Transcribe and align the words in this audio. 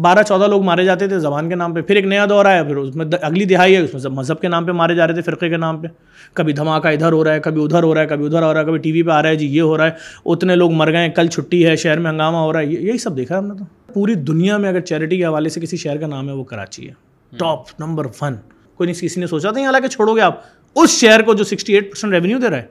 بارہ 0.00 0.22
چودہ 0.22 0.44
لوگ 0.44 0.62
مارے 0.62 0.84
جاتے 0.84 1.06
تھے 1.08 1.18
زبان 1.18 1.48
کے 1.48 1.54
نام 1.54 1.74
پہ۔ 1.74 1.80
پھر 1.80 1.96
ایک 1.96 2.04
نیا 2.04 2.26
دور 2.28 2.44
آیا 2.44 2.62
پھر 2.62 2.76
اس 2.76 2.96
میں 2.96 3.06
اگلی 3.22 3.44
دہائی 3.44 3.76
ہے 3.76 3.80
اس 3.80 3.94
میں 3.94 4.10
مذہب 4.10 4.40
کے 4.40 4.48
نام 4.48 4.66
پہ 4.66 4.72
مارے 4.72 4.94
جا 4.94 5.06
رہے 5.06 5.14
تھے 5.14 5.22
فرقے 5.22 5.48
کے 5.48 5.56
نام 5.56 5.80
پہ۔ 5.80 5.86
کبھی 6.32 6.52
دھماکہ 6.52 6.88
ادھر 6.88 7.12
ہو 7.12 7.24
رہا 7.24 7.34
ہے 7.34 7.40
کبھی 7.40 7.64
ادھر 7.64 7.82
ہو 7.82 7.94
رہا 7.94 8.00
ہے 8.00 8.06
کبھی 8.06 8.26
ادھر 8.26 8.42
ہو 8.42 8.52
رہا 8.52 8.60
ہے 8.60 8.64
کبھی 8.64 8.78
ٹی 8.78 8.92
وی 8.92 9.02
پہ 9.02 9.10
آ 9.10 9.22
رہا 9.22 9.28
ہے 9.28 9.36
جی 9.36 9.46
یہ 9.46 9.62
ہو 9.62 9.76
رہا 9.76 9.86
ہے۔ 9.86 9.90
اتنے 10.26 10.56
لوگ 10.56 10.72
مر 10.72 10.92
گئے 10.92 11.08
کل 11.08 11.26
چھٹی 11.26 11.66
ہے 11.66 11.76
شہر 11.76 11.98
میں 11.98 12.10
ہنگامہ 12.10 12.36
ہو 12.36 12.52
رہا 12.52 12.60
ہے 12.60 12.66
یہی 12.66 12.98
سب 12.98 13.16
دیکھا 13.16 13.38
ہم 13.38 13.46
نے 13.46 13.54
تو۔ 13.58 13.92
پوری 13.92 14.14
دنیا 14.14 14.56
میں 14.56 14.68
اگر 14.68 14.80
چیریٹی 14.80 15.16
کے 15.16 15.24
حوالے 15.24 15.48
سے 15.48 15.60
کسی 15.60 15.76
شہر 15.76 15.96
کا 15.96 16.06
نام 16.06 16.28
ہے 16.28 16.34
وہ 16.34 16.44
کراچی 16.44 16.88
ہے۔ 16.88 16.94
Top 17.38 17.60
number 17.78 18.06
one. 18.20 18.34
کوئی 18.74 18.86
نہیں 18.86 19.02
کسی 19.02 19.20
نے 19.20 19.26
سوچا 19.26 19.50
تھا 19.50 19.60
حالانکہ 19.60 19.88
چھوڑو 19.88 20.16
گے 20.16 20.20
آپ۔ 20.20 20.40
اس 20.76 20.90
شہر 20.90 21.22
کو 21.22 21.34
جو 21.34 21.44
سکسٹی 21.44 21.74
ایٹ 21.74 21.90
پرسینٹ 21.90 22.12
ریونیو 22.12 22.38
دے 22.38 22.48
رہا 22.48 22.56
ہے۔ 22.56 22.66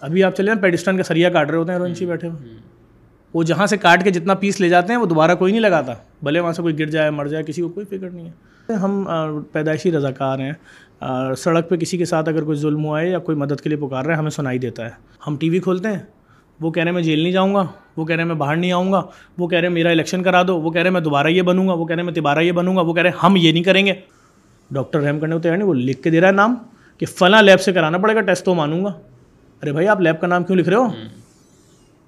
ابھی 0.00 0.24
آپ 0.24 0.36
چلے 0.36 0.52
ہیں 0.52 0.58
پیڈسٹن 0.58 0.96
کا 0.96 1.02
سریا 1.02 1.30
کاٹ 1.30 1.50
رہے 1.50 1.58
ہوتے 1.58 1.72
ہیں 1.72 1.78
رونچی 1.78 2.06
بیٹھے 2.06 2.28
ہوئے۔ 2.28 2.48
وہ 3.38 3.42
جہاں 3.42 3.66
سے 3.66 3.76
کاٹ 3.76 4.04
کے 4.04 4.10
جتنا 4.10 4.34
پیس 4.34 4.60
لے 4.60 4.68
جاتے 4.68 4.92
ہیں، 4.92 5.00
وہ 5.00 5.06
دوبارہ 5.06 5.34
کوئی 5.34 5.52
نہیں 5.52 5.62
لگاتا۔ 5.62 5.92
بھلے 6.22 6.40
وہاں 6.40 6.52
سے 6.52 6.62
کوئی 6.62 6.78
گر 6.78 6.86
جائے، 6.86 7.10
مر 7.10 7.26
جائے، 7.26 7.44
کسی 7.44 7.62
کو 7.62 7.68
کوئی 7.68 7.86
فکر 7.86 8.10
نہیں 8.10 8.26
ہے۔ 8.26 8.72
ہم 8.72 9.08
پیدائشی 9.52 9.92
رضاکار 9.92 10.38
ہیں۔ 10.38 10.52
سڑک 11.36 11.68
پہ 11.68 11.76
کسی 11.76 11.98
کے 11.98 12.04
ساتھ 12.04 12.28
اگر 12.28 12.44
کوئی 12.44 12.58
ظلم 12.58 12.84
ہوا 12.84 13.00
ہے 13.00 13.10
یا 13.10 13.18
کوئی 13.18 13.38
مدد 13.38 13.60
کے 13.60 13.68
لیے 13.68 13.78
پکار 13.78 14.04
رہا 14.04 14.14
ہے، 14.14 14.18
ہمیں 14.18 14.30
سنائی 14.30 14.58
دیتا 14.58 14.84
ہے۔ 14.84 14.90
ہم 15.26 15.36
ٹی 15.36 15.50
وی 15.50 15.58
کھولتے 15.58 15.88
ہیں۔ 15.88 15.98
وہ 16.60 16.70
کہہ 16.70 16.82
رہے 16.82 16.88
ہیں، 16.88 16.94
میں 16.94 17.02
جیل 17.02 17.20
نہیں 17.20 17.32
جاؤں 17.32 17.54
گا۔ 17.54 17.66
وہ 17.96 18.04
کہہ 18.04 18.16
رہے 18.16 18.22
ہیں، 18.22 18.28
میں 18.28 18.36
باہر 18.36 18.56
نہیں 18.56 18.72
آؤں 18.72 18.92
گا۔ 18.92 19.02
وہ 19.38 19.48
کہہ 19.48 19.58
رہے 19.58 19.68
ہیں، 19.68 19.74
میرا 19.74 19.90
الیکشن 19.90 20.22
کرا 20.22 20.42
دو۔ 20.48 20.60
وہ 20.60 20.70
کہہ 20.70 20.80
رہے 20.80 20.88
ہیں، 20.88 20.92
میں 20.92 21.00
دوبارہ 21.00 21.26
یہ 21.26 21.42
بنوں 21.42 21.68
گا۔ 21.68 21.72
وہ 21.72 21.86
کہہ 21.86 21.96
رہے 21.96 22.02
ہیں، 22.02 22.06
میں 22.06 22.14
تبارہ 22.14 22.38
یہ 22.38 22.52
بنوں 22.52 22.76
گا۔ 22.76 22.80
وہ 22.80 22.94
کہہ 22.94 23.02
رہے 23.02 23.10
ہیں، 23.10 23.18
ہم 23.22 23.36
یہ 23.36 23.52
نہیں 23.52 23.62
کریں 23.62 23.86
گے۔ 23.86 23.92
ڈاکٹر 24.70 25.00
رحم 25.00 25.20
کرنے 25.20 25.34
ہوتے 25.34 25.50
ہیں 25.50 25.56
نہیں، 25.56 25.68
وہ 25.68 25.74
لکھ 25.74 26.02
کے 26.02 26.10
دے 26.10 26.20
رہا 26.20 26.28
ہے 26.28 26.32
نام 26.32 26.54
کہ 26.98 27.06
فلاں 27.06 27.42
لیب 27.42 27.60
سے 27.60 27.72
کرانا 27.72 27.98
پڑے 27.98 28.14
گا، 28.14 28.20
ٹیسٹ 28.20 28.44
تو 28.44 28.54
مانوں 28.54 28.84
گا۔ 28.84 28.92
ارے 29.62 29.72
بھائی، 29.72 29.88
آپ 29.88 30.00
لیب 30.00 30.20
کا 30.20 30.26
نام 30.26 30.44
کیوں 30.44 30.58
لکھ 30.58 30.68
رہے 30.68 30.76
ہو؟ 30.76 30.86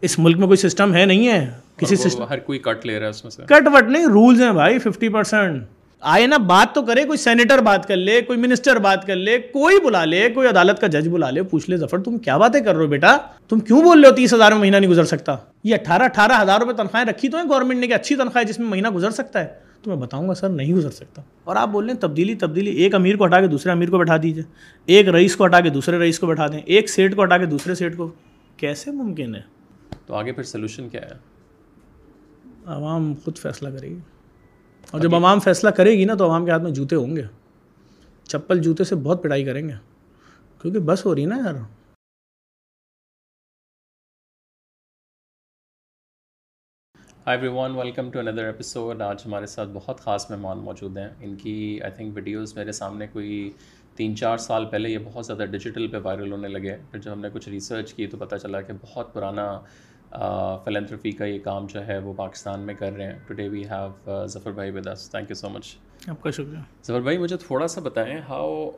اس 0.01 0.19
ملک 0.19 0.37
میں 0.37 0.47
کوئی 0.47 0.57
سسٹم 0.57 0.95
ہے 0.95 1.05
نہیں 1.05 1.29
ہے؟ 1.29 1.51
کسی 1.77 1.97
سسٹم 1.97 2.25
ہر 2.31 2.39
کوئی 2.39 2.59
کٹ 2.59 2.87
لے 2.87 2.99
رہا 2.99 3.05
ہے 3.05 3.11
اس 3.11 3.25
میں 3.25 3.31
سے۔ 3.31 3.43
کٹ 3.47 3.69
وٹ 3.75 3.85
نہیں 3.89 4.05
رولز 4.07 4.43
ہیں 4.43 4.53
بھائی 4.53 4.79
ففٹی 4.79 5.09
پرسینٹ 5.09 5.63
آئے 6.01 6.27
نا 6.27 6.37
بات 6.37 6.75
تو 6.75 6.83
کرے 6.83 7.05
کوئی 7.05 7.19
سینیٹر 7.19 7.59
بات 7.59 7.89
کر 7.89 7.97
لے 7.97 8.21
کوئی 8.23 8.39
منسٹر 8.39 8.77
بات 8.77 9.07
کر 9.07 9.17
لے 9.17 9.39
کوئی 9.39 9.81
بلا 9.81 10.05
لے 10.05 10.29
کوئی 10.35 10.49
عدالت 10.49 10.81
کا 10.81 10.87
جج 10.87 11.09
بلا 11.09 11.31
لے 11.31 11.43
پوچھ 11.43 11.71
لے 11.71 11.77
ظفر 11.77 11.99
تم 11.99 12.19
کیا 12.19 12.37
باتیں 12.37 12.61
کر 12.61 12.75
رہے 12.75 12.83
ہو 12.83 12.89
بیٹا؟ 12.89 13.17
تم 13.49 13.61
کیوں 13.61 13.83
بول 13.83 14.01
رہے 14.01 14.11
ہو 14.11 14.15
تیس 14.15 14.35
ہزار 14.35 14.53
میں 14.53 14.61
مہینہ 14.61 14.77
نہیں 14.77 14.91
گزر 14.91 15.05
سکتا؟ 15.05 15.37
یہ 15.65 15.75
اٹھارہ 15.75 16.03
اٹھارہ 16.03 16.43
ہزار 16.43 16.61
روپے 16.61 16.73
تنخواہیں 16.73 17.07
رکھی 17.07 17.29
تو 17.29 17.39
ہیں 17.39 17.49
گورنمنٹ 17.49 17.79
نے 17.81 17.87
کہ 17.87 17.93
اچھی 17.95 18.17
تنخواہ 18.17 18.45
جس 18.45 18.59
میں 18.59 18.69
مہینہ 18.69 18.89
گزر 18.89 19.11
سکتا 19.11 19.41
ہے۔ 19.41 19.47
تو 19.83 19.91
میں 19.91 19.99
بتاؤں 19.99 20.29
گا 20.29 20.35
سر 20.35 20.49
نہیں 20.49 20.75
گزر 20.75 20.91
سکتا۔ 20.91 21.23
اور 21.45 21.57
آپ 21.57 21.69
بول 21.69 21.85
رہے 21.85 21.93
ہیں 21.93 22.01
تبدیلی 22.01 22.35
تبدیلی 22.35 22.71
ایک 22.71 22.95
امیر 22.95 23.17
کو 23.17 23.27
ہٹا 23.27 23.41
کے 23.41 23.47
دوسرے 23.47 23.73
امیر 23.73 23.91
کو 23.91 23.99
بٹھا 23.99 24.17
دیجیے 24.23 24.43
ایک 24.87 25.09
رئیس 25.09 25.37
کو 25.37 25.47
ہٹا 25.47 25.61
کے 25.61 25.71
دوسرے 25.71 25.99
رئیس 25.99 26.19
کو 26.19 26.27
بٹھا 26.27 26.47
دیں۔ 26.47 26.61
ایک 26.65 26.91
سیٹ 26.91 27.17
کو 27.17 27.25
ہٹا 27.25 27.39
کے 27.39 27.47
دوسرے 27.47 27.75
سیٹ 27.75 27.97
کو۔ 27.97 28.11
کیسے 28.57 28.91
ممکن 28.91 29.35
ہے؟ 29.35 29.60
تو 30.11 30.17
آگے 30.17 30.33
پھر 30.33 30.43
سلوشن 30.43 30.89
کیا 30.89 31.01
ہے؟ 31.01 31.15
عوام 32.67 33.15
خود 33.25 33.39
فیصلہ 33.39 33.69
کرے 33.69 33.89
گی۔ 33.89 33.99
اور 34.91 35.01
جب 35.01 35.15
عوام 35.15 35.41
فیصلہ 35.41 35.71
کرے 35.71 35.91
گی 35.91 36.05
نا 36.05 36.15
تو 36.15 36.25
عوام 36.25 36.45
کے 36.45 36.51
ہاتھ 36.51 36.63
میں 36.63 36.71
جوتے 36.71 36.97
ہوں 36.97 37.17
گے۔ 37.17 37.23
چپل 38.23 38.63
جوتے 38.63 38.85
سے 38.85 38.95
بہت 38.95 39.23
پڑھائی 39.23 39.45
کریں 39.45 39.69
گے۔ 39.69 39.75
کیونکہ 40.63 40.81
بس 40.81 41.07
ہو 41.07 41.15
رہی 41.15 41.25
نا 41.25 41.37
یار۔ 41.37 41.55
Hi 47.27 47.39
every 47.39 47.49
one 47.49 47.77
welcome 47.77 48.11
to 48.11 48.19
another 48.19 48.45
episode 48.45 49.03
آج 49.03 49.23
ہمارے 49.27 49.47
ساتھ 49.47 49.69
بہت 49.73 50.01
خاص 50.01 50.31
مہمان 50.31 50.59
موجود 50.59 50.99
ہیں۔ 50.99 51.09
ان 51.21 51.37
کی 51.37 51.81
آئی 51.83 51.93
تھنک 51.93 52.15
ویڈیوز 52.15 52.57
میرے 52.57 52.73
سامنے 52.73 53.07
کوئی 53.07 53.51
تین 53.97 54.17
چار 54.17 54.39
سال 54.39 54.65
پہلے 54.67 54.89
یہ 54.91 54.99
بہت 55.05 55.27
زیادہ 55.27 55.45
ڈیجیٹل 55.45 55.89
پہ 55.89 55.97
وائرل 56.03 56.33
ہونے 56.33 56.49
لگے 56.49 56.77
پھر 56.91 56.99
جب 56.99 57.13
ہم 57.13 57.21
نے 57.21 57.29
کچھ 57.33 57.49
ریسرچ 57.49 57.95
کی 57.95 58.07
تو 58.07 58.17
پتہ 58.17 58.37
چلا 58.37 58.61
کہ 58.61 58.73
بہت 58.81 59.15
پرانا 59.15 59.61
فلینتھرفی 60.65 61.11
کا 61.13 61.25
یہ 61.25 61.39
کام 61.39 61.67
جو 61.67 61.87
ہے 61.87 61.99
وہ 61.99 62.13
پاکستان 62.17 62.61
میں 62.61 62.75
کر 62.75 62.93
رہے 62.93 63.05
ہیں۔ 63.05 63.19
ٹوڈے 63.27 63.49
وی 63.49 63.65
ہیو 63.65 64.27
ظفر 64.27 64.51
بھائی 64.51 64.71
وداس 64.71 65.11
تھینک 65.11 65.31
یو 65.31 65.35
سو 65.35 65.49
مچ 65.49 65.77
آپ 66.09 66.23
کا 66.23 66.31
شکریہ۔ 66.31 66.59
ظفر 66.85 67.01
بھائی 67.01 67.19
مجھے 67.19 67.37
تھوڑا 67.37 67.67
سا 67.67 67.81
بتائیں 67.81 68.21
ہاؤ 68.29 68.71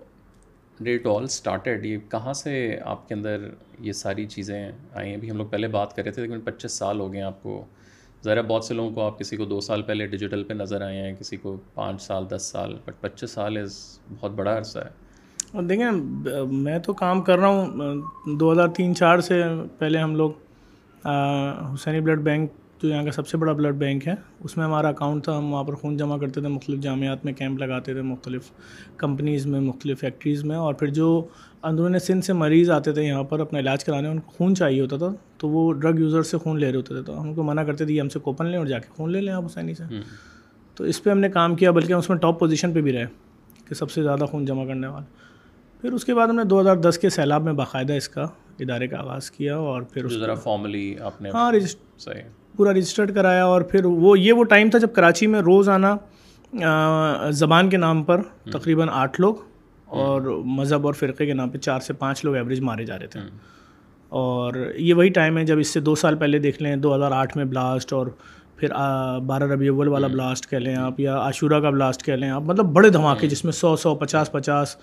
ڈیٹ 0.80 1.06
آل 1.06 1.24
اسٹارٹیڈ 1.24 1.86
یہ 1.86 1.98
کہاں 2.08 2.32
سے 2.32 2.78
آپ 2.84 3.08
کے 3.08 3.14
اندر 3.14 3.48
یہ 3.80 3.92
ساری 3.92 4.26
چیزیں 4.26 4.72
آئی 4.94 5.08
ہیں؟ 5.08 5.16
ابھی 5.16 5.30
ہم 5.30 5.36
لوگ 5.36 5.46
پہلے 5.46 5.68
بات 5.68 5.96
کر 5.96 6.02
رہے 6.02 6.10
تھے 6.10 6.22
لیکن 6.22 6.40
پچیس 6.40 6.72
سال 6.72 7.00
ہو 7.00 7.12
گئے 7.12 7.20
ہیں 7.20 7.26
آپ 7.26 7.42
کو۔ 7.42 7.64
ذرا 8.24 8.40
بہت 8.40 8.64
سے 8.64 8.74
لوگوں 8.74 8.90
کو 8.90 9.02
آپ 9.02 9.18
کسی 9.18 9.36
کو 9.36 9.44
دو 9.44 9.60
سال 9.60 9.82
پہلے 9.82 10.06
ڈیجیٹل 10.06 10.44
پہ 10.44 10.54
نظر 10.54 10.82
آئے 10.82 10.98
ہیں 10.98 11.14
کسی 11.18 11.36
کو 11.36 11.56
پانچ 11.74 12.02
سال 12.02 12.24
دس 12.30 12.42
سال 12.42 12.76
بٹ 12.84 12.94
پچیس 13.00 13.30
سال 13.30 13.56
از 13.56 13.98
بہت 14.20 14.30
بڑا 14.30 14.58
عرصہ 14.58 14.78
ہے۔ 14.78 14.88
اور 15.52 15.62
دیکھیں 15.62 15.90
میں 16.52 16.78
تو 16.78 16.92
کام 16.92 17.22
کر 17.22 17.38
رہا 17.38 17.46
ہوں 17.46 18.02
دو 18.36 18.52
ہزار 18.52 18.68
تین 18.68 18.94
چار 18.94 19.18
سے 19.18 19.42
پہلے 19.78 19.98
ہم 19.98 20.16
لوگ 20.16 20.30
حسینی 21.74 22.00
بلڈ 22.00 22.20
بینک 22.20 22.50
جو 22.82 22.88
یہاں 22.88 23.04
کا 23.04 23.10
سب 23.10 23.28
سے 23.28 23.36
بڑا 23.36 23.52
بلڈ 23.52 23.74
بینک 23.74 24.08
ہے۔ 24.08 24.14
اس 24.44 24.56
میں 24.56 24.64
ہمارا 24.64 24.88
اکاؤنٹ 24.88 25.24
تھا 25.24 25.38
ہم 25.38 25.52
وہاں 25.52 25.64
پر 25.64 25.74
خون 25.74 25.96
جمع 25.96 26.18
کرتے 26.18 26.40
تھے 26.40 26.48
مختلف 26.48 26.80
جامعات 26.80 27.24
میں 27.24 27.32
کیمپ 27.32 27.58
لگاتے 27.58 27.92
تھے 27.92 28.02
مختلف 28.02 28.42
کمپنیز 28.96 29.46
میں 29.46 29.60
مختلف 29.60 30.00
فیکٹریز 30.00 30.44
میں۔ 30.44 30.56
اور 30.56 30.74
پھر 30.74 30.86
جو 30.86 31.26
اندرون 31.62 31.98
سندھ 31.98 32.24
سے 32.24 32.32
مریض 32.32 32.70
آتے 32.70 32.92
تھے 32.92 33.02
یہاں 33.02 33.22
پر 33.22 33.40
اپنا 33.40 33.58
علاج 33.58 33.84
کرانے 33.84 34.08
ان 34.08 34.20
کو 34.20 34.30
خون 34.30 34.54
چاہیے 34.54 34.80
ہوتا 34.80 34.96
تھا۔ 34.96 35.12
تو 35.38 35.48
وہ 35.48 35.72
ڈرگ 35.72 35.98
یوزر 35.98 36.22
سے 36.22 36.38
خون 36.38 36.60
لے 36.60 36.68
رہے 36.70 36.76
ہوتے 36.76 36.94
تھے۔ 36.94 37.02
تو 37.02 37.20
ہم 37.22 37.34
کو 37.34 37.42
منع 37.42 37.62
کرتے 37.62 37.86
تھے 37.86 37.94
یہ 37.94 38.00
ہم 38.00 38.08
سے 38.08 38.18
کوپن 38.18 38.46
لیں 38.46 38.58
اور 38.58 38.66
جا 38.66 38.78
کے 38.78 38.88
خون 38.90 39.10
لے 39.10 39.20
لیں 39.20 39.32
آپ 39.32 39.46
حسینی 39.46 39.74
سے۔ 39.74 39.82
تو 40.74 40.84
اس 40.84 41.02
پہ 41.02 41.10
ہم 41.10 41.18
نے 41.18 41.28
کام 41.28 41.54
کیا 41.54 41.70
بلکہ 41.70 41.92
اس 41.92 42.08
میں 42.08 42.18
ٹاپ 42.18 42.40
پوزیشن 42.40 42.72
پہ 42.72 42.80
بھی 42.80 42.92
رہے 42.92 43.04
کہ 43.68 43.74
سب 43.74 43.90
سے 43.90 44.02
زیادہ 44.02 44.24
خون 44.24 44.44
جمع 44.44 44.64
کرنے 44.66 44.86
والا 44.86 45.04
پھر 45.82 45.92
اس 45.92 46.04
کے 46.04 46.14
بعد 46.14 46.28
ہم 46.28 46.36
نے 46.36 46.44
دو 46.44 46.60
ہزار 46.60 46.76
دس 46.76 46.98
کے 46.98 47.10
سیلاب 47.10 47.42
میں 47.44 47.52
باقاعدہ 47.52 47.92
اس 47.92 48.08
کا 48.08 48.22
ادارے 48.58 48.86
کا 48.86 48.98
آغاز 48.98 49.30
کیا 49.30 49.56
اور 49.56 49.82
پھر 49.82 50.08
ذرا 50.08 50.34
فارملی 50.34 50.94
آپ 51.00 51.22
نے 51.22 51.30
ہاں 51.30 51.52
صحیح. 51.98 52.22
پورا 52.56 52.72
رجسٹرڈ 52.72 53.14
کرایا 53.14 53.44
اور 53.44 53.62
پھر 53.62 53.84
وہ 53.84 54.18
یہ 54.18 54.32
وہ 54.32 54.44
ٹائم 54.44 54.70
تھا 54.70 54.78
جب 54.78 54.92
کراچی 54.92 55.26
میں 55.26 55.40
روز 55.40 55.68
آنا 55.68 55.96
زبان 57.30 57.68
کے 57.68 57.76
نام 57.76 58.02
پر 58.02 58.22
تقریباً 58.52 58.88
آٹھ 58.92 59.20
لوگ 59.20 59.34
اور 59.84 60.20
مذہب 60.44 60.86
اور 60.86 60.94
فرقے 60.94 61.26
کے 61.26 61.34
نام 61.34 61.50
پہ 61.50 61.58
چار 61.58 61.80
سے 61.80 61.92
پانچ 61.92 62.24
لوگ 62.24 62.34
ایوریج 62.34 62.60
مارے 62.60 62.84
جا 62.84 62.98
رہے 62.98 63.06
تھے. 63.06 63.20
اور 64.08 64.54
یہ 64.76 64.94
وہی 64.94 65.08
ٹائم 65.08 65.38
ہے 65.38 65.44
جب 65.44 65.58
اس 65.58 65.68
سے 65.68 65.80
دو 65.80 65.94
سال 65.94 66.16
پہلے 66.16 66.38
دیکھ 66.38 66.62
لیں 66.62 66.76
دو 66.76 66.94
ہزار 66.96 67.12
آٹھ 67.12 67.36
میں 67.36 67.44
بلاسٹ 67.44 67.92
اور 67.92 68.06
پھر 68.62 68.72
بارہ 69.26 69.44
ربیع 69.44 69.70
اول 69.72 69.88
والا 69.88 70.06
بلاسٹ 70.06 70.48
کہہ 70.50 70.58
لیں 70.58 70.74
آپ 70.76 71.00
یا 71.00 71.16
عاشورہ 71.18 71.60
کا 71.60 71.70
بلاسٹ 71.70 72.02
کہہ 72.04 72.14
لیں 72.14 72.28
آپ 72.30 72.42
مطلب 72.42 72.66
بڑے 72.72 72.88
دھماکے 72.88 73.26
جس 73.28 73.44
میں 73.44 73.52
سو 73.52 73.74
سو 73.76 73.94
پچاس 73.94 74.30
پچاس۔ 74.32 74.76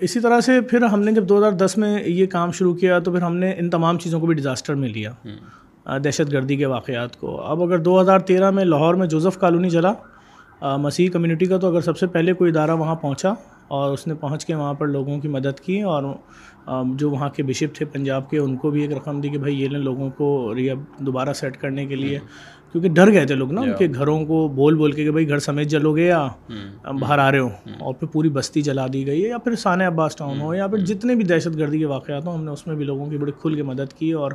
اسی 0.00 0.20
طرح 0.20 0.40
سے 0.40 0.60
پھر 0.60 0.82
ہم 0.82 1.00
نے 1.00 1.12
جب 1.12 1.28
دو 1.28 1.38
ہزار 1.38 1.52
دس 1.52 1.76
میں 1.78 1.98
یہ 2.06 2.26
کام 2.26 2.50
شروع 2.50 2.74
کیا 2.74 2.98
تو 2.98 3.12
پھر 3.12 3.22
ہم 3.22 3.36
نے 3.36 3.52
ان 3.58 3.70
تمام 3.70 3.98
چیزوں 3.98 4.20
کو 4.20 4.26
بھی 4.26 4.34
ڈیزاسٹر 4.34 4.74
میں 4.74 4.88
لیا۔ 4.88 5.12
دہشت 6.04 6.32
گردی 6.32 6.56
کے 6.56 6.66
واقعات 6.66 7.16
کو۔ 7.20 7.40
اب 7.40 7.62
اگر 7.62 7.78
دو 7.78 8.00
ہزار 8.00 8.18
تیرہ 8.18 8.50
میں 8.50 8.64
لاہور 8.64 8.94
میں 8.94 9.06
جوزف 9.06 9.38
کالونی 9.38 9.70
چلا 9.70 9.92
مسیح 10.76 11.10
کمیونٹی 11.10 11.46
کا 11.46 11.56
تو 11.58 11.68
اگر 11.68 11.80
سب 11.80 11.98
سے 11.98 12.06
پہلے 12.06 12.32
کوئی 12.32 12.50
ادارہ 12.50 12.74
وہاں 12.76 12.94
پہنچا 12.94 13.32
اور 13.68 13.92
اس 13.92 14.06
نے 14.06 14.14
پہنچ 14.14 14.44
کے 14.46 14.54
وہاں 14.54 14.74
پر 14.74 14.86
لوگوں 14.86 15.18
کی 15.20 15.28
مدد 15.28 15.60
کی 15.60 15.80
اور 15.82 16.02
جو 16.96 17.10
وہاں 17.10 17.28
کے 17.28 17.42
بشپ 17.42 17.74
تھے 17.74 17.84
پنجاب 17.84 18.30
کے 18.30 18.38
ان 18.38 18.56
کو 18.56 18.70
بھی 18.70 18.82
ایک 18.82 18.92
رقم 18.92 19.20
دی 19.20 19.28
کہ 19.28 19.38
بھائی 19.38 19.60
یہ 19.62 19.68
لیں 19.68 19.80
لوگوں 19.80 20.10
کو 20.10 20.54
ریب 20.54 20.78
دوبارہ 20.98 21.32
سیٹ 21.32 21.56
کرنے 21.56 21.86
کے 21.86 21.96
لیے۔ 21.96 22.18
کیونکہ 22.80 23.04
ڈر 23.04 23.12
گئے 23.12 23.26
تھے 23.26 23.34
لوگ 23.34 23.52
نا 23.52 23.60
ان 23.60 23.72
کے 23.78 23.88
گھروں 23.94 24.26
کو 24.26 24.48
بول 24.48 24.74
بول 24.74 24.92
کے 24.92 25.04
کہ 25.04 25.10
بھائی 25.10 25.28
گھر 25.28 25.38
سمیت 25.38 25.66
جلو 25.66 25.96
گے 25.96 26.06
یا 26.06 26.28
باہر 27.00 27.18
آ 27.18 27.30
رہے 27.30 27.38
ہو 27.38 27.48
اور 27.78 27.94
پھر 27.94 28.06
پوری 28.06 28.28
بستی 28.28 28.62
جلا 28.62 28.86
دی 28.92 29.06
گئی 29.06 29.24
ہے 29.24 29.28
یا 29.28 29.38
پھر 29.38 29.54
سانہ 29.54 29.84
عباس 29.84 30.16
ٹاؤن 30.16 30.40
ہو 30.40 30.54
یا 30.54 30.66
پھر 30.66 30.78
جتنے 30.78 31.14
بھی 31.14 31.24
دہشت 31.24 31.58
گردی 31.58 31.78
کے 31.78 31.84
واقعات 31.84 32.26
ہوں 32.26 32.34
ہم 32.34 32.44
نے 32.44 32.50
اس 32.50 32.66
میں 32.66 32.76
بھی 32.76 32.84
لوگوں 32.84 33.06
کی 33.06 33.16
بڑی 33.16 33.32
کھل 33.42 33.54
کے 33.54 33.62
مدد 33.62 33.92
کی 33.92 34.12
اور 34.12 34.32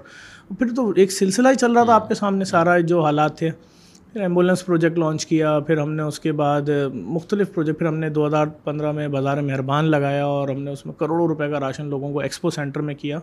پھر 0.59 0.67
تو 0.75 0.93
ایک 0.95 1.11
سلسلہ 1.11 1.47
ہی 1.47 1.55
چل 1.55 1.71
رہا 1.71 1.83
تھا 1.83 1.95
آپ 1.95 2.07
کے 2.07 2.15
سامنے 2.15 2.45
سارا 2.45 2.79
جو 2.79 3.03
حالات 3.03 3.37
تھے۔ 3.37 3.51
پھر 4.13 4.21
ایمبولینس 4.21 4.65
پروجیکٹ 4.65 4.97
لانچ 4.99 5.25
کیا 5.25 5.59
پھر 5.59 5.77
ہم 5.77 5.91
نے 5.91 6.03
اس 6.03 6.19
کے 6.19 6.31
بعد 6.31 6.69
مختلف 6.93 7.53
پروجیکٹ 7.53 7.79
پھر 7.79 7.87
ہم 7.87 7.95
نے 7.95 8.09
دو 8.09 8.25
ہزار 8.27 8.45
پندرہ 8.63 8.91
میں 8.91 9.07
بازار 9.07 9.37
مہربان 9.37 9.85
لگایا 9.85 10.25
اور 10.25 10.49
ہم 10.49 10.61
نے 10.63 10.71
اس 10.71 10.85
میں 10.85 10.93
کروڑوں 10.93 11.27
روپے 11.27 11.49
کا 11.49 11.59
راشن 11.59 11.89
لوگوں 11.89 12.11
کو 12.13 12.19
ایکسپو 12.19 12.49
سینٹر 12.49 12.81
میں 12.81 12.95
کیا 12.95 13.19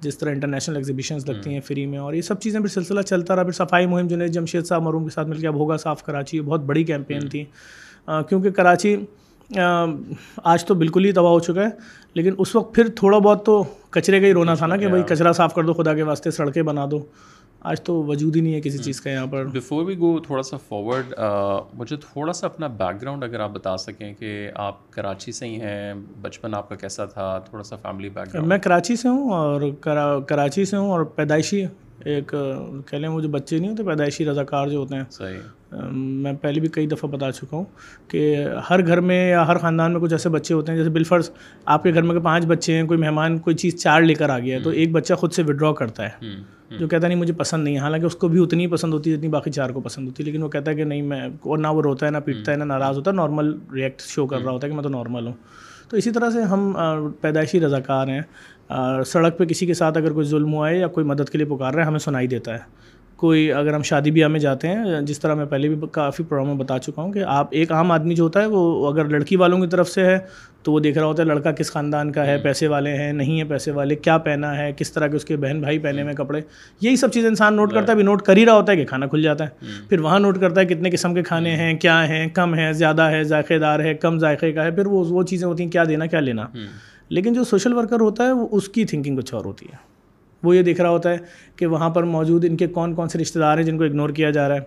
جس 0.00 0.18
طرح 0.18 0.30
انٹرنیشنل 0.30 0.76
ایگزیبیشنز 0.76 1.28
لگتی 1.30 1.52
ہیں 1.54 1.60
فری 1.66 1.84
میں 1.86 1.98
اور 1.98 2.14
یہ 2.14 2.22
سب 2.22 2.40
چیزیں 2.40 2.58
پھر 2.60 2.68
سلسلہ 2.68 3.00
چلتا 3.00 3.36
رہا۔ 3.36 3.42
پھر 3.42 3.52
صفائی 3.52 3.86
مہم 3.86 4.06
جنید 4.06 4.32
جمشید 4.32 4.66
صاحب 4.66 4.82
مروم 4.82 5.04
کے 5.04 5.10
ساتھ 5.14 5.28
مل 5.28 5.40
کے 5.40 5.48
اب 5.48 5.54
ہوگا 5.54 5.76
صاف 5.76 6.02
کراچی 6.04 6.40
بہت 6.40 6.60
بڑی 6.66 6.84
کیمپین 6.84 7.28
تھی۔ 7.28 7.44
کیونکہ 8.28 8.50
کراچی 8.50 8.96
آج 9.56 10.64
تو 10.64 10.74
بالکل 10.74 11.04
ہی 11.04 11.12
تباہ 11.12 11.30
ہو 11.30 11.40
چکا 11.40 11.62
ہے 11.62 11.68
لیکن 12.14 12.34
اس 12.38 12.54
وقت 12.56 12.74
پھر 12.74 12.88
تھوڑا 12.96 13.18
بہت 13.18 13.44
تو 13.46 13.62
کچرے 13.90 14.20
کا 14.20 14.26
ہی 14.26 14.32
رونا 14.32 14.54
تھا 14.54 14.66
نا 14.66 14.76
کہ 14.76 14.88
بھائی 14.88 15.02
کچرا 15.08 15.32
صاف 15.32 15.54
کر 15.54 15.64
دو 15.64 15.72
خدا 15.72 15.94
کے 15.94 16.02
واسطے 16.02 16.30
سڑکیں 16.30 16.62
بنا 16.62 16.86
دو۔ 16.90 17.04
آج 17.64 17.80
تو 17.80 18.02
وجود 18.02 18.36
ہی 18.36 18.40
نہیں 18.40 18.54
ہے 18.54 18.60
کسی 18.60 18.78
چیز 18.78 19.00
کا 19.00 19.10
یہاں 19.10 19.26
پر۔ 19.26 19.44
بفور 19.44 19.84
وی 19.84 19.98
گو 19.98 20.18
تھوڑا 20.18 20.42
سا 20.42 20.56
فارورڈ 20.56 21.12
مجھے 21.74 21.96
تھوڑا 21.96 22.32
سا 22.32 22.46
اپنا 22.46 22.66
بیک 22.66 23.02
گراؤنڈ 23.02 23.24
اگر 23.24 23.40
آپ 23.40 23.50
بتا 23.50 23.76
سکیں 23.76 24.14
کہ 24.14 24.50
آپ 24.54 24.90
کراچی 24.90 25.32
سے 25.32 25.46
ہی 25.46 25.60
ہیں 25.60 25.92
بچپن 26.20 26.54
آپ 26.54 26.68
کا 26.68 26.74
کیسا 26.74 27.04
تھا؟ 27.04 27.38
تھوڑا 27.38 27.64
سا 27.64 27.76
فیملی 27.76 28.08
بیک 28.08 28.28
گراؤنڈ 28.28 28.48
میں 28.48 28.58
کراچی 28.58 28.96
سے 28.96 29.08
ہوں 29.08 29.30
اور 29.30 29.60
کراچی 30.26 30.64
سے 30.64 30.76
ہوں 30.76 30.90
اور 30.90 31.04
پیدائشی 31.04 31.64
ایک 32.04 32.34
کہہ 32.86 32.96
لیں 32.96 33.08
وہ 33.08 33.20
جو 33.20 33.28
بچے 33.28 33.58
نہیں 33.58 33.70
ہوتے 33.70 33.82
پیدائشی 33.82 34.24
رضاکار 34.24 34.68
جو 34.68 34.78
ہوتے 34.78 34.94
ہیں۔ 34.94 35.04
صحیح۔ 35.10 35.38
میں 35.92 36.32
پہلے 36.32 36.60
بھی 36.60 36.68
کئی 36.68 36.86
دفعہ 36.86 37.10
بتا 37.10 37.32
چکا 37.32 37.56
ہوں 37.56 37.64
کہ 38.08 38.44
ہر 38.70 38.86
گھر 38.86 39.00
میں 39.00 39.30
یا 39.30 39.46
ہر 39.46 39.58
خاندان 39.58 39.92
میں 39.92 40.00
کچھ 40.00 40.12
ایسے 40.12 40.28
بچے 40.28 40.54
ہوتے 40.54 40.72
ہیں 40.72 40.78
جیسے 40.78 40.90
بالفرض 40.90 41.30
آپ 41.64 41.82
کے 41.82 41.94
گھر 41.94 42.02
میں 42.02 42.20
پانچ 42.20 42.46
بچے 42.46 42.76
ہیں 42.76 42.86
کوئی 42.86 42.98
مہمان 43.00 43.38
کوئی 43.38 43.56
چیز 43.56 43.82
چار 43.82 44.02
لے 44.02 44.14
کر 44.14 44.30
آ 44.30 44.38
گیا 44.38 44.58
ہے 44.58 44.62
تو 44.62 44.70
ایک 44.70 44.92
بچہ 44.92 45.14
خود 45.14 45.32
سے 45.32 45.42
ودرا 45.42 45.72
کرتا 45.72 46.04
ہے۔ 46.04 46.08
جو 46.78 46.88
کہتا 46.88 47.08
نہیں 47.08 47.18
مجھے 47.18 47.34
پسند 47.34 47.64
نہیں 47.64 47.74
ہے۔ 47.74 47.80
حالانکہ 47.80 48.06
اس 48.06 48.16
کو 48.16 48.28
بھی 48.28 48.42
اتنی 48.42 48.66
پسند 48.66 48.92
ہوتی 48.92 49.10
ہے 49.12 49.16
جتنی 49.16 49.28
باقی 49.28 49.50
چار 49.50 49.70
کو 49.70 49.80
پسند 49.80 50.08
ہوتی 50.08 50.22
ہے 50.22 50.26
لیکن 50.26 50.42
وہ 50.42 50.48
کہتا 50.48 50.70
ہے 50.70 50.76
کہ 50.76 50.84
نہیں 50.84 51.02
میں 51.02 51.20
اور 51.20 51.58
نہ 51.58 51.66
وہ 51.66 51.82
روتا 51.82 52.06
ہے 52.06 52.10
نہ 52.10 52.18
پیٹتا 52.24 52.52
ہے 52.52 52.56
نہ 52.56 52.64
ناراض 52.64 52.96
ہوتا 52.96 53.10
ہے 53.10 53.16
نارمل 53.16 53.58
ریئیکٹ 53.74 54.00
شو 54.00 54.26
کر 54.26 54.38
رہا 54.40 54.50
ہوتا 54.50 54.66
ہے 54.66 54.70
کہ 54.70 54.76
میں 54.76 54.84
تو 54.84 54.88
نارمل 54.88 55.26
ہوں۔ 55.26 55.32
تو 55.88 55.96
اسی 55.96 56.10
طرح 56.10 56.30
سے 56.30 56.42
ہم 56.42 56.74
پیدائشی 57.20 57.60
رضاکار 57.60 58.08
ہیں۔ 58.08 58.20
سڑک 59.06 59.38
پہ 59.38 59.44
کسی 59.44 59.66
کے 59.66 59.74
ساتھ 59.74 59.98
اگر 59.98 60.12
کوئی 60.12 60.26
ظلم 60.26 60.54
ہوا 60.54 60.70
ہے 60.70 60.78
یا 60.78 60.86
کوئی 60.86 61.06
مدد 61.06 61.28
کے 61.30 61.38
لیے 61.38 61.46
پکار 61.46 61.74
رہا 61.74 61.82
ہے 61.82 61.86
ہمیں 61.86 61.98
سنائی 61.98 62.26
دیتا 62.26 62.54
ہے۔ 62.54 62.90
کوئی 63.20 63.52
اگر 63.52 63.74
ہم 63.74 63.82
شادی 63.82 64.10
بیاہ 64.10 64.28
میں 64.28 64.40
جاتے 64.40 64.68
ہیں 64.68 65.00
جس 65.00 65.20
طرح 65.20 65.34
میں 65.34 65.44
پہلے 65.44 65.68
بھی 65.68 65.86
کافی 65.92 66.22
پروگرام 66.22 66.48
میں 66.48 66.64
بتا 66.64 66.78
چکا 66.78 67.02
ہوں 67.02 67.12
کہ 67.12 67.22
آپ 67.26 67.48
ایک 67.50 67.72
عام 67.72 67.92
آدمی 67.92 68.14
جو 68.14 68.24
ہوتا 68.24 68.40
ہے 68.40 68.46
وہ 68.46 68.92
اگر 68.92 69.04
لڑکی 69.04 69.36
والوں 69.36 69.58
کی 69.60 69.66
طرف 69.66 69.88
سے 69.88 70.04
ہے 70.04 70.18
تو 70.62 70.72
وہ 70.72 70.80
دیکھ 70.80 70.98
رہا 70.98 71.06
ہوتا 71.06 71.22
ہے 71.22 71.28
لڑکا 71.28 71.52
کس 71.52 71.72
خاندان 71.72 72.12
کا 72.12 72.26
ہے 72.26 72.38
پیسے 72.38 72.68
والے 72.68 72.90
ہیں 72.90 73.12
نہیں 73.12 73.38
ہے 73.38 73.44
پیسے 73.44 73.70
والے 73.70 73.94
کیا 73.94 74.18
پہنا 74.18 74.58
ہے 74.58 74.72
کس 74.76 74.92
طرح 74.92 75.06
کے 75.06 75.16
اس 75.16 75.24
کے 75.24 75.36
بہن 75.36 75.60
بھائی 75.60 75.78
پہنے 75.78 76.02
ہوئے 76.02 76.14
کپڑے۔ 76.14 76.40
یہی 76.80 76.96
سب 76.96 77.12
چیزیں 77.12 77.28
انسان 77.28 77.54
نوٹ 77.54 77.72
کرتا 77.72 77.86
ہے 77.86 77.92
ابھی 77.92 78.04
نوٹ 78.04 78.22
کر 78.22 78.36
ہی 78.36 78.46
رہا 78.46 78.52
ہوتا 78.52 78.72
ہے 78.72 78.76
کہ 78.76 78.84
کھانا 78.84 79.06
کھل 79.06 79.22
جاتا 79.22 79.44
ہے۔ 79.44 79.48
پھر 79.88 80.00
وہاں 80.00 80.20
نوٹ 80.20 80.40
کرتا 80.40 80.60
ہے 80.60 80.66
کتنے 80.66 80.90
قسم 80.90 81.14
کے 81.14 81.22
کھانے 81.22 81.56
ہیں 81.56 81.74
کیا 81.78 82.08
ہیں 82.08 82.26
کم 82.26 82.54
ہے 82.54 82.72
زیادہ 82.72 83.02
ہے 83.02 83.24
ذائقے 83.24 83.58
دار 83.58 83.80
ہے 83.80 83.94
کم 83.94 84.18
ذائقے 84.18 84.52
کا 84.52 84.64
ہے۔ 84.64 84.70
پھر 84.70 84.86
وہ 84.86 85.04
وہ 85.08 85.22
چیزیں 85.22 85.48
ہوتی 85.48 85.64
ہیں 85.64 85.70
کیا 85.70 85.84
دینا 85.84 86.06
کیا 86.06 86.20
لینا۔ 86.20 86.46
لیکن 87.08 87.32
جو 87.32 87.44
سوشل 87.44 87.72
ورکر 87.72 88.00
ہوتا 88.00 88.24
ہے 88.26 88.32
وہ 88.32 88.48
اس 88.50 88.68
کی 88.68 88.84
تھنکنگ 88.84 89.16
کچھ 89.16 89.34
اور 89.34 89.44
ہوتی 89.44 89.66
ہے۔ 89.66 89.89
وہ 90.42 90.56
یہ 90.56 90.62
دیکھ 90.62 90.80
رہا 90.80 90.90
ہوتا 90.90 91.10
ہے 91.10 91.16
کہ 91.56 91.66
وہاں 91.66 91.90
پر 91.90 92.02
موجود 92.02 92.44
ان 92.48 92.56
کے 92.56 92.66
کون 92.66 92.94
کون 92.94 93.08
سے 93.08 93.18
رشتہ 93.18 93.38
دار 93.38 93.56
ہیں 93.58 93.64
جن 93.64 93.78
کو 93.78 93.84
اگنور 93.84 94.10
کیا 94.10 94.30
جا 94.30 94.48
رہا 94.48 94.54
ہے۔ 94.54 94.60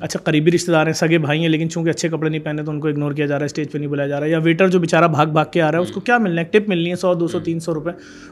اچھا 0.00 0.20
قریبی 0.24 0.50
رشتہ 0.50 0.70
دار 0.72 0.86
ہیں 0.86 0.92
سگے 0.92 1.18
بھائی 1.18 1.40
ہیں 1.40 1.48
لیکن 1.48 1.70
چونکہ 1.70 1.90
اچھے 1.90 2.08
کپڑے 2.08 2.30
نہیں 2.30 2.40
پہنے 2.40 2.62
تو 2.62 2.70
ان 2.70 2.80
کو 2.80 2.88
اگنور 2.88 3.12
کیا 3.12 3.26
جا 3.26 3.34
رہا 3.34 3.40
ہے 3.40 3.46
اسٹیج 3.46 3.72
پہ 3.72 3.78
نہیں 3.78 3.88
بلایا 3.88 4.08
جا 4.08 4.20
رہا 4.20 4.26
ہے۔ 4.26 4.30
یا 4.30 4.38
ویٹر 4.38 4.68
جو 4.68 4.78
بیچارہ 4.78 5.08
بھاگ 5.08 5.26
بھاگ 5.26 5.44
کے 5.50 5.62
آ 5.62 5.72
رہا 5.72 5.78
ہے 5.78 5.82
اس 5.82 5.90
کو 5.90 6.00
کیا 6.00 6.18
ملنا 6.18 6.40
ہے؟ 6.40 6.46
ٹپ 6.46 6.68
ملنی 6.68 6.90
ہے 6.90 6.96
سو 6.96 7.14
دو 7.14 7.28
سو 7.28 7.40
تین 7.40 7.60
سو 7.60 7.74
روپے۔ 7.74 7.90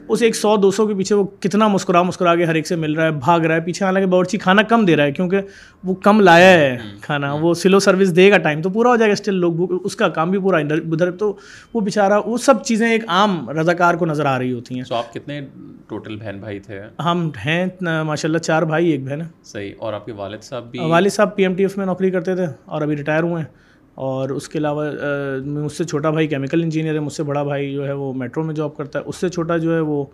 اس 0.08 0.22
ایک 0.22 0.36
سو 0.36 0.56
دو 0.56 0.70
سو 0.70 0.86
کے 0.86 0.94
پیچھے 0.94 1.14
وہ 1.14 1.24
کتنا 1.40 1.68
مسکرا 1.68 2.02
مسکرا 2.02 2.36
کے 2.36 2.44
ہر 2.44 2.54
ایک 2.54 2.66
سے 2.66 2.76
مل 2.76 2.92
رہا 2.92 3.04
ہے 3.04 3.10
بھاگ 3.10 3.40
رہا 3.40 3.54
ہے۔ 3.54 3.60
پیچھے 3.60 3.86
حالانکہ 3.86 4.08
باورچی 4.08 4.38
کھانا 4.38 4.62
کم 4.62 4.84
دے 4.84 4.96
رہا 4.96 5.04
ہے 5.04 5.12
کیونکہ 5.12 5.40
وہ 5.84 5.94
کم 5.94 6.20
لایا 6.20 6.50
ہے 6.50 6.78
کھانا۔ 7.00 7.32
وہ 7.32 7.54
سلو 7.54 7.78
سروس 7.78 8.16
دے 8.16 8.30
گا 8.30 8.38
ٹائم 8.38 8.62
تو 8.62 8.70
پورا 8.70 8.88
ہو 8.88 8.96
جائے 8.96 9.08
گا 9.08 9.12
اسٹل 9.12 9.34
لوگ 9.34 9.86
اس 9.86 9.96
کا 9.96 10.08
کام 10.08 10.30
بھی 10.30 10.38
پورا 10.38 10.58
ادھر 10.58 11.10
تو 11.10 11.36
وہ 11.74 11.80
بیچارہ 11.80 12.20
وہ 12.26 12.36
سب 12.36 12.62
چیزیں 12.62 12.88
ایک 12.88 13.04
عام 13.08 13.50
رضاکار 13.50 13.94
کو 13.94 14.06
نظر 14.06 14.26
آ 14.26 14.38
رہی 14.38 14.52
ہوتی 14.52 14.74
ہیں۔ 14.74 14.82
آپ 14.90 15.14
کتنے 15.14 15.40
ٹوٹل 15.88 16.16
بہن 16.16 16.36
بھائی 16.40 16.60
تھے؟ 16.60 16.80
ہم 17.04 17.30
ہیں 17.46 17.66
ماشاء 17.80 18.28
اللہ 18.28 18.38
چار 18.38 18.62
بھائی 18.62 18.88
ایک 18.88 19.04
بہن 19.04 19.20
ہے 19.20 19.26
صحیح 19.44 19.72
اور 19.78 19.92
آپ 19.92 20.06
کے 20.06 20.12
والد 20.12 20.42
صاحب 20.42 20.70
بھی؟ 20.70 20.78
والد 20.80 21.10
صاحب 21.10 21.36
پی 21.36 21.42
ایم 21.42 21.54
ٹی 21.54 21.62
ایف 21.64 21.76
میں 21.78 21.86
نوکری 21.86 22.10
کرتے 22.10 22.36
تھے 22.36 22.46
اور 22.64 22.82
ابھی 22.82 22.96
ریٹائر 22.96 23.22
ہوئے 23.22 23.34
ہیں۔ 23.34 23.64
اور 23.94 24.30
اس 24.30 24.48
کے 24.48 24.58
علاوہ 24.58 24.84
مجھ 25.44 25.72
سے 25.72 25.84
چھوٹا 25.84 26.10
بھائی 26.10 26.26
کیمیکل 26.26 26.62
انجینئر 26.62 26.94
ہے 26.94 27.00
مجھ 27.00 27.12
سے 27.12 27.22
بڑا 27.22 27.42
بھائی 27.42 27.72
جو 27.72 27.86
ہے 27.86 27.92
وہ 27.92 28.12
میٹرو 28.12 28.44
میں 28.44 28.54
جاب 28.54 28.76
کرتا 28.76 28.98
ہے۔ 28.98 29.04
اس 29.06 29.16
سے 29.16 29.28
چھوٹا 29.28 29.56
جو 29.56 29.74
ہے 29.74 29.80
وہ 29.80 30.04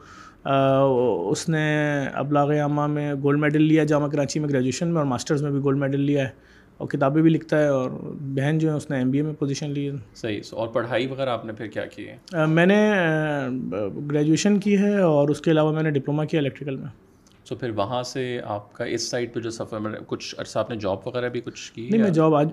اس 1.31 1.49
نے 1.49 2.07
ابلاغ 2.15 2.53
عامہ 2.53 2.87
میں 2.87 3.15
گولڈ 3.15 3.39
میڈل 3.39 3.63
لیا 3.63 3.85
جامعہ 3.85 4.09
کراچی 4.09 4.41
میں 4.41 4.49
گریجویشن 4.49 4.89
میں 4.89 4.97
اور 4.97 5.05
ماسٹرز 5.05 5.43
میں 5.43 5.51
بھی 5.51 5.61
گولڈ 5.61 5.79
میڈل 5.79 6.01
لیا 6.01 6.25
ہے۔ 6.25 6.50
اور 6.81 6.89
کتابیں 6.89 7.23
بھی 7.23 7.31
لکھتا 7.31 7.59
ہے 7.59 7.67
اور 7.69 7.91
بہن 8.37 8.59
جو 8.59 8.71
ہے 8.71 8.75
اس 8.77 8.91
نے 8.91 8.97
ایم 8.97 9.11
بی 9.11 9.19
اے 9.19 9.25
میں 9.25 9.33
پوزیشن 9.33 9.71
لی 9.71 9.89
ہے۔ 9.91 9.95
صحیح 10.15 10.41
اور 10.51 10.69
پڑھائی 10.69 11.07
وغیرہ 11.07 11.31
آپ 11.31 11.45
نے 11.45 11.53
پھر 11.53 11.67
کیا 11.67 11.85
کی 11.87 12.09
ہے؟ 12.09 12.47
میں 12.47 12.67
نے 12.67 12.93
گریجویشن 14.11 14.59
کی 14.59 14.79
ہے 14.79 15.01
اور 15.01 15.29
اس 15.29 15.41
کے 15.41 15.51
علاوہ 15.51 15.73
میں 15.73 15.83
نے 15.83 15.91
ڈپلوما 15.91 16.25
کیا 16.25 16.41
الیکٹریکل 16.41 16.77
میں۔ 16.77 16.89
تو 17.51 17.57
پھر 17.57 17.71
وہاں 17.71 18.03
سے 18.03 18.41
آپ 18.45 18.73
کا 18.73 18.85
اس 18.85 19.11
سائڈ 19.11 19.35
پہ 19.35 19.41
جو 19.41 19.51
سفر 19.51 19.79
میں 19.79 19.91
کچھ 20.07 20.35
عرصہ 20.39 20.59
آپ 20.59 20.71
نے 20.71 20.77
جاب 20.77 20.97
وغیرہ 21.07 21.29
بھی 21.29 21.41
کچھ 21.41 21.73
کی 21.73 21.89
نہیں 21.91 22.03
میں 22.03 22.11
جاب 22.11 22.35
آج 22.35 22.49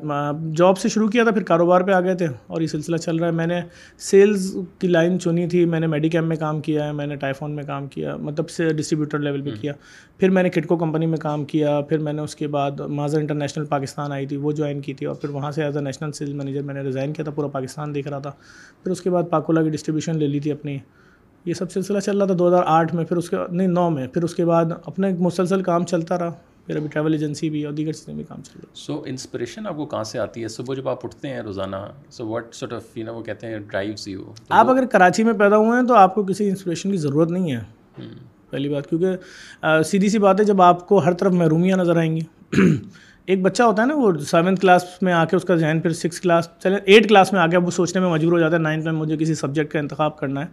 جاب 0.55 0.77
سے 0.77 0.89
شروع 0.89 1.07
کیا 1.07 1.23
تھا 1.23 1.31
پھر 1.31 1.44
کاروبار 1.44 1.81
پہ 1.81 1.91
آ 1.91 1.99
گئے 2.01 2.15
تھے 2.15 2.27
اور 2.47 2.61
یہ 2.61 2.67
سلسلہ 2.67 2.97
چل 2.97 3.15
رہا 3.15 3.27
ہے۔ 3.27 3.31
میں 3.31 3.47
نے 3.47 3.59
سیلز 3.97 4.55
کی 4.79 4.88
لائن 4.88 5.19
چنی 5.19 5.47
تھی 5.47 5.65
میں 5.65 5.79
نے 5.79 5.88
میڈی 5.88 6.09
کیمپ 6.09 6.27
میں 6.27 6.35
کام 6.35 6.61
کیا 6.61 6.85
ہے 6.85 6.91
میں 6.91 7.07
نے 7.07 7.15
ٹائفون 7.15 7.51
میں 7.51 7.63
کام 7.63 7.88
کیا 7.88 8.15
مطلب 8.15 8.49
سے 8.49 8.69
ڈسٹریبیوٹر 8.69 9.19
لیول 9.19 9.41
پہ 9.41 9.49
کیا۔ 9.61 9.73
پھر 10.17 10.29
میں 10.29 10.44
نے 10.44 10.49
کٹکو 10.49 10.77
کمپنی 10.77 11.05
میں 11.05 11.17
کام 11.17 11.45
کیا 11.45 11.81
پھر 11.81 11.97
میں 11.97 12.13
نے 12.13 12.21
اس 12.21 12.35
کے 12.35 12.47
بعد 12.47 12.79
ماضر 12.79 13.19
انٹرنیشنل 13.19 13.65
پاکستان 13.65 14.11
آئی 14.11 14.25
تھی 14.25 14.38
وہ 14.38 14.51
جوائن 14.51 14.81
کی 14.81 14.94
تھی 14.94 15.05
اور 15.05 15.15
پھر 15.15 15.29
وہاں 15.29 15.51
سے 15.51 15.63
as 15.63 15.77
a 15.77 15.83
national 15.83 16.11
sales 16.11 16.33
manager 16.33 16.61
میں 16.61 16.73
نے 16.73 16.81
ریزائن 16.81 17.13
کیا 17.13 17.23
تھا 17.23 17.31
پورا 17.31 17.47
پاکستان 17.47 17.95
دیکھ 17.95 18.07
رہا 18.07 18.19
تھا۔ 18.19 18.31
پھر 18.83 18.91
اس 18.91 19.01
کے 19.01 19.09
بعد 19.09 19.23
پاکولا 19.29 19.63
کی 19.63 19.69
ڈسٹریبیوشن 19.69 20.17
لے 20.17 20.27
لی 20.27 20.39
تھی 20.39 20.51
اپنی۔ 20.51 20.77
یہ 21.45 21.54
سب 21.54 21.72
سلسلہ 21.72 22.00
چل 22.00 22.18
رہا 22.18 22.25
تھا 22.25 22.34
دو 22.39 22.48
ہزار 22.48 22.63
آٹھ 22.66 22.95
میں 22.95 23.06
پھر 23.06 23.18
اس 23.18 23.30
کے 23.30 23.38
نہیں 23.51 23.68
نو 23.68 23.89
میں 23.89 24.07
پھر 24.07 24.24
اس 24.24 24.36
کے 24.36 24.45
بعد 24.45 24.66
اپنے 24.86 25.10
مسلسل 25.19 25.62
کام 25.63 25.84
چلتا 25.86 26.19
رہا۔ 26.19 26.31
پھر 26.66 26.75
ابھی 26.75 26.88
ٹریول 26.88 27.13
ایجنسی 27.13 27.50
بھی 27.50 27.63
اور 27.66 27.74
دیگر 27.74 27.92
چیزیں 27.92 28.13
بھی 28.13 28.24
کام 28.24 28.42
چل 28.42 28.51
رہی 28.56 28.66
سو 28.74 29.04
انسپریشن 29.06 29.68
آپ 29.68 29.75
کو 29.75 29.86
کہاں 29.86 30.04
سے 30.04 30.19
آتی 30.19 30.44
ہے؟ 30.44 30.48
صبح 30.48 30.75
جب 30.75 30.89
آپ 30.89 31.06
اٹھتے 31.06 31.28
ہیں 31.28 31.42
روزانہ 31.42 31.75
so 32.10 32.28
what 32.28 32.56
sort 32.56 32.74
of 32.74 32.98
you 32.98 33.06
know 33.06 33.13
وہ 33.13 33.24
کہتے 33.24 33.48
ہیں 33.48 33.60
ڈرائیوز 33.60 34.07
یو 34.07 34.22
آپ 34.50 34.69
اگر 34.69 34.86
کراچی 34.86 35.24
میں 35.24 35.34
پیدا 35.34 35.57
ہوئے 35.57 35.80
ہیں 35.80 35.88
تو 35.88 35.94
آپ 35.94 36.16
کو 36.16 36.24
کسی 36.24 36.50
انسپریشن 36.50 36.92
کی 36.92 36.98
ضرورت 36.98 37.31
نہیں 37.31 37.51
ہے۔ 37.51 37.60
پہلی 38.50 38.69
بات 38.69 38.90
کیونکہ 38.90 39.81
سیدھی 39.83 40.10
سی 40.10 40.18
بات 40.18 40.40
ہے 40.40 40.45
جب 40.45 40.62
آپ 40.62 40.88
کو 40.88 40.98
ہر 40.98 41.13
طرف 41.13 41.31
محرومیاں 41.31 41.78
نظر 41.78 41.98
آئیں 41.98 42.16
گی۔ 42.16 42.22
ایک 43.25 43.42
بچہ 43.42 43.63
ہوتا 43.63 43.81
ہے 43.81 43.88
نا 43.88 43.94
وہ 43.95 44.12
سیونتھ 44.18 44.62
کلاس 44.62 44.83
میں 45.01 45.13
آ 45.13 45.25
کے 45.25 45.36
اس 45.36 45.44
کا 45.44 45.56
ذہن 45.56 45.80
پھر 45.81 45.94
سکس 45.94 46.22
کلاس 46.22 46.50
چلے 46.63 46.78
ایٹ 46.86 47.10
کلاس 47.10 47.33
میں 47.33 47.42
آ 47.42 47.48
کے 47.48 47.57
وہ 47.57 47.72
سوچنے 47.72 48.01
میں 48.01 48.10
مجبور 48.10 48.33
ہو 48.33 48.40
جاتا 48.40 48.56
ہے 48.56 48.62
نائنتھ 48.62 48.86
میں 48.86 48.94
مجھے 48.94 49.18
کسی 49.18 49.36
سبجیکٹ 49.36 49.72
کا 49.72 49.80
انتخاب 49.80 50.18
کرنا 50.18 50.42
ہے۔ 50.42 50.45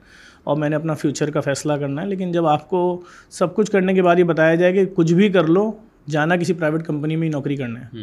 اور 0.44 0.56
میں 0.56 0.68
نے 0.68 0.76
اپنا 0.76 0.94
فیوچر 0.94 1.30
کا 1.30 1.40
فیصلہ 1.40 1.72
کرنا 1.72 2.02
ہے۔ 2.02 2.06
لیکن 2.06 2.32
جب 2.32 2.46
آپ 2.46 2.68
کو 2.68 3.00
سب 3.30 3.54
کچھ 3.54 3.70
کرنے 3.70 3.94
کے 3.94 4.02
بعد 4.02 4.16
یہ 4.18 4.24
بتایا 4.24 4.54
جائے 4.54 4.72
کہ 4.72 4.84
کچھ 4.94 5.14
بھی 5.14 5.28
کر 5.28 5.44
لو 5.44 5.72
جانا 6.10 6.36
کسی 6.36 6.52
پرائیویٹ 6.52 6.82
کمپنی 6.82 7.16
میں 7.16 7.26
ہی 7.26 7.32
نوکری 7.32 7.56
کرنا 7.56 7.80
ہے۔ 7.80 7.96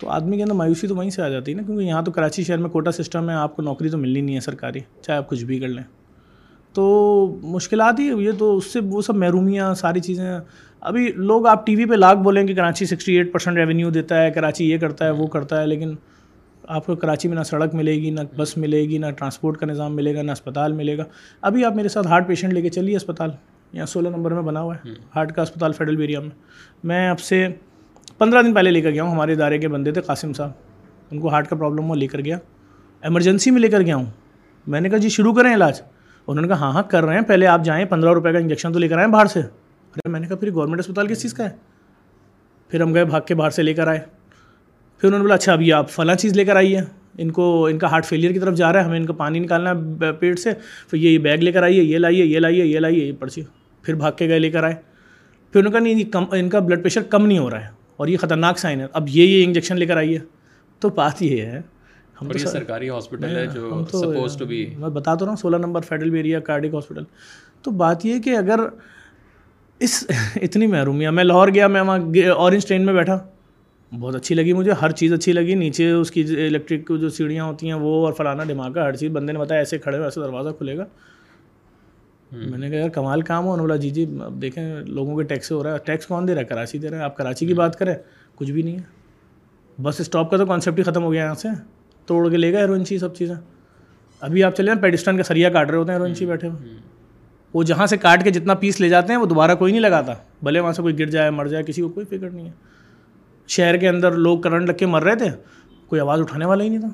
تو 0.00 0.08
آدمی 0.08 0.36
کے 0.36 0.42
اندر 0.42 0.54
مایوسی 0.54 0.86
تو 0.86 0.96
وہیں 0.96 1.10
سے 1.10 1.22
آ 1.22 1.28
جاتی 1.28 1.52
ہے 1.52 1.56
نا 1.56 1.62
کیونکہ 1.62 1.82
یہاں 1.82 2.02
تو 2.02 2.12
کراچی 2.12 2.44
شہر 2.44 2.56
میں 2.56 2.70
کوٹا 2.70 2.92
سسٹم 2.92 3.30
ہے 3.30 3.34
آپ 3.34 3.56
کو 3.56 3.62
نوکری 3.62 3.88
تو 3.88 3.98
ملنی 3.98 4.20
نہیں 4.20 4.34
ہے 4.34 4.40
سرکاری 4.40 4.80
چاہے 5.02 5.18
آپ 5.18 5.28
کچھ 5.28 5.44
بھی 5.44 5.58
کر 5.58 5.68
لیں۔ 5.68 5.82
تو 6.72 7.36
مشکلات 7.42 8.00
ہی 8.00 8.04
یہ 8.04 8.30
تو 8.38 8.56
اس 8.56 8.66
سے 8.66 8.80
وہ 8.84 9.02
سب 9.02 9.16
محرومیاں 9.16 9.74
ساری 9.74 10.00
چیزیں۔ 10.00 10.40
ابھی 10.80 11.12
لوگ 11.16 11.46
آپ 11.46 11.66
ٹی 11.66 11.76
وی 11.76 11.84
پہ 11.84 11.94
لاکھ 11.94 12.18
بولیں 12.18 12.46
کہ 12.46 12.54
Karachi 12.54 12.84
sixty 12.84 13.16
eight 13.16 13.32
percent 13.32 13.56
revenue 13.56 13.90
دیتا 13.90 14.22
ہے 14.22 14.30
کراچی 14.30 14.70
یہ 14.70 14.78
کرتا 14.78 15.04
ہے 15.04 15.10
وہ 15.10 15.26
کرتا 15.26 15.60
ہے 15.60 15.66
لیکن 15.66 15.94
آپ 16.72 16.86
کو 16.86 16.96
کراچی 16.96 17.28
میں 17.28 17.36
نہ 17.36 17.42
سڑک 17.42 17.74
ملے 17.74 17.92
گی 17.92 18.10
نہ 18.10 18.20
بس 18.36 18.56
ملے 18.56 18.80
گی 18.80 18.98
نہ 18.98 19.06
ٹرانسپورٹ 19.10 19.56
کا 19.56 19.66
نظام 19.66 19.96
ملے 19.96 20.14
گا 20.14 20.22
نہ 20.22 20.32
اسپتال 20.32 20.72
ملے 20.72 20.98
گا۔ 20.98 21.04
ابھی 21.40 21.64
آپ 21.64 21.76
میرے 21.76 21.88
ساتھ 21.88 22.06
ہارٹ 22.06 22.26
پیشنٹ 22.26 22.52
لے 22.52 22.62
کے 22.62 22.68
چلیے 22.68 22.96
اسپتال۔ 22.96 23.30
یہاں 23.72 23.86
سولہ 23.86 24.08
نمبر 24.08 24.30
میں 24.30 24.42
بنا 24.42 24.60
ہوا 24.60 24.74
ہے۔ 24.74 24.90
ہارٹ 25.16 25.32
کا 25.32 25.42
اسپتال 25.42 25.72
فیڈرل 25.72 25.96
بیریا 25.96 26.20
میں۔ 26.20 26.30
میں 26.84 27.10
اب 27.10 27.20
سے 27.20 27.48
پندرہ 28.18 28.42
دن 28.42 28.54
پہلے 28.54 28.70
لے 28.70 28.80
کر 28.80 28.90
گیا 28.90 29.02
ہوں۔ 29.02 29.10
ہمارے 29.10 29.32
ادارے 29.32 29.58
کے 29.58 29.68
بندے 29.68 29.92
تھے 29.92 30.00
قاسم 30.00 30.32
صاحب۔ 30.32 30.50
ان 31.10 31.20
کو 31.20 31.28
ہارٹ 31.28 31.48
کا 31.48 31.56
پرابلم 31.56 31.84
ہوا 31.84 31.96
لے 31.96 32.06
کر 32.06 32.20
گیا۔ 32.20 32.38
ایمرجنسی 33.02 33.50
میں 33.50 33.60
لے 33.60 33.68
کر 33.68 33.80
گیا 33.80 33.96
ہوں۔ 33.96 34.06
میں 34.66 34.80
نے 34.80 34.88
کہا 34.88 34.98
جی 34.98 35.08
شروع 35.08 35.32
کریں 35.34 35.54
علاج. 35.54 35.80
انہوں 36.26 36.42
نے 36.42 36.48
کہا 36.48 36.56
ہاں 36.56 36.72
ہاں 36.72 36.82
کر 36.82 37.04
رہے 37.04 37.14
ہیں۔ 37.14 37.22
پہلے 37.22 37.46
آپ 37.46 37.64
جائیں 37.64 37.84
پندرہ 37.84 38.12
روپے 38.12 38.32
کا 38.32 38.38
انجیکشن 38.38 38.72
تو 38.72 38.78
لے 38.78 38.88
کر 38.88 38.98
آئیں 38.98 39.08
باہر 39.08 39.26
سے۔ 39.26 39.40
ارے 39.40 40.08
میں 40.08 40.20
نے 40.20 40.26
کہا 40.26 40.36
پھر 40.36 40.52
گورنمنٹ 40.52 40.80
اسپتال 40.80 41.06
کس 41.06 41.22
چیز 41.22 41.34
کا 41.34 41.44
ہے؟ 41.44 41.56
پھر 42.68 42.80
ہم 42.80 42.94
گئے 42.94 43.04
بھاگ 43.04 43.20
کے 43.20 43.34
باہر 43.34 43.50
سے 43.50 43.62
لے 43.62 43.74
کر 43.74 43.86
آئے۔ 43.86 44.19
پھر 45.00 45.06
انہوں 45.08 45.18
نے 45.18 45.22
بولا 45.22 45.34
اچھا 45.34 45.52
ابھی 45.52 45.72
آپ 45.72 45.90
فلاں 45.90 46.14
چیز 46.14 46.32
لے 46.32 46.44
کر 46.44 46.56
آئیے۔ 46.56 46.80
ان 47.18 47.30
کو 47.30 47.66
ان 47.66 47.78
کا 47.78 47.90
ہارٹ 47.90 48.06
فیلئر 48.06 48.32
کی 48.32 48.38
طرف 48.38 48.54
جا 48.54 48.72
رہا 48.72 48.80
ہے 48.80 48.84
ہمیں 48.84 48.98
ان 48.98 49.06
کا 49.06 49.12
پانی 49.12 49.38
نکالنا 49.38 49.70
ہے 49.70 50.12
پیٹ 50.12 50.38
سے۔ 50.38 50.50
پھر 50.90 50.98
یہ 50.98 51.18
بیگ 51.18 51.38
لے 51.38 51.52
کر 51.52 51.62
آئیے 51.62 51.82
یہ 51.82 51.98
لائیے 51.98 52.24
یہ 52.24 52.38
لائیے 52.38 52.66
یہ 52.66 52.78
لائیے 52.78 53.04
یہ 53.04 53.12
پرچی۔ 53.18 53.42
پھر 53.82 53.94
بھاگ 53.94 54.12
کے 54.12 54.28
گئے 54.28 54.38
لے 54.38 54.50
کر 54.50 54.64
آئے۔ 54.64 54.74
پھر 55.52 55.60
انہوں 55.60 55.80
نے 55.80 55.90
کہا 55.90 55.96
نہیں 55.96 56.12
کم 56.12 56.24
ان 56.32 56.48
کا 56.48 56.58
بلڈ 56.58 56.80
پریشر 56.80 57.02
کم 57.02 57.26
نہیں 57.26 57.38
ہو 57.38 57.50
رہا 57.50 57.60
ہے۔ 57.60 57.68
اور 57.96 58.08
یہ 58.08 58.16
خطرناک 58.16 58.58
سائن 58.58 58.80
ہے۔ 58.80 58.86
اب 58.92 59.08
یہ 59.08 59.24
یہ 59.24 59.44
انجیکشن 59.44 59.78
لے 59.78 59.86
کر 59.86 59.96
آئیے۔ 59.96 60.18
تو 60.78 60.88
بات 60.88 61.22
یہ 61.22 61.42
ہے 61.42 61.60
ہم 62.22 62.32
تو 62.32 62.38
سرکاری 62.38 62.88
ہاسپٹل 62.88 63.36
ہے 63.36 63.46
جو 63.46 63.84
سپوز 63.88 64.36
ٹو 64.36 64.44
بی 64.44 64.74
میں 64.78 64.88
بتا 64.88 65.14
تو 65.14 65.24
رہا 65.24 65.30
ہوں 65.30 65.36
سولہ 65.36 65.56
number 65.56 65.80
federal 65.80 66.10
B area 66.10 66.40
cardiac 66.40 66.74
hospital 66.74 67.02
تو 67.62 67.70
بات 67.70 68.06
یہ 68.06 68.18
کہ 68.18 68.36
اگر 68.36 68.60
اس 69.78 70.04
اتنی 70.42 70.66
محرومیاں 70.66 71.12
میں 71.12 71.24
لاہور 71.24 71.48
گیا 71.54 71.66
میں 71.66 71.80
وہاں 71.80 71.98
اورنج 72.36 72.66
ٹرین 72.66 72.86
میں 72.86 72.94
بیٹھا۔ 72.94 73.18
بہت 73.92 74.14
اچھی 74.14 74.34
لگی 74.34 74.52
مجھے 74.52 74.72
ہر 74.82 74.90
چیز 74.90 75.12
اچھی 75.12 75.32
لگی۔ 75.32 75.54
نیچے 75.54 75.90
اس 75.90 76.10
کی 76.10 76.20
الیکٹرک 76.46 76.92
جو 77.00 77.08
سیڑھیاں 77.08 77.44
ہوتی 77.44 77.66
ہیں 77.66 77.74
وہ 77.74 78.04
اور 78.04 78.12
فلانا 78.12 78.44
دھماکہ 78.48 78.78
ہر 78.78 78.96
چیز۔ 78.96 79.10
بندے 79.10 79.32
نے 79.32 79.38
بتایا 79.38 79.60
ایسے 79.60 79.78
کھڑے 79.78 79.98
ہو 79.98 80.02
ایسے 80.02 80.20
دروازہ 80.20 80.48
کھلے 80.58 80.76
گا۔ 80.76 80.84
میں 82.32 82.58
نے 82.58 82.70
کہا 82.70 82.78
یار 82.78 82.88
کمال 82.88 83.22
کام 83.22 83.46
ہو 83.46 83.56
بولا 83.56 83.76
جی 83.76 83.90
جی 83.90 84.06
اب 84.24 84.42
دیکھیں 84.42 84.80
لوگوں 84.86 85.16
کے 85.16 85.22
ٹیکس 85.22 85.52
ہو 85.52 85.62
رہا 85.62 85.72
ہے۔ 85.72 85.78
ٹیکس 85.84 86.06
کون 86.06 86.28
دے 86.28 86.34
رہا 86.34 86.40
ہے؟ 86.40 86.46
کراچی 86.46 86.78
دے 86.78 86.88
رہا 86.88 86.98
ہے۔ 86.98 87.02
آپ 87.02 87.16
کراچی 87.16 87.46
کی 87.46 87.54
بات 87.54 87.78
کریں 87.78 87.94
کچھ 88.34 88.50
بھی 88.50 88.62
نہیں 88.62 88.76
ہے۔ 88.76 89.82
بس 89.82 90.00
اسٹاپ 90.00 90.30
کا 90.30 90.36
تو 90.36 90.46
کانسیپٹ 90.46 90.78
ہی 90.78 90.82
ختم 90.82 91.02
ہو 91.02 91.12
گیا 91.12 91.24
یہاں 91.24 91.34
سے۔ 91.34 91.48
توڑ 92.06 92.30
کے 92.30 92.36
لے 92.36 92.52
گا 92.52 92.58
ہیروئنچی 92.58 92.98
سب 92.98 93.14
چیزیں۔ 93.14 93.34
ابھی 94.20 94.44
آپ 94.44 94.56
چلے 94.56 94.74
نا 94.74 94.80
پیڈسٹن 94.80 95.16
کا 95.16 95.22
سریا 95.22 95.50
کاٹ 95.50 95.70
رہے 95.70 95.78
ہوتے 95.78 95.92
ہیں 95.92 95.98
ہیروئنچی 95.98 96.26
بیٹھے 96.26 96.48
ہوئے۔ 96.48 96.76
وہ 97.54 97.62
جہاں 97.62 97.86
سے 97.86 97.96
کاٹ 97.96 98.24
کے 98.24 98.30
جتنا 98.30 98.54
پیس 98.54 98.80
لے 98.80 98.88
جاتے 98.88 99.12
ہیں 99.12 99.20
وہ 99.20 99.26
دوبارہ 99.26 99.54
کوئی 99.54 99.72
نہیں 99.72 99.82
لگاتا۔ 99.82 100.12
بھلے 100.42 100.60
وہاں 100.60 100.72
سے 100.72 100.82
کوئی 100.82 100.98
گر 100.98 101.06
جائے 101.06 101.30
مر 101.30 101.46
جائے 101.46 101.64
کسی 101.64 101.82
کو 101.82 101.88
کوئی 101.88 102.06
فکر 102.06 102.30
نہیں 102.30 102.46
ہے۔ 102.46 102.79
شہر 103.50 103.76
کے 103.76 103.88
اندر 103.88 104.12
لوگ 104.12 104.38
کرنٹ 104.38 104.68
لگ 104.68 104.72
کے 104.72 104.86
مر 104.86 105.02
رہے 105.02 105.16
تھے، 105.16 105.28
کوئی 105.86 106.00
آواز 106.00 106.20
اٹھانے 106.20 106.44
والا 106.44 106.64
ہی 106.64 106.68
نہیں 106.68 106.80
تھا۔ 106.80 106.88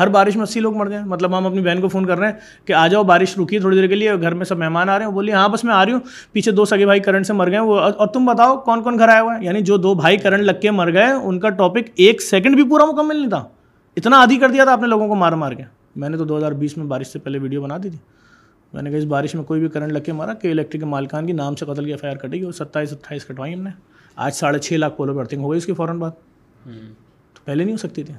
ہر 0.00 0.08
بارش 0.08 0.36
میں 0.36 0.42
اسی 0.42 0.60
لوگ 0.60 0.76
مر 0.76 0.86
جائیں 0.86 1.04
مطلب 1.06 1.38
ہم 1.38 1.46
اپنی 1.46 1.60
بہن 1.60 1.80
کو 1.80 1.88
فون 1.88 2.06
کر 2.06 2.18
رہے 2.18 2.26
ہیں 2.26 2.66
کہ 2.66 2.72
آ 2.72 2.86
جاؤ، 2.86 3.02
بارش 3.02 3.38
رکی 3.38 3.58
تھوڑی 3.58 3.76
دیر 3.76 3.86
کے 3.86 3.94
لیے، 3.94 4.14
گھر 4.14 4.34
میں 4.34 4.44
سب 4.44 4.58
مہمان 4.58 4.88
آ 4.88 4.98
رہے 4.98 5.04
ہیں۔ 5.04 5.12
بولیے 5.12 5.34
ہاں 5.34 5.48
بس 5.48 5.64
میں 5.64 5.74
آ 5.74 5.84
رہی 5.84 5.92
ہوں۔ 5.92 6.00
پیچھے 6.32 6.52
دو 6.52 6.64
سگے 6.64 6.84
بھائی 6.84 7.00
کرنٹ 7.00 7.26
سے 7.26 7.32
مر 7.32 7.50
گئے 7.50 7.58
وہ، 7.58 7.78
اور 7.78 8.06
تم 8.06 8.26
بتاؤ 8.26 8.56
کون 8.56 8.82
کون 8.82 8.98
گھر 8.98 9.08
آیا 9.08 9.22
ہوا 9.22 9.38
ہے؟ 9.38 9.44
یعنی 9.44 9.60
جو 9.60 9.76
دو 9.76 9.94
بھائی 9.94 10.16
کرنٹ 10.16 10.42
لگ 10.42 10.60
کے 10.62 10.70
مر 10.70 10.92
گئے 10.92 11.10
ان 11.12 11.40
کا 11.40 11.50
ٹاپک 11.50 11.90
ایک 11.94 12.22
سیکنڈ 12.22 12.54
بھی 12.54 12.68
پورا 12.68 12.84
مکمل 12.84 13.16
نہیں 13.16 13.30
تھا۔ 13.30 13.44
اتنا 13.96 14.18
عادی 14.18 14.36
کر 14.36 14.48
دیا 14.48 14.64
تھا 14.64 14.72
آپ 14.72 14.80
نے 14.80 14.86
لوگوں 14.86 15.08
کو 15.08 15.14
مار 15.14 15.32
مار 15.32 15.52
کے۔ 15.52 15.62
میں 15.96 16.08
نے 16.08 16.16
تو 16.16 16.24
دو 16.24 16.38
ہزار 16.38 16.52
بیس 16.52 16.76
میں 16.76 16.86
بارش 16.86 17.06
سے 17.06 17.18
پہلے 17.18 17.38
ویڈیو 17.38 17.62
بنا 17.62 17.76
دی 17.82 17.90
تھی۔ 17.90 17.98
میں 18.72 18.82
نے 18.82 18.90
کہا، 18.90 18.98
اس 18.98 19.04
بارش 19.04 19.34
میں 19.34 19.44
کوئی 19.44 19.60
بھی 19.60 19.68
کرنٹ 19.68 19.92
لگ 19.92 19.98
کے 19.98 20.12
مارا 20.12 20.34
کہ 20.34 20.50
الیکٹرک 20.50 20.80
کے 20.80 20.86
مالکان 20.86 21.26
کی 21.26 21.32
نام 21.32 21.54
سے 21.54 21.64
قتل 21.64 21.84
کی 21.84 21.90
ایف 21.90 22.04
آئی 22.04 22.14
آر 22.14 22.18
کٹے 22.18 22.36
گی 22.36 22.42
اور 22.42 22.52
ستائیس 22.52 22.92
اٹھائیس 22.92 23.24
کٹوائی 23.24 23.54
ہم 23.54 23.62
نے۔ 23.62 23.70
آج 24.20 24.34
ساڑھے 24.34 24.58
چھ 24.58 24.72
لاکھ 24.72 24.96
پولو 24.96 25.14
برتنگ 25.14 25.40
ہو 25.40 25.50
گئی 25.50 25.58
اس 25.58 25.66
کی 25.66 25.72
فوراً 25.72 25.98
بات۔ 25.98 26.12
تو 27.34 27.40
پہلے 27.44 27.62
نہیں 27.62 27.72
ہو 27.72 27.76
سکتی 27.76 28.02
تھی۔ 28.02 28.14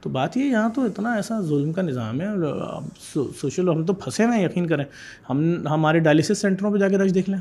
تو 0.00 0.10
بات 0.10 0.36
یہ 0.36 0.44
یہاں 0.44 0.68
تو 0.68 0.82
اتنا 0.82 1.14
ایسا 1.14 1.40
ظلم 1.40 1.72
کا 1.72 1.82
نظام 1.82 2.20
ہے 2.20 2.26
سوشل 3.40 3.68
ہم 3.68 3.84
تو 3.84 3.92
پھنسے 3.92 4.24
ہوئے 4.24 4.38
ہیں 4.38 4.44
یقین 4.44 4.66
کریں۔ 4.66 4.84
ہم 5.30 5.66
ہمارے 5.70 5.98
ڈائلسس 5.98 6.38
سینٹروں 6.38 6.72
پہ 6.72 6.78
جا 6.78 6.88
کے 6.88 6.98
رش 6.98 7.14
دیکھ 7.14 7.30
لیں۔ 7.30 7.38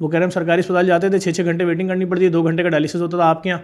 وہ 0.00 0.08
کہہ 0.08 0.18
رہے 0.18 0.26
ہیں 0.26 0.30
سرکاری 0.30 0.60
اسپتال 0.60 0.86
جاتے 0.86 1.08
تھے 1.08 1.18
چھ 1.18 1.28
چھ 1.28 1.40
گھنٹے 1.44 1.64
ویٹنگ 1.64 1.88
کرنی 1.88 2.04
پڑتی 2.04 2.24
ہے 2.24 2.30
دو 2.30 2.42
گھنٹے 2.42 2.62
کا 2.62 2.68
ڈائلسس 2.68 2.96
ہوتا 2.96 3.16
تھا 3.16 3.26
آپ 3.26 3.42
کے 3.42 3.48
یہاں۔ 3.48 3.58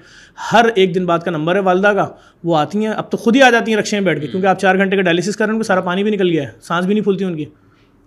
ہر 0.53 0.65
ایک 0.75 0.95
دن 0.95 1.07
بعد 1.07 1.19
کا 1.19 1.31
نمبر 1.31 1.55
ہے 1.55 1.61
والدہ 1.61 1.89
کا۔ 1.89 2.09
وہ 2.45 2.57
آتی 2.57 2.79
ہیں 2.79 2.93
اب 2.93 3.11
تو 3.11 3.17
خود 3.17 3.37
ہی 3.37 3.43
آ 3.43 3.51
جاتی 3.51 3.73
ہیں 3.73 3.79
رکشے 3.79 4.01
میں 4.01 4.07
بیٹھ 4.07 4.21
کے 4.21 4.27
کیونکہ 4.27 4.47
آپ 4.47 4.61
چار 4.61 4.77
گھنٹے 4.77 4.97
کا 4.97 5.03
ڈائلسس 5.03 5.37
کر 5.37 5.45
رہے 5.45 5.53
ہیں 5.53 5.57
ان 5.57 5.59
کو 5.59 5.65
سارا 5.65 5.81
پانی 5.81 6.03
بھی 6.03 6.11
نکل 6.11 6.31
گیا 6.31 6.43
ہے 6.43 6.53
سانس 6.61 6.87
بھی 6.87 6.95
نہیں 6.95 7.05
پھولتی 7.05 7.25
ان 7.25 7.37
کی۔ 7.37 7.45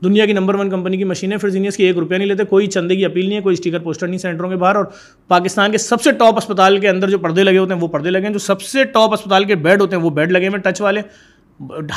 دنیا 0.04 0.26
کی 0.26 0.34
نمبر 0.34 0.56
ون 0.56 0.70
کمپنی 0.70 0.98
کی 0.98 1.04
مشینیں 1.04 1.38
فرزینیس 1.38 1.78
کی 1.78 1.84
ایک 1.84 1.98
روپیہ 1.98 2.18
نہیں 2.18 2.28
لیتے، 2.28 2.44
کوئی 2.44 2.68
چندے 2.68 2.96
کی 2.96 3.06
اپیل 3.06 3.26
نہیں 3.26 3.38
ہے، 3.38 3.42
کوئی 3.42 3.54
اسٹیکر 3.54 3.80
پوسٹر 3.80 4.08
نہیں، 4.08 4.18
سینٹروں 4.18 4.50
کے 4.50 4.56
باہر، 4.56 4.76
اور 4.76 4.86
پاکستان 5.28 5.72
کے 5.72 5.78
سب 5.78 6.02
سے 6.02 6.12
ٹاپ 6.12 6.38
اسپتال 6.38 6.78
کے 6.78 6.90
اندر 6.90 7.10
جو 7.10 7.18
پردے 7.18 7.44
لگے 7.44 7.58
ہوتے 7.58 7.74
ہیں، 7.74 7.82
وہ 7.82 7.88
پردے 7.88 8.10
لگے 8.10 8.22
ہیں۔ 8.22 8.34
جو 8.34 8.40
سب 8.40 8.62
سے 8.62 8.84
ٹاپ 8.84 9.14
اسپتال 9.14 9.44
کے 9.44 9.56
بیڈ 9.56 9.82
ہوتے 9.82 9.96
ہیں، 9.96 10.04
وہ 10.04 10.10
بیڈ 10.10 10.32
لگے 10.32 10.48
ہوئے 10.48 10.60
ٹچ 10.60 10.82
والے۔ 10.82 11.02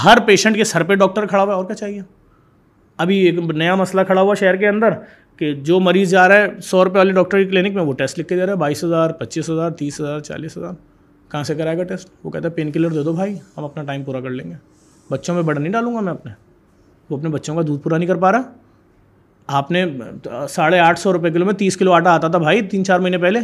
ہر 0.04 0.18
پیشنٹ 0.26 0.56
کے 0.56 0.64
سر 0.64 0.82
پہ 0.82 0.94
ڈاکٹر 0.94 1.26
کھڑا 1.26 1.42
ہوا 1.42 1.52
ہے، 1.52 1.56
اور 1.56 1.64
کیا 1.64 1.76
چاہیے؟ 1.76 2.00
ابھی 2.96 3.18
ایک 3.18 3.38
نیا 3.38 3.74
مسئلہ 3.74 4.00
کھڑا 4.00 4.20
ہوا 4.20 4.34
شہر 4.34 4.56
کے 4.56 4.68
اندر 4.68 4.90
کہ 5.36 5.54
جو 5.54 5.80
مریض 5.80 6.10
جا 6.10 6.28
رہا 6.28 6.36
ہے، 6.36 6.46
سو 6.64 6.84
روپے 6.84 6.98
والے 6.98 7.12
ڈاکٹر 7.12 7.38
کی 7.38 7.44
کلینک 7.44 7.74
میں، 7.74 7.82
وہ 7.82 7.92
ٹیسٹ 7.92 8.18
لکھ 8.18 8.28
کے 8.28 8.36
دے 8.36 8.46
رہا 8.46 8.52
ہے، 8.52 8.58
بائیس 8.58 8.84
ہزار، 8.84 9.10
پچیس 9.10 9.50
ہزار، 9.50 9.70
تیس 9.70 10.00
ہزار، 10.00 10.20
چالیس 10.20 10.56
ہزار۔ 10.58 10.72
کہاں 11.30 11.42
سے 11.42 11.54
کرائے 11.54 11.78
گا 11.78 11.82
ٹیسٹ؟ 11.82 12.08
وہ 12.24 12.30
کہتا 12.30 12.48
ہے، 12.48 12.52
پین 12.52 12.70
کلر 12.70 12.88
دے 12.88 13.02
دو 13.02 13.12
بھائی، 13.12 13.34
ہم 13.56 13.64
اپنا 13.64 13.82
ٹائم 13.82 14.02
پورا 14.02 14.20
کر 14.20 14.30
لیں 14.30 14.50
گے۔ 14.50 14.54
بچوں 15.10 15.34
میں 15.34 15.42
بڑا 15.42 15.60
نہیں 15.60 15.72
ڈالوں 15.72 15.94
گا 15.94 16.00
میں 16.00 16.12
اپنے۔ 16.12 16.32
وہ 17.10 17.16
اپنے 17.16 17.28
بچوں 17.28 17.54
کا 17.54 17.62
دودھ 17.66 17.82
پورا 17.82 17.98
نہیں 17.98 18.08
کر 18.08 18.16
پا 18.16 18.32
رہا۔ 18.32 18.40
آپ 19.46 19.70
نے 19.70 19.86
ساڑھے 20.50 20.78
آٹھ 20.78 21.00
سو 21.00 21.12
روپے 21.12 21.30
کلو 21.30 21.44
میں 21.44 21.54
تیس 21.54 21.76
کلو 21.76 21.92
آٹا 21.92 22.14
آتا 22.14 22.28
تھا 22.28 22.38
بھائی 22.38 22.62
تین 22.62 22.84
چار 22.84 22.98
مہینے 22.98 23.18
پہلے۔ 23.18 23.40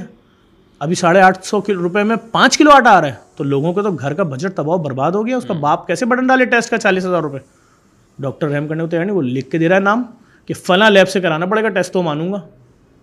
ابھی 0.79 0.95
ساڑھے 0.95 1.21
آٹھ 1.21 1.47
سو 1.47 1.61
روپے 1.69 2.03
میں 2.03 2.17
پانچ 2.33 2.59
کلو 2.59 2.71
آٹا 2.71 2.91
آ 2.91 3.01
رہا 3.01 3.09
ہے۔ 3.09 3.15
تو 3.37 3.45
لوگوں 3.45 3.73
کو 3.73 3.83
تو 3.83 3.91
گھر 3.91 4.15
کا 4.15 4.23
بجٹ 4.23 4.57
تباہ 4.57 4.77
برباد 4.77 5.13
ہو 5.13 5.27
گیا۔ 5.27 5.37
اس 5.37 5.45
کا 5.45 5.55
باپ 5.55 5.87
کیسے 5.87 6.07
بٹن 6.07 6.27
ڈالے 6.27 6.45
ٹیسٹ 6.45 6.71
کا 6.71 6.79
چالیس 6.79 7.05
ہزار 7.05 7.23
روپے؟ 7.23 7.39
ڈاکٹر 8.19 8.49
رحم 8.49 8.69
کرنے 8.69 8.83
کو 8.83 8.89
تیار 8.89 9.05
نہیں 9.05 9.17
وہ 9.17 9.23
لکھ 9.23 9.51
کے 9.51 9.59
دے 9.59 9.69
رہا 9.69 9.77
ہے 9.77 9.81
نام 9.81 10.03
کہ 10.47 10.55
فلاں 10.55 10.91
لیب 10.91 11.09
سے 11.09 11.21
کرانا 11.21 11.47
پڑے 11.47 11.63
گا 11.63 11.69
ٹیسٹ 11.69 11.93
تو 11.93 12.03
مانوں 12.03 12.33
گا۔ 12.33 12.41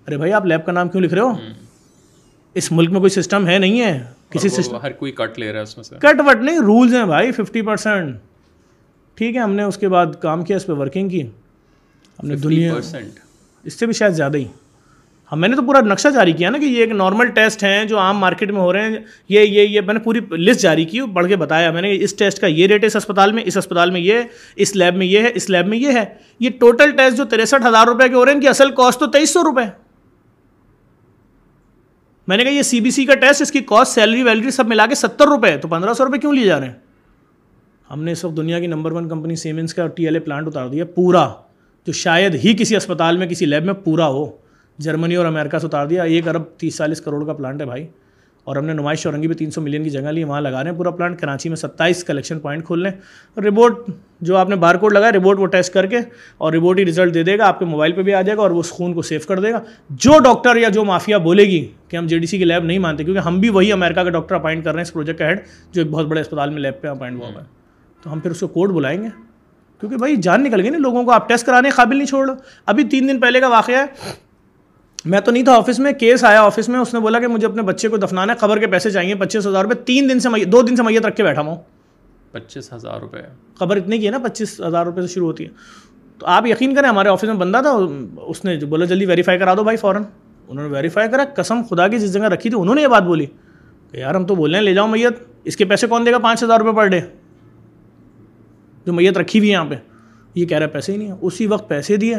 ارے 0.08 0.18
بھائی 0.18 0.34
آپ 0.34 0.46
لیب 0.46 0.66
کا 0.66 0.72
نام 0.72 0.90
کیوں 0.90 1.04
لکھ 1.04 1.14
رہے 1.14 1.22
ہو؟ 1.22 1.32
اس 2.54 2.72
ملک 2.72 2.92
میں 2.92 3.00
کوئی 3.00 3.10
سسٹم 3.10 3.48
ہے 3.48 3.58
نہیں 3.58 3.82
ہے۔ 3.82 4.04
کسی 4.30 4.50
سسٹم 4.50 4.78
ہر 4.84 4.92
کوئی 4.92 5.12
کٹ 5.12 5.40
لے 5.40 5.52
رہا 5.52 5.58
ہے 5.58 5.64
اس 5.64 5.78
میں 5.78 5.84
سے۔ 5.84 5.96
کٹ 6.00 6.22
وٹ 6.26 6.36
نہیں 6.36 6.60
رولز 6.60 6.96
ہیں 6.96 7.06
بھائی 7.06 7.32
ففٹی 7.32 7.62
پرسینٹ۔ 7.62 8.16
ٹھیک 9.16 9.36
ہے 9.36 9.42
ہم 9.42 9.54
نے 9.54 9.64
اس 9.64 9.78
کے 9.78 9.88
بعد 9.88 10.06
کام 10.22 10.44
کیا 10.44 10.58
اس 10.58 10.66
پہ 10.66 10.72
ورکنگ 10.72 11.10
کی۔ 11.10 11.22
ہم 12.20 12.28
نے 12.28 12.36
دنیا 12.36 12.74
اس 13.64 13.74
سے 13.74 13.86
بھی 13.86 13.94
شاید 13.94 14.14
زیادہ 14.14 14.38
ہی۔ 14.38 14.46
ہم 15.32 15.42
میں 15.42 15.50
نے 15.50 15.56
تو 15.56 15.62
پورا 15.62 15.80
نقشہ 15.82 16.08
جاری 16.08 16.32
کیا 16.32 16.50
نا 16.50 16.58
کہ 16.58 16.66
یہ 16.66 16.78
ایک 16.78 16.92
نارمل 16.92 17.28
ٹیسٹ 17.28 17.64
ہیں 17.64 17.86
جو 17.86 18.00
عام 18.00 18.18
مارکیٹ 18.18 18.52
میں 18.52 18.62
ہو 18.62 18.74
رہے 18.74 18.82
ہیں۔ 18.82 19.00
یہ 19.30 19.40
یہ 19.40 19.62
یہ 19.62 19.82
میں 19.82 19.94
نے 19.94 20.00
پوری 20.00 20.20
لسٹ 20.20 20.60
جاری 20.62 20.86
کی 20.86 21.00
پڑھ 21.14 21.28
کے 21.28 21.36
بتایا۔ 21.36 21.72
میں 21.72 21.82
نے 21.82 21.98
اس 22.02 22.14
ٹیسٹ 22.16 22.40
کا 22.42 22.48
یہ 22.48 22.68
ریٹ 22.68 22.82
ہے 22.82 22.88
اس 22.88 22.96
اسپتال 22.96 23.32
میں 23.32 23.44
اس 23.46 23.58
اسپتال 23.58 23.92
میں 23.92 24.02
یہ 24.02 24.22
اس 24.56 24.76
لیب 24.76 24.96
میں 24.96 25.06
یہ 25.06 25.20
ہے 25.20 25.32
اس 25.36 25.50
لیب 25.50 25.68
میں 25.68 25.78
یہ 25.78 25.92
ہے۔ 25.92 26.06
یہ 26.40 26.50
ٹوٹل 26.60 26.92
ٹیسٹ 26.92 27.18
جو 27.18 27.26
تریسٹھ 27.26 27.68
ہزار 27.68 27.88
روپے 27.88 28.10
کے 28.10 28.16
ہو 28.16 28.26
رہے 28.26 28.32
ہیں 28.32 28.36
ان 28.36 28.42
کی 28.42 28.48
اصل 28.48 28.72
کاسٹ 28.72 29.00
تو 29.00 29.06
تیئیس 29.08 29.30
سو 29.30 29.44
روپے۔ 29.44 29.64
میں 32.28 32.38
نے 32.38 32.44
کہا 32.44 32.52
یہ 32.52 32.62
سی 32.62 32.80
بی 32.80 32.92
سی 32.92 33.06
کا 33.06 33.16
ٹیسٹ 33.16 33.42
اس 33.42 33.52
کی 33.52 33.60
کاسٹ 33.60 33.92
سیلری 33.92 34.24
ویلری 34.24 34.52
سب 34.52 34.68
ملا 34.68 34.86
کے 34.86 34.96
ستر 34.96 35.26
روپے۔ 35.26 35.58
تو 35.58 35.68
پندرہ 35.68 35.94
سو 35.94 36.06
روپے 36.06 36.18
کیوں 36.18 36.34
لیے 36.34 36.46
جا 36.46 36.60
رہے 36.60 36.68
ہیں؟ 36.68 36.74
ہم 37.92 38.04
نے 38.04 38.12
اس 38.12 38.26
وقت 38.26 38.38
دنیا 38.38 38.60
کی 38.60 38.68
نمبر 38.68 38.92
ون 38.92 39.10
کمپنی 39.10 39.36
سیمنس 39.36 39.74
کا 39.74 39.88
ٹی 39.88 40.06
ایل 40.06 40.16
اے 40.16 40.20
پلانٹ 40.20 40.48
اتار 40.48 40.68
دیا، 40.68 40.86
پورا، 40.86 41.30
جو 41.88 41.94
شاید 41.94 42.36
ہی 42.46 42.54
کسی 42.54 42.76
اسپتال 42.76 43.18
میں، 43.18 43.28
کسی 43.28 43.46
لیب 43.46 43.64
میں 43.64 43.74
پورا 43.74 44.08
ہو، 44.08 44.32
جرمنی 44.78 45.16
اور 45.16 45.26
امریکہ 45.26 45.58
سے 45.58 45.68
اتار 45.68 45.88
دیا۔ 45.88 46.04
ایک 46.04 46.28
ارب 46.28 46.44
تیس 46.58 46.78
چالیس 46.78 47.02
کروڑ 47.02 47.26
کا 47.26 47.34
پلانٹ 47.34 47.62
ہے 47.62 47.66
بھائی۔ 47.66 47.88
اور 48.44 48.56
ہم 48.56 48.66
نے 48.66 48.74
نمائش 48.74 49.02
چورنگی 49.02 49.28
بھی 49.28 49.36
تین 49.36 49.52
سو 49.52 49.62
ملین 49.62 49.84
کی 49.84 49.90
جگہ 49.90 50.08
لی، 50.08 50.24
وہاں 50.24 50.42
لگا 50.42 50.64
رہے 50.64 50.72
ہیں 50.72 50.78
پورا 50.78 50.90
پلانٹ 50.90 51.20
کراچی 51.20 51.50
میں 51.50 51.56
ستائیس 51.56 52.04
کلیکشن 52.04 52.40
پوائنٹ 52.40 52.66
کھول 52.66 52.84
لیں۔ 52.84 52.92
رپورٹ 53.40 53.78
جو 54.22 54.38
آپ 54.38 54.50
نے 54.50 54.56
بار 54.56 54.76
کوڈ 54.76 54.94
لگایا 54.94 55.12
رپورٹ 55.12 55.40
وہ 55.40 55.46
ٹیسٹ 55.46 55.74
کر 55.74 55.86
کے 55.86 55.98
اور 56.38 56.54
رپورٹ 56.54 56.80
ہی 56.80 56.86
رزلٹ 56.86 57.14
دے 57.14 57.24
دے 57.24 57.38
گا، 57.38 57.48
آپ 57.48 57.60
کے 57.60 57.66
موبائل 57.66 57.92
پہ 57.92 58.02
بھی 58.02 58.14
آ 58.14 58.22
جائے 58.22 58.38
گا 58.38 58.42
اور 58.42 58.52
وہ 58.52 58.60
اس 58.60 58.70
خون 58.70 58.94
کو 58.94 59.02
سیو 59.02 59.20
کر 59.28 59.40
دے 59.40 59.52
گا۔ 59.52 59.60
جو 59.90 60.20
ڈاکٹر 60.20 60.56
یا 60.56 60.70
جو 60.70 60.86
مافیا 60.86 61.18
بولے 61.18 61.44
گی 61.44 61.68
کہ 61.88 61.98
ہم 61.98 62.08
جے 62.08 62.18
ڈی 62.20 62.26
سی 62.26 62.38
کی 62.38 62.46
لیب 62.46 62.64
نہیں 62.64 62.80
مانتے، 62.80 63.04
کیونکہ 63.04 63.20
ہم 63.20 63.40
بھی 63.40 63.50
وہی 63.50 63.72
امریکہ 63.72 64.02
کا 64.02 64.10
ڈاکٹر 64.10 64.36
اپائنٹ 64.36 64.64
کر 64.64 64.72
رہے 64.72 64.78
ہیں 64.78 64.86
اس 64.86 64.94
پروجیکٹ 64.94 65.20
کا 65.20 65.26
ہیڈ 65.26 65.40
جو 65.72 65.82
ایک 65.82 65.92
بہت 65.92 66.06
بڑے 66.06 66.22
اسپتال 66.22 66.50
میں 66.50 66.62
لیب 66.62 66.82
پہ 66.82 66.88
اپائنٹ 66.88 67.20
ہوا 67.20 67.28
ہوا 67.28 67.42
ہے۔ 67.42 67.65
تو 68.06 68.14
ہم 68.14 68.20
پھر 68.20 68.32
اس 68.32 68.40
کو 68.40 68.48
کوڈ 68.48 68.72
بلائیں 68.72 69.04
گے۔ 69.04 69.08
کیونکہ 69.80 69.98
بھائی 69.98 70.16
جان 70.16 70.44
نکل 70.44 70.62
گئی 70.62 70.70
نا 70.70 70.78
لوگوں 70.78 71.04
کو 71.04 71.12
آپ 71.12 71.30
ٹیسٹ 71.30 71.46
کرانے 71.46 71.70
قابل 71.70 71.98
نہیں 71.98 72.08
چھوڑ 72.08 72.32
ابھی 72.66 72.84
تین 72.84 73.08
دن 73.08 73.20
پہلے 73.20 73.40
کا 73.40 73.48
واقعہ 73.48 73.76
ہے۔ 73.76 74.12
میں 75.06 75.20
تو 75.20 75.32
نہیں 75.32 75.44
تھا 75.44 75.54
آفس 75.54 75.80
میں 75.80 75.92
کیس 75.94 76.24
آیا 76.24 76.42
آفس 76.42 76.70
میں 76.70 76.80
اس 76.80 76.94
نے 76.94 77.00
بولا 77.00 77.20
کہ 77.20 77.28
مجھے 77.28 77.48
اپنے 77.48 77.62
بچے 77.62 77.88
کو 77.88 77.98
دفنانا 77.98 78.34
ہے 78.34 78.38
قبر 78.38 78.60
کے 78.60 78.68
پیسے 78.68 78.92
چاہیے 78.92 79.16
پچیس 79.16 79.48
ہزار 79.48 79.64
روپئے 79.64 79.84
تین 79.86 80.10
دن 80.10 80.20
سے 80.20 80.46
دو 80.46 80.62
دن 80.62 80.76
سے 80.76 80.84
میت 80.84 81.06
رکھ 81.06 81.16
کے 81.16 81.24
بیٹھا 81.24 81.42
ہوں 81.42 81.56
پچیس 82.32 82.74
ہزار 82.74 83.00
روپے۔ 83.00 83.22
قبر 83.58 83.78
اتنی 83.78 83.98
کی 83.98 84.06
ہے 84.06 84.12
نا 84.12 84.18
پچیس 84.18 84.62
ہزار 84.62 84.86
روپئے 84.86 85.08
سے 85.08 85.14
شروع 85.14 85.28
ہوتی 85.28 85.44
ہے۔ 85.44 85.50
تو 86.20 86.26
آپ 86.26 86.46
یقین 86.48 86.76
کریں 86.76 86.90
ہمارے 86.90 87.10
آفس 87.10 87.24
میں 87.24 87.34
بندہ 87.34 87.60
تھا 87.62 87.72
اس 88.22 88.46
نے 88.46 88.58
بولا 88.66 88.86
جلدی 88.86 89.06
ویریفائی 89.06 89.40
کرا 89.40 89.54
دو 89.54 89.64
بھائی 89.64 89.78
فوراً۔ 89.78 90.04
انہوں 90.48 90.68
نے 90.68 90.74
ویریفائی 90.74 91.10
کرا 91.12 91.24
قسم 91.36 91.62
خدا 91.70 91.88
کی 91.88 92.00
جس 92.00 92.14
جگہ 92.14 92.24
رکھی 92.24 92.50
تھی 92.50 92.60
انہوں 92.60 92.76
نے 92.76 92.82
یہ 92.82 92.88
بات 92.88 93.04
بولی 93.04 93.26
کہ 93.92 93.98
یار 93.98 94.16
ہم 94.16 94.26
تو 94.26 94.36
بول 94.36 94.50
رہے 94.50 94.60
ہیں 94.60 94.66
لے 94.66 94.74
جاؤ 94.74 94.88
میت 94.88 95.14
اس 95.44 95.58
کے 95.58 95.66
پیسے 95.66 95.88
کون 95.88 96.06
دے 96.06 96.12
گا؟ 96.12 96.18
پانچ 96.18 96.44
ہزار 96.44 96.60
روپئے 96.60 96.74
پر 96.74 96.88
ڈے۔ 96.88 97.02
جو 98.86 98.94
میت 98.94 99.18
رکھی 99.18 99.40
ہوئی 99.40 99.50
ہے 99.50 99.54
یہاں 99.54 99.66
پہ 99.66 99.76
یہ 100.36 100.46
کہہ 100.46 100.58
رہا 100.58 100.66
ہے 100.66 100.72
پیسے 100.72 100.92
ہی 100.92 100.98
نہیں 100.98 101.08
ہے 101.08 101.14
اسی 101.22 101.48
وقت 101.48 101.70
پیسے 101.70 101.98
دیے۔ 101.98 102.16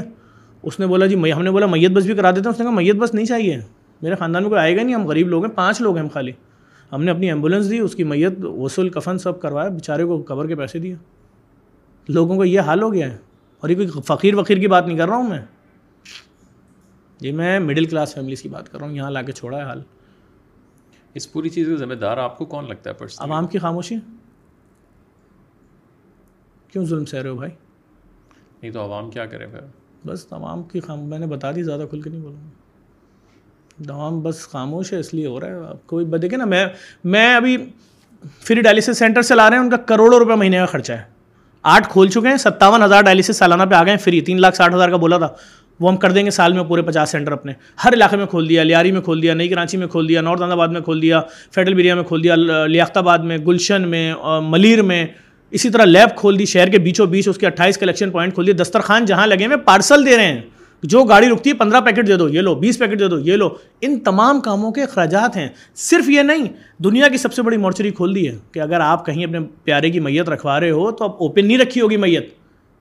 اس 0.63 0.81
نے 0.81 0.87
بولا 0.87 1.07
جی 1.07 1.33
ہم 1.33 1.43
نے 1.43 1.51
بولا 1.51 1.67
میت 1.67 1.91
بس 1.91 2.05
بھی 2.05 2.15
کرا 2.15 2.31
دیتے 2.31 2.41
ہیں۔ 2.41 2.51
اس 2.51 2.59
نے 2.59 2.65
کہا 2.65 2.75
میت 2.75 2.97
بس 2.97 3.15
نہیں 3.15 3.27
چاہیے۔ 3.27 3.61
میرے 4.03 4.15
خاندان 4.15 4.43
میں 4.43 4.51
کوئی 4.51 4.61
آئے 4.61 4.77
گا 4.77 4.83
نہیں 4.83 4.95
ہم 4.95 5.07
غریب 5.07 5.29
لوگ 5.29 5.45
ہیں 5.45 5.53
پانچ 5.53 5.81
لوگ 5.81 5.95
ہیں 5.95 6.03
ہم 6.03 6.09
خالی۔ 6.09 6.33
ہم 6.93 7.05
نے 7.05 7.11
اپنی 7.11 7.27
ایمبولینس 7.27 7.71
دی 7.71 7.79
اس 7.79 7.95
کی 7.95 8.05
میت 8.05 8.33
وصول 8.45 8.89
کفن 8.89 9.19
سب 9.19 9.41
کروایا 9.41 9.69
بیچارے 9.69 10.05
کو 10.05 10.23
کور 10.23 10.47
کے 10.47 10.55
پیسے 10.57 10.79
دیے۔ 10.79 10.97
لوگوں 12.09 12.37
کو 12.37 12.45
یہ 12.45 12.61
حال 12.61 12.83
ہو 12.83 12.93
گیا 12.93 13.13
ہے۔ 13.13 13.17
اور 13.61 13.71
یہ 13.71 13.75
کوئی 13.75 13.89
فقیر 14.05 14.35
وقیر 14.35 14.59
کی 14.59 14.69
بات 14.69 14.87
نہیں 14.87 14.99
کر 14.99 15.09
رہا 15.09 15.17
ہوں 15.17 15.29
میں۔ 15.29 15.43
یہ 17.21 17.33
میں 17.33 17.61
مڈل 17.61 17.85
کلاس 17.85 18.15
فیملیز 18.15 18.43
کی 18.43 18.49
بات 18.49 18.73
کر 18.73 18.79
رہا 18.79 18.87
ہوں 18.87 18.95
یہاں 18.95 19.11
لا 19.11 19.23
کے 19.23 19.33
چھوڑا 19.33 19.59
ہے 19.59 19.63
حال۔ 19.63 19.83
اس 21.15 21.33
پوری 21.33 21.49
چیز 21.49 21.69
کا 21.69 21.75
ذمہ 21.75 21.95
دار 21.95 22.17
آپ 22.17 22.39
کو 22.39 22.45
کون 22.45 22.69
لگتا 22.69 22.91
ہے 22.91 23.05
عوام 23.19 23.47
کی 23.47 23.59
خاموشی۔ 23.59 23.95
کیوں 26.73 26.85
ظلم 26.85 27.05
سہ 27.05 27.17
رہے 27.17 27.31
ہو 27.31 27.35
بھائی؟ 27.35 27.51
نہیں 28.63 28.73
تو 28.73 28.81
عوام 28.81 29.11
کیا 29.11 29.27
کرے 29.27 29.47
پھر؟ 29.47 29.61
بس 30.07 30.27
تمام 30.27 30.63
کی 30.63 30.81
خام 30.81 31.01
میں 31.01 31.19
نے 31.19 31.27
بتا 31.27 31.53
دی 31.53 31.63
زیادہ 31.63 31.83
کھل 31.91 32.01
کے 32.01 32.11
نہیں 32.11 32.21
بولوں 32.21 32.37
گا۔ 32.37 32.51
تمام 33.85 34.21
بس 34.21 34.49
خاموش 34.49 34.93
ہے 34.93 34.99
اس 34.99 35.15
لیے 35.15 35.27
ہو 35.27 35.41
رہا 35.41 35.47
ہے۔ 35.47 35.55
آپ 35.55 35.87
کوئی 35.87 36.05
دیکھیں 36.05 36.39
نا 36.39 36.45
میں 36.45 36.67
میں 37.05 37.35
ابھی 37.35 37.57
فری 38.41 38.61
ڈائلسس 38.61 38.99
سینٹر 38.99 39.23
سے 39.23 39.35
لا 39.35 39.51
رہے 39.51 39.57
ہیں 39.57 39.65
ان 39.65 39.71
کا 39.71 39.77
کروڑوں 39.77 40.19
روپے 40.19 40.35
مہینے 40.35 40.59
کا 40.59 40.67
خرچہ 40.67 40.93
ہے۔ 40.93 41.03
آٹھ 41.63 41.89
کھول 41.89 42.09
چکے 42.09 42.29
ہیں 42.29 42.37
ستاون 42.37 42.83
ہزار 42.83 43.03
ڈائلسس 43.03 43.37
سالانہ 43.37 43.63
پہ 43.63 43.75
آ 43.75 43.83
گئے 43.85 43.91
ہیں 43.91 43.99
فری۔ 43.99 44.21
تین 44.21 44.41
لاکھ 44.41 44.57
ساٹھ 44.57 44.75
ہزار 44.75 44.89
کا 44.89 44.97
بولا 44.97 45.19
تھا۔ 45.19 45.29
وہ 45.81 45.91
ہم 45.91 45.97
کر 45.97 46.13
دیں 46.13 46.25
گے 46.25 46.31
سال 46.31 46.53
میں 46.53 46.65
پورے 46.65 46.83
پچاس 46.83 47.11
سینٹر 47.11 47.33
اپنے۔ 47.33 47.53
ہر 47.85 47.93
علاقے 47.93 48.17
میں 48.17 48.27
کھول 48.27 48.49
دیا 48.49 48.63
لیاری 48.63 48.93
میں 48.93 49.01
کھول 49.01 49.23
دیا 49.23 49.35
نئی 49.35 49.49
کراچی 49.49 49.77
میں 49.77 49.87
کھول 49.87 50.09
دیا 50.09 50.21
نارتھ 50.21 50.43
آباد 50.43 50.69
میں 50.69 50.81
کھول 50.81 51.03
دیا 51.03 51.21
فیڈل 51.55 51.75
بریا 51.75 51.95
میں 51.95 52.05
کھول 52.05 52.23
دیا 52.23 52.35
لیاقت 52.67 52.97
آباد 52.97 53.19
میں 53.19 53.39
گلشن 53.39 53.89
میں 53.89 54.15
ملیر 54.43 54.83
میں۔ 54.83 55.07
اسی 55.51 55.71
طرح 55.71 55.85
لیب 55.85 56.17
کھول 56.17 56.39
دی، 56.39 56.45
شہر 56.45 56.69
کے 56.69 56.79
بیچوں 56.79 57.07
بیچ 57.07 57.29
اس 57.29 57.39
کے 57.39 57.47
اٹھائیس 57.47 57.79
کلیکشن 57.79 58.11
پوائنٹ 58.11 58.35
کھول 58.35 58.47
دیے، 58.47 58.55
دسترخوان 58.55 59.05
جہاں 59.05 59.27
لگے 59.27 59.47
ہوئے 59.47 59.57
پارسل 59.57 60.07
دے 60.07 60.17
رہے 60.17 60.27
ہیں۔ 60.27 60.41
جو 60.83 61.05
گاڑی 61.05 61.29
رکتی 61.29 61.51
ہے، 61.51 61.55
پندرہ 61.55 61.81
پیکٹ 61.81 62.07
دے 62.07 62.17
دو، 62.17 62.29
یہ 62.29 62.41
لو، 62.41 62.55
بیس 62.55 62.79
پیکٹ 62.79 62.99
دے 62.99 63.09
دو، 63.09 63.19
یہ 63.19 63.37
لو۔ 63.37 63.49
ان 63.81 64.01
تمام 64.01 64.41
کاموں 64.41 64.73
کے 64.73 64.83
اخراجات 64.83 65.37
ہیں۔ 65.37 65.49
صرف 65.75 66.09
یہ 66.09 66.21
نہیں، 66.21 66.45
دنیا 66.83 67.09
کی 67.09 67.17
سب 67.17 67.35
سے 67.35 67.43
بڑی 67.43 67.57
مورچری 67.57 67.91
کھول 67.91 68.15
دی 68.15 68.29
ہے 68.29 68.37
کہ 68.53 68.61
اگر 68.61 68.81
آپ 68.81 69.07
کہیں 69.07 69.25
اپنے 69.25 69.39
پیارے 69.65 69.91
کی 69.91 70.01
میت 70.01 70.29
رکھوا 70.29 70.61
رہے 70.61 70.71
ہو 70.71 70.91
تو 70.91 71.05
آپ 71.05 71.17
اوپن 71.21 71.47
نہیں 71.47 71.59
رکھی 71.59 71.81
ہوگی 71.81 71.97
میت۔ 71.97 72.35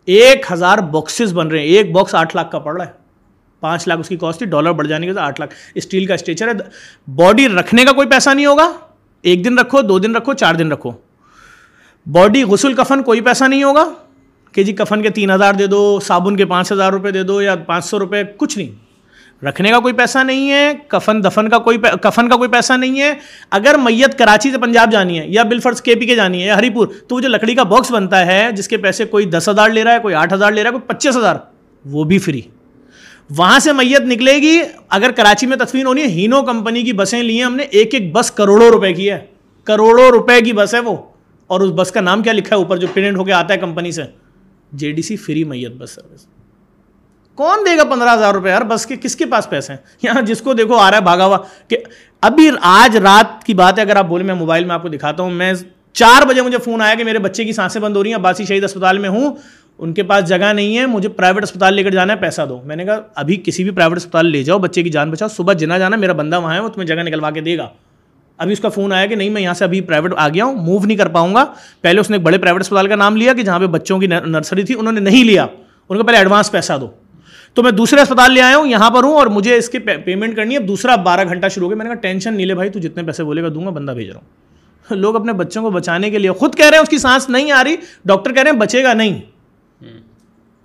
ایک 0.05 0.45
ہزار 0.51 0.77
باکسز 0.77 1.33
بن 1.33 1.47
رہے 1.47 1.59
ہیں، 1.59 1.65
ایک 1.65 1.91
باکس 1.91 2.15
آٹھ 2.15 2.35
لاکھ 2.35 2.51
کا 2.51 2.59
پڑ 2.59 2.77
رہا 2.77 2.85
ہے۔ 2.85 2.91
پانچ 3.59 3.87
لاکھ 3.87 3.99
اس 3.99 4.09
کی 4.09 4.17
کاسٹ 4.17 4.37
تھی 4.37 4.45
ڈالر 4.45 4.71
بڑھ 4.71 4.87
جانے 4.87 5.07
کے 5.07 5.13
بعد 5.13 5.23
آٹھ 5.23 5.39
لاکھ۔ 5.39 5.53
اسٹیل 5.75 6.05
کا 6.05 6.13
اسٹیچر 6.13 6.47
ہے 6.47 6.53
باڈی 7.15 7.47
رکھنے 7.47 7.85
کا 7.85 7.91
کوئی 7.91 8.07
پیسہ 8.07 8.29
نہیں 8.29 8.45
ہوگا۔ 8.45 8.71
ایک 9.21 9.45
دن 9.45 9.59
رکھو، 9.59 9.81
دو 9.81 9.99
دن 9.99 10.15
رکھو، 10.15 10.33
چار 10.33 10.55
دن 10.55 10.71
رکھو۔ 10.71 10.91
باڈی 12.11 12.43
غسل 12.43 12.73
کفن 12.73 13.03
کوئی 13.03 13.21
پیسہ 13.21 13.43
نہیں 13.43 13.63
ہوگا 13.63 13.89
کہ 14.51 14.63
جی 14.63 14.73
کفن 14.73 15.01
کے 15.01 15.09
تین 15.09 15.31
ہزار 15.31 15.53
دے 15.53 15.67
دو، 15.67 15.99
صابن 15.99 16.35
کے 16.35 16.45
پانچ 16.45 16.71
ہزار 16.71 16.93
روپے 16.93 17.11
دے 17.11 17.23
دو 17.23 17.41
یا 17.41 17.55
پانچ 17.55 17.85
سو 17.85 17.99
روپے، 17.99 18.23
کچھ 18.37 18.57
نہیں۔ 18.57 18.85
رکھنے 19.45 19.69
کا 19.69 19.79
کوئی 19.79 19.93
پیسہ 19.93 20.17
نہیں 20.17 20.51
ہے، 20.51 20.71
کفن، 20.87 21.23
دفن 21.23 21.49
کا 21.49 21.57
کوئی 21.57 21.77
کفن 22.01 22.29
کا 22.29 22.35
کوئی 22.35 22.49
پیسہ 22.49 22.73
نہیں 22.73 23.01
ہے۔ 23.01 23.13
اگر 23.51 23.75
میت 23.83 24.19
کراچی 24.19 24.51
سے 24.51 24.57
پنجاب 24.57 24.91
جانی 24.91 25.19
ہے 25.19 25.25
یا 25.27 25.43
بلفرس 25.43 25.81
کے 25.81 25.95
پی 25.95 26.05
کے 26.05 26.15
جانی 26.15 26.41
ہے 26.41 26.47
یا 26.47 26.57
ہری 26.57 26.69
پور، 26.69 26.87
تو 27.07 27.15
وہ 27.15 27.21
جو 27.21 27.29
لکڑی 27.29 27.55
کا 27.55 27.63
باکس 27.63 27.91
بنتا 27.91 28.25
ہے، 28.25 28.49
جس 28.51 28.67
کے 28.67 28.77
پیسے 28.77 29.05
کوئی 29.05 29.25
دس 29.25 29.49
ہزار 29.49 29.69
لے 29.69 29.83
رہا 29.83 29.93
ہے، 29.93 29.99
کوئی 29.99 30.15
آٹھ 30.15 30.33
ہزار 30.33 30.51
لے 30.51 30.63
رہا 30.63 30.69
ہے، 30.69 30.75
کوئی 30.75 30.95
پچیس 30.95 31.17
ہزار، 31.17 31.35
وہ 31.85 32.03
بھی 32.03 32.17
فری۔ 32.17 32.41
وہاں 33.37 33.59
سے 33.59 33.71
میت 33.71 34.01
نکلے 34.01 34.33
گی۔ 34.33 34.61
اگر 34.89 35.11
کراچی 35.11 35.47
میں 35.47 35.57
تدفین 35.57 35.85
ہونی 35.85 36.01
ہے، 36.01 36.07
ہینو 36.07 36.41
کمپنی 36.41 36.81
کی 36.81 36.93
بسیں 36.93 37.23
لی 37.23 37.37
ہیں 37.37 37.45
ہم 37.45 37.55
نے، 37.55 37.63
ایک 37.63 37.93
ایک 37.93 38.13
بس 38.13 38.31
کروڑوں 38.31 38.69
روپے 38.69 38.93
کی 38.93 39.11
ہے۔ 39.11 39.19
کروڑوں 39.63 40.07
روپے 40.07 40.41
کی 40.41 40.53
بس 40.53 40.73
ہے 40.73 40.79
وہ۔ 40.79 40.95
اور 41.47 41.61
اس 41.61 41.71
بس 41.71 41.91
کا 41.91 42.01
نام 42.01 42.21
کیا 42.23 42.33
لکھا 42.33 42.55
ہے 42.55 42.61
اوپر 42.61 42.77
جو 42.77 42.87
پرنٹ 42.93 43.17
ہو 43.17 43.23
کے 43.23 43.33
آتا 43.33 43.53
ہے 43.53 43.59
کمپنی 43.59 43.91
سے؟ 43.91 44.03
جے 44.71 44.91
ڈی 44.91 45.01
سی 45.01 45.15
فری 45.15 45.43
میت 45.43 45.71
بس 45.71 45.91
سروس 45.91 46.25
کون 47.35 47.59
دے 47.65 47.77
گا 47.77 47.83
پندرہ 47.83 48.13
ہزار 48.13 48.33
روپے 48.33 48.49
یار؟ 48.49 48.61
بس 48.61 48.85
کے 48.85 48.95
کس 48.95 49.15
کے 49.15 49.25
پاس 49.25 49.49
پیسے 49.49 49.73
ہیں؟ 49.73 49.79
یہاں 50.03 50.21
جس 50.21 50.41
کو 50.41 50.53
دیکھو 50.53 50.75
آ 50.75 50.91
رہا 50.91 50.97
ہے 50.97 51.03
بھاگا 51.03 51.25
ہوا 51.25 51.37
کہ 51.67 51.77
ابھی 52.21 52.49
آج 52.61 52.97
رات 52.97 53.43
کی 53.43 53.53
بات 53.53 53.77
ہے، 53.77 53.83
اگر 53.83 53.95
آپ 53.95 54.05
بولے 54.05 54.23
میں 54.23 54.35
موبائل 54.35 54.65
میں 54.65 54.75
آپ 54.75 54.81
کو 54.81 54.89
دکھاتا 54.89 55.23
ہوں، 55.23 55.29
میں 55.29 55.53
چار 55.93 56.25
بجے 56.27 56.41
مجھے 56.41 56.57
فون 56.57 56.81
آیا 56.81 56.95
کہ 56.95 57.03
میرے 57.03 57.19
بچے 57.19 57.45
کی 57.45 57.53
سانسیں 57.53 57.81
بند 57.81 57.95
ہو 57.95 58.03
رہی 58.03 58.11
ہیں 58.13 58.17
باسی 58.17 58.45
شہید 58.45 58.63
اسپتال 58.63 58.97
میں 58.97 59.09
ہوں، 59.09 59.35
ان 59.77 59.93
کے 59.93 60.03
پاس 60.03 60.29
جگہ 60.29 60.53
نہیں 60.53 60.77
ہے، 60.77 60.85
مجھے 60.85 61.09
پرائیویٹ 61.09 61.43
اسپتال 61.43 61.73
لے 61.73 61.83
کر 61.83 61.91
جانا 61.91 62.13
ہے، 62.13 62.17
پیسہ 62.17 62.41
دو۔ 62.49 62.61
میں 62.65 62.75
نے 62.75 62.85
کہا، 62.85 63.01
ابھی 63.15 63.41
کسی 63.45 63.63
بھی 63.63 63.71
پرائیویٹ 63.71 63.97
اسپتال 63.97 64.25
لے 64.25 64.43
جاؤ، 64.43 64.59
بچے 64.59 64.83
کی 64.83 64.89
جان 64.89 65.11
بچاؤ، 65.11 65.27
صبح 65.27 65.53
جنا 65.53 65.77
جانا، 65.77 65.95
میرا 65.95 66.13
بندہ 66.13 66.39
وہاں 66.39 66.53
ہے، 66.53 66.59
وہ 66.59 66.69
تمہیں 66.69 66.87
جگہ 66.87 67.03
نکلوا 67.03 67.31
کے 67.31 67.41
دے 67.41 67.57
گا۔ 67.57 67.69
ابھی 68.37 68.53
اس 68.53 68.59
کا 68.59 68.69
فون 68.69 68.93
آیا 68.93 69.05
کہ 69.05 69.15
نہیں 69.15 69.29
میں 69.29 69.41
یہاں 69.41 69.53
سے 69.53 69.63
ابھی 69.63 69.81
پرائیویٹ 69.81 70.13
آ 70.17 70.29
گیا 70.29 70.45
ہوں 70.45 70.55
موو 70.55 70.85
نہیں 70.85 70.97
کر 70.97 71.07
پاؤں 71.07 71.35
گا۔ 71.35 71.45
پہلے 71.81 71.99
اس 71.99 72.09
نے 72.09 72.17
ایک 72.17 72.25
بڑے 72.25 72.37
پرائیویٹ 72.37 72.61
اسپتال 72.61 72.87
کا 72.87 72.95
نام 72.95 73.15
لیا 73.15 73.33
کہ 73.33 73.43
جہاں 73.43 73.59
پہ 73.59 73.65
بچوں 73.65 73.99
کی 73.99 74.07
نرسری 74.07 74.63
تھی 74.63 74.75
انہوں 74.79 74.93
نے 74.93 74.99
نہیں 74.99 75.23
لیا۔ 75.23 75.45
ان 75.89 75.97
کو 75.97 76.03
پہلے 76.03 76.17
ایڈوانس 76.17 76.51
پیسہ 76.51 76.73
دو۔ 76.81 76.87
تو 77.53 77.63
میں 77.63 77.71
دوسرے 77.71 78.01
اسپتال 78.01 78.33
لے 78.33 78.41
آیا 78.41 78.57
ہوں 78.57 78.67
یہاں 78.67 78.89
پر 78.89 79.03
ہوں 79.03 79.13
اور 79.13 79.27
مجھے 79.27 79.57
اس 79.57 79.69
کی 79.69 79.79
پیمنٹ 79.79 80.35
کرنی 80.35 80.55
ہے۔ 80.55 80.87
اب 80.87 81.03
بارہ 81.03 81.27
گھنٹہ 81.27 81.47
شروع 81.47 81.65
ہو 81.65 81.69
گیا۔ 81.69 81.77
میں 81.77 81.85
نے 81.85 81.91
کہا 81.91 82.01
ٹینشن 82.01 82.33
نہیں 82.33 82.45
لے 82.45 82.55
بھائی 82.55 82.69
تو 82.69 82.79
جتنے 82.79 83.03
پیسے 83.03 83.23
بولے 83.23 83.43
گا 83.43 83.47
دوں 83.55 83.65
گا 83.65 83.69
بندہ 83.69 83.91
بھیج 83.91 84.09
رہا 84.09 84.19
ہوں۔ 84.19 84.27
لوگ 84.95 85.15
اپنے 85.15 85.33
بچوں 85.33 85.61
کو 85.61 85.69
بچانے 85.71 86.09
کے 86.09 86.17
لیے 86.17 86.31
خود 86.31 86.55
کہہ 86.55 86.65
رہے 86.65 86.77
ہیں 86.77 86.83
اس 86.83 86.89
کی 86.89 86.97
سانس 86.97 87.29
نہیں 87.29 87.51
آ 87.51 87.63
رہی۔ 87.63 87.75
ڈاکٹر 88.05 88.33
کہہ 88.33 88.43
رہے 88.43 88.51
ہیں 88.51 88.57
بچے 88.57 88.83
گا 88.83 88.93
نہیں۔ 88.93 89.21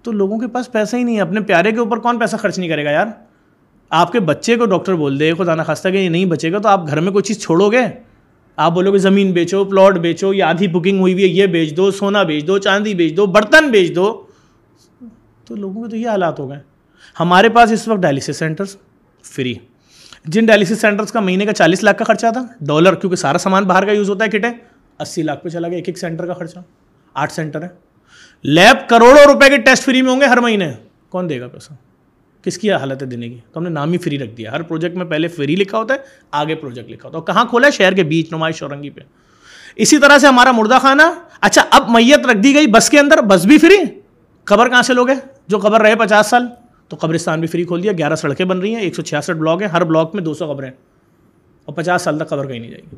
تو 0.02 0.12
لوگوں 0.12 0.38
کے 0.38 0.46
پاس 0.46 0.72
پیسہ 0.72 0.96
ہی 0.96 1.02
نہیں 1.02 1.16
ہے 1.16 1.20
اپنے 1.20 1.40
پیارے 1.40 1.70
کے 1.70 1.78
اوپر 1.78 1.98
کون 1.98 2.18
پیسہ 2.18 2.36
خرچ 2.36 2.58
نہیں 2.58 2.68
کرے 2.68 2.84
گا 2.84 2.90
یار؟ 2.90 3.06
آپ 3.90 4.12
کے 4.12 4.20
بچے 4.20 4.56
کو 4.56 4.64
ڈاکٹر 4.64 4.94
بول 4.94 5.20
دے، 5.20 5.32
خدا 5.34 5.54
نخواستہ 5.54 5.88
کہ 5.88 5.96
یہ 5.96 6.08
نہیں 6.08 6.24
بچے 6.24 6.52
گا 6.52 6.58
تو 6.58 6.68
آپ 6.68 6.86
گھر 6.86 7.00
میں 7.00 7.12
کوئی 7.12 7.22
چیز 7.22 7.42
چھوڑو 7.42 7.72
گے؟ 7.72 7.78
آپ 8.56 8.72
بولو 8.72 8.92
گے 8.92 8.98
زمین 8.98 9.32
بیچو، 9.32 9.64
پلاٹ 9.64 9.94
بیچو 9.94 10.34
یا 10.34 10.48
آدھی 10.48 10.68
بکنگ 10.68 11.00
ہوئی 11.00 11.12
ہوئی 11.12 11.24
ہے، 11.24 11.28
یہ 11.28 11.46
بیچ 11.46 11.76
دو، 11.76 11.90
سونا 11.90 12.22
بیچ 12.22 12.46
دو، 12.46 12.58
چاندی 12.58 12.94
بیچ 12.94 13.16
دو، 13.16 13.26
برتن 13.26 13.70
بیچ 13.70 13.94
دو۔ 13.94 14.22
تو 15.44 15.56
لوگوں 15.56 15.84
کے 15.84 15.90
تو 15.90 15.96
یہ 15.96 16.08
حالات 16.08 16.40
ہو 16.40 16.48
گئے۔ 16.50 16.58
ہمارے 17.20 17.48
پاس 17.48 17.72
اس 17.72 17.88
وقت 17.88 18.00
ڈائلسس 18.00 18.36
سینٹرس 18.36 18.76
فری 19.24 19.54
جن 20.24 20.46
ڈائلسس 20.46 20.80
سینٹرس 20.80 21.12
کا 21.12 21.20
مہینے 21.20 21.46
کا 21.46 21.52
چالیس 21.52 21.82
لاکھ 21.82 21.98
کا 21.98 22.04
خرچہ 22.04 22.26
تھا 22.32 22.46
ڈالر 22.60 22.94
کیونکہ 22.94 23.16
سارا 23.16 23.38
سامان 23.38 23.64
باہر 23.64 23.86
کا 23.86 23.92
یوز 23.92 24.10
ہوتا 24.10 24.24
ہے 24.24 24.30
کٹے 24.30 24.48
اسی 24.98 25.22
لاکھ 25.22 25.44
پہ 25.44 25.48
چلا 25.48 25.68
گیا، 25.68 25.76
ایک 25.76 25.88
ایک 25.88 25.98
سینٹر 25.98 26.26
کا 26.26 26.32
خرچہ۔ 26.32 26.58
آٹھ 27.14 27.32
سینٹر 27.32 27.62
ہے 27.62 27.68
لیب 28.42 28.88
کروڑوں 28.88 29.32
روپے 29.32 29.48
کے 29.48 29.56
ٹیسٹ 29.56 29.84
فری 29.84 30.02
میں 30.02 30.12
ہوں 30.12 30.20
گے 30.20 30.26
ہر 30.26 30.40
مہینے۔ 30.40 30.72
کون 31.08 31.28
دے 31.28 31.40
گا 31.40 31.48
پیسہ؟ 31.48 31.72
کس 32.42 32.58
کی 32.58 32.72
حالت 32.72 33.02
ہے 33.02 33.06
دینے 33.06 33.28
کی؟ 33.28 33.38
تو 33.52 33.58
ہم 33.60 33.64
نے 33.64 33.70
نام 33.70 33.92
ہی 33.92 33.98
فری 33.98 34.18
رکھ 34.18 34.36
دیا۔ 34.36 34.52
ہر 34.52 34.62
پروجیکٹ 34.62 34.96
میں 34.96 35.04
پہلے 35.04 35.28
فری 35.28 35.56
لکھا 35.56 35.78
ہوتا 35.78 35.94
ہے، 35.94 35.98
آگے 36.30 36.54
پروجیکٹ 36.54 36.90
لکھا 36.90 37.08
ہوتا 37.08 37.18
ہے۔ 37.18 37.22
کہاں 37.26 37.44
کھولا 37.44 37.66
ہے؟ 37.66 37.72
شہر 37.72 37.92
کے 37.92 38.02
بیچ، 38.02 38.32
نمائش 38.32 38.62
اورنگی 38.62 38.90
پہ۔ 38.90 39.00
اسی 39.76 39.98
طرح 39.98 40.18
سے 40.18 40.26
ہمارا 40.26 40.52
مردہ 40.52 40.78
خانہ۔ 40.82 41.02
اچھا 41.40 41.62
اب 41.70 41.90
میت 41.90 42.26
رکھ 42.26 42.38
دی 42.38 42.54
گئی 42.54 42.66
بس 42.66 42.90
کے 42.90 42.98
اندر، 42.98 43.22
بس 43.22 43.46
بھی 43.46 43.58
فری۔ 43.58 43.76
خبر 44.44 44.68
کہاں 44.68 44.82
سے 44.82 44.94
لوگ 44.94 45.08
ہیں 45.08 45.20
جو 45.48 45.58
خبر 45.58 45.80
رہے 45.80 45.96
پچاس 45.96 46.26
سال۔ 46.26 46.46
تو 46.88 46.96
قبرستان 47.00 47.40
بھی 47.40 47.48
فری 47.48 47.64
کھول 47.64 47.82
دیا۔ 47.82 47.92
گیارہ 47.92 48.14
سڑکیں 48.14 48.46
بن 48.46 48.58
رہی 48.58 48.74
ہیں، 48.74 48.82
ایک 48.82 48.94
سو 48.94 49.02
چھیاسٹھ 49.02 49.36
بلاک 49.36 49.62
ہیں۔ 49.62 49.68
ہر 49.68 49.84
بلاک 49.84 50.14
میں 50.14 50.22
دو 50.22 50.34
سو 50.34 50.54
خبریں 50.54 50.70
اور 51.64 51.74
پچاس 51.74 52.02
سال 52.02 52.18
تک 52.18 52.28
خبر 52.28 52.46
کہیں 52.46 52.58
نہیں 52.58 52.70
جائے 52.70 52.82
گی۔ 52.92 52.96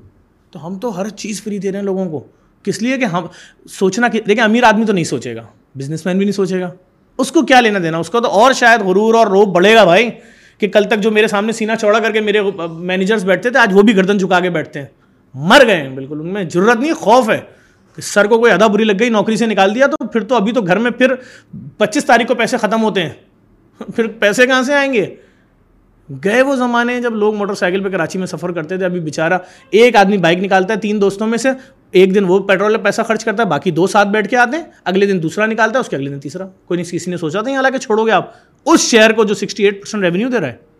تو 0.50 0.66
ہم 0.66 0.78
تو 0.78 1.00
ہر 1.00 1.08
چیز 1.08 1.42
فری 1.42 1.58
دے 1.58 1.70
رہے 1.72 1.78
ہیں 1.78 1.84
لوگوں 1.84 2.10
کو۔ 2.10 2.24
کس 2.62 2.82
لیے 2.82 2.98
کہ 2.98 3.04
ہم 3.04 3.26
سوچنا 3.70 4.08
کہ 4.08 4.20
دیکھیں 4.20 4.44
امیر 4.44 4.64
آدمی 4.64 4.84
تو 4.84 4.92
نہیں 4.92 5.04
سوچے 5.04 5.36
گا۔ 5.36 5.42
بزنس 5.78 6.06
مین 6.06 6.16
بھی 6.16 6.24
نہیں 6.24 6.32
سوچے 6.32 6.60
گا۔ 6.60 6.70
اس 7.18 7.32
کو 7.32 7.42
کیا 7.42 7.60
لینا 7.60 7.78
دینا؟ 7.82 7.98
اس 7.98 8.10
کا 8.10 8.20
تو 8.20 8.28
اور 8.28 8.52
شاید 8.52 8.80
غرور 8.80 9.14
اور 9.14 9.26
روب 9.26 9.54
بڑھے 9.54 9.74
گا 9.74 9.84
بھائی 9.84 10.10
کہ 10.58 10.68
کل 10.68 10.84
تک 10.84 10.98
جو 10.98 11.10
میرے 11.10 11.26
سامنے 11.26 11.52
سینہ 11.52 11.72
چوڑا 11.80 11.98
کر 11.98 12.12
کے 12.12 12.20
میرے 12.20 12.40
مینیجرس 12.70 13.24
بیٹھتے 13.24 13.50
تھے، 13.50 13.58
آج 13.58 13.70
وہ 13.72 13.82
بھی 13.82 13.96
گردن 13.96 14.18
جھکا 14.18 14.40
کے 14.40 14.50
بیٹھتے 14.50 14.78
ہیں۔ 14.78 14.86
مر 15.34 15.66
گئے 15.66 15.76
ہیں، 15.76 15.88
بالکل۔ 15.88 16.20
ان 16.20 16.26
میں 16.26 16.44
ضرورت 16.52 16.80
نہیں، 16.80 16.92
خوف 16.92 17.30
ہے۔ 17.30 17.40
کہ 17.96 18.02
سر 18.02 18.26
کو 18.26 18.38
کوئی 18.38 18.52
ادا 18.52 18.66
بری 18.66 18.84
لگ 18.84 18.92
گئی، 19.00 19.08
نوکری 19.08 19.36
سے 19.36 19.46
نکال 19.46 19.74
دیا، 19.74 19.86
تو 19.86 20.08
پھر 20.08 20.24
تو 20.24 20.34
ابھی 20.34 20.52
تو 20.52 20.62
گھر 20.62 20.78
میں 20.78 20.90
پھر 20.90 21.14
پچیس 21.78 22.04
تاریخ 22.04 22.26
کو 22.26 22.34
پیسے 22.34 22.56
ختم 22.56 22.82
ہوتے 22.82 23.02
ہیں۔ 23.02 23.10
پھر 23.96 24.06
پیسے 24.06 24.46
کہاں 24.46 24.62
سے 24.62 24.74
آئیں 24.74 24.92
گے؟ 24.92 25.14
گئے 26.24 26.42
وہ 26.42 26.56
زمانے 26.56 27.00
جب 27.00 27.14
لوگ 27.14 27.34
موٹر 27.34 27.54
سائیکل 27.54 27.82
پہ 27.82 27.88
کراچی 27.88 28.18
میں 28.18 28.26
سفر 28.26 28.52
کرتے 28.52 28.76
تھے، 28.76 28.84
ابھی 28.84 29.00
بیچارہ 29.00 29.38
ایک 29.70 29.96
آدمی 29.96 30.16
بائک 30.16 30.38
نکالتا 30.38 30.74
ہے، 30.74 30.78
تین 30.78 31.00
دوستوں 31.00 31.26
میں 31.26 31.38
سے 31.38 31.48
ایک 31.90 32.14
دن 32.14 32.24
وہ 32.24 32.38
پیٹرول 32.38 32.76
پہ 32.76 32.82
پیسہ 32.82 33.02
خرچ 33.02 33.24
کرتا 33.24 33.42
ہے، 33.42 33.48
باقی 33.48 33.70
دو 33.70 33.86
ساتھ 33.86 34.08
بیٹھ 34.08 34.28
کے 34.28 34.36
آتے 34.36 34.56
ہیں، 34.56 34.64
اگلے 34.84 35.06
دن 35.06 35.22
دوسرا 35.22 35.46
نکالتا 35.46 35.74
ہے، 35.74 35.80
اس 35.80 35.88
کے 35.88 35.96
اگلے 35.96 36.10
دن 36.10 36.20
تیسرا، 36.20 36.46
کوئی 36.66 36.80
نہیں، 36.80 36.92
کسی 36.92 37.10
نے 37.10 37.16
سوچا 37.16 37.40
تھا 37.40 37.50
حالانکہ 37.50 37.78
چھوڑو 37.78 38.06
گے 38.06 38.12
آپ۔ 38.12 38.30
اس 38.66 38.80
شہر 38.80 39.12
کو 39.12 39.24
جو 39.24 39.34
سکسٹی 39.34 39.64
ایٹ 39.64 39.80
پرسینٹ 39.80 40.04
ریونیو 40.04 40.28
دے 40.28 40.38
رہا 40.38 40.48
ہے 40.48 40.71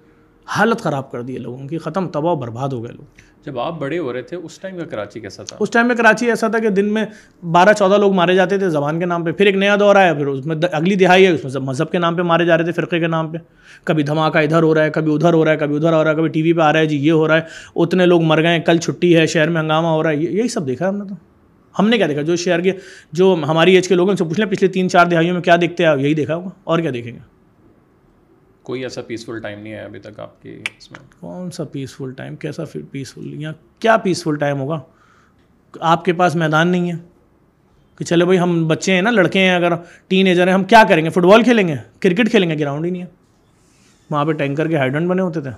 حالت 0.46 0.80
خراب 0.80 1.10
کر 1.10 1.22
دی 1.22 1.34
ہے 1.34 1.38
لوگوں 1.38 1.68
کی 1.68 1.78
ختم 1.78 2.08
تباہ 2.08 2.34
برباد 2.34 2.68
ہو 2.68 2.84
گئے 2.84 2.92
لوگ۔ 2.92 3.04
جب 3.46 3.58
آپ 3.58 3.78
بڑے 3.78 3.98
ہو 3.98 4.12
رہے 4.12 4.22
تھے 4.22 4.36
اس 4.36 4.58
ٹائم 4.58 4.78
کا 4.78 4.84
کراچی 4.84 5.20
کیسا 5.20 5.42
تھا؟ 5.42 5.56
اس 5.60 5.70
ٹائم 5.70 5.86
میں 5.86 5.96
کراچی 5.96 6.26
ایسا 6.30 6.48
تھا 6.48 6.58
کہ 6.58 6.68
دن 6.68 6.92
میں 6.92 7.04
بارہ 7.44 7.72
چودہ 7.72 7.94
لوگ 7.94 8.12
مارے 8.12 8.34
جاتے 8.34 8.58
تھے 8.58 8.70
زبان 8.70 8.98
کے 8.98 9.06
نام 9.06 9.24
پہ۔ 9.24 9.32
پھر 9.32 9.46
ایک 9.46 9.54
نیا 9.54 9.76
دور 9.80 9.96
آیا 9.96 10.14
پھر 10.14 10.26
اس 10.26 10.46
میں 10.46 10.56
اگلی 10.72 10.94
دہائی 10.94 11.26
ہے 11.26 11.30
اس 11.30 11.44
میں 11.44 11.62
مذہب 11.62 11.90
کے 11.90 11.98
نام 11.98 12.16
پہ 12.16 12.22
مارے 12.22 12.44
جا 12.44 12.56
رہے 12.56 12.64
تھے 12.64 12.72
فرقے 12.72 13.00
کے 13.00 13.06
نام 13.06 13.32
پہ۔ 13.32 13.38
کبھی 13.84 14.02
دھماکہ 14.02 14.38
ادھر 14.38 14.62
ہو 14.62 14.74
رہا 14.74 14.84
ہے 14.84 14.90
کبھی 14.90 15.14
ادھر 15.14 15.32
ہو 15.32 15.44
رہا 15.44 15.52
ہے 15.52 15.56
کبھی 15.56 15.76
ادھر 15.76 15.92
ہو 15.92 16.04
رہا 16.04 16.10
ہے 16.10 16.16
کبھی 16.16 16.28
ٹی 16.28 16.42
وی 16.42 16.52
پہ 16.52 16.60
آ 16.60 16.72
رہا 16.72 16.80
ہے 16.80 16.86
جی 16.86 16.96
یہ 16.96 17.12
ہو 17.12 17.28
رہا 17.28 17.36
ہے۔ 17.36 17.40
اتنے 17.76 18.06
لوگ 18.06 18.22
مر 18.22 18.42
گئے 18.42 18.60
کل 18.60 18.76
چھٹی 18.76 19.16
ہے 19.16 19.26
شہر 19.26 19.48
میں 19.48 19.60
ہنگامہ 19.60 19.86
ہو 19.86 20.02
رہا 20.02 20.10
ہے۔ 20.10 20.16
یہی 20.16 20.48
سب 20.48 20.66
دیکھا 20.66 20.88
ہم 20.88 20.96
نے 20.96 21.04
تو۔ 21.08 21.14
ہم 21.78 21.88
نے 21.88 21.96
کیا 21.96 22.06
دیکھا؟ 22.06 22.22
جو 22.22 22.36
شہر 22.36 22.60
کے 22.60 22.72
جو 23.12 23.36
ہماری 23.48 23.74
ایج 23.74 23.88
کے 23.88 23.94
لوگ 23.94 24.08
ہیں 24.08 24.16
سے 24.16 24.24
پوچھ 24.24 24.40
لیں 24.40 24.48
پچھلے 24.48 24.68
تین 24.68 24.90
چار 24.90 25.06
دہائیوں 25.06 25.34
میں 25.34 25.42
کیا 25.42 25.56
دیکھتے 25.60 25.86
ہیں؟ 25.86 25.92
یہی 25.98 26.14
دیکھا 26.14 26.34
ہوگا۔ 26.34 26.48
اور 26.64 26.78
کیا 26.78 26.90
دیکھیں 26.94 27.12
گے؟ 27.12 27.41
کوئی 28.62 28.82
ایسا 28.82 29.02
پیسفل 29.02 29.40
ٹائم 29.40 29.60
نہیں 29.60 29.72
ہے 29.72 29.80
ابھی 29.80 29.98
تک 29.98 30.20
آپ 30.20 30.42
کی 30.42 30.58
اس 30.78 30.90
میں؟ 30.90 31.20
کون 31.20 31.50
سا 31.50 31.64
پیسفل 31.64 32.12
ٹائم 32.12 32.36
کیسا 32.36 32.62
پیسفل 32.90 33.40
یا 33.40 33.52
کیا 33.78 33.96
پیسفل 33.96 34.36
ٹائم 34.36 34.60
ہوگا؟ 34.60 34.80
آپ 35.80 36.04
کے 36.04 36.12
پاس 36.12 36.36
میدان 36.36 36.68
نہیں 36.68 36.92
ہے 36.92 36.96
کہ 37.98 38.04
چلے 38.04 38.24
بھائی 38.24 38.38
ہم 38.38 38.68
بچے 38.68 38.92
ہیں 38.92 39.02
نا، 39.02 39.10
لڑکے 39.10 39.38
ہیں، 39.38 39.54
اگر 39.54 39.72
ٹین 40.08 40.26
ایجر 40.26 40.46
ہیں، 40.46 40.54
ہم 40.54 40.64
کیا 40.64 40.84
کریں 40.88 41.04
گے؟ 41.04 41.10
فٹ 41.10 41.18
بال 41.18 41.42
کھیلیں 41.42 41.68
گے؟ 41.68 41.74
کرکٹ 42.00 42.30
کھیلیں 42.30 42.50
گے؟ 42.50 42.58
گراؤنڈ 42.58 42.84
ہی 42.84 42.90
نہیں 42.90 43.02
ہے۔ 43.02 43.06
وہاں 44.10 44.24
پہ 44.24 44.32
ٹینکر 44.32 44.68
کے 44.68 44.76
ہائیڈنٹ 44.76 45.08
بنے 45.08 45.22
ہوتے 45.22 45.40
تھے۔ 45.40 45.50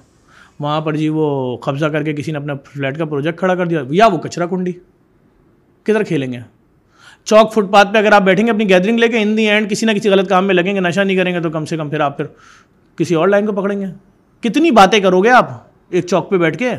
وہاں 0.60 0.80
پر 0.80 0.96
جی 0.96 1.08
وہ 1.08 1.56
قبضہ 1.56 1.86
کر 1.86 2.02
کے 2.02 2.12
کسی 2.12 2.32
نے 2.32 2.38
اپنا 2.38 2.54
فلیٹ 2.64 2.98
کا 2.98 3.04
پروجیکٹ 3.04 3.38
کھڑا 3.38 3.54
کر 3.54 3.66
دیا۔ 3.66 3.82
یا 3.90 4.06
وہ 4.06 4.18
کچرا 4.18 4.46
کنڈی۔ 4.46 4.72
کدھر 5.82 6.02
کھیلیں 6.02 6.32
گے؟ 6.32 6.38
چوک 7.24 7.52
فٹ 7.52 7.72
پاتھ 7.72 7.88
پہ 7.92 7.98
اگر 7.98 8.12
آپ 8.12 8.22
بیٹھیں 8.22 8.46
گے، 8.46 8.50
اپنی 8.50 8.68
گیدرنگ 8.68 8.98
لے 8.98 9.08
کے 9.08 9.22
ان 9.22 9.36
دی 9.36 9.48
اینڈ 9.48 9.70
کسی 9.70 9.86
نہ 9.86 9.90
کسی 9.90 10.08
غلط 10.08 10.28
کام 10.28 10.46
میں 10.46 10.54
لگیں 10.54 10.74
گے، 10.74 10.80
نشہ 10.80 11.00
نہیں 11.00 11.16
کریں 11.16 11.34
گے 11.34 11.40
تو 11.40 11.50
کم 11.50 11.64
سے 11.64 11.76
کم 11.76 11.90
پھر 11.90 12.00
آپ 12.00 12.16
پھر 12.16 12.24
کسی 12.96 13.14
اور 13.14 13.28
لائن 13.28 13.46
کو 13.46 13.52
پکڑیں 13.52 13.80
گے؟ 13.80 13.86
کتنی 14.40 14.70
باتیں 14.70 15.00
کرو 15.00 15.22
گے 15.22 15.30
آپ؟ 15.30 15.50
ایک 15.90 16.06
چوک 16.06 16.30
پہ 16.30 16.36
بیٹھ 16.36 16.58
کے؟ 16.58 16.70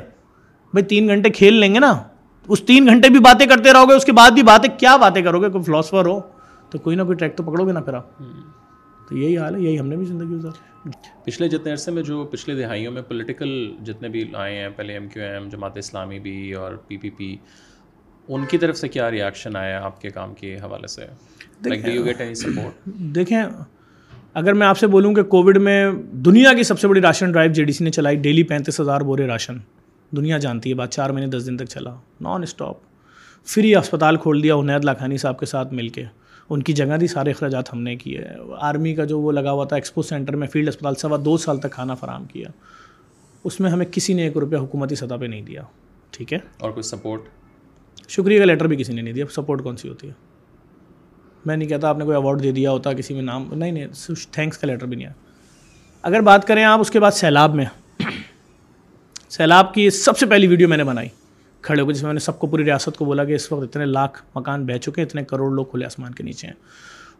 بھائی 0.73 0.83
تین 0.83 1.07
گھنٹے 1.07 1.29
کھیل 1.29 1.53
لیں 1.53 1.73
گے 1.73 1.79
نا؟ 1.79 2.03
اس 2.47 2.63
تین 2.63 2.85
گھنٹے 2.85 3.09
بھی 3.09 3.19
باتیں 3.19 3.45
کرتے 3.45 3.73
رہو 3.73 3.89
گے 3.89 3.93
اس 3.93 4.05
کے 4.05 4.11
بعد 4.11 4.31
بھی 4.31 4.43
باتیں 4.43 4.79
کیا 4.79 4.97
باتیں 4.97 5.21
کرو 5.21 5.41
گے؟ 5.41 5.49
کوئی 5.49 5.63
فلاسفر 5.63 6.05
ہو؟ 6.05 6.19
تو 6.69 6.79
کوئی 6.79 6.95
نہ 6.95 7.03
کوئی 7.03 7.17
ٹریک 7.17 7.35
تو 7.35 7.43
پکڑو 7.43 7.67
گے 7.67 7.71
نا 7.71 7.81
پھر 7.81 7.93
آپ۔ 7.93 8.07
تو 9.09 9.17
یہی 9.17 9.37
حال 9.37 9.55
ہے 9.55 9.61
یہی 9.61 9.79
ہم 9.79 9.87
نے 9.87 9.95
بھی 9.95 10.05
زندگی 10.05 10.27
گزار 10.27 10.87
پچھلے 11.23 11.49
جتنے 11.49 11.71
عرصے 11.71 11.91
میں 11.91 12.03
جو 12.03 12.25
پچھلے 12.25 12.55
دہائیوں 12.55 12.91
میں 12.91 13.01
پولیٹیکل 13.01 13.75
جتنے 13.83 14.09
بھی 14.09 14.31
آئے 14.33 14.57
ہیں 14.57 14.69
پہلے 14.75 14.93
M 14.93 15.07
Q 15.07 15.23
M 15.23 15.49
Jamaat 15.49 15.77
Islami 15.77 16.19
بھی 16.19 16.53
اور 16.53 16.73
پی 16.87 16.97
پی 16.97 17.09
پی 17.09 17.35
ان 18.27 18.45
کی 18.45 18.57
طرف 18.57 18.77
سے 18.77 18.87
کیا 18.87 19.11
ریئیکشن 19.11 19.55
آیا 19.55 19.85
آپ 19.85 20.01
کے 20.01 20.09
کام 20.09 20.33
کے 20.33 20.55
حوالے 20.55 20.87
سے؟ 20.87 21.05
دیکھیں 22.87 23.43
اگر 24.35 24.53
میں 24.53 24.67
آپ 24.67 24.77
سے 24.77 24.87
بولوں 24.87 25.13
کہ 25.13 25.23
کووڈ 25.23 25.57
میں 25.57 25.91
دنیا 26.11 26.53
کی 26.53 26.63
سب 26.63 26.79
سے 26.79 26.87
بڑی 26.87 27.01
ration 27.01 27.31
drive 27.31 27.51
J 27.53 27.63
D 27.63 27.71
C 27.71 27.83
نے 27.83 27.91
چلائی 27.91 28.15
ڈیلی 28.15 28.43
پینتیس 28.43 28.79
ہزار 28.79 29.01
بورے 29.01 29.27
راشن۔ 29.27 29.57
دنیا 30.11 30.37
جانتی 30.37 30.69
ہے 30.69 30.75
بات 30.75 30.91
چار 30.91 31.09
مہینے 31.09 31.27
دس 31.27 31.47
دن 31.47 31.57
تک 31.57 31.65
چلا۔ 31.65 31.95
نان 32.21 32.43
اسٹاپ 32.43 32.75
فری 33.45 33.75
اسپتال 33.75 34.15
کھول 34.15 34.43
دیا 34.43 34.55
انید 34.55 34.85
لاکھانی 34.85 35.17
صاحب 35.17 35.39
کے 35.39 35.45
ساتھ 35.45 35.73
مل 35.73 35.89
کے۔ 35.89 36.03
ان 36.49 36.63
کی 36.63 36.73
جگہ 36.73 36.97
دی 36.97 37.07
سارے 37.07 37.31
اخراجات 37.31 37.73
ہم 37.73 37.81
نے 37.81 37.95
کیے۔ 37.95 38.23
آرمی 38.59 38.95
کا 38.95 39.05
جو 39.05 39.19
وہ 39.19 39.31
لگا 39.31 39.51
ہوا 39.51 39.65
تھا 39.65 39.75
ایکسپو 39.75 40.01
سینٹر 40.01 40.35
میں 40.35 40.47
فیلڈ 40.47 40.67
اسپتال 40.67 40.95
سوا 40.95 41.17
دو 41.25 41.37
سال 41.37 41.57
تک 41.57 41.71
کھانا 41.71 41.95
فراہم 41.95 42.25
کیا۔ 42.25 42.47
اس 43.43 43.59
میں 43.59 43.71
ہمیں 43.71 43.85
کسی 43.91 44.13
نے 44.13 44.23
ایک 44.23 44.37
روپیہ 44.37 44.57
حکومتی 44.57 44.95
سطح 44.95 45.15
پہ 45.15 45.25
نہیں 45.25 45.41
دیا۔ 45.41 45.61
ٹھیک 46.11 46.33
ہے؟ 46.33 46.39
اور 46.59 46.71
کوئی 46.71 46.83
سپورٹ 46.83 47.21
شکریہ 48.09 48.39
کا 48.39 48.45
لیٹر 48.45 48.67
بھی 48.67 48.75
کسی 48.75 48.93
نے 48.93 49.01
نہیں 49.01 49.13
دیا۔ 49.13 49.25
سپورٹ 49.31 49.63
کون 49.63 49.77
سی 49.77 49.89
ہوتی 49.89 50.07
ہے؟ 50.07 50.34
میں 51.45 51.57
نہیں 51.57 51.69
کہتا 51.69 51.89
آپ 51.89 51.97
نے 51.97 52.05
کوئی 52.05 52.17
ایوارڈ 52.17 52.43
دے 52.43 52.51
دیا 52.51 52.71
ہوتا 52.71 52.93
کسی 52.93 53.13
میں 53.13 53.21
نام، 53.21 53.53
نہیں 53.53 53.71
نہیں 53.71 53.87
تھینکس 54.31 54.57
کا 54.57 54.67
لیٹر 54.67 54.85
بھی 54.85 54.95
نہیں 54.95 55.07
آیا 55.07 55.23
اگر 56.03 56.21
بات 56.21 56.47
کریں 56.47 56.63
آپ 56.63 56.79
اس 56.79 56.91
کے 56.91 56.99
بعد 56.99 57.11
سیلاب 57.11 57.55
میں، 57.55 57.65
سیلاب 59.29 59.73
کی 59.73 59.89
سب 59.89 60.17
سے 60.17 60.25
پہلی 60.25 60.47
ویڈیو 60.47 60.67
میں 60.69 60.77
نے 60.77 60.83
بنائی 60.83 61.09
کھڑے 61.61 61.81
ہو 61.81 61.91
جس 61.91 62.03
میں 62.03 62.13
نے 62.13 62.19
سب 62.19 62.39
کو 62.39 62.47
پوری 62.47 62.63
ریاست 62.63 62.97
کو 62.97 63.05
بولا 63.05 63.23
کہ 63.23 63.33
اس 63.33 63.51
وقت 63.51 63.63
اتنے 63.63 63.85
لاکھ 63.85 64.21
مکان 64.35 64.65
بہ 64.65 64.77
چکے 64.77 65.01
ہیں، 65.01 65.05
اتنے 65.05 65.23
کروڑ 65.23 65.51
لوگ 65.51 65.65
کھلے 65.65 65.85
آسمان 65.85 66.13
کے 66.13 66.23
نیچے 66.23 66.47
ہیں۔ 66.47 66.53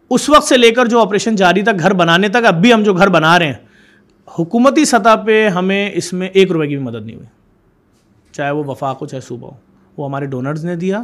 اس 0.10 0.30
وقت 0.30 0.48
سے 0.48 0.58
لے 0.58 0.72
کر 0.72 0.86
جو 0.86 1.00
آپریشن 1.02 1.36
جاری 1.36 1.62
تھا 1.62 1.72
گھر 1.80 1.94
بنانے 1.94 2.30
تک، 2.30 2.46
اب 2.46 2.62
بھی 2.62 2.74
ہم 2.74 2.84
جو 2.84 2.94
گھر 2.94 3.08
بنا 3.08 3.40
رہے 3.40 3.46
ہیں، 3.46 3.54
حکومتی 4.40 4.86
سطح 4.86 5.16
پہ 5.26 5.48
ہمیں 5.48 5.92
اس 5.94 6.14
میں 6.14 6.28
ایک 6.28 6.52
روپے 6.52 6.68
کی 6.68 6.76
بھی 6.76 6.84
مدد 6.84 7.06
نہیں 7.06 7.16
ہوئی۔ 7.16 7.28
چاہے 8.32 8.52
وہ 8.52 8.64
وفاق 8.64 9.02
ہو، 9.02 9.08
چاہے 9.08 9.22
صوبہ 9.22 9.48
ہو، 9.48 9.56
وہ 9.98 10.08
ہمارے 10.08 10.26
ڈونرز 10.26 10.66
نے 10.66 10.76
دیا۔ 10.76 11.04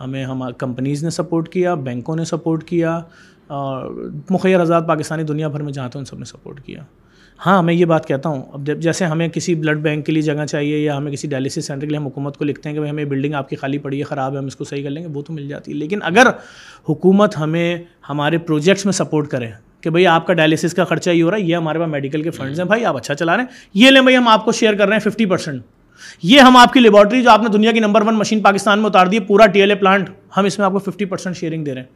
ہمیں 0.00 0.24
ہم 0.24 0.42
کمپنیز 0.58 1.04
نے 1.04 1.10
سپورٹ 1.10 1.48
کیا، 1.48 1.74
بینکوں 1.74 2.16
نے 2.16 2.24
سپورٹ 2.24 2.64
کیا، 2.64 3.00
اور 3.46 4.10
مخیر 4.30 4.60
آزاد 4.60 4.82
پاکستانی 4.88 5.22
دنیا 5.22 5.48
بھر 5.48 5.62
میں 5.62 5.72
جہاں 5.72 5.88
تھے 5.88 5.98
ان 5.98 6.04
سب 6.04 6.18
نے 6.18 6.24
سپورٹ 6.24 6.60
کیا۔ 6.60 6.82
ہاں 7.40 7.62
میں 7.62 7.74
یہ 7.74 7.84
بات 7.84 8.06
کہتا 8.06 8.28
ہوں، 8.28 8.42
اب 8.52 8.66
جب 8.66 8.80
جیسے 8.80 9.04
ہمیں 9.04 9.28
کسی 9.28 9.54
بلڈ 9.54 9.78
بینک 9.78 10.06
کے 10.06 10.12
لیے 10.12 10.22
جگہ 10.22 10.44
چاہیے 10.46 10.78
یا 10.78 10.96
ہمیں 10.96 11.10
کسی 11.12 11.28
ڈائلسس 11.28 11.66
سینٹر 11.66 11.86
کے 11.86 11.90
لیے 11.90 11.98
ہم 11.98 12.06
حکومت 12.06 12.36
کو 12.36 12.44
لکھتے 12.44 12.68
ہیں 12.68 12.74
کہ 12.74 12.80
بھائی 12.80 12.90
ہمیں 12.90 13.04
بلڈنگ 13.04 13.34
آپ 13.34 13.48
کی 13.48 13.56
خالی 13.56 13.78
پڑی 13.78 13.98
ہے، 13.98 14.04
خراب 14.04 14.32
ہے، 14.32 14.38
ہم 14.38 14.46
اس 14.46 14.56
کو 14.56 14.64
صحیح 14.64 14.82
کر 14.82 14.90
لیں 14.90 15.02
گے، 15.02 15.08
وہ 15.08 15.22
تو 15.22 15.32
مل 15.32 15.48
جاتی 15.48 15.72
ہے۔ 15.72 15.76
لیکن 15.76 15.98
اگر 16.02 16.28
حکومت 16.88 17.38
ہمیں 17.38 17.76
ہمارے 18.08 18.38
پروجیکٹس 18.38 18.84
میں 18.84 18.92
سپورٹ 18.92 19.28
کرے 19.28 19.50
کہ 19.80 19.90
بھائی 19.90 20.06
آپ 20.06 20.26
کا 20.26 20.32
ڈائلسس 20.32 20.74
کا 20.74 20.84
خرچہ 20.84 21.10
یہ 21.10 21.22
ہو 21.22 21.30
رہا 21.30 21.38
ہے، 21.38 21.42
یہ 21.42 21.56
ہمارے 21.56 21.78
پاس 21.78 21.88
میڈیکل 21.88 22.22
کے 22.22 22.30
فنڈز 22.30 22.60
ہیں، 22.60 22.66
بھائی 22.66 22.84
آپ 22.84 22.96
اچھا 22.96 23.14
چلا 23.14 23.36
رہے 23.36 23.42
ہیں، 23.42 23.50
یہ 23.74 23.90
لیں 23.90 24.00
بھائی 24.00 24.16
ہم 24.16 24.28
آپ 24.28 24.44
کو 24.44 24.52
شیئر 24.52 24.74
کر 24.74 24.88
رہے 24.88 24.96
ہیں 24.96 25.10
ففٹی 25.10 25.26
پرسینٹ 25.26 25.62
یہ 26.22 26.40
ہم 26.40 26.56
آپ 26.56 26.72
کی 26.72 26.80
لیبارٹری 26.80 27.22
جو 27.22 27.30
آپ 27.30 27.42
نے 27.42 27.48
دنیا 27.48 27.72
کی 27.72 27.80
نمبر 27.80 28.02
ون 28.06 28.14
مشین 28.14 28.40
پاکستان 28.40 28.78
میں 28.78 28.86
اتار 28.86 29.06
دی 29.06 29.20
پورا 29.20 29.46
ٹی 29.46 29.60
ایل 29.60 29.70
اے 29.70 29.76
پلانٹ، 29.76 30.10
ہم 30.36 30.44
اس 30.44 30.58
میں 30.58 30.66
آپ 30.66 30.72
کو 30.72 30.78
ففٹی 30.78 31.04
پرسینٹ 31.04 31.36
شیئرنگ 31.36 31.64
دے 31.64 31.74
رہے 31.74 31.80
ہیں۔ 31.80 31.88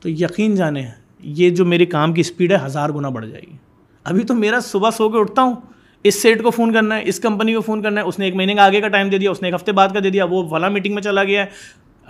تو 0.00 0.08
یقین 0.08 0.54
جانے، 0.54 0.82
یہ 1.20 1.50
جو 1.50 1.64
میرے 1.64 1.86
کام 1.86 2.12
کی 2.12 2.20
اسپیڈ 2.20 2.52
ہے، 2.52 2.56
ہزار 2.64 2.90
گنا 2.90 3.08
بڑھ 3.08 3.26
جائے 3.26 3.42
گی۔ 3.42 3.56
ابھی 4.04 4.24
تو 4.24 4.34
میرا 4.34 4.60
صبح 4.60 4.90
سو 4.90 5.08
کے 5.08 5.18
اٹھتا 5.18 5.42
ہوں، 5.42 5.56
اس 6.02 6.22
سیٹ 6.22 6.42
کو 6.42 6.50
فون 6.50 6.72
کرنا 6.72 6.96
ہے، 6.96 7.02
اس 7.04 7.20
کمپنی 7.20 7.54
کو 7.54 7.60
فون 7.60 7.82
کرنا 7.82 8.00
ہے، 8.00 8.06
اس 8.06 8.18
نے 8.18 8.24
ایک 8.24 8.34
مہینے 8.34 8.54
کا 8.54 8.64
آگے 8.64 8.80
کا 8.80 8.88
ٹائم 8.88 9.08
دے 9.08 9.18
دیا، 9.18 9.30
اس 9.30 9.42
نے 9.42 9.48
ایک 9.48 9.54
ہفتے 9.54 9.72
بعد 9.72 9.88
کا 9.88 10.00
دے 10.04 10.10
دیا، 10.10 10.24
وہ 10.24 10.44
والا 10.50 10.68
میٹنگ 10.68 10.94
میں 10.94 11.02
چلا 11.02 11.24
گیا 11.24 11.44
ہے۔ 11.44 11.46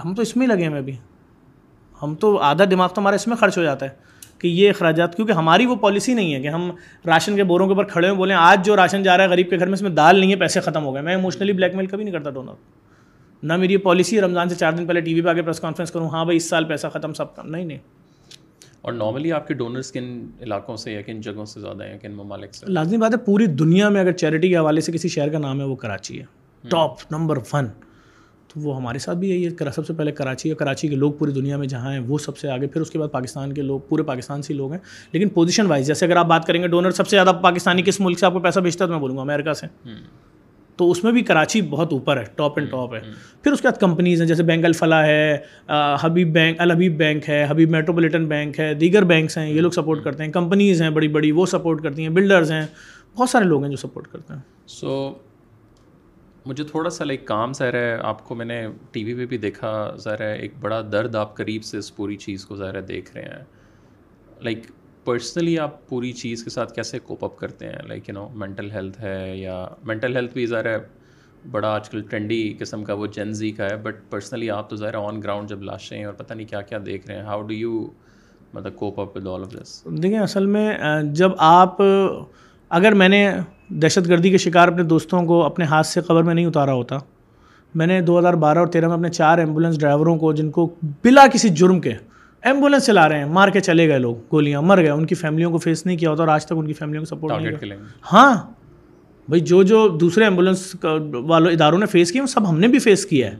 ہم 0.04 0.14
تو 0.14 0.22
اس 0.22 0.36
میں 0.36 0.46
ہی 0.46 0.54
لگے 0.54 0.68
ہیں 0.68 0.78
ابھی۔ 0.78 0.96
ہم 2.02 2.14
تو 2.14 2.38
آدھا 2.38 2.64
دماغ 2.70 2.88
تو 2.88 3.00
ہمارا 3.00 3.14
اس 3.14 3.26
میں 3.26 3.36
خرچ 3.36 3.58
ہو 3.58 3.62
جاتا 3.62 3.86
ہے۔ 3.86 4.09
کہ 4.40 4.48
یہ 4.48 4.70
اخراجات 4.70 5.14
کیونکہ 5.14 5.32
ہماری 5.32 5.66
وہ 5.66 5.76
پالیسی 5.76 6.14
نہیں 6.14 6.34
ہے 6.34 6.40
کہ 6.40 6.48
ہم 6.48 6.70
راشن 7.06 7.36
کے 7.36 7.44
بوروں 7.44 7.66
کے 7.66 7.72
اوپر 7.72 7.84
کھڑے 7.84 8.08
ہوئے 8.08 8.18
بولیں 8.18 8.36
آج 8.36 8.66
جو 8.66 8.76
راشن 8.76 9.02
جا 9.02 9.16
رہا 9.16 9.24
ہے 9.24 9.28
غریب 9.28 9.50
کے 9.50 9.58
گھر 9.58 9.66
میں 9.66 9.74
اس 9.74 9.82
میں 9.82 9.90
دال 9.90 10.20
نہیں 10.20 10.30
ہے 10.30 10.36
پیسے 10.36 10.60
ختم 10.60 10.84
ہو 10.84 10.94
گئے۔ 10.94 11.02
میں 11.02 11.16
ایموشنلی 11.16 11.52
بلیک 11.52 11.74
میل 11.74 11.86
کبھی 11.86 12.04
نہیں 12.04 12.14
کرتا 12.14 12.30
ڈونر 12.30 12.52
نہ 13.42 13.56
میری 13.56 13.72
یہ 13.72 13.78
پالیسی 13.78 14.16
ہے 14.16 14.20
رمضان 14.20 14.48
سے 14.48 14.54
چار 14.54 14.72
دن 14.72 14.86
پہلے 14.86 15.00
ٹی 15.00 15.14
وی 15.14 15.20
پہ 15.20 15.28
آگے 15.28 15.42
پریس 15.42 15.60
کانفرنس 15.60 15.90
کروں 15.90 16.08
ہاں 16.08 16.24
بھائی 16.24 16.36
اس 16.36 16.48
سال 16.48 16.64
پیسہ 16.64 16.86
ختم 16.86 17.12
سب 17.12 17.36
کم 17.36 17.50
نہیں 17.50 17.64
نہیں۔ 17.64 17.78
اور 18.82 18.92
نارملی 18.92 19.32
آپ 19.32 19.48
کے 19.48 19.54
ڈونرس 19.54 19.92
کن 19.92 20.26
علاقوں 20.40 20.76
سے 20.76 20.92
یا 20.92 21.02
کن 21.02 21.20
جگہوں 21.20 21.44
سے 21.44 21.60
زیادہ 21.60 21.84
ہیں 21.84 21.98
کن 21.98 22.12
ممالک 22.12 22.54
سے؟ 22.54 22.66
لازمی 22.68 22.96
بات 22.96 23.12
ہے 23.12 23.18
پوری 23.18 23.46
دنیا 23.46 23.88
میں 23.88 24.00
اگر 24.00 24.12
چیریٹی 24.12 24.48
کے 24.48 24.56
حوالے 24.56 24.80
سے 24.80 24.92
کسی 24.92 25.08
شہر 25.08 25.28
کا 25.28 25.38
نام 25.38 25.60
ہے 25.60 25.64
وہ 25.64 25.76
کراچی 25.76 26.20
ہے۔ 26.20 26.24
ٹاپ 26.68 26.90
نمبر 27.10 27.38
ون 27.52 27.66
تو 28.54 28.60
وہ 28.60 28.76
ہمارے 28.76 28.98
ساتھ 28.98 29.18
بھی 29.18 29.30
یہی 29.30 29.46
ہے۔ 29.46 29.70
سب 29.74 29.86
سے 29.86 29.92
پہلے 29.92 30.12
کراچی 30.12 30.50
ہے۔ 30.50 30.54
کراچی 30.54 30.88
کے 30.88 30.94
لوگ 30.94 31.12
پوری 31.12 31.32
دنیا 31.32 31.56
میں 31.56 31.66
جہاں 31.66 31.92
ہیں 31.92 32.00
وہ 32.00 32.18
سب 32.18 32.38
سے 32.38 32.48
آگے۔ 32.50 32.66
پھر 32.66 32.80
اس 32.80 32.90
کے 32.90 32.98
بعد 32.98 33.08
پاکستان 33.12 33.52
کے 33.52 33.62
لوگ 33.62 33.80
پورے 33.88 34.02
پاکستان 34.02 34.42
سے 34.42 34.54
لوگ 34.54 34.70
ہیں۔ 34.72 34.78
لیکن 35.12 35.28
پوزیشن 35.28 35.66
وائز 35.66 35.86
جیسے 35.86 36.06
اگر 36.06 36.16
آپ 36.16 36.26
بات 36.26 36.46
کریں 36.46 36.62
گے 36.62 36.68
ڈونر 36.68 36.90
سب 36.90 37.08
سے 37.08 37.16
زیادہ 37.16 37.32
پاکستانی 37.42 37.82
کس 37.82 38.00
ملک 38.00 38.18
سے 38.18 38.26
آپ 38.26 38.32
کو 38.32 38.38
پیسہ 38.40 38.60
بھیجتا 38.60 38.84
ہے 38.84 38.86
تو 38.86 38.92
میں 38.92 39.00
بولوں 39.00 39.16
گا 39.16 39.22
امیرکا 39.22 39.54
سے۔ 39.54 39.66
تو 40.76 40.90
اس 40.90 41.04
میں 41.04 41.12
بھی 41.12 41.22
کراچی 41.22 41.62
بہت 41.62 41.92
اوپر 41.92 42.16
ہے 42.16 42.24
ٹاپ 42.36 42.58
اینڈ 42.58 42.70
ٹاپ 42.70 42.94
ہے۔ 42.94 43.00
پھر 43.42 43.52
اس 43.52 43.60
کے 43.60 43.68
بعد 43.68 43.80
کمپنیز 43.80 44.20
ہیں 44.20 44.28
جیسے 44.28 44.42
بینک 44.42 44.64
الفلاح 44.64 45.06
ہے 45.06 45.38
حبیب 46.00 46.32
بینک 46.32 46.56
الحبیب 46.60 46.96
بینک 46.96 47.28
ہے 47.28 47.46
حبیب 47.48 47.70
میٹروپولیٹن 47.70 48.26
بینک 48.26 48.60
ہے 48.60 48.74
دیگر 48.74 49.02
بینکس 49.02 49.38
ہیں 49.38 49.50
یہ 49.50 49.60
لوگ 49.60 49.70
سپورٹ 49.70 50.04
کرتے 50.04 50.24
ہیں۔ 50.24 50.32
کمپنیز 50.32 50.82
ہیں 50.82 50.90
بڑی 50.90 51.08
بڑی 51.08 51.32
وہ 51.32 51.46
سپورٹ 51.46 51.82
کرتی 51.82 52.02
ہیں 52.02 52.08
بلڈرز 52.08 52.52
ہیں۔ 52.52 52.66
بہت 53.16 53.28
سارے 53.28 53.44
لوگ 53.44 53.62
ہیں 53.62 53.70
جو 53.70 53.76
سپورٹ 53.76 54.06
کرتے 54.06 54.32
ہیں۔ 54.32 54.40
سو 54.66 55.12
مجھے 56.50 56.64
تھوڑا 56.64 56.90
سا 56.90 57.04
لائک 57.04 57.26
کام 57.26 57.52
ظاہر 57.52 57.74
ہے، 57.74 57.96
آپ 58.02 58.24
کو 58.24 58.34
میں 58.34 58.46
نے 58.46 58.66
ٹی 58.92 59.04
وی 59.04 59.14
پہ 59.14 59.26
بھی 59.26 59.38
دیکھا 59.38 59.72
ظاہر 60.04 60.20
ہے، 60.20 60.32
ایک 60.38 60.52
بڑا 60.60 60.80
درد 60.92 61.14
آپ 61.16 61.36
قریب 61.36 61.64
سے 61.64 61.78
اس 61.78 61.94
پوری 61.96 62.16
چیز 62.18 62.44
کو 62.46 62.56
ظاہر 62.56 62.74
ہے، 62.74 62.80
دیکھ 62.88 63.16
رہے 63.16 63.22
ہیں 63.22 63.42
لائک 64.42 64.66
پرسنلی 65.04 65.58
آپ 65.58 65.88
پوری 65.88 66.12
چیز 66.12 66.42
کے 66.44 66.50
ساتھ 66.50 66.72
کیسے 66.74 66.98
کوپ 67.04 67.24
اپ 67.24 67.38
کرتے 67.38 67.66
ہیں 67.66 67.82
like 67.88 68.08
you 68.08 68.14
know 68.14 68.28
mental 68.34 68.70
health 68.70 69.00
ہے 69.02 69.36
یا 69.36 69.64
مینٹل 69.86 70.16
ہیلتھ 70.16 70.34
بھی 70.34 70.46
ظاہر 70.46 70.66
ہے، 70.66 70.78
بڑا 71.50 71.68
آج 71.74 71.88
کل 71.90 72.02
ٹرینڈی 72.10 72.42
قسم 72.58 72.84
کا 72.84 72.94
وہ 72.94 73.06
جنزی 73.14 73.50
کا 73.52 73.68
ہے 73.70 73.76
بٹ 73.82 73.96
پرسنلی 74.10 74.50
آپ 74.50 74.68
تو 74.70 74.76
ظاہر 74.76 74.94
آن 74.94 75.22
گراؤنڈ 75.22 75.48
جب 75.48 75.62
لاشیں 75.62 76.04
اور 76.04 76.14
پتہ 76.14 76.34
نہیں 76.34 76.46
کیا 76.48 76.60
کیا 76.62 76.78
دیکھ 76.86 77.06
رہے 77.06 77.16
ہیں 77.16 77.22
ہاؤ 77.24 77.42
ڈو 77.42 77.54
یو 77.54 77.86
مطلب 78.52 78.76
cope 78.76 79.00
up 79.00 79.16
with 79.16 79.26
all 79.26 79.42
of 79.42 79.52
this 79.52 79.82
دیکھیں، 80.02 80.18
اصل 80.18 80.46
میں، 80.46 80.72
جب 81.14 81.30
آپ، 81.38 81.82
اگر 82.70 82.94
میں 82.94 83.08
نے 83.08 83.28
دہشت 83.70 84.08
گردی 84.08 84.30
کے 84.30 84.38
شکار 84.38 84.68
اپنے 84.68 84.82
دوستوں 84.82 85.22
کو 85.22 85.44
اپنے 85.44 85.64
ہاتھ 85.64 85.86
سے 85.86 86.00
قبر 86.00 86.22
میں 86.22 86.34
نہیں 86.34 86.46
اتارا 86.46 86.72
ہوتا۔ 86.72 86.98
میں 87.74 87.86
نے 87.86 88.00
دو 88.00 88.18
ہزار 88.18 88.34
بارہ 88.34 88.58
اور 88.58 88.66
تیرہ 88.66 88.86
میں 88.86 88.94
اپنے 88.94 89.08
چار 89.08 89.38
ایمبولینس 89.38 89.80
ڈرائیوروں 89.80 90.16
کو 90.16 90.32
جن 90.32 90.50
کو 90.50 90.74
بلا 91.04 91.26
کسی 91.32 91.48
جرم 91.48 91.80
کے 91.80 91.92
ایمبولینس 92.42 92.86
چلا 92.86 93.08
رہے 93.08 93.18
ہیں 93.18 93.24
مار 93.24 93.48
کے 93.48 93.60
چلے 93.60 93.88
گئے 93.88 93.98
لوگ 93.98 94.16
گولیاں 94.32 94.62
مر 94.62 94.80
گئے۔ 94.80 94.90
ان 94.90 95.06
کی 95.06 95.14
فیملیوں 95.14 95.50
کو 95.50 95.58
فیس 95.58 95.86
نہیں 95.86 95.96
کیا 95.96 96.10
ہوتا 96.10 96.22
اور 96.22 96.28
آج 96.28 96.46
تک 96.46 96.52
ان 96.56 96.66
کی 96.66 96.72
فیملیوں 96.72 97.04
کو 97.04 97.16
سپورٹ 97.16 97.42
نہیں 97.42 97.56
کیا۔ 97.56 97.76
ہاں 98.12 98.34
بھائی 99.28 99.40
جو 99.40 99.62
جو 99.62 99.88
دوسرے 99.88 100.24
ایمبولینس 100.24 100.76
والوں 101.12 101.52
اداروں 101.52 101.78
نے 101.78 101.86
فیس 101.86 102.12
وہ 102.20 102.26
سب 102.26 102.50
ہم 102.50 102.58
نے 102.58 102.68
بھی 102.68 102.78
فیس 102.78 103.06
کیا 103.06 103.30
ہے۔ 103.30 103.36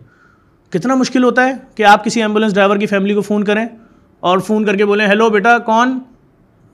کتنا 0.70 0.94
مشکل 0.94 1.24
ہوتا 1.24 1.48
ہے 1.48 1.52
کہ 1.74 1.82
آپ 1.82 2.04
کسی 2.04 2.22
ایمبولینس 2.22 2.54
ڈرائیور 2.54 2.76
کی 2.76 2.86
فیملی 2.86 3.14
کو 3.14 3.20
فون 3.20 3.44
کریں 3.44 3.66
اور 4.20 4.38
فون 4.38 4.64
کر 4.64 4.76
کے 4.76 4.84
بولیں 4.84 5.06
ہیلو 5.06 5.30
بیٹا 5.30 5.58
کون؟ 5.58 5.98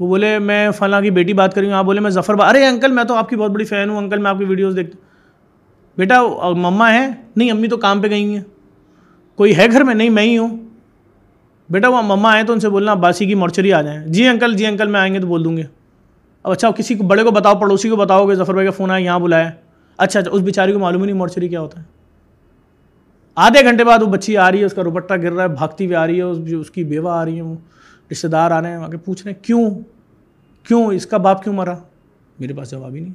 وہ 0.01 0.09
بولے، 0.09 0.39
میں 0.39 0.71
فلاں 0.71 1.01
کی 1.01 1.11
بیٹی 1.11 1.33
بات 1.33 1.55
کر 1.55 1.61
رہی 1.61 1.69
ہوں. 1.69 1.75
آپ 1.75 1.85
بولے، 1.85 2.01
میں 2.01 2.11
ظفر 2.11 2.35
با 2.35 2.49
ارے 2.49 2.67
انکل 2.67 2.93
میں 2.93 3.05
تو 3.05 3.15
آپ 3.15 3.29
کی 3.29 3.37
بہت 3.37 3.51
بڑی 3.51 3.65
فین 3.65 3.91
ہوں 3.91 3.99
انکل 3.99 4.19
میں 4.19 4.31
آپ 4.31 4.39
کی 4.39 4.45
ویڈیوز 4.45 4.77
دیکھتا 4.77 4.99
ہوں 4.99 5.07
بیٹا، 5.99 6.23
مما 6.51 6.93
ہے 6.95 7.11
نہیں، 7.37 7.51
امی 7.51 7.69
تو 7.69 7.77
کام 7.77 8.03
پہ 8.03 8.09
گئی 8.11 8.37
ہیں۔ 8.37 8.43
کوئی 9.37 9.57
ہے 9.57 9.67
گھر 9.73 9.85
میں؟ 9.85 9.95
نہیں، 9.95 10.11
میں 10.11 10.23
ہی 10.23 10.39
ہوں۔ 10.39 10.57
بیٹا، 11.71 11.89
وہ 11.89 12.03
مما 12.03 12.33
آئے 12.33 12.45
تو 12.45 12.53
ان 12.53 12.61
سے 12.61 12.69
بولنا 12.69 12.95
باسی 12.95 13.27
کی 13.27 13.35
مورچری 13.35 13.73
آ 13.73 13.83
جائیں۔ 13.83 14.07
جی 14.07 14.29
انکل 14.29 14.55
جی 14.55 14.67
انکل 14.67 14.89
میں 14.89 15.01
آئیں 15.01 15.15
گے 15.15 15.21
تو 15.21 15.27
بول 15.27 15.45
دوں 15.45 15.57
گے۔ 15.57 15.63
اب 16.43 16.53
اچھا 16.53 16.71
کسی 16.71 16.95
کو 16.95 17.05
بڑے 17.05 17.25
کو 17.25 17.31
بتاؤ، 17.31 17.55
پڑوسی 17.55 17.89
کو 17.89 17.97
بتاؤ 17.97 18.29
گے 18.29 18.35
ظفر 18.35 18.53
بھائی 18.53 18.67
کا 18.67 18.71
فون 18.71 18.91
آیا، 18.91 19.05
یہاں 19.05 19.19
بلایا 19.19 19.51
اچھا 19.97 20.21
اچھا 20.21 20.31
اس 20.31 20.43
بیچاری 20.43 20.73
کو 20.73 20.79
معلوم 20.79 21.03
ہی 21.03 21.07
نہیں 21.07 21.19
مورچری 21.19 21.49
کیا 21.49 21.61
ہوتا 21.61 21.81
ہے۔ 21.81 21.85
آدھے 23.35 23.65
گھنٹے 23.65 23.85
بعد 23.85 24.03
وہ 24.03 24.07
بچی 24.07 24.37
آ 24.37 24.51
رہی 24.51 24.61
ہے، 24.61 24.65
اس 24.65 24.73
کا 24.73 24.83
روپٹہ 24.83 25.15
گر 25.23 25.33
رہا 25.33 25.43
ہے، 25.43 25.49
بھاگتی 25.49 25.85
ہوئی 25.85 25.97
آ 25.97 26.07
رہی 26.07 26.19
ہے 26.19 26.55
اس 26.55 26.71
کی 26.71 26.85
بیوہ 26.85 27.11
آ 27.11 27.25
رہی 27.25 27.37
ہے، 27.37 27.43
وہ۔ 27.43 27.55
رشتے 28.11 28.29
دار 28.29 28.51
آ 28.51 28.63
رہے 28.63 28.71
ہیں 28.71 28.79
وہاں 28.79 28.89
کے 28.89 28.97
پوچھ 28.97 29.23
رہے 29.25 29.33
ہیں 29.33 29.45
کیوں؟ 29.45 29.71
کیوں؟ 30.63 30.87
اس 30.87 31.07
کا 31.07 31.17
باپ 31.17 31.43
کیوں 31.43 31.55
مرا؟ 31.55 31.75
میرے 32.41 32.55
پاس 32.55 32.71
جواب 32.71 32.95
ہی 32.95 33.01
نہیں 33.01 33.13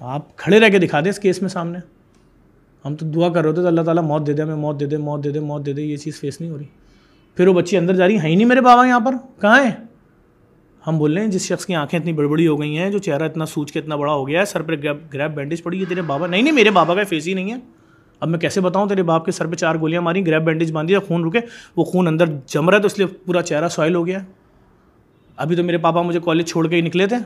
آپ 0.00 0.36
کھڑے 0.36 0.60
رہ 0.60 0.68
کے 0.68 0.78
دکھا 0.78 1.00
دیں 1.00 1.10
اس 1.10 1.18
کیس 1.18 1.42
میں 1.42 1.48
سامنے۔ 1.48 1.78
ہم 2.84 2.94
تو 2.94 3.06
دعا 3.06 3.28
کر 3.28 3.40
رہے 3.40 3.50
ہوتے 3.50 3.60
تو 3.60 3.66
اللہ 3.66 3.80
تعالیٰ 3.80 4.02
موت 4.02 4.26
دے 4.26 4.32
دے، 4.32 4.42
ہمیں 4.42 4.56
موت 4.56 4.80
دے 4.80 4.86
دے، 4.86 4.96
موت 4.96 5.24
دے 5.24 5.30
دے، 5.30 5.40
موت 5.40 5.66
دے 5.66 5.72
دے، 5.72 5.82
یہ 5.82 5.96
چیز 5.96 6.20
فیس 6.20 6.40
نہیں 6.40 6.50
ہو 6.50 6.58
رہی۔ 6.58 6.64
پھر 7.36 7.48
وہ 7.48 7.52
بچی 7.52 7.76
اندر 7.76 7.94
جا 7.94 8.06
رہی، 8.06 8.18
ہیں 8.18 8.30
ہی 8.30 8.34
نہیں 8.34 8.48
میرے 8.48 8.60
بابا 8.60 8.86
یہاں 8.86 9.00
پر؟ 9.00 9.12
کہاں 9.40 9.64
ہیں؟ 9.64 9.70
ہم 10.86 10.98
بول 10.98 11.14
رہے 11.14 11.22
ہیں، 11.22 11.30
جس 11.30 11.46
شخص 11.46 11.66
کی 11.66 11.74
آنکھیں 11.74 12.00
اتنی 12.00 12.12
بڑی 12.12 12.28
بڑی 12.28 12.46
ہو 12.46 12.60
گئی 12.60 12.78
ہیں، 12.78 12.90
جو 12.90 12.98
چہرہ 12.98 13.22
اتنا 13.22 13.46
سوچ 13.46 13.72
کے 13.72 13.78
اتنا 13.78 13.96
بڑا 13.96 14.12
ہو 14.12 14.28
گیا 14.28 14.40
ہے، 14.40 14.44
سر 14.44 14.62
پہ 14.62 14.72
گریپ 15.12 15.30
بینڈیج 15.34 15.62
پڑی 15.62 15.80
ہے، 15.80 15.84
تیرے 15.84 16.02
بابا، 16.02 16.26
نہیں 16.26 16.42
نہیں، 16.42 16.54
میرے 16.54 16.70
بابا 16.70 16.94
کا 16.94 17.00
فیس 17.08 17.28
ہی 17.28 17.34
نہیں 17.34 17.52
ہے۔ 17.52 17.58
اب 18.24 18.30
میں 18.30 18.38
کیسے 18.38 18.60
بتاؤں 18.60 18.88
تیرے 18.88 19.02
باپ 19.02 19.24
کے 19.24 19.32
سر 19.32 19.46
پہ 19.46 19.54
چار 19.54 19.74
گولیاں 19.80 20.02
ماری 20.02 20.26
گریپ 20.26 20.42
بینڈیج 20.42 20.72
باندھی 20.72 20.96
خون 20.96 21.24
رکے، 21.24 21.40
وہ 21.76 21.84
خون 21.84 22.08
اندر 22.08 22.24
جم 22.46 22.68
رہا 22.70 22.76
ہے 22.76 22.82
تو 22.82 22.86
اس 22.86 22.98
لیے 22.98 23.06
پورا 23.06 23.42
چہرہ 23.42 23.68
سوائل 23.68 23.94
ہو 23.94 24.06
گیا۔ 24.06 24.18
ابھی 25.36 25.56
تو 25.56 25.64
میرے 25.64 25.78
پاپا 25.78 26.02
مجھے 26.02 26.20
کالج 26.24 26.48
چھوڑ 26.48 26.68
کے 26.68 26.76
ہی 26.76 26.80
نکلے 26.80 27.06
تھے۔ 27.06 27.16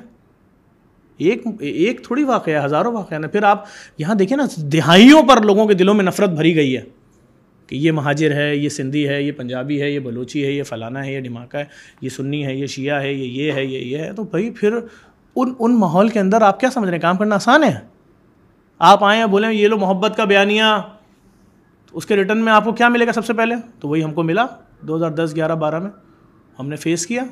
ایک 1.19 1.43
ایک 1.61 2.05
تھوڑی 2.05 2.23
واقعہ 2.23 2.61
ہے، 2.61 2.65
ہزاروں 2.65 2.93
واقعہ 2.93 3.19
نا 3.19 3.27
پھر 3.27 3.43
آپ 3.43 3.65
یہاں 3.99 4.15
دیکھیں 4.15 4.37
نا، 4.37 4.47
دہائیوں 4.57 5.23
پر 5.23 5.43
لوگوں 5.43 5.67
کے 5.67 5.75
دلوں 5.75 5.95
میں 5.95 6.05
نفرت 6.05 6.31
بھری 6.31 6.57
گئی 6.57 6.77
ہے 6.77 6.83
کہ 7.67 7.77
یہ 7.77 7.93
مہاجر 7.93 8.33
ہے، 8.33 8.57
یہ 8.57 8.69
سندھی 8.69 9.09
ہے، 9.09 9.23
یہ 9.23 9.33
پنجابی 9.33 9.83
ہے، 9.83 9.91
یہ 9.91 9.99
بلوچی 9.99 10.47
ہے، 10.47 10.53
یہ 10.53 10.63
فلانا 10.63 11.07
ہے، 11.07 11.13
یہ 11.13 11.21
ڈھماکہ 11.21 11.57
ہے، 11.57 11.65
یہ 12.01 12.09
سنی 12.09 12.47
ہے، 12.47 12.55
یہ 12.55 12.67
شیعہ 12.67 13.03
ہے، 13.03 13.13
یہ 13.13 13.43
یہ 13.43 13.53
ہے، 13.53 13.65
یہ 13.65 13.79
یہ 13.79 13.99
ہے۔ 13.99 14.13
تو 14.13 14.23
بھائی، 14.23 14.51
پھر 14.51 14.79
ان 15.37 15.53
ان 15.59 15.79
ماحول 15.81 16.09
کے 16.09 16.21
اندر 16.21 16.43
آپ 16.43 16.61
کیا 16.61 16.71
سمجھ 16.71 16.89
رہے 16.89 16.97
ہیں؟ 16.97 17.03
کام 17.03 17.17
کرنا 17.17 17.35
آسان 17.35 17.65
ہے؟ 17.65 17.98
آپ 18.79 19.05
آئیں 19.05 19.27
بولیں 19.27 19.53
یہ 19.53 19.69
لو 19.69 19.77
محبت 19.79 20.17
کا 20.17 20.25
بیانیہ۔ 20.25 20.63
اس 21.93 22.07
کے 22.07 22.17
ریٹرن 22.17 22.39
میں 22.39 22.53
آپ 22.53 22.65
کو 22.65 22.73
کیا 22.73 22.89
ملے 22.89 23.07
گا 23.07 23.13
سب 23.13 23.27
سے 23.27 23.33
پہلے؟ 23.33 23.55
تو 23.81 23.89
وہی 23.89 24.05
ہم 24.05 24.15
کو 24.15 24.23
ملا 24.23 24.47
دو 24.81 24.97
ہزار 24.97 25.11
دس 25.11 25.33
گیارہ 25.37 25.55
بارہ 25.55 25.79
میں۔ 25.79 25.91
ہم 26.59 26.69
نے 26.69 26.77
فیس 26.77 27.07
کیا۔ 27.07 27.23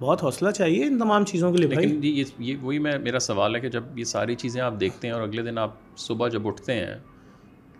بہت 0.00 0.24
حوصلہ 0.24 0.50
چاہیے 0.50 0.84
ان 0.84 0.98
تمام 0.98 1.24
چیزوں 1.24 1.52
کے 1.52 1.58
لیے 1.58 1.68
لیکن 1.68 2.24
یہ 2.38 2.56
وہی 2.62 2.78
میں 2.78 2.98
میرا 2.98 3.18
سوال 3.18 3.54
ہے 3.54 3.60
کہ 3.60 3.68
جب 3.68 3.98
یہ 3.98 4.04
ساری 4.04 4.34
چیزیں 4.34 4.62
آپ 4.62 4.74
دیکھتے 4.80 5.06
ہیں 5.06 5.14
اور 5.14 5.22
اگلے 5.22 5.42
دن 5.42 5.58
آپ 5.58 5.70
صبح 5.96 6.28
جب 6.28 6.46
اٹھتے 6.46 6.74
ہیں 6.74 6.94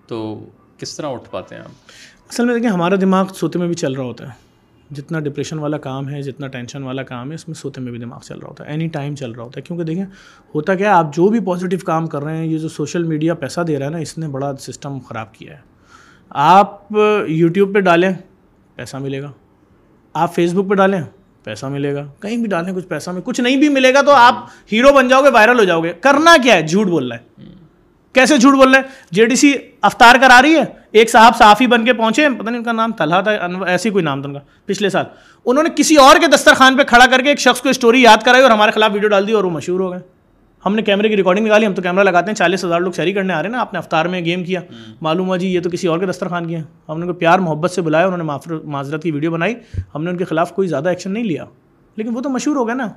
تو 0.06 0.48
کس 0.78 0.96
طرح 0.96 1.06
اٹھ 1.06 1.30
پاتے 1.30 1.54
ہیں 1.54 1.62
آپ؟ 1.62 1.70
اصل 2.30 2.44
میں 2.44 2.54
دیکھیں 2.54 2.70
ہمارا 2.70 2.94
دماغ 3.00 3.26
سوتے 3.34 3.58
میں 3.58 3.66
بھی 3.66 3.74
چل 3.74 3.92
رہا 3.92 4.04
ہوتا 4.04 4.28
ہے۔ 4.28 4.43
جتنا 4.90 5.20
ڈپریشن 5.20 5.58
والا 5.58 5.78
کام 5.78 6.08
ہے، 6.08 6.22
جتنا 6.22 6.46
ٹینشن 6.46 6.82
والا 6.82 7.02
کام 7.02 7.30
ہے، 7.30 7.34
اس 7.34 7.48
میں 7.48 7.54
سوتے 7.54 7.80
میں 7.80 7.92
بھی 7.92 7.98
دماغ 7.98 8.20
چل 8.20 8.38
رہا 8.38 8.48
ہوتا 8.48 8.64
ہے۔ 8.64 8.70
اینی 8.70 8.86
ٹائم 8.86 9.14
چل 9.14 9.30
رہا 9.30 9.44
ہوتا 9.44 9.60
ہے۔ 9.60 9.62
کیونکہ 9.62 9.84
دیکھیں، 9.84 10.04
ہوتا 10.54 10.74
کیا 10.74 10.90
ہے، 10.90 10.94
آپ 10.94 11.14
جو 11.14 11.28
بھی 11.28 11.40
پازیٹیو 11.40 11.78
کام 11.84 12.06
کر 12.06 12.22
رہے 12.22 12.36
ہیں، 12.36 12.46
یہ 12.46 12.58
جو 12.58 12.68
سوشل 12.68 13.02
میڈیا 13.02 13.34
پیسہ 13.34 13.60
دے 13.60 13.78
رہا 13.78 13.86
ہے 13.86 13.90
نا، 13.90 13.98
اس 13.98 14.18
نے 14.18 14.28
بڑا 14.28 14.56
سسٹم 14.56 14.98
خراب 14.98 15.34
کیا 15.34 15.52
ہے۔ 15.54 15.60
آپ 16.30 16.92
یوٹیوب 17.26 17.74
پہ 17.74 17.80
ڈالیں، 17.80 18.12
پیسہ 18.74 18.96
ملے 18.96 19.22
گا۔ 19.22 19.32
آپ 20.14 20.34
فیس 20.34 20.54
بک 20.54 20.70
پہ 20.70 20.74
ڈالیں، 20.74 21.02
پیسہ 21.44 21.66
ملے 21.66 21.94
گا۔ 21.94 22.06
کہیں 22.20 22.36
بھی 22.36 22.46
ڈالیں، 22.46 22.74
کچھ 22.74 22.86
پیسہ 22.86 23.10
میں، 23.10 23.22
کچھ 23.22 23.40
نہیں 23.40 23.56
بھی 23.56 23.68
ملے 23.68 23.94
گا 23.94 24.02
تو 24.02 24.10
آپ 24.10 24.34
ہیرو 24.72 24.92
بن 24.92 25.08
جاؤ 25.08 25.22
گے 25.22 25.28
وائرل 25.28 25.58
ہو 25.58 25.64
جاؤ 25.64 25.82
گے۔ 25.82 25.92
کرنا 26.00 26.36
کیا 26.42 26.54
ہے؟ 26.54 26.66
جھوٹ 26.66 26.86
بول 26.86 27.12
رہا 27.12 27.18
ہے۔ 27.18 27.44
کیسے 28.14 28.36
جھوٹ 28.36 28.54
بول 28.54 28.70
رہے 28.70 28.78
ہیں؟ 28.78 28.86
جے 29.10 29.26
ڈی 29.26 29.36
سی 29.36 29.52
افطار 29.82 30.14
کرا 30.20 30.40
رہی 30.42 30.54
ہے 30.56 30.64
ایک 30.92 31.10
صاحب 31.10 31.36
صحافی 31.38 31.66
بن 31.66 31.84
کے 31.84 31.92
پہنچے 31.92 32.28
پتہ 32.38 32.48
نہیں 32.50 32.58
ان 32.58 32.64
کا 32.64 32.72
نام 32.72 32.92
طلحہ 32.92 33.20
تھا 33.22 33.32
ایسی 33.66 33.90
کوئی 33.90 34.04
نام 34.04 34.22
تھا 34.22 34.28
ان 34.28 34.34
کا 34.34 34.40
پچھلے 34.66 34.90
سال۔ 34.90 35.04
انہوں 35.46 35.64
نے 35.64 35.70
کسی 35.76 35.96
اور 35.96 36.16
کے 36.20 36.26
دسترخوان 36.26 36.76
پہ 36.76 36.82
کھڑا 36.82 37.06
کر 37.06 37.22
کے 37.22 37.28
ایک 37.28 37.40
شخص 37.40 37.60
کو 37.60 37.68
اسٹوری 37.68 38.02
یاد 38.02 38.24
کرائی 38.24 38.42
اور 38.42 38.50
ہمارے 38.50 38.70
خلاف 38.70 38.90
ویڈیو 38.92 39.08
ڈال 39.08 39.26
دی 39.26 39.32
اور 39.32 39.44
وہ 39.44 39.50
مشہور 39.50 39.80
ہو 39.80 39.90
گئے۔ 39.92 40.00
ہم 40.62 40.74
نے 40.74 40.82
کیمرے 40.82 41.08
کی 41.08 41.16
ریکارڈنگ 41.16 41.46
نکالی 41.46 41.66
ہم 41.66 41.72
تو 41.74 41.82
کیمرہ 41.82 42.04
لگاتے 42.04 42.30
ہیں 42.30 42.34
چالیس 42.34 42.64
ہزار 42.64 42.80
لوگ 42.80 42.92
شہری 42.92 43.12
کرنے 43.12 43.32
آ 43.32 43.40
رہے 43.42 43.48
ہیں 43.48 43.52
نا 43.52 43.60
آپ 43.60 43.72
نے 43.72 43.78
افطار 43.78 44.06
میں 44.06 44.24
گیم 44.24 44.44
کیا۔ 44.44 44.60
معلوم 45.00 45.26
ہوا 45.28 45.36
جی 45.36 45.48
یہ 45.48 45.60
تو 45.60 45.70
کسی 45.70 45.86
اور 45.86 45.98
کے 45.98 46.06
دسترخوان 46.06 46.46
کیا 46.48 46.58
ہم 46.88 46.98
نے 46.98 47.06
کوئی 47.06 47.18
پیار 47.18 47.38
محبت 47.38 47.70
سے 47.70 47.82
بلایا 47.82 48.06
انہوں 48.06 48.18
نے 48.18 48.60
معذرت 48.64 49.02
کی 49.02 49.10
ویڈیو 49.10 49.30
بنائی۔ 49.30 49.54
ہم 49.94 50.04
نے 50.04 50.10
ان 50.10 50.16
کے 50.16 50.24
خلاف 50.24 50.52
کوئی 50.52 50.68
زیادہ 50.68 50.88
ایکشن 50.88 51.12
نہیں 51.12 51.24
لیا۔ 51.24 51.44
لیکن 51.96 52.16
وہ 52.16 52.20
تو 52.20 52.30
مشہور 52.30 52.56
ہو 52.56 52.66
گیا 52.66 52.74
نا۔ 52.74 52.88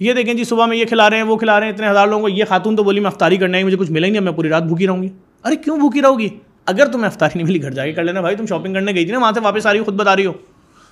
یہ 0.00 0.12
دیکھیں 0.12 0.34
جی 0.34 0.44
صبح 0.44 0.66
میں 0.66 0.76
یہ 0.76 0.84
کھلا 0.84 1.10
رہے 1.10 1.16
ہیں 1.16 1.24
وہ 1.24 1.36
کھلا 1.36 1.60
رہے 1.60 1.66
ہیں 1.66 1.74
اتنے 1.74 1.88
ہزار 1.88 2.06
لوگوں 2.06 2.22
کو 2.22 2.28
یہ 2.28 2.44
خاتون 2.48 2.76
تو 2.76 2.82
بولی 2.84 3.00
میں 3.00 3.10
افطاری 3.10 3.36
کرنا 3.36 3.58
ہے 3.58 3.64
مجھے 3.64 3.76
کچھ 3.76 3.90
ملیں 3.90 4.14
گے 4.14 4.20
میں 4.20 4.32
پوری 4.32 4.48
رات 4.48 4.62
بھوکی 4.62 4.86
رہوں 4.86 5.02
گی۔ 5.02 5.08
ارے 5.44 5.56
کیوں 5.56 5.76
بھوکی 5.78 6.02
رہو 6.02 6.18
گی؟ 6.18 6.28
اگر 6.66 6.86
تمہیں 6.86 7.06
افطاری 7.06 7.38
نہیں 7.38 7.46
ملی 7.46 7.62
گھر 7.62 7.70
جا 7.70 7.84
کے 7.84 7.92
کر 7.92 8.04
لینا 8.04 8.20
بھائی 8.20 8.36
تم 8.36 8.46
شاپنگ 8.46 8.74
کرنے 8.74 8.92
گئی 8.94 9.04
تھی 9.04 9.12
نا 9.12 9.18
وہاں 9.18 9.32
سے 9.32 9.40
واپس 9.40 9.66
آ 9.66 9.72
رہی 9.72 9.78
ہو 9.78 9.84
خود 9.84 9.94
بتا 9.94 10.16
رہی 10.16 10.26
ہو۔ 10.26 10.32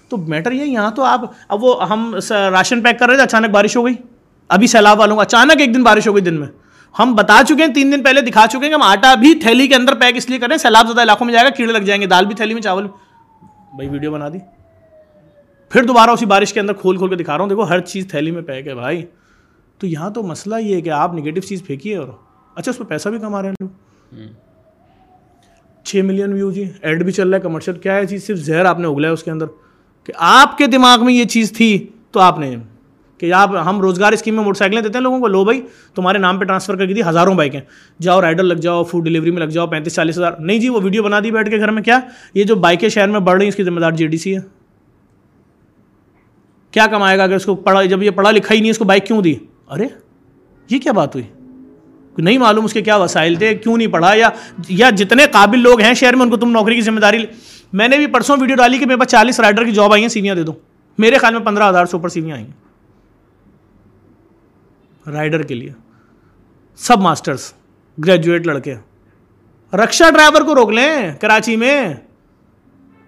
تو 0.09 0.16
میٹر 0.16 0.52
یہ 0.52 0.64
یہاں 0.64 0.90
تو 0.90 1.02
آپ 1.02 1.20
اب 1.48 1.64
وہ 1.64 1.88
ہم 1.88 2.14
راشن 2.30 2.82
پیک 2.82 2.98
کر 2.98 3.06
رہے 3.06 3.16
تھے 3.16 3.22
اچانک 3.22 3.50
بارش 3.50 3.76
ہو 3.76 3.85
گئی۔ 3.87 3.94
ابھی 4.48 4.66
سیلاب 4.66 4.98
والوں 4.98 5.16
کا 5.16 5.22
اچانک 5.22 5.61
ایک 5.61 5.74
دن 5.74 5.82
بارش 5.82 6.09
ہو 6.09 6.14
گئی 6.14 6.22
دن 6.22 6.35
میں۔ 6.35 6.48
ہم 6.98 7.14
بتا 7.14 7.40
چکے 7.48 7.64
ہیں 7.64 7.74
تین 7.74 7.92
دن 7.92 8.02
پہلے 8.02 8.20
دکھا 8.20 8.46
چکے 8.46 8.59
ہیں 8.59 8.68
کہ 8.68 8.74
ہم 8.74 8.82
آٹا 8.82 9.14
بھی 9.14 9.35
تھیلی 9.35 9.66
کے 9.68 9.74
اندر 9.74 9.94
پیک 9.94 10.16
اس 10.16 10.30
لیے 10.30 10.38
کریں 10.38 10.56
سیلاب 10.56 10.87
زیادہ 10.87 11.02
علاقوں 11.02 11.26
میں 11.26 11.35
جائے 11.35 11.44
گا 11.44 11.50
کیڑے 11.50 11.72
لگ 11.72 11.78
جائیں 11.78 12.02
گے 12.02 12.06
دال 12.06 12.26
بھی 12.26 12.35
تھیلی 12.35 12.54
میں 12.54 12.62
چاول۔ 12.62 12.87
بھائی 13.74 13.88
ویڈیو 13.88 14.12
بنا 14.12 14.28
دی۔ 14.28 14.38
پھر 15.68 15.85
دوبارہ 15.85 16.11
اسی 16.11 16.26
بارش 16.26 16.52
کے 16.52 16.61
اندر 16.61 16.72
کھول 16.72 16.96
کھول 16.96 17.09
کے 17.11 17.16
دکھا 17.16 17.37
رہا 17.37 17.42
ہوں۔ 17.42 17.48
دیکھو 17.48 17.62
ہر 17.62 17.81
چیز 17.81 18.09
تھیلی 18.11 18.31
میں 18.31 18.42
پیک 18.42 18.66
ہے 18.66 18.74
بھائی۔ 18.74 19.02
تو 19.79 19.87
یہاں 19.87 20.11
تو 20.11 20.22
مسئلہ 20.22 20.57
یہ 20.57 20.74
ہے 20.74 20.81
کہ 20.81 20.90
آپ 20.90 21.14
نگیٹو 21.14 21.40
چیز 21.40 21.64
پھینکیے 21.66 21.96
اور 21.96 22.09
اچھا 22.55 22.70
اس 22.70 22.79
پہ 22.79 22.85
پیسہ 22.85 23.09
بھی 23.09 23.18
کما 23.18 23.42
رہے 23.42 23.48
ہیں۔ 23.48 23.55
لوگ 23.61 23.68
چھ 25.85 25.96
ملین 25.96 26.33
ویو 26.33 26.50
جی 26.52 26.64
ایڈ 26.83 27.05
بھی 27.05 27.12
چل 27.12 27.29
رہا 27.29 27.37
ہے 27.37 27.42
کمرشل۔ 27.42 27.72
کیا 27.72 27.94
ہے 27.96 28.07
چیز 28.07 28.26
صرف 28.26 28.38
زہر 28.38 28.64
آپ 28.64 28.79
نے 28.79 28.87
اگلا 28.87 29.09
ہے 29.09 29.12
اس 29.12 29.22
کے 29.22 29.31
اندر؟ 29.31 29.46
کہ 30.05 30.12
آپ 30.16 30.59
کے 30.59 30.66
دماغ 30.66 31.05
میں 31.05 31.14
یہ 31.14 31.24
چیز 31.24 31.52
تھی 31.52 31.87
تو 32.11 32.20
آپ 32.20 32.38
نے 32.38 32.57
کہ 33.18 33.33
آپ 33.33 33.57
ہم 33.57 33.81
روزگار 33.81 34.12
اسکیم 34.12 34.35
میں 34.35 34.44
موٹر 34.44 34.59
سائیکلیں 34.59 34.83
دیتے 34.83 34.92
ہیں 34.94 35.02
لوگوں 35.02 35.20
کو 35.20 35.29
لو 35.29 35.44
بھائی 35.44 35.62
تمہارے 35.94 36.18
نام 36.18 36.38
پہ 36.38 36.44
ٹرانسفر 36.44 36.76
کر 36.76 36.87
کے 36.87 36.94
دی 36.94 37.02
ہزاروں 37.09 37.35
بائکیں۔ 37.35 37.61
جاؤ 38.02 38.20
رائڈر 38.20 38.42
لگ 38.42 38.55
جاؤ 38.55 38.85
فوڈ 38.85 39.05
ڈلیوری 39.05 39.31
میں 39.31 39.40
لگ 39.40 39.50
جاؤ 39.50 39.66
پینتیس 39.66 39.94
چالیس 39.94 40.18
ہزار۔ 40.18 40.33
نہیں 40.38 40.59
جی 40.59 40.68
وہ 40.68 40.81
ویڈیو 40.83 41.02
بنا 41.02 41.20
دی 41.24 41.31
بیٹھ 41.31 41.50
کے 41.50 41.59
گھر 41.59 41.70
میں۔ 41.70 41.83
کیا 41.83 42.00
یہ 42.35 42.44
جو 42.44 42.55
بائکیں 42.55 42.88
شہر 42.88 43.09
میں 43.09 43.20
بڑھ 43.20 43.35
رہی 43.37 43.44
ہیں 43.44 43.48
اس 43.48 43.57
کی 43.57 43.64
ذمہ 43.64 43.81
دار 43.81 43.92
جے 43.92 44.07
ڈی 44.07 44.16
سی 44.16 44.37
ہے۔ 44.37 44.40
کیا 46.76 46.86
کمائے 46.86 47.18
گا 47.18 47.22
اگر 47.24 47.34
اس 47.34 47.44
کو 47.44 47.54
پڑھا 47.54 47.84
جب 47.84 48.02
یہ 48.02 48.10
پڑھا 48.10 48.30
لکھا 48.30 48.54
ہی 48.54 48.60
نہیں 48.60 48.70
اس 48.70 48.78
کو 48.78 48.84
بائک 48.84 49.06
کیوں 49.06 49.22
دی؟ 49.22 49.34
ارے، 49.70 49.86
یہ 50.70 50.78
کیا 50.78 50.92
بات 50.92 51.16
ہوئی؟ 51.16 51.26
نہیں 52.18 52.38
معلوم 52.38 52.64
اس 52.64 52.72
کے 52.72 52.82
کیا 52.82 52.96
وسائل 52.96 53.34
تھے، 53.34 53.54
کیوں 53.54 53.76
نہیں 53.76 53.88
پڑھا؟ 53.88 54.14
یا 54.14 54.28
یا 54.68 54.90
جتنے 54.90 55.26
قابل 55.32 55.58
لوگ 55.58 55.80
ہیں 55.80 55.94
شہر 55.94 56.16
میں، 56.16 56.24
ان 56.24 56.30
کو 56.30 56.36
تم 56.36 56.50
نوکری 56.50 56.74
کی 56.74 56.80
ذمہ 56.80 57.00
داری 57.00 57.24
میں 57.72 57.88
نے 57.88 57.96
بھی 57.96 58.06
پرسوں 58.06 58.36
ویڈیو 58.40 58.56
ڈالی 58.56 58.78
کہ 58.78 58.86
میرے 58.86 58.98
پاس 58.98 59.08
چالیس 59.08 59.40
رائڈر 59.40 59.64
کی 59.64 59.72
جاب 59.72 59.92
آئی 59.92 60.02
ہیں 60.02 60.08
سیویاں 60.08 60.34
دے 60.34 60.42
دو۔ 60.42 60.52
میرے 60.98 61.18
خیال 61.18 61.32
میں 61.32 61.40
پندرہ 61.40 61.68
ہزار 61.68 61.86
سے 61.86 61.96
اوپر 61.96 62.08
سیویاں 62.08 62.36
آئی 62.36 62.46
ہیں۔ 62.46 62.52
رائڈر 65.10 65.42
کے 65.42 65.54
لیے۔ 65.54 65.72
سب 66.76 67.00
ماسٹرس 67.00 67.52
گریجویٹ 68.06 68.46
لڑکے۔ 68.46 68.74
رکشا 69.72 70.10
ڈرائیور 70.10 70.40
کو 70.40 70.54
روک 70.54 70.70
لیں 70.70 71.14
کراچی 71.20 71.56
میں۔ 71.56 71.94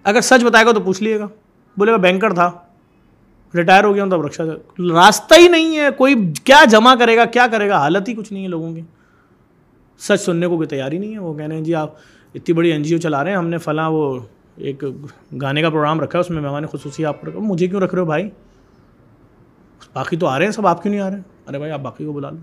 اگر 0.03 0.21
سچ 0.21 0.43
بتائے 0.43 0.65
گا 0.65 0.71
تو 0.71 0.79
پوچھ 0.79 1.03
لیے 1.03 1.19
گا۔ 1.19 1.27
بولے 1.77 1.91
گا 1.91 1.97
بینکر 1.97 2.33
تھا۔ 2.33 2.51
ریٹائر 3.55 3.83
ہو 3.83 3.95
گیا 3.95 4.03
ہوں 4.03 4.09
تب 4.09 4.21
رکشا 4.21 4.43
راستہ 4.79 5.33
ہی 5.37 5.47
نہیں 5.47 5.79
ہے، 5.79 5.87
کوئی 5.97 6.15
کیا 6.43 6.63
جمع 6.69 6.95
کرے 6.95 7.17
گا، 7.17 7.25
کیا 7.25 7.47
کرے 7.51 7.69
گا؟ 7.69 7.77
حالت 7.77 8.09
ہی 8.09 8.13
کچھ 8.13 8.33
نہیں 8.33 8.43
ہے 8.43 8.47
لوگوں 8.47 8.73
کی۔ 8.73 8.81
سچ 9.99 10.21
سننے 10.21 10.47
کو 10.47 10.55
کوئی 10.55 10.67
تیاری 10.67 10.97
نہیں 10.97 11.13
ہے۔ 11.13 11.19
وہ 11.19 11.33
کہہ 11.33 11.45
رہے 11.45 11.55
ہیں 11.55 11.63
جی 11.63 11.75
آپ 11.75 11.93
اتنی 12.35 12.53
بڑی 12.53 12.71
این 12.71 12.83
جی 12.83 12.95
او 12.95 12.99
چلا 12.99 13.23
رہے 13.23 13.31
ہیں، 13.31 13.37
ہم 13.37 13.47
نے 13.47 13.57
فلاں 13.57 13.89
وہ 13.89 14.19
ایک 14.55 14.83
گانے 15.41 15.61
کا 15.61 15.69
پروگرام 15.69 16.01
رکھا 16.01 16.19
ہے، 16.19 16.21
اس 16.21 16.29
میں 16.29 16.41
مہمان 16.41 16.65
خصوصی 16.65 17.05
آپ 17.05 17.21
کو 17.21 17.27
رکھا 17.27 17.39
مجھے 17.39 17.67
کیوں 17.67 17.81
رکھ 17.81 17.93
رہے 17.95 18.01
ہو 18.01 18.05
بھائی؟ 18.05 18.29
باقی 19.93 20.17
تو 20.17 20.27
آ 20.27 20.37
رہے 20.37 20.45
ہیں، 20.45 20.51
سب 20.51 20.67
آپ 20.67 20.83
کیوں 20.83 20.93
نہیں 20.93 21.01
آ 21.01 21.09
رہے؟ 21.09 21.15
ہیں 21.15 21.23
ارے 21.47 21.57
بھائی، 21.57 21.71
آپ 21.71 21.79
باقی 21.79 22.05
کو 22.05 22.13
بلا 22.13 22.29
لو۔ 22.29 22.37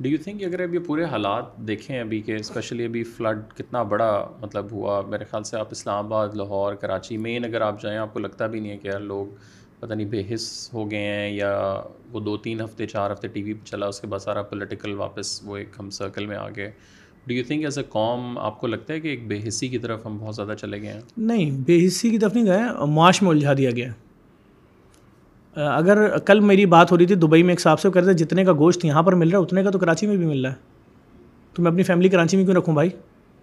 ڈو 0.00 0.08
یو 0.08 0.18
تھنک 0.24 0.42
اگر 0.42 0.62
اب 0.62 0.74
یہ 0.74 0.78
پورے 0.78 1.04
حالات 1.04 1.56
دیکھیں 1.56 2.00
ابھی 2.00 2.20
کہ 2.20 2.36
اسپیشلی 2.36 2.84
ابھی 2.84 3.04
فلڈ 3.04 3.38
کتنا 3.56 3.82
بڑا 3.82 4.28
مطلب 4.42 4.66
ہوا، 4.72 5.00
میرے 5.00 5.24
خیال 5.24 5.44
سے 5.44 5.56
آپ 5.56 5.68
اسلام 5.70 6.04
آباد، 6.04 6.28
لاہور، 6.34 6.74
کراچی 6.74 7.16
مین 7.16 7.44
اگر 7.44 7.60
آپ 7.60 7.82
جائیں، 7.82 7.98
آپ 7.98 8.12
کو 8.12 8.18
لگتا 8.18 8.46
بھی 8.46 8.60
نہیں 8.60 8.72
ہے 8.72 8.76
کہ 8.76 8.88
یار 8.88 9.00
لوگ 9.00 9.26
پتہ 9.82 9.94
نہیں 9.94 10.06
بے 10.06 10.22
حص 10.34 10.70
ہو 10.74 10.90
گئے 10.90 10.98
ہیں 10.98 11.30
یا 11.30 11.80
وہ 12.12 12.20
دو 12.20 12.36
تین 12.36 12.60
ہفتے، 12.60 12.86
چار 12.86 13.12
ہفتے 13.12 13.28
ٹی 13.28 13.42
وی 13.42 13.52
پہ 13.52 13.64
چلا، 13.64 13.86
اس 13.86 14.00
کے 14.00 14.06
بعد 14.06 14.18
سارا 14.18 14.42
پولیٹیکل 14.42 14.92
واپس 14.92 15.40
وہ 15.44 15.56
ایک 15.56 15.68
ہم 15.80 15.90
سرکل 15.90 16.26
میں 16.26 16.36
آ 16.36 16.48
گئے۔ 16.56 16.70
Do 17.26 17.34
you 17.34 17.42
think 17.46 17.64
as 17.64 17.78
a 17.78 17.84
قوم 17.88 18.38
آپ 18.38 18.60
کو 18.60 18.66
لگتا 18.66 18.94
ہے 18.94 19.00
کہ 19.00 19.08
ایک 19.08 19.26
بے 19.28 19.38
حصی 19.48 19.68
کی 19.68 19.78
طرف 19.78 20.06
ہم 20.06 20.18
بہت 20.18 20.34
زیادہ 20.34 20.54
چلے 20.60 20.80
گئے 20.82 20.92
ہیں؟ 20.92 21.00
نہیں، 21.16 21.50
بے 21.66 21.86
حصی 21.86 22.10
کی 22.10 22.18
طرف 22.18 22.34
نہیں 22.34 22.46
گئے، 22.46 22.86
معاش 22.88 23.22
میں 23.22 23.30
الجھا 23.30 23.52
دیا 23.58 23.70
گیا۔ 23.70 23.92
اگر 25.56 26.18
کل 26.18 26.40
میری 26.40 26.66
بات 26.66 26.92
ہو 26.92 26.98
رہی 26.98 27.06
تھی 27.06 27.14
دبئی 27.14 27.42
میں 27.42 27.52
ایک 27.52 27.60
صاحب 27.60 27.80
سے 27.80 27.90
کہتے 27.90 28.06
تھے 28.06 28.24
جتنے 28.24 28.44
کا 28.44 28.52
گوشت 28.52 28.84
یہاں 28.84 29.02
پر 29.02 29.14
مل 29.14 29.28
رہا 29.28 29.38
ہے، 29.38 29.44
اتنے 29.44 29.62
کا 29.62 29.70
تو 29.70 29.78
کراچی 29.78 30.06
میں 30.06 30.16
بھی 30.16 30.26
مل 30.26 30.44
رہا 30.44 30.52
ہے۔ 30.52 30.56
تو 31.54 31.62
میں 31.62 31.70
اپنی 31.70 31.82
فیملی 31.82 32.08
کراچی 32.08 32.36
میں 32.36 32.44
کیوں 32.44 32.56
رکھوں 32.56 32.74
بھائی؟ 32.74 32.88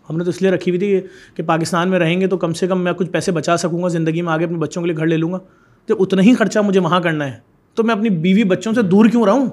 ہم 0.10 0.18
نے 0.18 0.24
تو 0.24 0.30
اس 0.30 0.42
لیے 0.42 0.52
رکھی 0.52 0.72
ہوئی 0.72 0.80
تھی 0.80 1.08
کہ 1.36 1.44
پاکستان 1.44 1.90
میں 1.90 2.00
رہیں 2.00 2.20
گے 2.22 2.28
تو 2.28 2.38
کم 2.38 2.54
سے 2.54 2.68
کم 2.68 2.84
میں 2.84 2.94
کچھ 2.94 3.10
پیسے 3.10 3.32
بچا 3.32 3.58
سکوں 3.58 3.84
گا، 3.84 3.88
زندگی 3.88 4.22
میں 4.22 4.34
آگے 4.34 4.46
اپنے 4.46 4.58
بچوں 4.58 4.82
کے 4.82 4.88
لیے 4.88 4.98
گھر 4.98 5.06
لے 5.06 5.18
لوں 5.18 5.34
گا۔ 5.34 5.40
تو 5.86 5.96
اتنا 6.00 6.22
ہی 6.22 6.36
خرچہ 6.36 6.60
مجھے 6.60 6.80
وہاں 6.80 7.00
کرنا 7.00 7.26
ہے، 7.26 7.38
تو 7.74 7.84
میں 7.84 7.96
اپنی 7.96 8.10
بیوی 8.10 8.44
بچوں 8.44 8.74
سے 8.74 8.82
دور 8.82 9.06
کیوں 9.06 9.26
رہوں؟ 9.26 9.46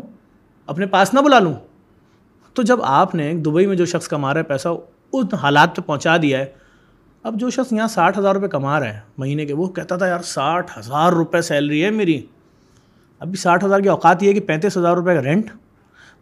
اپنے 0.66 0.86
پاس 0.86 1.14
نہ 1.14 1.20
بلا 1.20 1.38
لوں۔ 1.38 1.54
تو 2.54 2.62
جب 2.62 2.78
آپ 2.82 3.14
نے 3.14 3.32
دبئی 3.32 3.66
میں 3.66 3.76
جو 3.76 3.84
شخص 3.84 4.08
کما 4.08 4.34
رہا 4.34 4.38
ہے 4.38 4.44
پیسہ 4.44 4.68
ان 5.12 5.34
حالات 5.34 5.76
پہ 5.76 5.82
پہنچا 5.82 6.16
دیا 6.22 6.38
ہے، 6.38 6.46
اب 7.22 7.40
جو 7.40 7.50
شخص 7.50 7.72
یہاں 7.72 7.88
ساٹھ 7.88 8.18
ہزار 8.18 8.34
روپے 8.34 8.48
کما 8.48 8.80
رہا 8.80 8.94
ہے، 8.94 9.00
مہینے 9.18 9.46
کے 9.46 9.54
وہ 9.54 9.68
کہتا 9.68 9.96
تھا، 9.96 10.06
یار، 10.06 10.20
ساٹھ 10.20 10.78
ہزار 10.78 11.12
روپے 11.12 11.42
سیلری 11.42 11.84
ہے 11.84 11.90
میری۔ 11.90 12.22
ابھی 13.18 13.36
ساٹھ 13.36 13.64
ہزار 13.64 13.80
کی 13.80 13.88
اوقات 13.88 14.22
یہ 14.22 14.28
ہے 14.28 14.34
کہ 14.34 14.40
پینتیس 14.40 14.76
ہزار 14.76 14.96
روپے 14.96 15.14
کا 15.14 15.22
رینٹ 15.22 15.46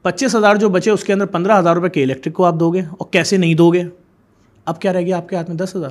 پچیس 0.03 0.37
ہزار 0.37 0.57
جو 0.57 0.69
بچے 0.69 0.91
اس 0.91 1.05
کے 1.05 1.13
اندر 1.13 1.27
پندرہ 1.27 1.59
ہزار 1.59 1.75
روپے 1.75 1.89
کے 1.89 2.03
الیکٹرک 2.03 2.33
کو 2.33 2.45
آپ 2.45 2.55
دو 2.55 2.71
گے 2.71 2.81
اور 2.81 3.13
کیسے 3.13 3.37
نہیں 3.37 3.55
دو 3.55 3.71
گے؟ 3.73 3.83
اب 4.65 4.81
کیا 4.81 4.93
رہ 4.93 5.01
گیا 5.01 5.17
آپ 5.17 5.29
کے 5.29 5.37
ہاتھ 5.37 5.51
میں 5.51 5.57
دس 5.57 5.77
ہزار؟ 5.77 5.91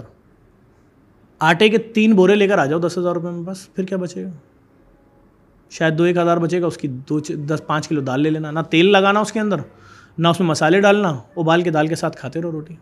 آٹے 1.39 1.69
کے 1.69 1.77
تین 1.77 2.13
بورے 2.13 2.35
لے 2.35 2.47
کر 2.47 2.57
آ 2.57 2.65
جاؤ 2.65 2.79
دس 2.79 2.97
ہزار 2.97 3.13
روپے 3.13 3.29
میں، 3.29 3.41
بس 3.41 3.73
پھر 3.73 3.83
کیا 3.83 3.97
بچے 3.97 4.23
گا؟ 4.23 4.29
شاید 5.69 5.97
دو 5.97 6.03
ایک 6.03 6.17
ہزار 6.17 6.37
بچے 6.37 6.61
گا، 6.61 6.67
اس 6.67 6.77
کی 6.77 6.87
دو 6.87 7.19
دس 7.19 7.61
پانچ 7.67 7.87
کلو 7.87 8.01
دال 8.01 8.21
لے 8.21 8.29
لینا، 8.29 8.51
نہ 8.51 8.59
تیل 8.69 8.85
لگانا 8.85 9.19
اس 9.19 9.31
کے 9.31 9.39
اندر، 9.39 9.55
نہ 10.17 10.27
اس 10.27 10.39
میں 10.39 10.47
مسالے 10.47 10.81
ڈالنا، 10.81 11.09
ابال 11.37 11.61
کے 11.61 11.69
دال 11.69 11.87
کے 11.87 11.95
ساتھ 11.95 12.17
کھاتے 12.17 12.41
رہو 12.41 12.51
روٹی۔ 12.51 12.73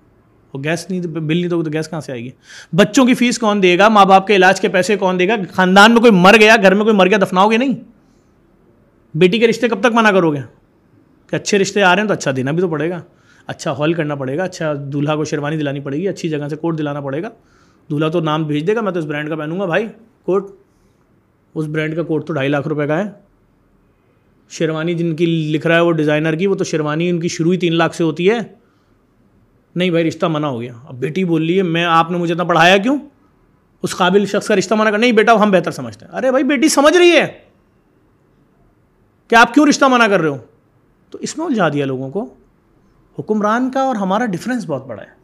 وہ 0.53 0.63
گیس 0.63 0.89
نہیں 0.89 1.01
بل 1.01 1.37
نہیں 1.37 1.47
دو 1.47 1.63
تو 1.63 1.69
گیس 1.73 1.89
کہاں 1.89 2.01
سے 2.01 2.11
آئے 2.11 2.23
گی؟ 2.23 2.29
بچوں 2.73 3.05
کی 3.05 3.13
فیس 3.13 3.39
کون 3.39 3.63
دے 3.63 3.77
گا؟ 3.77 3.89
ماں 3.89 4.05
باپ 4.05 4.27
کے 4.27 4.35
علاج 4.35 4.61
کے 4.61 4.67
پیسے 4.67 4.95
کون 4.95 5.19
دے 5.19 5.27
گا؟ 5.27 5.35
خاندان 5.51 5.91
میں 5.91 6.01
کوئی 6.01 6.11
مر 6.11 6.35
گیا، 6.39 6.55
گھر 6.61 6.73
میں 6.73 6.83
کوئی 6.83 6.95
مر 6.95 7.07
گیا، 7.07 7.17
دفناؤ 7.21 7.49
گے 7.49 7.57
نہیں؟ 7.57 7.75
بیٹی 9.13 9.39
کے 9.39 9.47
رشتے 9.47 9.67
کب 9.67 9.79
تک 9.79 9.93
منع 9.93 10.11
کرو 10.11 10.33
گے؟ 10.33 10.39
کہ 11.27 11.35
اچھے 11.35 11.59
رشتے 11.59 11.83
آ 11.83 11.95
رہے 11.95 12.01
ہیں 12.01 12.07
تو 12.07 12.13
اچھا 12.13 12.31
دینا 12.35 12.51
بھی 12.51 12.61
تو 12.61 12.67
پڑے 12.67 12.89
گا 12.89 13.01
اچھا 13.47 13.71
ہال 13.71 13.93
کرنا 13.93 14.15
پڑے 14.15 14.37
گا 14.37 14.43
اچھا 14.43 14.73
دولہا 14.77 15.15
کو 15.15 15.25
شیروانی 15.25 15.57
دلانی 15.57 15.79
پڑے 15.79 15.97
گی، 15.97 16.07
اچھی 16.07 16.29
جگہ 16.29 16.47
سے 16.47 16.55
کوٹ 16.55 16.77
دلانا 16.77 17.01
پڑے 17.01 17.23
گا۔ 17.23 17.29
دولہا 17.91 18.09
تو 18.09 18.19
نام 18.19 18.43
بھیج 18.43 18.67
دے 18.67 18.75
گا، 18.75 18.81
میں 18.81 18.91
تو 18.91 18.99
اس 18.99 19.05
برانڈ 19.05 19.29
کا 19.29 19.35
پہنوں 19.35 19.59
گا 19.59 19.65
بھائی، 19.65 19.87
کوٹ۔ 20.25 20.51
اس 21.55 21.65
برانڈ 21.65 21.95
کا 21.95 22.03
کوٹ 22.03 22.27
تو 22.27 22.33
ڈھائی 22.33 22.49
لاکھ 22.49 22.67
روپے 22.67 22.87
کا 22.87 22.97
ہے۔ 22.97 23.11
شیروانی 24.49 24.93
جن 24.93 25.15
کی 25.15 25.25
لکھ 25.25 25.67
رہا 25.67 25.75
ہے 25.75 25.81
وہ 25.81 25.91
ڈیزائنر 25.91 26.35
کی، 26.35 26.47
وہ 26.47 26.55
تو 26.55 26.63
شیروانی 26.63 27.09
ان 27.09 27.19
کی 27.19 27.27
شروع 27.27 27.53
ہی 27.53 27.57
تین 27.57 27.75
لاکھ 27.75 27.95
سے 27.95 28.03
ہوتی 28.03 28.29
ہے۔ 28.29 28.39
نہیں 29.75 29.89
بھائی، 29.89 30.07
رشتہ 30.07 30.25
منع 30.25 30.47
ہو 30.47 30.61
گیا۔ 30.61 30.73
اب 30.83 30.99
بیٹی 30.99 31.23
بول 31.23 31.45
رہی 31.45 31.57
ہے، 31.57 31.63
میں، 31.63 31.85
آپ 31.85 32.11
نے 32.11 32.17
مجھے 32.17 32.33
اتنا 32.33 32.43
پڑھایا 32.43 32.77
کیوں؟ 32.77 32.97
اس 33.83 33.95
قابل 33.95 34.25
شخص 34.25 34.47
کا 34.47 34.55
رشتہ 34.55 34.73
منع 34.73 34.89
کر، 34.89 34.97
نہیں 34.97 35.11
بیٹا، 35.11 35.43
ہم 35.43 35.51
بہتر 35.51 35.71
سمجھتے 35.71 36.05
ہیں۔ 36.05 36.15
ارے 36.15 36.29
بھائی، 36.29 36.43
بیٹی 36.43 36.69
سمجھ 36.69 36.97
رہی 36.97 37.11
ہے 37.11 37.39
کہ 39.27 39.35
آپ 39.35 39.53
کیوں 39.53 39.67
رشتہ 39.67 39.85
منع 39.85 40.07
کر 40.07 40.19
رہے 40.19 40.29
ہو؟ 40.29 40.37
تو 41.09 41.17
اس 41.17 41.37
میں 41.37 41.45
الجھا 41.45 41.69
دیا 41.69 41.85
لوگوں 41.85 42.09
کو۔ 42.09 42.33
حکمران 43.19 43.71
کا 43.71 43.79
اور 43.79 43.95
ہمارا 43.95 44.25
ڈفرینس 44.25 44.65
بہت 44.67 44.87
بڑا 44.87 45.03
ہے۔ 45.03 45.20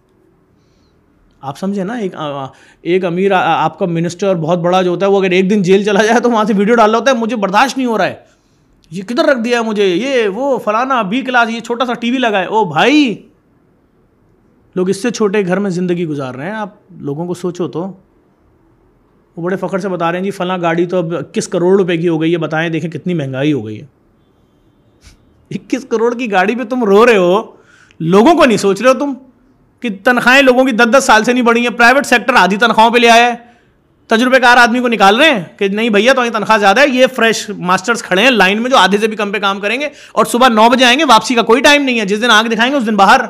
آپ 1.42 1.60
سمجھیں 1.60 1.84
نا، 1.84 1.94
ایک 1.94 2.16
ایک 2.82 3.06
امیر 3.06 3.32
آپ 3.32 3.80
کا 3.80 3.86
منسٹر 3.86 4.36
بہت 4.36 4.60
بڑا 4.60 4.82
جو 4.82 4.90
ہوتا 4.90 5.06
ہے، 5.06 5.12
وہ 5.12 5.20
اگر 5.20 5.32
ایک 5.32 5.50
دن 5.50 5.62
جیل 5.62 5.84
چلا 5.84 6.06
جائے 6.06 6.20
تو 6.20 6.32
وہاں 6.32 6.44
سے 6.44 6.54
ویڈیو 6.58 6.76
ڈالا 6.76 6.98
ہوتا 6.98 7.12
ہے، 7.12 7.16
مجھے 7.16 7.36
برداشت 7.36 7.78
نہیں 7.78 7.88
ہو 7.88 7.98
رہا 7.98 8.06
ہے۔ 8.06 8.16
یہ 8.92 9.04
کدھر 9.04 9.26
رکھ 9.26 9.40
دیا 9.40 9.60
ہے 9.60 9.64
مجھے؟ 9.64 9.86
یہ، 9.86 10.28
وہ 10.28 10.58
فلانا 10.58 11.02
بی 11.02 11.22
کلاس، 11.22 11.50
یہ 11.50 11.60
چھوٹا 11.60 11.86
سا 11.86 11.94
ٹی 11.94 12.12
وی 12.12 12.18
لگا 12.18 12.40
ہے۔ 12.40 12.46
او 12.46 12.66
بھائی، 12.66 13.16
لوگ 14.76 14.90
اس 14.90 15.02
سے 15.02 15.10
چھوٹے 15.10 15.46
گھر 15.46 15.60
میں 15.60 15.70
زندگی 15.70 16.06
گزار 16.06 16.36
رہے 16.36 16.46
ہیں۔ 16.46 16.56
آپ 16.56 16.70
لوگوں 16.98 17.26
کو 17.26 17.34
سوچو 17.34 17.68
تو۔ 17.68 17.92
وہ 19.38 19.42
بڑے 19.44 19.56
فخر 19.56 19.80
سے 19.80 19.90
بتا 19.90 20.12
رہے 20.12 20.18
ہیں 20.20 20.26
جی 20.26 20.32
فلاں 20.32 20.58
گاڑی 20.62 20.86
تو 20.86 20.98
اب 20.98 21.16
اکیس 21.16 21.48
کروڑ 21.48 21.80
روپے 21.80 21.98
کی 21.98 22.08
ہو 22.10 22.22
گئی 22.22 22.34
ہے، 22.34 22.38
بتائیں، 22.38 22.70
دیکھیں 22.70 22.92
کتنی 22.92 23.14
مہنگائی 23.14 23.54
ہو 23.54 23.66
گئی 23.66 23.82
ہے۔ 23.82 23.86
اکیس 25.52 25.86
کروڑ 25.90 26.16
کی 26.16 26.32
گاڑی 26.32 26.56
پہ 26.56 26.64
تم 26.64 26.84
رو 26.84 27.06
رہے 27.06 27.18
ہو، 27.18 27.42
لوگوں 28.00 28.34
کو 28.34 28.46
نہیں 28.46 28.58
سوچ 28.58 28.82
رہے 28.82 28.90
ہو 28.90 29.00
تم؟ 29.00 29.14
کہ 29.80 29.90
تنخواہیں 30.04 30.42
لوگوں 30.42 30.66
کی 30.66 30.72
دس 30.72 30.98
دس 30.98 31.04
سال 31.04 31.24
سے 31.24 31.34
نہیں 31.34 31.44
بڑھی 31.44 31.62
ہیں 31.62 31.78
پرائیویٹ 31.78 32.06
سیکٹر 32.06 32.34
آدھی 32.34 32.58
تنخواہوں 32.58 32.92
پہ 32.92 32.98
لے 32.98 33.10
آیا 33.10 33.28
ہے۔ 33.28 33.36
تجربے 34.08 34.40
کار 34.40 34.58
آدمی 34.58 34.80
کو 34.80 34.88
نکال 34.88 35.20
رہے 35.20 35.32
ہیں 35.32 35.44
کہ 35.58 35.68
نہیں 35.68 35.90
بھیا، 35.90 36.14
تو 36.14 36.22
تنخواہ 36.34 36.58
زیادہ 36.58 36.80
ہے، 36.80 36.88
یہ 36.88 37.06
فریش 37.16 37.50
ماسٹرس 37.50 38.04
کھڑے 38.04 38.22
ہیں 38.22 38.32
لائن 38.32 38.62
میں 38.62 38.70
جو 38.70 38.78
آدھے 38.78 38.98
سے 38.98 39.08
بھی 39.08 39.18
کم 39.18 39.32
پہ 39.32 39.40
کام 39.40 39.60
کریں 39.60 39.82
گے 39.82 39.90
اور 40.12 40.26
صبح 40.26 40.48
نو 40.48 40.70
بجے 40.70 40.86
آئیں 40.86 41.00
گے، 41.00 41.04
واپسی 41.04 41.36
کا 41.36 41.42
کوئی 41.42 41.62
ٹائم 41.62 41.84
نہیں 41.84 42.00
ہے۔ 42.00 42.06
جس 42.06 42.22
دن 42.22 42.32
آنکھ 42.32 42.50
دکھائیں 42.50 42.74
گے، 42.74 42.78
اس 42.78 42.88
دن 42.88 42.96
باہر۔ 42.96 43.22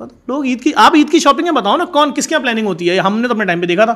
لوگ 0.00 0.44
عید 0.44 0.62
کی، 0.62 0.72
آپ 0.76 0.94
عید 0.94 1.10
کی 1.10 1.18
شاپنگ 1.18 1.54
بتاؤ 1.54 1.76
نا 1.76 1.84
کون، 1.84 2.14
کس 2.14 2.26
کیا 2.26 2.38
پلاننگ 2.38 2.66
ہوتی 2.66 2.90
ہے؟ 2.90 2.98
ہم 2.98 3.20
نے 3.20 3.28
تو 3.28 3.34
اپنے 3.34 3.44
ٹائم 3.44 3.60
پہ 3.60 3.66
دیکھا 3.66 3.84
تھا۔ 3.84 3.94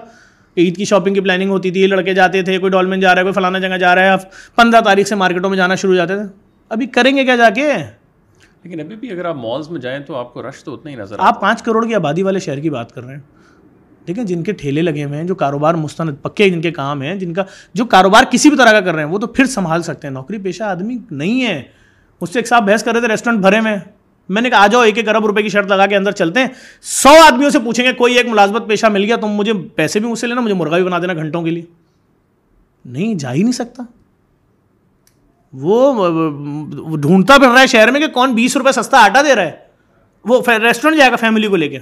کہ 0.54 0.60
عید 0.60 0.76
کی 0.76 0.84
شاپنگ 0.84 1.14
کی 1.14 1.20
پلاننگ 1.20 1.50
ہوتی 1.50 1.70
تھی، 1.70 1.86
لڑکے 1.86 2.14
جاتے 2.14 2.42
تھے، 2.42 2.58
کوئی 2.58 2.72
ڈالمن 2.72 3.00
جا 3.00 3.08
رہا 3.08 3.18
ہے، 3.18 3.22
کوئی 3.22 3.32
فلانا 3.32 3.58
جگہ 3.58 3.76
جا 3.76 3.94
رہا 3.94 4.02
ہے۔ 4.02 4.16
پندرہ 4.56 4.80
تاریخ 4.80 5.06
سے 5.06 5.14
مارکیٹوں 5.14 5.50
میں 5.50 5.56
جانا 5.56 5.74
شروع 5.74 5.92
ہو 5.92 5.96
جاتے 5.96 6.16
تھے۔ 6.16 6.22
ابھی 6.68 6.86
کریں 6.86 7.16
گے 7.16 7.24
کیا 7.24 7.36
جا 7.36 7.50
کے؟ 7.50 7.72
لیکن 8.64 8.80
ابھی 8.80 8.96
بھی 8.96 9.10
اگر 9.10 9.24
آپ 9.24 9.36
مالز 9.36 9.70
میں 9.70 9.80
جائیں 9.80 10.00
تو 10.00 10.14
آپ 10.16 10.34
کو 10.34 10.48
رش 10.48 10.64
تو 10.64 10.74
اتنا 10.74 10.90
ہی 10.90 10.96
نظر 10.96 11.16
آپ 11.18 11.40
پانچ 11.40 11.62
کروڑ 11.62 11.86
کی 11.86 11.94
آبادی 11.94 12.22
والے 12.22 12.38
شہر 12.38 12.60
کی 12.60 12.70
بات 12.70 12.92
کر 12.92 13.04
رہے 13.04 13.14
ہیں۔ 13.14 13.20
دیکھیں 14.06 14.24
جن 14.24 14.42
کے 14.42 14.52
ٹھیلے 14.52 14.82
لگے 14.82 15.04
ہوئے 15.04 15.18
ہیں 15.18 15.24
جو 15.24 15.34
کاروبار 15.34 15.74
مستند 15.74 16.14
پکے 16.22 16.50
جن 16.50 16.60
کے 16.60 16.70
کام 16.70 17.02
ہیں 17.02 17.14
جن 17.14 17.34
کا 17.34 17.44
جو 17.74 17.84
کاروبار 17.84 18.24
کسی 18.30 18.48
بھی 18.48 18.58
طرح 18.58 18.70
کا 18.70 18.80
کر 18.80 18.94
رہے 18.94 19.02
ہیں 19.04 19.10
وہ 19.10 19.18
تو 19.18 19.26
پھر 19.26 19.44
سنبھال 19.44 19.82
سکتے 19.82 20.06
ہیں۔ 20.06 20.14
نوکری 20.14 20.38
پیشہ 20.38 20.62
آدمی 20.62 20.98
نہیں 21.10 21.44
ہے۔ 21.44 21.62
مجھ 22.20 22.30
سے 22.30 22.38
ایک 22.38 22.48
صاحب 22.48 22.66
بحث 22.66 22.84
کر 22.84 22.92
رہے 22.92 23.00
تھے 23.00 23.08
ریسٹورینٹ 23.08 23.42
بھرے 23.42 23.60
میں۔ 23.60 23.76
میں 24.28 24.42
نے 24.42 24.50
کہا 24.50 24.62
آ 24.62 24.66
جاؤ 24.66 24.82
ایک 24.82 24.96
ایک 24.96 25.08
ارب 25.08 25.26
روپے 25.26 25.42
کی 25.42 25.48
شرط 25.48 25.66
لگا 25.66 25.86
کے 25.86 25.96
اندر 25.96 26.10
چلتے 26.10 26.40
ہیں۔ 26.40 26.46
سو 26.82 27.08
آدمیوں 27.08 27.50
سے 27.50 27.58
پوچھیں 27.58 27.84
گے 27.84 27.92
کوئی 27.92 28.14
ایک 28.14 28.26
ملازمت 28.26 28.68
پیشہ 28.68 28.86
مل 28.86 29.04
گیا 29.04 29.16
تم 29.16 29.28
مجھے 29.28 29.52
پیسے 29.74 30.00
بھی 30.00 30.08
مجھ 30.08 30.18
سے 30.18 30.26
لینا 30.26 30.40
مجھے 30.40 30.54
مرغا 30.54 30.76
بھی 30.76 30.84
بنا 30.84 30.98
دینا 30.98 31.14
گھنٹوں 31.14 31.42
کے 31.42 31.50
لیے۔ 31.50 31.62
نہیں 32.84 33.14
جا 33.14 33.32
ہی 33.34 33.42
نہیں 33.42 33.52
سکتا۔ 33.52 33.82
وہ 35.52 36.96
ڈھونڈتا 36.96 37.38
پھر 37.38 37.48
رہا 37.48 37.60
ہے 37.60 37.66
شہر 37.66 37.90
میں 37.90 38.00
کہ 38.00 38.06
کون 38.06 38.34
بیس 38.34 38.56
روپے 38.56 38.72
سستا 38.72 38.98
آٹا 38.98 39.22
دے 39.22 39.34
رہا 39.34 39.42
ہے۔ 39.42 39.52
وہ 40.24 40.42
ریسٹورینٹ 40.46 40.98
جائے 40.98 41.10
گا 41.10 41.16
فیملی 41.16 41.48
کو 41.48 41.56
لے 41.56 41.68
کے۔ 41.68 41.78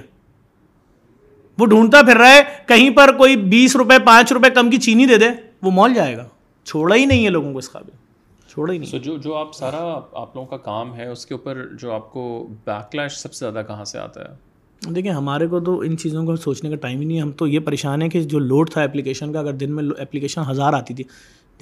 وہ 1.57 1.65
ڈھونڈتا 1.65 2.01
پھر 2.01 2.17
رہا 2.17 2.31
ہے 2.31 2.41
کہیں 2.67 2.89
پر 2.89 3.11
کوئی 3.17 3.35
بیس 3.35 3.75
روپے 3.75 3.99
پانچ 4.05 4.31
روپے 4.33 4.49
کم 4.49 4.69
کی 4.69 4.77
چینی 4.77 5.05
دے 5.05 5.17
دے 5.17 5.29
وہ 5.61 5.71
مال 5.71 5.93
جائے 5.93 6.17
گا۔ 6.17 6.27
چھوڑا 6.65 6.95
ہی 6.95 7.05
نہیں 7.05 7.25
ہے 7.25 7.29
لوگوں 7.29 7.51
کو 7.51 7.57
اس 7.57 7.71
قابل۔ 7.71 7.89
چھوڑا 8.49 8.73
ہی 8.73 8.77
نہیں۔ 8.77 8.89
سو 8.89 8.97
جو 8.97 9.17
جو 9.17 9.35
آپ 9.35 9.55
سارا 9.55 9.99
آپ 10.13 10.35
لوگوں 10.35 10.45
کا 10.45 10.57
کام 10.57 10.95
ہے 10.95 11.07
اس 11.07 11.25
کے 11.25 11.33
اوپر 11.33 11.65
جو 11.79 11.93
آپ 11.93 12.11
کو 12.11 12.47
بیک 12.65 12.95
لیش 12.95 13.11
سب 13.11 13.33
سے 13.33 13.51
زیادہ 13.51 13.65
کہاں 13.65 13.85
سے 13.85 13.99
آتا 13.99 14.21
ہے؟ 14.21 14.51
دیکھیں 14.95 15.11
ہمارے 15.11 15.47
کو 15.47 15.59
تو 15.59 15.79
ان 15.79 15.97
چیزوں 15.97 16.25
کو 16.25 16.35
سوچنے 16.35 16.69
کا 16.69 16.75
ٹائم 16.75 16.99
ہی 16.99 17.05
نہیں 17.05 17.17
ہے۔ 17.17 17.21
ہم 17.21 17.31
تو 17.31 17.47
یہ 17.47 17.59
پریشان 17.59 18.01
ہے 18.01 18.09
کہ 18.09 18.23
جو 18.23 18.39
لوڈ 18.39 18.69
تھا 18.69 18.83
اپلیکیشن 18.83 19.33
کا 19.33 19.39
اگر 19.39 19.53
دن 19.53 19.75
میں 19.75 19.83
اپلیکیشن 19.97 20.41
ہزار 20.49 20.73
آتی 20.73 20.93
تھی 20.93 21.03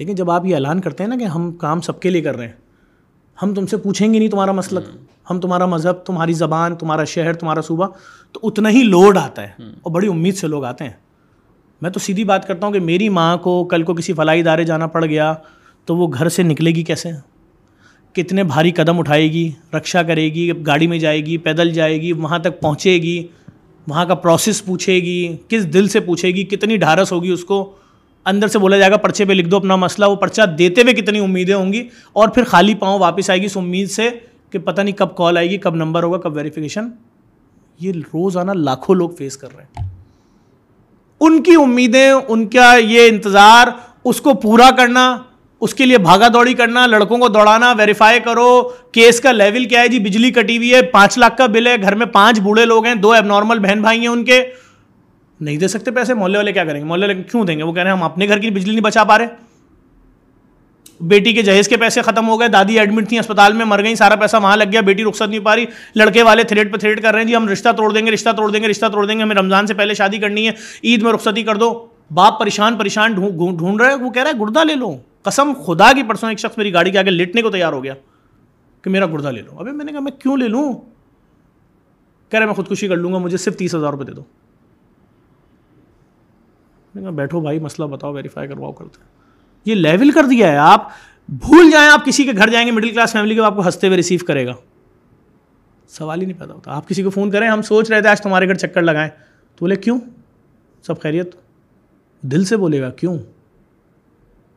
لیکن 0.00 0.14
جب 0.14 0.30
آپ 0.30 0.46
یہ 0.46 0.54
اعلان 0.54 0.80
کرتے 0.80 1.02
ہیں 1.02 1.08
نا 1.08 1.16
کہ 1.16 1.24
ہم 1.24 1.52
کام 1.52 1.80
سب 1.80 2.00
کے 2.00 2.10
لیے 2.10 2.22
کر 2.22 2.36
رہے 2.36 2.46
ہیں 2.46 2.52
ہم 3.42 3.54
تم 3.54 3.66
سے 3.66 3.76
پوچھیں 3.76 4.14
گے 4.14 4.18
نہیں 4.18 4.28
تمہارا 4.28 4.52
مسلک 4.52 4.84
ہم 5.30 5.40
تمہارا 5.40 5.66
مذہب 5.66 5.92
تمہاری 5.92 6.32
زبان 6.32 6.76
تمہارا 6.76 7.04
شہر 7.04 7.32
تمہارا 7.32 7.60
صوبہ 7.60 7.86
تو 8.32 8.40
اتنا 8.42 8.70
ہی 8.70 8.82
لوڈ 8.82 9.16
آتا 9.16 9.42
ہے 9.42 9.48
اور 9.58 9.92
بڑی 9.92 10.08
امید 10.08 10.36
سے 10.36 10.46
لوگ 10.46 10.64
آتے 10.64 10.84
ہیں۔ 10.84 10.92
میں 11.82 11.90
تو 11.90 12.00
سیدھی 12.00 12.24
بات 12.24 12.48
کرتا 12.48 12.66
ہوں 12.66 12.74
کہ 12.74 12.80
میری 12.80 13.08
ماں 13.08 13.36
کو 13.36 13.64
کل 13.64 13.82
کو 13.82 13.94
کسی 13.94 14.12
فلاحی 14.12 14.40
ادارے 14.40 14.64
جانا 14.64 14.86
پڑ 14.86 15.04
گیا 15.04 15.34
تو 15.84 15.96
وہ 15.96 16.08
گھر 16.18 16.28
سے 16.28 16.42
نکلے 16.42 16.70
گی 16.70 16.82
کیسے؟ 16.82 17.10
کتنے 18.12 18.44
بھاری 18.44 18.70
قدم 18.70 18.98
اٹھائے 18.98 19.32
گی 19.32 19.50
رکشا 19.74 20.02
کرے 20.02 20.24
گی 20.24 20.50
گاڑی 20.66 20.86
میں 20.86 20.98
جائے 20.98 21.26
گی 21.26 21.36
پیدل 21.36 21.70
جائے 21.70 22.00
گی 22.00 22.12
وہاں 22.12 22.38
تک 22.38 22.60
پہنچے 22.60 22.98
گی 22.98 23.26
وہاں 23.88 24.04
کا 24.04 24.14
پروسیس 24.14 24.64
پوچھے 24.64 24.94
گی 24.94 25.36
کس 25.48 25.72
دل 25.72 25.88
سے 25.88 26.00
پوچھے 26.00 26.28
گی 26.28 26.44
کتنی 26.44 26.76
ڈھارس 26.76 27.12
ہوگی 27.12 27.30
اس 27.30 27.44
کو؟ 27.44 27.72
اندر 28.26 28.48
سے 28.48 28.58
بولا 28.58 28.78
جائے 28.78 28.90
گا، 28.90 28.96
پرچے 28.96 29.24
پہ 29.24 29.32
لکھ 29.32 29.48
دو 29.48 29.56
اپنا 29.56 29.76
مسئلہ، 29.76 30.06
وہ 30.06 30.16
پرچہ 30.16 30.42
دیتے 30.42 30.82
ہوئے 30.82 30.92
کتنی 30.92 31.18
امیدیں 31.18 31.54
ہوں 31.54 31.72
گی 31.72 31.88
اور 32.12 32.28
پھر 32.28 32.44
خالی 32.44 32.74
پاؤں 32.74 32.98
واپس 32.98 33.30
آئے 33.30 33.40
گی 33.40 33.46
اس 33.46 33.56
امید 33.56 33.90
سے 33.90 34.10
کہ 34.50 34.58
پتہ 34.58 34.80
نہیں 34.80 34.96
کب 34.96 35.16
کال 35.16 35.36
آئے 35.36 35.50
گی، 35.50 35.58
کب 35.58 35.74
نمبر 35.74 36.02
ہوگا، 36.02 36.18
کب 36.18 36.36
ویریفیکیشن 36.36 36.88
یہ 37.80 37.92
روزانہ 37.92 38.52
لاکھوں 38.52 38.94
لوگ 38.94 39.10
فیس 39.10 39.36
کر 39.36 39.48
رہے 39.56 39.64
ہیں۔ 39.64 39.88
ان 41.20 41.42
کی 41.42 41.52
امیدیں، 41.62 42.10
ان 42.10 42.46
کا 42.48 42.76
یہ 42.76 43.08
انتظار، 43.08 43.66
اس 44.04 44.20
کو 44.20 44.34
پورا 44.34 44.70
کرنا، 44.76 45.18
اس 45.60 45.74
کے 45.74 45.86
لیے 45.86 45.98
بھاگا 45.98 46.28
دوڑی 46.28 46.54
کرنا، 46.54 46.86
لڑکوں 46.86 47.18
کو 47.18 47.28
دوڑانا 47.28 47.72
ویریفائی 47.78 48.20
کرو 48.20 48.62
کیس 48.92 49.20
کا 49.20 49.32
لیول 49.32 49.64
کیا 49.64 49.80
ہے؟ 49.80 49.88
جی 49.88 49.98
بجلی 49.98 50.30
کٹی 50.30 50.56
ہوئی 50.56 50.74
ہے، 50.74 50.82
پانچ 50.82 51.18
لاکھ 51.18 51.36
کا 51.36 51.46
بل 51.46 51.66
ہے، 51.66 51.82
گھر 51.82 51.94
میں 51.94 52.06
پانچ 52.06 52.40
بوڑھے 52.40 52.64
لوگ 52.64 52.86
ہیں، 52.86 52.94
دو 52.94 53.12
اب 53.12 53.24
نارمل 53.24 53.58
بہن 53.58 53.80
بھائی 53.80 54.00
ہیں 54.00 54.08
ان 54.08 54.24
کے۔ 54.24 54.42
نہیں 55.40 55.56
دے 55.56 55.68
سکتے 55.68 55.90
پیسے؟ 55.90 56.14
محلے 56.14 56.38
والے 56.38 56.52
کیا 56.52 56.64
کریں 56.64 56.80
گے؟ 56.80 56.84
محلے 56.84 57.06
والے 57.06 57.22
کیوں 57.22 57.44
دیں 57.44 57.58
گے؟ 57.58 57.62
وہ 57.62 57.72
کہہ 57.72 57.82
رہے 57.82 57.90
ہیں، 57.90 57.96
ہم 57.96 58.02
اپنے 58.02 58.28
گھر 58.28 58.38
کی 58.38 58.50
بجلی 58.50 58.70
نہیں 58.70 58.84
بچا 58.84 59.04
پا 59.04 59.18
رہے۔ 59.18 59.26
بیٹی 61.00 61.32
کے 61.32 61.42
جہیز 61.42 61.68
کے 61.68 61.76
پیسے 61.76 62.02
ختم 62.02 62.28
ہو 62.28 62.40
گئے، 62.40 62.48
دادی 62.48 62.78
ایڈمٹ 62.78 63.08
تھیں، 63.08 63.18
اسپتال 63.18 63.52
میں 63.52 63.64
مر 63.64 63.82
گئی 63.82 63.94
سارا 63.94 64.14
پیسہ 64.14 64.36
وہاں 64.36 64.56
لگ 64.56 64.64
گیا، 64.72 64.80
بیٹی 64.80 65.04
رخصت 65.04 65.28
نہیں 65.28 65.40
پا 65.40 65.56
رہی، 65.56 65.64
لڑکے 65.94 66.22
والے 66.22 66.42
تھریڈ 66.42 66.72
پہ 66.72 66.78
تھریڈ 66.78 67.02
کر 67.02 67.12
رہے 67.12 67.20
ہیں 67.20 67.28
جی 67.28 67.36
ہم 67.36 67.48
رشتہ 67.48 67.68
توڑ 67.76 67.92
دیں 67.92 68.06
گے، 68.06 68.10
رشتہ 68.10 68.30
توڑ 68.36 68.50
دیں 68.50 68.62
گے، 68.62 68.68
رشتہ 68.68 68.86
توڑ 68.86 69.06
دیں 69.06 69.18
گے، 69.18 69.22
ہمیں 69.22 69.36
رمضان 69.36 69.66
سے 69.66 69.74
پہلے 69.74 69.94
شادی 69.94 70.18
کرنی 70.18 70.46
ہے، 70.46 70.52
عید 70.84 71.02
میں 71.02 71.12
رخصتی 71.12 71.42
کر 71.42 71.56
دو۔ 71.56 71.86
باپ 72.10 72.40
پریشان 72.40 72.76
پریشان 72.76 73.12
ڈھونڈ 73.12 73.80
رہے 73.80 73.94
وہ 73.94 74.10
کہہ 74.10 74.22
رہا 74.22 74.30
ہے، 74.30 74.40
گردہ 74.40 74.64
لے 74.64 74.74
لو۔ 74.74 74.96
قسم 75.22 75.52
خدا 75.66 75.92
کی 75.92 76.02
پرسوں 76.02 76.28
ایک 76.28 76.38
شخص 76.38 76.58
میری 76.58 76.72
گاڑی 76.72 76.90
کے 76.90 76.98
آگے 76.98 77.10
لٹنے 77.10 77.42
کو 77.42 77.50
تیار 77.50 77.72
ہو 77.72 77.84
گیا 77.84 77.94
کہ 78.82 78.90
میرا 78.90 79.06
گردہ 79.06 79.28
لے 79.28 79.42
لو۔ 79.42 79.58
ابھی 79.58 79.72
میں 79.72 79.84
نے 79.84 79.92
کہا، 79.92 80.00
میں 80.00 80.12
کیوں 80.12 80.36
لے 80.36 80.48
لوں؟ 80.48 80.72
کہہ 82.30 82.38
رہے 82.38 82.46
میں 82.46 82.54
خودکشی 82.54 82.88
کر 82.88 82.96
لوں 82.96 83.12
گا، 83.12 83.18
مجھے 83.18 83.36
صرف 83.36 83.56
تیس 83.56 83.74
ہزار 83.74 83.90
روپے 83.90 84.04
دے 84.04 84.12
دو۔ 84.12 84.22
میں 86.94 87.02
کہا، 87.02 87.10
بیٹھو 87.10 87.40
بھائی، 87.40 87.58
مسئلہ 87.58 87.86
بتاؤ 87.86 88.12
ویریفائی 88.12 88.48
کرواؤ، 88.48 88.72
کرتے 88.72 88.98
یہ 89.64 89.74
لیول 89.74 90.10
کر 90.10 90.24
دیا 90.24 90.52
ہے۔ 90.52 90.56
آپ 90.56 90.88
بھول 91.28 91.70
جائیں، 91.70 91.90
آپ 91.90 92.04
کسی 92.04 92.24
کے 92.24 92.32
گھر 92.36 92.50
جائیں 92.50 92.66
گے 92.66 92.72
مڈل 92.72 92.90
کلاس 92.90 93.12
فیملی 93.12 93.34
کے 93.34 93.40
آپ 93.40 93.56
کو 93.56 93.66
ہنستے 93.66 93.86
ہوئے 93.86 93.96
ریسیو 93.96 94.18
کرے 94.26 94.46
گا۔ 94.46 94.52
سوال 95.88 96.20
ہی 96.20 96.26
نہیں 96.26 96.38
پیدا 96.38 96.54
ہوتا۔ 96.54 96.72
آپ 96.72 96.88
کسی 96.88 97.02
کو 97.02 97.10
فون 97.10 97.30
کریں، 97.30 97.48
ہم 97.48 97.62
سوچ 97.62 97.90
رہے 97.90 98.00
تھے، 98.00 98.08
آج 98.08 98.20
تمہارے 98.20 98.46
گھر 98.46 98.54
چکر 98.54 98.82
لگائیں۔ 98.82 99.10
تو 99.56 99.56
بولے، 99.60 99.76
کیوں؟ 99.76 100.00
سب 100.82 101.00
خیریت؟ 101.00 101.34
دل 102.22 102.44
سے 102.44 102.56
بولے 102.56 102.80
گا، 102.80 102.90
کیوں؟ 102.90 103.18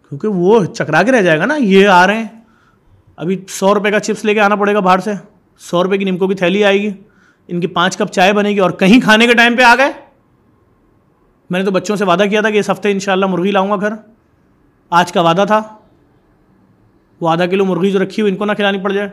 کیونکہ 0.10 0.28
وہ 0.28 0.66
چکرا 0.66 1.04
کے 1.04 1.12
رہ 1.12 1.22
جائے 1.22 1.40
گا 1.40 1.46
نا، 1.46 1.56
یہ 1.56 1.88
آ 1.88 2.08
رہے 2.08 2.18
ہیں۔ 2.18 2.42
ابھی 3.16 3.46
سو 3.48 3.74
روپے 3.74 3.92
کا 3.92 4.00
چپس 4.00 4.26
لے 4.26 4.34
کے 4.34 4.40
آنا 4.40 4.56
پڑے 4.56 4.74
گا 4.74 4.80
باہر 4.80 5.00
سے۔ 5.00 5.12
سو 5.60 5.84
روپے 5.84 5.98
کی 5.98 6.06
نمکوں 6.06 6.28
کی 6.28 6.36
تھیلی 6.36 6.64
آئے 6.64 6.82
گی۔ 6.82 6.90
ان 7.48 7.60
کی 7.60 7.68
پانچ 7.68 7.98
کپ 7.98 8.14
چائے 8.14 8.34
بنے 8.34 8.50
گی 8.50 8.60
اور 8.60 8.72
کہیں 8.72 9.02
کھانے 9.02 9.28
کے 9.28 9.34
ٹائم 9.34 9.56
پہ 9.56 9.62
آ 9.62 9.76
گئے۔ 9.76 10.03
میں 11.54 11.60
نے 11.60 11.66
تو 11.66 11.72
بچوں 11.72 11.96
سے 11.96 12.06
وعدہ 12.06 12.24
کیا 12.30 12.42
تھا 12.42 12.50
کہ 12.50 12.58
اس 12.58 12.70
ہفتے 12.70 12.92
ان 12.92 13.00
شاء 13.00 13.12
اللہ 13.12 13.26
مرغی 13.26 13.52
لاؤں 13.52 13.72
گا 13.72 13.76
گھر۔ 13.76 13.90
آج 14.90 15.12
کا 15.12 15.22
وعدہ 15.22 15.44
تھا۔ 15.48 15.62
وہ 17.22 17.30
آدھا 17.30 17.46
کلو 17.46 17.66
مرغی 17.66 17.92
جو 17.92 18.04
رکھی 18.04 18.22
ہوئی 18.22 18.32
ان 18.32 18.38
کو 18.38 18.46
نہ 18.46 18.52
کھلانی 18.52 18.80
پڑ 18.80 18.92
جائے۔ 18.92 19.10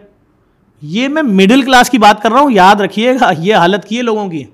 یہ 0.83 1.09
میں 1.09 1.23
مڈل 1.23 1.63
کلاس 1.63 1.91
کی 1.91 1.99
بات 1.99 2.23
کر 2.23 2.31
رہا 2.31 2.41
ہوں 2.41 2.51
یاد 2.53 2.81
رکھیے 2.81 3.13
گا 3.21 3.31
یہ 3.39 3.55
حالت 3.55 3.85
کی 3.85 3.97
ہے 3.97 4.03
لوگوں 4.03 4.29
کی۔ 4.29 4.45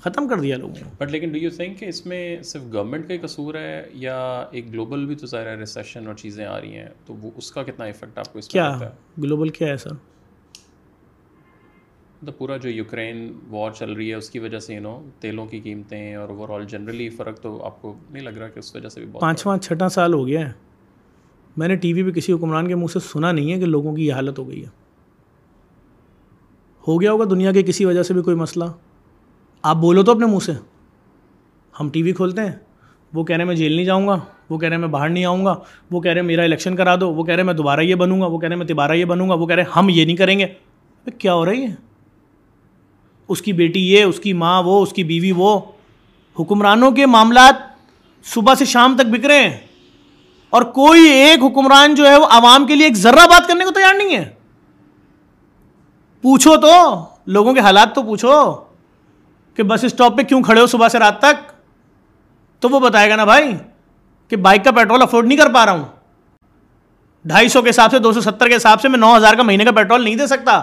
ختم 0.00 0.28
کر 0.28 0.36
دیا 0.36 0.56
لوگوں 0.56 0.74
بٹ 0.98 1.10
لیکن 1.10 1.28
ڈو 1.28 1.36
یو 1.36 1.50
تھنک 1.50 1.78
کہ 1.78 1.84
اس 1.84 2.06
میں 2.06 2.42
صرف 2.42 2.62
گورنمنٹ 2.72 3.08
کا 3.08 3.14
ہی 3.14 3.18
قصور 3.18 3.54
ہے 3.54 3.82
یا 3.92 4.44
ایک 4.50 4.72
گلوبل 4.72 5.06
بھی 5.06 5.14
تو 5.14 5.26
ظاہر 5.26 5.46
ہے 5.46 5.54
ریسیشن 5.54 6.06
اور 6.06 6.14
چیزیں 6.14 6.46
آ 6.46 6.60
رہی 6.60 6.76
ہیں 6.76 6.88
تو 7.06 7.14
وہ 7.14 7.30
اس 7.36 7.52
کا 7.52 7.62
کتنا 7.62 7.84
افیکٹ 7.84 8.18
آپ 8.18 8.32
کو 8.32 8.38
اس 8.38 8.48
کیا 8.48 8.78
گلوبل 9.22 9.48
کیا 9.48 9.68
ہے 9.68 9.76
سر 9.76 9.90
مطلب 12.24 12.38
پورا 12.38 12.56
جو 12.56 12.68
یوکرین 12.70 13.32
وار 13.50 13.70
چل 13.70 13.92
رہی 13.92 14.08
ہے 14.10 14.14
اس 14.14 14.28
کی 14.30 14.38
وجہ 14.38 14.58
سے 14.58 14.74
یو 14.74 14.80
نو 14.80 14.98
تیلوں 15.20 15.44
کی 15.46 15.58
قیمتیں 15.60 16.14
اور 16.14 16.28
اوور 16.28 16.48
آل 16.48 16.64
جنرلی 16.64 17.08
فرق 17.08 17.40
تو 17.40 17.50
آپ 17.64 17.80
کو 17.82 17.92
نہیں 18.10 18.22
لگ 18.24 18.38
رہا 18.38 18.48
کہ 18.48 18.58
اس 18.58 18.74
وجہ 18.76 18.88
سے 18.88 19.00
بھی 19.00 19.10
پانچواں 19.20 19.56
چھٹا 19.58 19.88
سال 19.88 20.14
ہو 20.14 20.26
گیا 20.26 20.46
ہے 20.46 20.52
میں 21.56 21.68
نے 21.68 21.76
ٹی 21.76 21.92
وی 21.92 22.02
پہ 22.02 22.10
کسی 22.10 22.32
حکمران 22.32 22.68
کے 22.68 22.74
منہ 22.74 22.92
سے 22.92 22.98
سنا 23.02 23.32
نہیں 23.32 23.52
ہے 23.52 23.58
کہ 23.58 23.66
لوگوں 23.66 23.94
کی 23.96 24.06
یہ 24.06 24.12
حالت 24.12 24.38
ہو 24.38 24.48
گئی 24.48 24.62
ہے 24.62 24.68
ہو 26.84 27.00
گیا 27.00 27.12
ہوگا 27.12 27.24
دنیا 27.30 27.52
کے 27.52 27.62
کسی 27.62 27.84
وجہ 27.84 28.02
سے 28.02 28.14
بھی 28.14 28.22
کوئی 28.22 28.36
مسئلہ 28.36 28.64
آپ 29.64 29.76
بولو 29.76 30.02
تو 30.02 30.12
اپنے 30.12 30.26
منہ 30.26 30.44
سے 30.44 30.52
ہم 31.74 31.88
ٹی 31.88 32.02
وی 32.02 32.12
کھولتے 32.12 32.40
ہیں 32.40 32.52
وہ 33.12 33.24
کہہ 33.24 33.36
رہے 33.36 33.42
ہیں 33.42 33.48
میں 33.48 33.56
جیل 33.56 33.72
نہیں 33.72 33.86
جاؤں 33.86 34.06
گا 34.08 34.18
وہ 34.50 34.58
کہہ 34.58 34.68
رہے 34.68 34.76
ہیں 34.76 34.80
میں 34.80 34.88
باہر 34.88 35.08
نہیں 35.08 35.24
آؤں 35.24 35.44
گا 35.44 35.54
وہ 35.90 36.00
کہہ 36.00 36.10
رہے 36.10 36.20
ہیں 36.20 36.26
میرا 36.26 36.42
الیکشن 36.42 36.76
کرا 36.76 36.96
دو 37.00 37.14
وہ 37.14 37.24
کہہ 37.24 37.34
رہے 37.34 37.42
ہیں 37.42 37.46
میں 37.46 37.54
دوبارہ 37.54 37.80
یہ 37.80 37.94
بنوں 37.94 38.20
گا 38.20 38.26
وہ 38.26 38.38
کہہ 38.38 38.48
رہے 38.48 38.54
ہیں 38.54 38.58
میں 38.58 38.66
تبارہ 38.66 38.92
یہ 38.92 39.04
بنوں 39.04 39.28
گا 39.28 39.34
وہ 39.34 39.46
کہہ 39.46 39.56
رہے 39.56 39.62
ہیں 39.62 39.72
ہم 39.76 39.88
یہ 39.88 40.04
نہیں 40.04 40.16
کریں 40.16 40.38
گے 40.38 40.46
کیا 41.20 41.34
ہو 41.34 41.44
رہی 41.44 41.66
ہے 41.66 41.74
اس 43.28 43.42
کی 43.42 43.52
بیٹی 43.52 43.92
یہ، 43.92 44.04
اس 44.04 44.20
کی 44.20 44.32
ماں 44.32 44.62
وہ، 44.62 44.82
اس 44.82 44.92
کی 44.92 45.04
بیوی 45.04 45.32
وہ۔ 45.32 45.60
حکمرانوں 46.40 46.90
کے 46.90 47.06
معاملات 47.06 47.54
صبح 48.24 48.54
سے 48.54 48.64
شام 48.64 48.96
تک 48.96 49.06
بک 49.06 49.26
رہے 49.26 49.48
ہیں۔ 49.48 49.56
اور 50.50 50.62
کوئی 50.62 51.02
ایک 51.08 51.42
حکمران 51.42 51.94
جو 51.94 52.06
ہے 52.06 52.16
وہ 52.16 52.26
عوام 52.26 52.66
کے 52.66 52.74
لیے 52.74 52.86
ایک 52.86 52.96
ذرہ 52.96 53.26
بات 53.26 53.48
کرنے 53.48 53.64
کو 53.64 53.70
تیار 53.70 53.94
نہیں 53.94 54.16
ہے۔ 54.16 54.30
پوچھو 56.22 56.56
تو، 56.56 57.04
لوگوں 57.26 57.54
کے 57.54 57.60
حالات 57.60 57.94
تو 57.94 58.02
پوچھو 58.02 58.64
کہ 59.54 59.62
بس 59.62 59.84
اسٹاپ 59.84 60.16
پہ 60.16 60.22
کیوں 60.22 60.42
کھڑے 60.42 60.60
ہو 60.60 60.66
صبح 60.66 60.88
سے 60.88 60.98
رات 60.98 61.18
تک؟ 61.18 61.52
تو 62.60 62.68
وہ 62.68 62.80
بتائے 62.80 63.10
گا 63.10 63.16
نا 63.16 63.24
بھائی 63.24 63.52
کہ 64.28 64.36
بائک 64.36 64.64
کا 64.64 64.70
پیٹرول 64.70 65.02
افورڈ 65.02 65.26
نہیں 65.26 65.38
کر 65.38 65.52
پا 65.52 65.66
رہا 65.66 65.72
ہوں۔ 65.72 65.84
ڈھائی 67.24 67.48
سو 67.48 67.62
کے 67.62 67.70
حساب 67.70 67.90
سے، 67.90 67.98
دو 67.98 68.12
سو 68.12 68.20
ستر 68.20 68.48
کے 68.48 68.56
حساب 68.56 68.80
سے 68.80 68.88
میں 68.88 68.98
نو 68.98 69.16
ہزار 69.16 69.34
کا 69.34 69.42
مہینے 69.42 69.64
کا 69.64 69.70
پیٹرول 69.70 70.04
نہیں 70.04 70.16
دے 70.16 70.26
سکتا۔ 70.26 70.62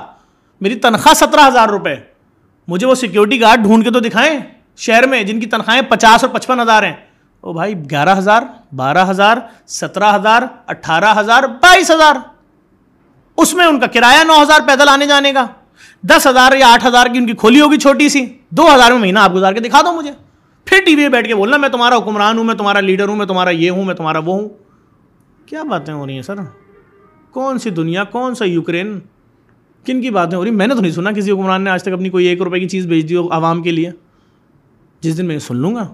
میری 0.61 0.75
تنخواہ 0.75 1.13
سترہ 1.13 1.47
ہزار 1.47 1.69
روپے۔ 1.69 2.10
مجھے 2.67 2.87
وہ 2.87 2.95
سیکورٹی 2.95 3.41
گارڈ 3.41 3.59
ڈھونڈ 3.59 3.83
کے 3.83 3.91
تو 3.91 3.99
دکھائیں 3.99 4.39
شہر 4.77 5.07
میں، 5.07 5.23
جن 5.23 5.39
کی 5.39 5.45
تنخواہیں 5.45 5.81
پچاس 5.89 6.23
اور 6.23 6.33
پچپن 6.33 6.59
ہزار 6.59 6.83
ہیں۔ 6.83 6.93
او 7.41 7.53
بھائی، 7.53 7.73
گیارہ 7.75 8.17
ہزار، 8.17 8.43
بارہ 8.75 9.09
ہزار، 9.09 9.37
سترہ 9.67 10.15
ہزار، 10.15 10.41
اٹھارہ 10.67 11.19
ہزار، 11.19 11.43
بائیس 11.43 11.91
ہزار۔ 11.91 12.15
اس 13.37 13.53
میں 13.53 13.65
ان 13.65 13.79
کا 13.79 13.87
کرایہ 13.87 14.23
نو 14.23 14.41
ہزار 14.41 14.59
پیدل 14.67 14.89
آنے 14.89 15.07
جانے 15.07 15.33
کا۔ 15.33 15.45
دس 16.03 16.27
ہزار 16.27 16.51
یا 16.51 16.73
آٹھ 16.73 16.85
ہزار 16.85 17.05
کی 17.05 17.17
ان 17.17 17.27
کی 17.27 17.33
کھولی 17.33 17.61
ہوگی 17.61 17.77
چھوٹی 17.77 18.09
سی۔ 18.09 18.25
دو 18.49 18.75
ہزار 18.75 18.91
میں 18.91 18.99
مہینہ 18.99 19.19
آپ 19.19 19.33
گزار 19.33 19.53
کے 19.53 19.59
دکھا 19.59 19.81
دو 19.81 19.91
مجھے۔ 19.91 20.11
پھر 20.65 20.77
ٹی 20.85 20.95
وی 20.95 21.03
پہ 21.03 21.09
بیٹھ 21.09 21.27
کے 21.27 21.35
بولنا، 21.35 21.57
میں 21.57 21.69
تمہارا 21.69 21.97
حکمران 21.97 22.37
ہوں، 22.37 22.43
میں 22.43 22.55
تمہارا 22.55 22.79
لیڈر 22.79 23.07
ہوں، 23.07 23.15
میں 23.15 23.25
تمہارا 23.25 23.49
یہ 23.49 23.69
ہوں، 23.69 23.83
میں 23.83 23.95
تمہارا 23.95 24.19
وہ 24.19 24.33
ہوں۔ 24.33 24.49
کیا 25.45 25.63
باتیں 25.63 25.93
ہو 25.93 26.07
رہی 26.07 26.13
ہیں 26.13 26.21
سر؟ 26.21 26.35
کون 27.31 27.59
سی 27.59 27.69
دنیا، 27.69 28.03
کون 28.03 28.35
سا 28.35 28.45
یوکرین؟ 28.45 28.99
کن 29.85 30.01
کی 30.01 30.09
باتیں 30.09 30.37
ہو 30.37 30.43
رہی 30.43 30.51
میں 30.51 30.67
نے 30.67 30.75
تو 30.75 30.81
نہیں 30.81 30.91
سنا 30.91 31.11
کسی 31.11 31.31
حکمران 31.31 31.61
نے 31.61 31.69
آج 31.69 31.81
تک 31.81 31.89
اپنی 31.89 32.09
کوئی 32.09 32.25
ایک 32.25 32.41
روپے 32.41 32.59
کی 32.59 32.69
چیز 32.69 32.87
بھیج 32.87 33.09
دی 33.09 33.15
ہو 33.15 33.27
عوام 33.31 33.63
کے 33.63 33.71
لیے۔ 33.71 33.91
جس 35.01 35.17
دن 35.17 35.25
میں 35.25 35.39
سن 35.39 35.55
لوں 35.55 35.75
گا 35.75 35.93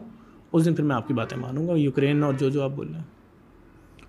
اس 0.54 0.66
دن 0.66 0.76
پھر 0.76 0.84
میں 0.84 0.96
آپ 0.96 1.08
کی 1.08 1.14
باتیں 1.14 1.38
مانوں 1.38 1.68
گا 1.68 1.74
یوکرین 1.74 2.24
اور 2.24 2.34
جو 2.34 2.50
جو 2.50 2.64
آپ 2.64 2.72
بول 2.72 2.88
رہے 2.88 2.96
ہیں۔ 2.96 3.04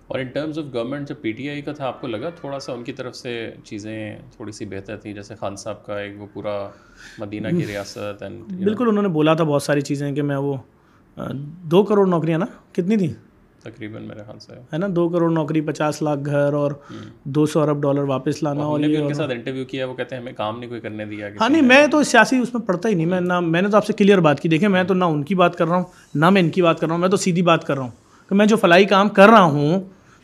اور 0.07 0.19
ان 0.19 0.27
ٹرمز 0.27 0.59
آف 0.59 0.65
گورنمنٹ 0.73 1.09
جب 1.09 1.15
پی 1.21 1.31
ٹی 1.31 1.49
آئی 1.49 1.61
کا 1.61 1.71
تھا 1.73 1.87
آپ 1.87 2.01
کو 2.01 2.07
لگا 2.07 2.29
تھوڑا 2.29 2.59
سا 2.59 2.73
ان 2.73 2.83
کی 2.83 2.93
طرف 2.93 3.15
سے 3.15 3.51
چیزیں 3.63 4.17
تھوڑی 4.31 4.51
سی 4.51 4.65
بہتر 4.65 4.97
تھیں؟ 4.97 5.13
جیسے 5.13 5.35
خان 5.35 5.55
صاحب 5.55 5.85
کا 5.85 5.99
ایک 5.99 6.21
وہ 6.21 6.27
پورا 6.33 6.69
مدینہ 7.17 7.47
کی 7.47 7.65
ریاست 7.67 8.23
اینڈ 8.23 8.43
بالکل 8.63 8.87
انہوں 8.87 9.03
نے 9.03 9.09
بولا 9.09 9.33
تھا 9.33 9.43
بہت 9.43 9.63
ساری 9.63 9.81
چیزیں 9.81 10.11
کہ 10.11 10.21
میں 10.21 10.37
وہ 10.37 10.57
دو 11.71 11.83
کروڑ 11.83 12.07
نوکریاں 12.07 12.39
نا 12.39 12.45
کتنی 12.71 12.97
تھیں؟ 12.97 13.28
تقریباً 13.71 14.03
میرے 14.03 14.19
خیال 14.19 14.39
سے۔ 14.39 14.53
ہے 14.73 14.77
نا 14.77 14.87
دو 14.89 15.09
کروڑ 15.09 15.31
نوکری 15.31 15.61
پچاس 15.61 16.01
لاکھ 16.01 16.19
گھر 16.25 16.53
اور 16.53 16.71
دو 17.23 17.45
سو 17.45 17.61
ارب 17.61 17.81
ڈالر 17.81 18.03
واپس 18.03 18.43
لانا 18.43 18.63
اور 18.63 18.79
ان 18.79 19.07
کے 19.07 19.13
ساتھ 19.13 19.31
انٹرویو 19.31 19.65
کیا 19.65 19.85
وہ 19.85 19.93
کہتے 19.93 20.15
ہیں 20.15 20.21
ہمیں 20.21 20.33
کام 20.33 20.59
نہیں 20.59 20.69
کوئی 20.69 20.81
کرنے 20.81 21.05
دیا 21.05 21.27
ہاں 21.41 21.49
نہیں 21.49 21.61
میں 21.61 21.87
تو 21.87 22.03
سیاسی 22.03 22.37
اس 22.37 22.53
میں 22.53 22.61
پڑھتا 22.61 22.89
ہی 22.89 22.93
نہیں 22.93 23.05
میں 23.05 23.21
نہ 23.21 23.39
میں 23.39 23.61
نے 23.61 23.67
تو 23.67 23.77
آپ 23.77 23.85
سے 23.85 23.93
کلیئر 23.93 24.19
بات 24.19 24.39
کی۔ 24.39 24.49
دیکھیں 24.49 24.69
میں 24.69 24.83
تو 24.83 24.93
نہ 24.93 25.03
ان 25.03 25.23
کی 25.23 25.35
بات 25.35 25.55
کر 25.55 25.67
رہا 25.67 25.75
ہوں 25.75 25.83
نہ 26.15 26.29
میں 26.29 26.41
ان 26.41 26.49
کی 26.49 26.61
بات 26.61 26.79
کر 26.79 26.87
رہا 26.87 26.93
ہوں 26.93 27.01
میں 27.01 27.09
تو 27.09 27.17
سیدھی 27.17 27.41
بات 27.41 27.63
کر 27.63 27.75
رہا 27.75 27.83
ہوں 27.83 27.91
کہ 28.29 28.35
میں 28.35 28.45
جو 28.45 28.57
فلاحی 28.57 28.85
کام 28.85 29.09
کر 29.09 29.29
رہا 29.29 29.41
ہوں 29.41 29.79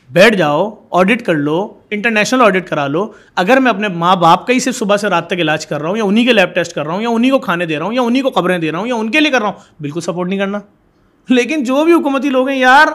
بیٹھ 0.09 0.35
جاؤ 0.35 0.69
آڈٹ 0.91 1.21
کر 1.21 1.33
لو 1.33 1.73
انٹرنیشنل 1.91 2.41
آڈٹ 2.41 2.67
کرا 2.67 2.87
لو۔ 2.87 3.11
اگر 3.35 3.57
میں 3.57 3.69
اپنے 3.71 3.87
ماں 3.87 4.15
باپ 4.15 4.47
کا 4.47 4.53
ہی 4.53 4.59
صرف 4.59 4.75
صبح 4.75 4.97
سے 4.97 5.07
رات 5.09 5.27
تک 5.27 5.33
علاج 5.33 5.67
کر 5.67 5.81
رہا 5.81 5.89
ہوں 5.89 5.97
یا 5.97 6.03
انہیں 6.03 6.25
کے 6.25 6.33
لیب 6.33 6.55
ٹیسٹ 6.55 6.73
کر 6.75 6.85
رہا 6.85 6.93
ہوں 6.93 7.01
یا 7.01 7.09
انہیں 7.09 7.31
کو 7.31 7.39
کھانے 7.39 7.65
دے 7.65 7.79
رہا 7.79 7.85
ہوں 7.85 7.93
یا 7.93 8.01
انہیں 8.01 8.23
کو 8.23 8.29
خبریں 8.31 8.57
دے 8.57 8.71
رہا 8.71 8.79
ہوں 8.79 8.87
یا 8.87 8.95
ان 8.95 9.11
کے 9.11 9.19
لیے 9.19 9.31
کر 9.31 9.39
رہا 9.39 9.47
ہوں 9.47 9.53
بالکل 9.79 10.01
سپورٹ 10.01 10.29
نہیں 10.29 10.39
کرنا۔ 10.39 10.59
لیکن 11.29 11.63
جو 11.63 11.85
بھی 11.85 11.93
حکومتی 11.93 12.29
لوگ 12.29 12.49
ہیں 12.49 12.59
یار 12.59 12.87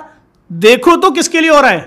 دیکھو 0.50 1.00
تو 1.00 1.10
کس 1.10 1.28
کے 1.28 1.40
لیے 1.40 1.50
ہو 1.50 1.62
رہا 1.62 1.70
ہے۔ 1.70 1.80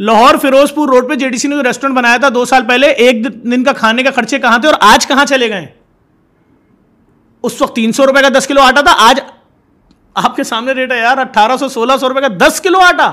لاہور 0.00 0.34
فیروز 0.42 0.74
پور 0.74 0.88
روڈ 0.88 1.08
پہ 1.08 1.14
جے 1.14 1.28
ڈی 1.28 1.36
سی 1.36 1.48
نے 1.48 1.56
جو 1.56 1.62
ریسٹورینٹ 1.62 1.96
بنایا 1.96 2.16
تھا 2.16 2.28
دو 2.34 2.44
سال 2.44 2.62
پہلے، 2.68 2.86
ایک 2.86 3.44
دن 3.44 3.64
کا 3.64 3.72
کھانے 3.72 4.02
کا 4.02 4.10
خرچے 4.10 4.38
کہاں 4.38 4.58
تھے 4.58 4.68
اور 4.68 4.76
آج 4.80 5.06
کہاں 5.06 5.24
چلے 5.24 5.48
گئے؟ 5.48 5.66
اس 7.42 7.62
وقت 7.62 7.76
تین 7.76 7.92
سو 7.92 8.06
روپے 8.06 8.22
کا 8.22 8.28
دس 8.38 8.46
کلو 8.46 8.60
آٹا 8.60 8.80
تھا، 8.80 8.94
آج 8.98 9.20
آپ 10.14 10.36
کے 10.36 10.44
سامنے 10.44 10.72
ریٹ 10.72 10.92
ہے 10.92 10.98
یار، 10.98 11.18
اٹھارہ 11.18 11.56
سو، 11.56 11.68
سولہ 11.68 11.92
سو 12.00 12.08
روپے 12.08 12.20
کا 12.20 12.28
دس 12.46 12.60
کلو 12.60 12.78
آٹا۔ 12.78 13.12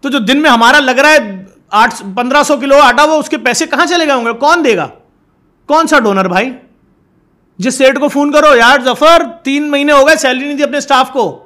تو 0.00 0.08
جو 0.08 0.18
دن 0.18 0.42
میں 0.42 0.50
ہمارا 0.50 0.80
لگ 0.80 0.90
رہا 0.90 1.10
ہے 1.10 1.44
آٹھ 1.70 2.02
پندرہ 2.16 2.42
سو 2.42 2.56
کلو 2.56 2.78
آٹا، 2.78 3.04
وہ 3.04 3.14
اس 3.14 3.28
کے 3.28 3.38
پیسے 3.38 3.66
کہاں 3.66 3.86
چلے 3.86 4.06
گئے 4.06 4.14
ہوں 4.14 4.24
گے؟ 4.24 4.32
کون 4.32 4.64
دے 4.64 4.76
گا؟ 4.76 4.88
کون 5.66 5.86
سا 5.86 5.98
ڈونر 5.98 6.28
بھائی؟ 6.28 6.50
جس 7.58 7.74
سیٹ 7.74 8.00
کو 8.00 8.08
فون 8.08 8.32
کرو، 8.32 8.56
یار 8.56 8.78
ظفر، 8.84 9.22
تین 9.42 9.70
مہینے 9.70 9.92
ہو 9.92 10.06
گئے، 10.06 10.16
سیلری 10.16 10.44
نہیں 10.44 10.56
دی 10.56 10.62
اپنے 10.62 10.78
اسٹاف 10.78 11.10
کو۔ 11.10 11.44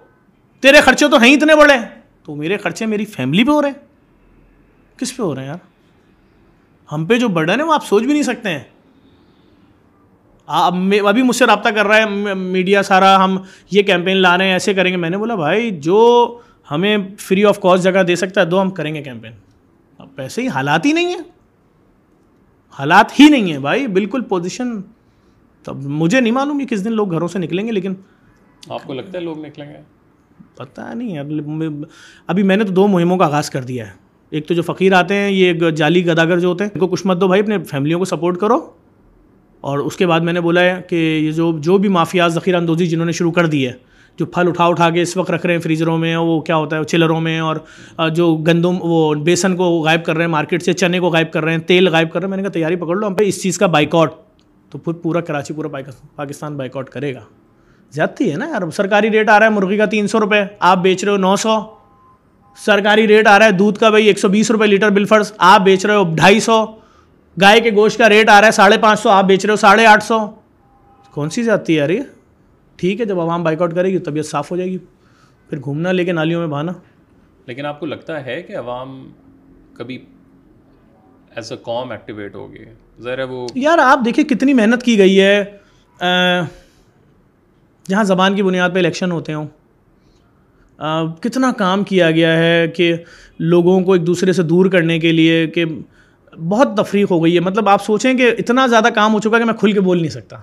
تیرے 0.61 0.81
خرچے 0.81 1.09
تو 1.09 1.16
ہیں 1.16 1.35
اتنے 1.35 1.57
بڑے۔ 1.57 1.96
تو 2.27 2.35
میرے 2.35 2.57
خرچے 2.57 2.87
میری 2.87 3.05
فیملی 3.05 3.45
پہ 3.45 3.51
ہو 3.51 3.62
رہے 3.62 3.68
ہیں۔ 3.68 4.99
کس 4.99 5.16
پہ 5.16 5.22
ہو 5.22 5.35
رہے 5.35 5.43
ہیں 5.43 5.49
یار؟ 5.49 5.59
ہم 6.93 7.05
پہ 7.07 7.18
جو 7.18 7.29
برڈن 7.29 7.61
ہے 7.61 7.64
وہ 7.64 7.74
آپ 7.74 7.87
سوچ 7.87 8.03
بھی 8.03 8.12
نہیں 8.12 8.22
سکتے 8.22 8.49
ہیں۔ 8.49 8.62
ابھی 10.47 11.22
مجھ 11.22 11.37
سے 11.37 11.47
رابطہ 11.47 11.68
کر 11.68 11.87
رہا 11.87 11.97
ہے 11.97 12.35
میڈیا 12.35 12.83
سارا، 12.83 13.24
ہم 13.24 13.39
یہ 13.70 13.83
کیمپین 13.83 14.16
لا 14.16 14.39
رہے 14.39 14.45
ہیں، 14.45 14.53
ایسے 14.53 14.74
کریں 14.74 14.93
گے۔ 14.93 14.97
میں 14.97 15.11
نے 15.11 15.18
بولا، 15.18 15.35
بھائی، 15.35 15.70
جو 15.70 15.99
ہمیں 16.70 16.99
فری 17.18 17.45
آف 17.45 17.61
کاسٹ 17.61 17.85
جگہ 17.85 18.03
دے 18.03 18.16
سکتا 18.16 18.41
ہے، 18.41 18.47
دو 18.47 18.61
ہم 18.62 18.70
کریں 18.70 18.95
گے 18.95 19.03
کیمپین 19.03 19.33
اب 19.99 20.09
پیسے 20.14 20.43
ہی 20.43 20.49
حالات 20.49 20.87
ہی 20.87 20.93
نہیں 20.93 21.07
ہیں۔ 21.07 21.22
حالات 22.70 23.20
ہی 23.20 23.29
نہیں 23.29 23.53
ہیں، 23.53 23.59
بھائی، 23.59 23.87
بالکل 23.87 24.22
پوزیشن 24.22 24.81
تب 25.62 25.77
مجھے 25.77 26.20
نہیں 26.20 26.33
معلوم 26.33 26.59
کہ 26.59 26.66
کس 26.66 26.85
دن 26.85 26.93
لوگ 26.93 27.11
گھروں 27.11 27.29
سے 27.29 27.39
نکلیں 27.39 27.66
گے، 27.66 27.72
لیکن 27.72 27.95
آپ 28.68 28.83
کو 28.83 28.95
لگتا 28.95 29.18
ہے 29.18 29.24
لوگ 29.24 29.47
نکلیں 29.47 29.68
گے؟ 29.68 29.96
پتہ 30.57 30.80
نہیں 30.95 31.18
ابھی 32.26 32.43
میں 32.43 32.57
نے 32.57 32.64
تو 32.64 32.72
دو 32.72 32.87
مہموں 32.89 33.16
کا 33.18 33.24
آغاز 33.24 33.51
کر 33.51 33.62
دیا 33.62 33.87
ہے۔ 33.87 33.93
ایک 34.32 34.47
تو 34.47 34.55
جو 34.55 34.62
فقیر 34.62 34.93
آتے 34.93 35.14
ہیں، 35.14 35.30
یہ 35.30 35.70
جعلی 35.70 36.07
گداگر 36.07 36.39
جو 36.39 36.49
ہوتے 36.49 36.64
ہیں، 36.64 36.70
ان 36.74 36.80
کو 36.80 36.87
کچھ 36.87 37.07
مت 37.07 37.20
دو 37.20 37.26
بھائی، 37.26 37.43
اپنے 37.43 37.59
فیملیوں 37.70 37.99
کو 37.99 38.05
سپورٹ 38.05 38.39
کرو۔ 38.39 38.59
اور 39.61 39.78
اس 39.78 39.97
کے 39.97 40.07
بعد 40.07 40.20
میں 40.20 40.32
نے 40.32 40.41
بولا 40.41 40.61
ہے 40.61 40.80
کہ 40.89 40.97
یہ 41.22 41.30
جو 41.32 41.53
جو 41.59 41.78
بھی 41.78 41.89
مافیا 41.89 42.28
ذخیرہ 42.28 42.57
اندوزی 42.57 42.87
جنہوں 42.87 43.07
نے 43.07 43.12
شروع 43.12 43.32
کر 43.32 43.47
دی 43.47 43.66
ہے، 43.66 43.72
جو 44.18 44.26
پھل 44.26 44.49
اٹھا 44.49 44.64
اٹھا 44.64 44.91
کے 44.91 45.03
اس 45.03 45.16
وقت 45.16 45.30
رکھ 45.30 45.47
رہے 45.47 45.55
ہیں 45.55 45.61
فریزروں 45.61 45.97
میں، 45.99 46.16
وہ 46.16 46.41
کیا 46.41 46.57
ہوتا 46.57 46.78
ہے 46.78 46.84
چلروں 46.84 47.20
میں، 47.20 47.39
اور 47.41 47.57
جو 48.14 48.34
گندم، 48.37 48.76
وہ 48.80 49.14
بیسن 49.14 49.57
کو 49.57 49.70
غائب 49.82 50.05
کر 50.05 50.16
رہے 50.16 50.24
ہیں، 50.24 50.30
مارکیٹ 50.30 50.62
سے 50.62 50.72
چنے 50.72 51.01
کو 51.01 51.09
غائب 51.09 51.32
کر 51.32 51.45
رہے 51.45 51.53
ہیں، 51.53 51.59
تیل 51.59 51.89
غائب 51.89 52.11
کر 52.11 52.20
رہے 52.20 52.26
ہیں۔ 52.26 52.30
میں 52.30 52.37
نے 52.37 52.43
کہا، 52.43 52.53
تیاری 52.53 52.76
پکڑ 52.76 52.97
لو، 52.97 53.07
ہم 53.07 53.14
پہ 53.14 53.24
اس 53.24 53.43
چیز 53.43 53.59
کا 53.59 53.66
بائک 53.66 53.95
آؤٹ 53.95 54.12
تو 54.70 54.78
پھر 54.78 54.93
پورا 54.93 55.20
کراچی، 55.20 55.55
پورا 55.55 55.68
پاکستان 56.16 56.57
بائک 56.57 56.76
آؤٹ 56.76 56.91
کرے 56.91 57.14
گا۔ 57.14 57.20
زیادتی 57.93 58.30
ہے 58.30 58.37
نا 58.37 58.47
یار. 58.47 58.70
سرکاری 58.76 59.11
ریٹ 59.11 59.28
آ 59.28 59.39
رہا 59.39 59.47
ہے 59.47 59.51
مرغی 59.51 59.76
کا 59.76 59.84
تین 59.87 60.07
سو 60.09 60.20
روپے. 60.20 60.43
آپ 60.61 60.78
بیچ 60.82 61.05
رہے 61.05 61.12
ہو 61.12 61.16
نو 61.18 61.34
سو. 61.37 61.59
سرکاری 62.59 63.07
ریٹ 63.09 63.26
آ 63.26 63.39
رہا 63.39 63.47
ہے 63.47 63.53
دودھ 63.53 63.78
کا 63.78 63.91
بھائی 63.91 64.07
ایک 64.07 64.18
سو 64.18 64.28
بیس 64.28 64.51
روپے 64.51 64.66
لیٹر 64.66 64.91
بلفرس 64.91 65.32
آپ 65.39 65.61
بیچ 65.61 65.87
رہے 65.87 65.95
ہو 65.95 66.05
ڈھائی 66.16 66.41
سو. 66.41 66.64
گائے 67.37 67.61
کے 67.61 67.70
گوشت 67.76 67.99
کا 67.99 68.09
ریٹ 68.09 68.28
آ 68.28 68.41
رہا 68.41 68.47
ہے 68.47 68.53
ساڑھے 68.53 68.78
پانچ 68.80 69.01
سو. 69.01 69.09
آپ 69.11 69.24
بیچ 69.24 69.45
رہے 69.45 69.53
ہو 69.53 69.57
ساڑھے 69.57 69.87
آٹھ 69.87 70.05
سو. 70.05 70.18
کون 71.14 71.30
سی 71.30 71.43
زیادتی 71.43 71.72
ہے 71.72 71.78
یار 71.78 71.91
یہ؟ 71.91 72.03
ٹھیک 72.78 73.01
ہے 73.01 73.05
جب 73.07 73.20
عوام 73.20 73.43
بائک 73.45 73.62
آؤٹ 73.62 73.74
کرے 73.74 73.89
گی 73.89 73.99
طبیعت 73.99 74.26
صاف 74.26 74.51
ہو 74.51 74.57
جائے 74.57 74.70
گی. 74.70 74.78
پھر 75.51 75.59
گھومنا 75.59 75.93
لے 75.93 76.05
کے 76.05 76.12
نالیوں 76.12 76.41
میں 76.41 76.49
بہانا. 76.49 76.72
لیکن 77.47 77.66
آپ 77.66 77.80
کو 77.80 77.87
لگتا 77.87 78.24
ہے 78.24 78.41
کہ 78.43 78.57
عوام 78.57 79.09
کبھی 79.76 79.99
ایز 81.37 81.53
اے 81.53 81.59
قوم 81.62 81.91
ایکٹیویٹ 81.91 82.34
ہوگی؟ 82.34 82.64
وہ 83.30 83.47
یار 83.55 83.78
آپ 83.78 84.05
دیکھیں 84.05 84.24
کتنی 84.24 84.55
محنت 84.55 84.82
کی 84.82 84.99
گئی 84.99 85.20
ہے. 85.20 85.45
جہاں 87.89 88.05
زبان 88.05 88.37
کی 88.37 88.43
بنیاد 88.43 88.70
پہ 88.74 88.78
الیکشن 88.78 89.11
ہوتے 89.11 89.34
ہوں۔ 89.34 89.47
کتنا 91.20 91.53
کام 91.53 91.84
کیا 91.84 92.11
گیا 92.11 92.39
ہے 92.39 92.68
کہ 92.68 92.97
لوگوں 93.39 93.80
کو 93.80 93.93
ایک 93.93 94.07
دوسرے 94.07 94.32
سے 94.32 94.43
دور 94.43 94.66
کرنے 94.66 94.99
کے 94.99 95.12
لیے 95.12 95.47
کہ 95.47 95.64
بہت 96.49 96.68
تفریق 96.76 97.11
ہو 97.11 97.24
گئی 97.24 97.34
ہے۔ 97.34 97.41
مطلب 97.41 97.68
آپ 97.68 97.84
سوچیں 97.84 98.14
کہ 98.14 98.34
اتنا 98.39 98.66
زیادہ 98.66 98.89
کام 98.95 99.14
ہو 99.14 99.20
چکا 99.20 99.39
کہ 99.39 99.45
میں 99.45 99.55
کھل 99.55 99.72
کے 99.72 99.80
بول 99.80 99.99
نہیں 99.99 100.11
سکتا۔ 100.11 100.37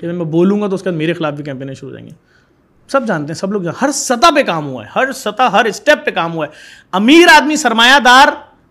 کہ 0.00 0.06
میں 0.12 0.24
بولوں 0.24 0.60
گا 0.60 0.68
تو 0.68 0.74
اس 0.74 0.82
کے 0.82 0.90
بعد 0.90 0.98
میرے 0.98 1.12
خلاف 1.12 1.34
بھی 1.34 1.44
کیمپینیں 1.44 1.74
شروع 1.74 1.90
ہو 1.90 1.96
جائیں 1.96 2.10
گے۔ 2.10 2.14
سب 2.88 3.06
جانتے 3.06 3.26
ہیں 3.26 3.34
سب 3.34 3.52
لوگ 3.52 3.66
ہر 3.82 3.90
سطح 3.94 4.26
پہ 4.34 4.42
کام 4.42 4.66
ہوا 4.66 4.84
ہے 4.84 4.88
ہر 4.96 5.12
سطح 5.12 5.42
ہر 5.42 5.64
اسٹیپ 5.64 6.06
پہ 6.06 6.10
کام 6.10 6.34
ہوا 6.34 6.46
ہے۔ 6.46 6.52
امیر 6.92 7.28
آدمی 7.34 7.56
سرمایہ 7.56 7.98
دار 8.04 8.28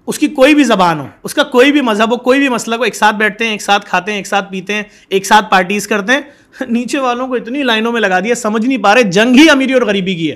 اس 0.08 0.20
کی 0.20 0.28
کوئی 0.28 0.56
بھی 0.56 0.64
زبان 0.64 1.00
ہو، 1.00 1.08
اس 1.24 1.34
کا 1.34 1.44
کوئی 1.44 1.72
بھی 1.72 1.82
مذہب 1.82 2.12
ہو، 2.12 2.18
کوئی 2.18 2.40
بھی 2.40 2.50
مسئلہ 2.50 2.76
ہو 2.76 2.84
ایک 2.84 2.96
ساتھ 2.96 3.16
بیٹھتے 3.16 3.46
ہیں، 3.46 3.52
ایک 3.52 3.62
ساتھ 3.62 3.86
کھاتے 3.86 4.12
ہیں، 4.12 4.20
ایک 4.20 4.28
ساتھ 4.28 4.52
پیتے 4.52 4.74
ہیں، 4.74 4.84
ایک 5.10 5.26
ساتھ 5.26 5.52
پارٹیز 5.52 5.88
کرتے 5.88 6.14
ہیں۔ 6.14 6.22
نیچے 6.70 7.00
والوں 7.00 7.28
کو 7.28 7.34
اتنی 7.34 7.64
لائنوں 7.64 7.92
میں 7.92 8.02
لگا 8.02 8.20
دیا، 8.20 8.36
سمجھ 8.36 8.66
نہیں 8.66 8.78
پا 8.78 8.96
رہے، 8.96 9.04
جنگ 9.04 9.36
ہی 9.36 9.50
امیری 9.50 9.74
اور 9.74 9.82
غریبی 9.82 10.16
کی 10.16 10.32
ہے۔ 10.32 10.36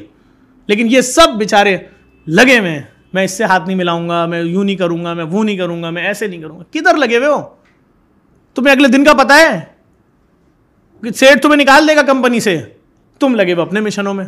لیکن 0.67 0.87
یہ 0.89 1.01
سب 1.01 1.27
بیچارے 1.37 1.77
لگے 2.27 2.59
ہوئے 2.59 2.71
ہیں۔ 2.71 2.81
میں 3.13 3.23
اس 3.23 3.31
سے 3.31 3.43
ہاتھ 3.43 3.63
نہیں 3.67 3.77
ملاؤں 3.77 4.09
گا، 4.09 4.25
میں 4.25 4.43
یوں 4.43 4.63
نہیں 4.63 4.75
کروں 4.75 5.05
گا، 5.05 5.13
میں 5.13 5.23
وہ 5.23 5.43
نہیں 5.43 5.57
کروں 5.57 5.83
گا، 5.83 5.89
میں 5.89 6.03
ایسے 6.03 6.27
نہیں 6.27 6.41
کروں 6.41 6.59
گا۔ 6.59 6.63
کدھر 6.71 6.95
لگے 6.95 7.17
ہوئے 7.17 7.27
ہو؟ 7.27 7.41
تمہیں 8.55 8.75
اگلے 8.75 8.87
دن 8.87 9.03
کا 9.03 9.13
پتہ 9.13 9.33
ہے۔ 9.33 9.59
کہ 11.03 11.11
سیٹ 11.11 11.41
تمہیں 11.41 11.57
نکال 11.57 11.87
دے 11.87 11.95
گا 11.95 12.01
کمپنی 12.01 12.39
سے۔ 12.39 12.61
تم 13.19 13.35
لگے 13.35 13.53
ہوئے 13.53 13.65
اپنے 13.65 13.79
مشنوں 13.79 14.13
میں۔ 14.13 14.25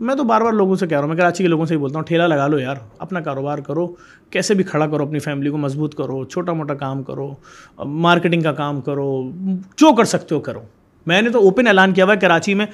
میں 0.00 0.14
تو 0.14 0.24
بار 0.24 0.40
بار 0.40 0.52
لوگوں 0.52 0.76
سے 0.76 0.86
کہہ 0.86 0.96
رہا 0.96 1.02
ہوں، 1.02 1.08
میں 1.08 1.16
کراچی 1.16 1.44
کے 1.44 1.48
لوگوں 1.48 1.66
سے 1.66 1.74
ہی 1.74 1.78
بولتا 1.78 1.98
ہوں، 1.98 2.04
ٹھیلا 2.04 2.26
لگا 2.26 2.46
لو 2.46 2.58
یار، 2.58 2.76
اپنا 2.98 3.20
کاروبار 3.20 3.58
کرو، 3.58 3.86
کیسے 4.30 4.54
بھی 4.54 4.64
کھڑا 4.64 4.86
کرو 4.86 5.02
اپنی 5.02 5.18
فیملی 5.18 5.50
کو، 5.50 5.56
مضبوط 5.56 5.94
کرو، 5.94 6.24
چھوٹا 6.24 6.52
موٹا 6.52 6.74
کام 6.74 7.02
کرو 7.02 7.34
مارکیٹنگ 7.78 8.42
کا 8.42 8.52
کام 8.52 8.80
کرو، 8.80 9.30
جو 9.76 9.94
کر 9.94 10.04
سکتے 10.04 10.34
ہو 10.34 10.40
کرو۔ 10.40 10.60
میں 11.06 11.22
نے 11.22 11.30
تو 11.30 11.38
اوپن 11.38 11.66
اعلان 11.66 11.92
کیا 11.92 12.04
ہوا 12.04 12.14
ہے 12.14 12.18
کراچی 12.18 12.54
میں، 12.54 12.66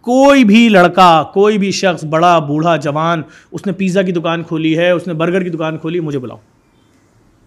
کوئی 0.00 0.44
بھی 0.44 0.68
لڑکا، 0.68 1.22
کوئی 1.34 1.58
بھی 1.58 1.70
شخص، 1.70 2.04
بڑا، 2.04 2.38
بوڑھا، 2.38 2.76
جوان، 2.76 3.22
اس 3.52 3.66
نے 3.66 3.72
پیزا 3.72 4.02
کی 4.02 4.12
دکان 4.12 4.42
کھولی 4.42 4.78
ہے، 4.78 4.90
اس 4.90 5.06
نے 5.06 5.14
برگر 5.14 5.42
کی 5.42 5.50
دکان 5.50 5.78
کھولی، 5.78 6.00
مجھے 6.00 6.18
بلاؤ۔ 6.18 6.38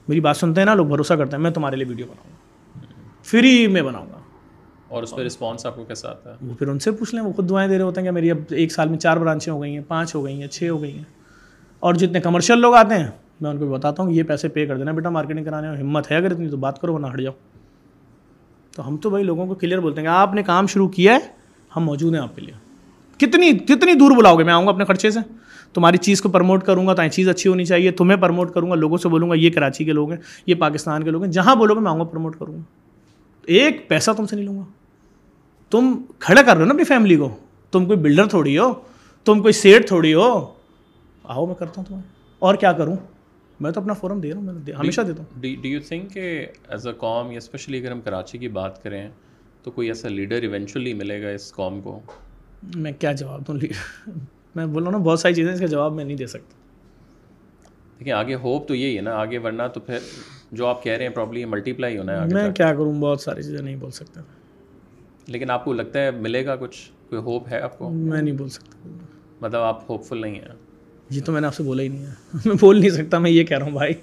میری 0.07 0.19
بات 0.19 0.37
سنتے 0.37 0.61
ہیں 0.61 0.65
نا، 0.65 0.73
لوگ 0.73 0.85
بھروسہ 0.85 1.13
کرتے 1.13 1.35
ہیں، 1.35 1.43
میں 1.43 1.51
تمہارے 1.51 1.75
لیے 1.75 1.85
ویڈیو 1.85 2.05
بناؤں 2.05 2.31
گا۔ 2.31 2.35
فری 3.23 3.67
میں 3.67 3.81
بناؤں 3.81 4.05
گا۔ 4.05 4.17
اور 4.87 5.03
اس 5.03 5.15
پہ 5.15 5.21
رسپانس 5.21 5.65
آپ 5.65 5.75
کو 5.75 5.83
کیسا 5.83 6.09
آتا 6.09 6.31
ہے؟ 6.31 6.35
وہ 6.41 6.53
پھر 6.53 6.67
ان 6.67 6.79
سے 6.79 6.91
پوچھ 6.91 7.15
لیں 7.15 7.23
وہ 7.23 7.33
خود 7.33 7.49
دعائیں 7.49 7.69
دے 7.69 7.77
رہے 7.77 7.83
ہوتے 7.83 8.01
ہیں 8.01 8.07
کہ 8.07 8.11
میری 8.11 8.31
اب 8.31 8.37
ایک 8.49 8.71
سال 8.71 8.89
میں 8.89 8.97
چار 8.97 9.17
برانچیں 9.17 9.53
ہو 9.53 9.61
گئی 9.61 9.73
ہیں 9.73 9.83
پانچ 9.87 10.15
ہو 10.15 10.25
گئی 10.25 10.41
ہیں 10.41 10.47
چھ 10.47 10.63
ہو 10.69 10.81
گئی 10.81 10.91
ہیں۔ 10.91 11.03
اور 11.79 11.93
جتنے 11.93 12.19
کمرشل 12.19 12.59
لوگ 12.59 12.73
آتے 12.73 12.95
ہیں 12.95 13.07
میں 13.41 13.49
ان 13.49 13.57
کو 13.57 13.67
بتاتا 13.71 14.03
ہوں 14.03 14.09
کہ 14.09 14.15
یہ 14.15 14.23
پیسے 14.23 14.47
پے 14.47 14.65
کر 14.65 14.77
دینا۔ 14.77 14.91
بیٹا 14.91 15.09
مارکیٹنگ 15.09 15.45
کرانے 15.45 15.69
میں 15.69 15.77
ہمت 15.77 16.11
ہے 16.11 16.15
اگر 16.15 16.31
اتنی 16.31 16.49
تو 16.49 16.57
بات 16.57 16.81
کرو 16.81 16.93
وہ 16.93 16.99
نہ 16.99 17.07
ہٹ 17.07 17.21
جاؤ۔ 17.21 17.33
تو 18.75 18.87
ہم 18.87 18.97
تو 18.97 19.09
بھائی 19.09 19.23
لوگوں 19.23 19.45
کو 19.47 19.55
کلیئر 19.55 19.79
بولتے 19.79 20.01
ہیں 20.01 20.07
کہ 20.07 20.13
آپ 20.13 20.33
نے 20.33 20.43
کام 20.43 20.67
شروع 20.67 20.87
کیا 20.87 21.13
ہے 21.13 21.19
ہم 21.75 21.83
موجود 21.83 22.13
ہیں 22.15 22.21
آپ 22.21 22.35
کے 22.35 22.41
لیے۔ 22.41 22.53
کتنی 23.17 23.51
کتنی 23.51 23.93
دور 23.93 24.11
بلاؤ 24.17 24.35
گے 24.35 24.43
میں 24.43 24.53
آؤں 24.53 24.65
گا 24.65 24.71
اپنے 24.71 24.85
خرچے 24.85 25.11
سے؟ 25.11 25.19
تمہاری 25.73 25.97
چیز 25.97 26.21
کو 26.21 26.29
پروموٹ 26.29 26.63
کروں 26.63 26.87
گا 26.87 26.93
تاکہ 26.93 27.09
چیز 27.09 27.29
اچھی 27.29 27.49
ہونی 27.49 27.65
چاہیے۔ 27.65 27.91
تمہیں 27.91 28.17
پروموٹ 28.17 28.53
کروں 28.53 28.69
گا 28.69 28.75
لوگوں 28.75 28.97
سے 28.97 29.09
بولوں 29.09 29.29
گا 29.29 29.35
یہ 29.35 29.49
کراچی 29.49 29.85
کے 29.85 29.91
لوگ 29.91 30.11
ہیں 30.11 30.19
یہ 30.45 30.55
پاکستان 30.55 31.03
کے 31.03 31.09
لوگ 31.09 31.23
ہیں 31.23 31.31
جہاں 31.31 31.55
بولو 31.55 31.75
گے 31.75 31.79
میں 31.79 31.91
آؤں 31.91 31.99
گا 31.99 32.03
پروموٹ 32.03 32.39
کروں 32.39 32.53
گا۔ 32.53 32.61
ایک 33.45 33.89
پیسہ 33.89 34.11
تم 34.11 34.25
سے 34.25 34.35
نہیں 34.35 34.45
لوں 34.45 34.57
گا۔ 34.57 34.63
تم 35.69 36.01
کھڑا 36.19 36.41
کر 36.41 36.53
رہے 36.53 36.61
ہو 36.61 36.65
نا 36.65 36.71
اپنی 36.71 36.83
فیملی 36.83 37.15
کو۔ 37.15 37.37
تم 37.71 37.85
کوئی 37.85 37.97
بلڈر 37.97 38.27
تھوڑی 38.27 38.57
ہو 38.57 38.73
تم 39.25 39.41
کوئی 39.41 39.53
سیٹ 39.53 39.87
تھوڑی 39.87 40.13
ہو۔ 40.13 40.53
آؤ 41.23 41.45
میں 41.45 41.55
کرتا 41.55 41.73
ہوں 41.77 41.85
تمہیں۔ 41.85 42.01
اور 42.39 42.55
کیا 42.55 42.71
کروں؟ 42.71 42.95
میں 43.59 43.71
تو 43.71 43.81
اپنا 43.81 43.93
فورم 43.93 44.19
دے 44.19 44.29
رہا 44.29 44.37
ہوں 44.37 44.53
میں 44.53 44.73
ہمیشہ 44.73 45.01
دیتا 45.01 45.23
ہوں۔ 45.23 45.41
ڈی 45.41 45.55
یو 45.63 45.79
تھنک 45.87 46.11
کہ 46.13 46.45
ایز 46.67 46.87
اے 46.87 46.93
قوم 46.93 47.31
یا 47.31 47.37
اسپیشلی 47.37 47.79
اگر 47.79 47.91
ہم 47.91 48.01
کراچی 48.01 48.37
کی 48.37 48.47
بات 48.47 48.83
کریں 48.83 49.09
تو 49.63 49.71
کوئی 49.71 49.87
ایسا 49.87 50.07
لیڈر 50.07 50.41
ایونچولی 50.41 50.93
ملے 50.93 51.23
گا 51.23 51.29
اس 51.29 51.53
قوم 51.53 51.81
کو؟ 51.81 51.99
میں 52.75 52.91
کیا 52.99 53.11
جواب 53.11 53.47
دوں 53.47 53.55
میں 54.55 54.65
بول 54.65 54.83
رہا 54.83 54.91
ہوں 54.91 54.99
نا 54.99 55.05
بہت 55.05 55.19
ساری 55.19 55.33
چیزیں 55.33 55.53
اس 55.53 55.59
کا 55.59 55.65
جواب 55.65 55.93
میں 55.93 56.05
نہیں 56.05 56.17
دے 56.17 56.27
سکتا۔ 56.27 56.53
دیکھیں 57.99 58.13
آگے 58.13 58.35
ہوپ 58.35 58.67
تو 58.67 58.75
یہی 58.75 58.95
ہے 58.97 59.01
نا 59.01 59.11
آگے 59.15 59.37
ورنہ 59.37 59.63
تو 59.73 59.79
پھر 59.79 59.99
جو 60.51 60.67
آپ 60.67 60.83
کہہ 60.83 60.93
رہے 60.93 61.03
ہیں 61.07 61.13
پرابلی 61.13 61.45
ملٹی 61.45 61.73
پلائی 61.73 61.97
ہونا 61.97 62.21
ہے 62.21 62.27
میں 62.33 62.51
کیا 62.51 62.71
کروں؟ 62.73 62.93
بہت 62.93 63.21
ساری 63.21 63.43
چیزیں 63.43 63.61
نہیں 63.61 63.75
بول 63.75 63.91
سکتا۔ 63.91 64.21
لیکن 65.27 65.49
آپ 65.49 65.65
کو 65.65 65.73
لگتا 65.73 65.99
ہے 65.99 66.11
ملے 66.11 66.45
گا 66.45 66.55
کچھ؟ 66.55 66.91
کوئی 67.09 67.21
ہوپ 67.21 67.47
ہے 67.51 67.59
آپ 67.59 67.77
کو؟ 67.77 67.89
میں 67.89 68.21
نہیں 68.21 68.35
بول 68.35 68.49
سکتا۔ 68.49 68.87
مطلب 69.41 69.61
آپ 69.61 69.91
ہوپ 69.91 70.03
فل 70.03 70.21
نہیں 70.21 70.35
ہیں۔ 70.35 70.47
یہ 71.09 71.21
تو 71.21 71.31
میں 71.31 71.41
نے 71.41 71.47
آپ 71.47 71.55
سے 71.55 71.63
بولا 71.63 71.83
ہی 71.83 71.87
نہیں 71.87 72.05
ہے۔ 72.05 72.13
میں 72.45 72.55
بول 72.61 72.79
نہیں 72.79 72.89
سکتا 72.89 73.19
میں 73.19 73.31
یہ 73.31 73.43
کہہ 73.43 73.57
رہا 73.57 73.65
ہوں 73.65 73.73
بھائی۔ 73.73 73.93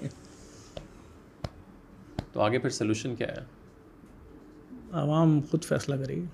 تو 2.33 2.41
آگے 2.41 2.59
پھر 2.59 2.69
سلوشن 2.69 3.15
کیا 3.15 3.27
ہے؟ 3.27 3.43
عوام 4.91 5.39
خود 5.51 5.63
فیصلہ 5.63 5.95
کرے 5.95 6.15
گی۔ 6.15 6.25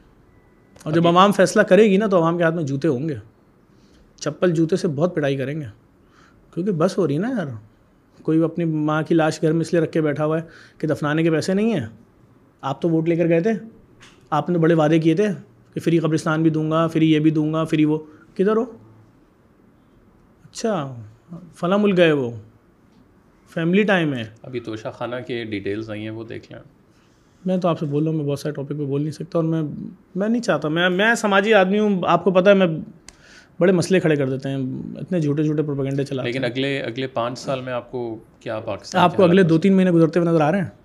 اور 0.84 0.94
جب 0.94 1.08
عوام 1.08 1.32
فیصلہ 1.32 1.62
کرے 1.62 1.84
گی 1.84 1.98
نا 1.98 2.08
تو 2.08 2.18
عوام 2.18 2.38
کے 2.38 2.44
ہاتھ 2.44 2.56
میں 2.56 2.64
جوتے 2.64 2.88
ہوں 2.88 3.10
گے۔ 3.10 3.16
چپل 4.16 4.52
جوتے 4.52 4.76
سے 4.76 4.88
بہت 4.88 5.16
پٹائی 5.16 5.38
کریں 5.38 5.62
گے۔ 5.62 5.66
کیونکہ 6.54 6.72
بس 6.72 6.98
ہو 6.98 7.08
رہی 7.08 7.18
نا 7.18 7.30
یار۔ 7.30 7.48
کوئی 8.24 8.44
اپنی 8.44 8.66
ماں 8.66 9.04
کی 9.04 9.16
لاش 9.16 9.42
گھر 9.42 9.52
میں 9.52 9.62
اس 9.62 9.74
لیے 9.74 9.82
رکھ 9.82 9.92
کے 9.92 10.02
بیٹھا 10.02 10.26
ہوا 10.26 10.42
ہے 10.42 10.48
کہ 10.78 10.88
دفنانے 10.88 11.24
کے 11.24 11.32
پیسے 11.32 11.54
نہیں 11.54 11.80
ہیں۔ 11.80 11.88
آپ 12.62 12.82
تو 12.82 12.90
ووٹ 12.90 13.10
لے 13.10 13.16
کر 13.16 13.28
گئے 13.28 13.40
تھے۔ 13.40 13.52
آپ 14.32 14.50
نے 14.50 14.58
بڑے 14.58 14.74
وعدے 14.74 15.00
کیے 15.00 15.16
تھے 15.16 15.28
کہ 15.74 15.80
فری 15.80 16.00
قبرستان 16.00 16.42
بھی 16.42 16.50
دوں 16.50 16.72
گا 16.72 16.88
فری 16.88 17.12
یہ 17.12 17.20
بھی 17.20 17.32
دوں 17.32 17.54
گا 17.54 17.64
فری 17.64 17.86
وہ۔ 17.86 17.98
کدھر 18.34 18.58
ہو؟ 18.58 18.64
اچھا 20.44 20.96
فلاں 21.56 21.78
ملک 21.78 21.98
گئے 21.98 22.12
وہ۔ 22.12 22.32
فیملی 23.50 23.84
ٹائم 23.84 24.14
ہے۔ 24.14 24.24
ابھی 24.44 24.60
توشہ 24.60 24.88
خانہ 24.94 25.16
کے 25.28 25.44
ڈیٹیلز 25.44 25.90
نہیں 25.90 26.02
ہیں 26.02 26.10
وہ 26.10 26.24
دیکھ 26.24 26.52
لیں۔ 26.52 26.62
میں 27.46 27.58
تو 27.58 27.68
آپ 27.68 27.80
سے 27.80 27.86
بول 27.86 28.04
رہا 28.04 28.12
ہوں 28.12 28.18
میں 28.18 28.26
بہت 28.26 28.40
سارے 28.40 28.54
ٹاپک 28.54 28.70
پہ 28.70 28.74
بول 28.74 29.02
نہیں 29.02 29.12
سکتا 29.12 29.38
اور 29.38 29.44
میں 29.44 29.62
میں 30.16 30.30
نہیں 30.30 30.42
چاہتا۔ 30.42 30.68
میں 30.68 30.90
میں 30.90 31.16
سماجی 31.16 31.54
آدمی 31.54 31.80
ہوں 31.80 32.02
آپ 32.08 32.24
کو 32.24 32.32
پتہ 32.32 32.50
ہے 32.50 32.54
میں 32.54 32.68
بڑے 33.60 33.72
مسئلے 33.72 34.00
کھڑے 34.00 34.16
کر 34.16 34.30
دیتے 34.30 34.50
ہیں۔ 34.50 34.58
اتنے 34.98 35.20
جھوٹے 35.20 35.44
جھوٹے 35.44 35.64
پروپیگنڈے 35.64 36.04
چلا 36.04 36.24
لیکن 36.24 36.44
اگلے 36.44 36.82
اگلے 36.82 37.08
پانچ 37.08 37.40
سال 37.40 37.62
میں 37.62 37.74
آپ 37.74 37.92
کو 37.92 38.18
کیا 38.40 38.60
پاکستان 38.60 39.02
آپ 39.04 39.16
کو 39.16 39.24
اگلے 39.24 39.44
دو 39.44 39.58
تین 39.58 39.76
مہینے 39.76 39.92
گزرتے 39.92 40.20
ہوئے 40.20 40.32
نظر 40.32 40.42
آ 40.42 40.52
رہے 40.52 40.60
ہیں؟ 40.60 40.81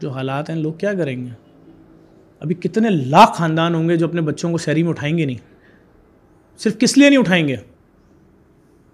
جو 0.00 0.10
حالات 0.10 0.50
ہیں، 0.50 0.56
لوگ 0.56 0.72
کیا 0.72 0.94
کریں 0.94 1.24
گے؟ 1.24 1.30
ابھی 2.40 2.54
کتنے 2.54 2.90
لاکھ 2.90 3.30
خاندان 3.34 3.74
ہوں 3.74 3.88
گے 3.88 3.96
جو 3.96 4.06
اپنے 4.06 4.20
بچوں 4.20 4.50
کو 4.50 4.58
شہری 4.58 4.82
میں 4.82 4.90
اٹھائیں 4.90 5.18
گے 5.18 5.24
نہیں؟ 5.24 5.36
صرف 6.58 6.78
کس 6.78 6.98
لیے 6.98 7.08
نہیں 7.08 7.18
اٹھائیں 7.18 7.48
گے؟ 7.48 7.56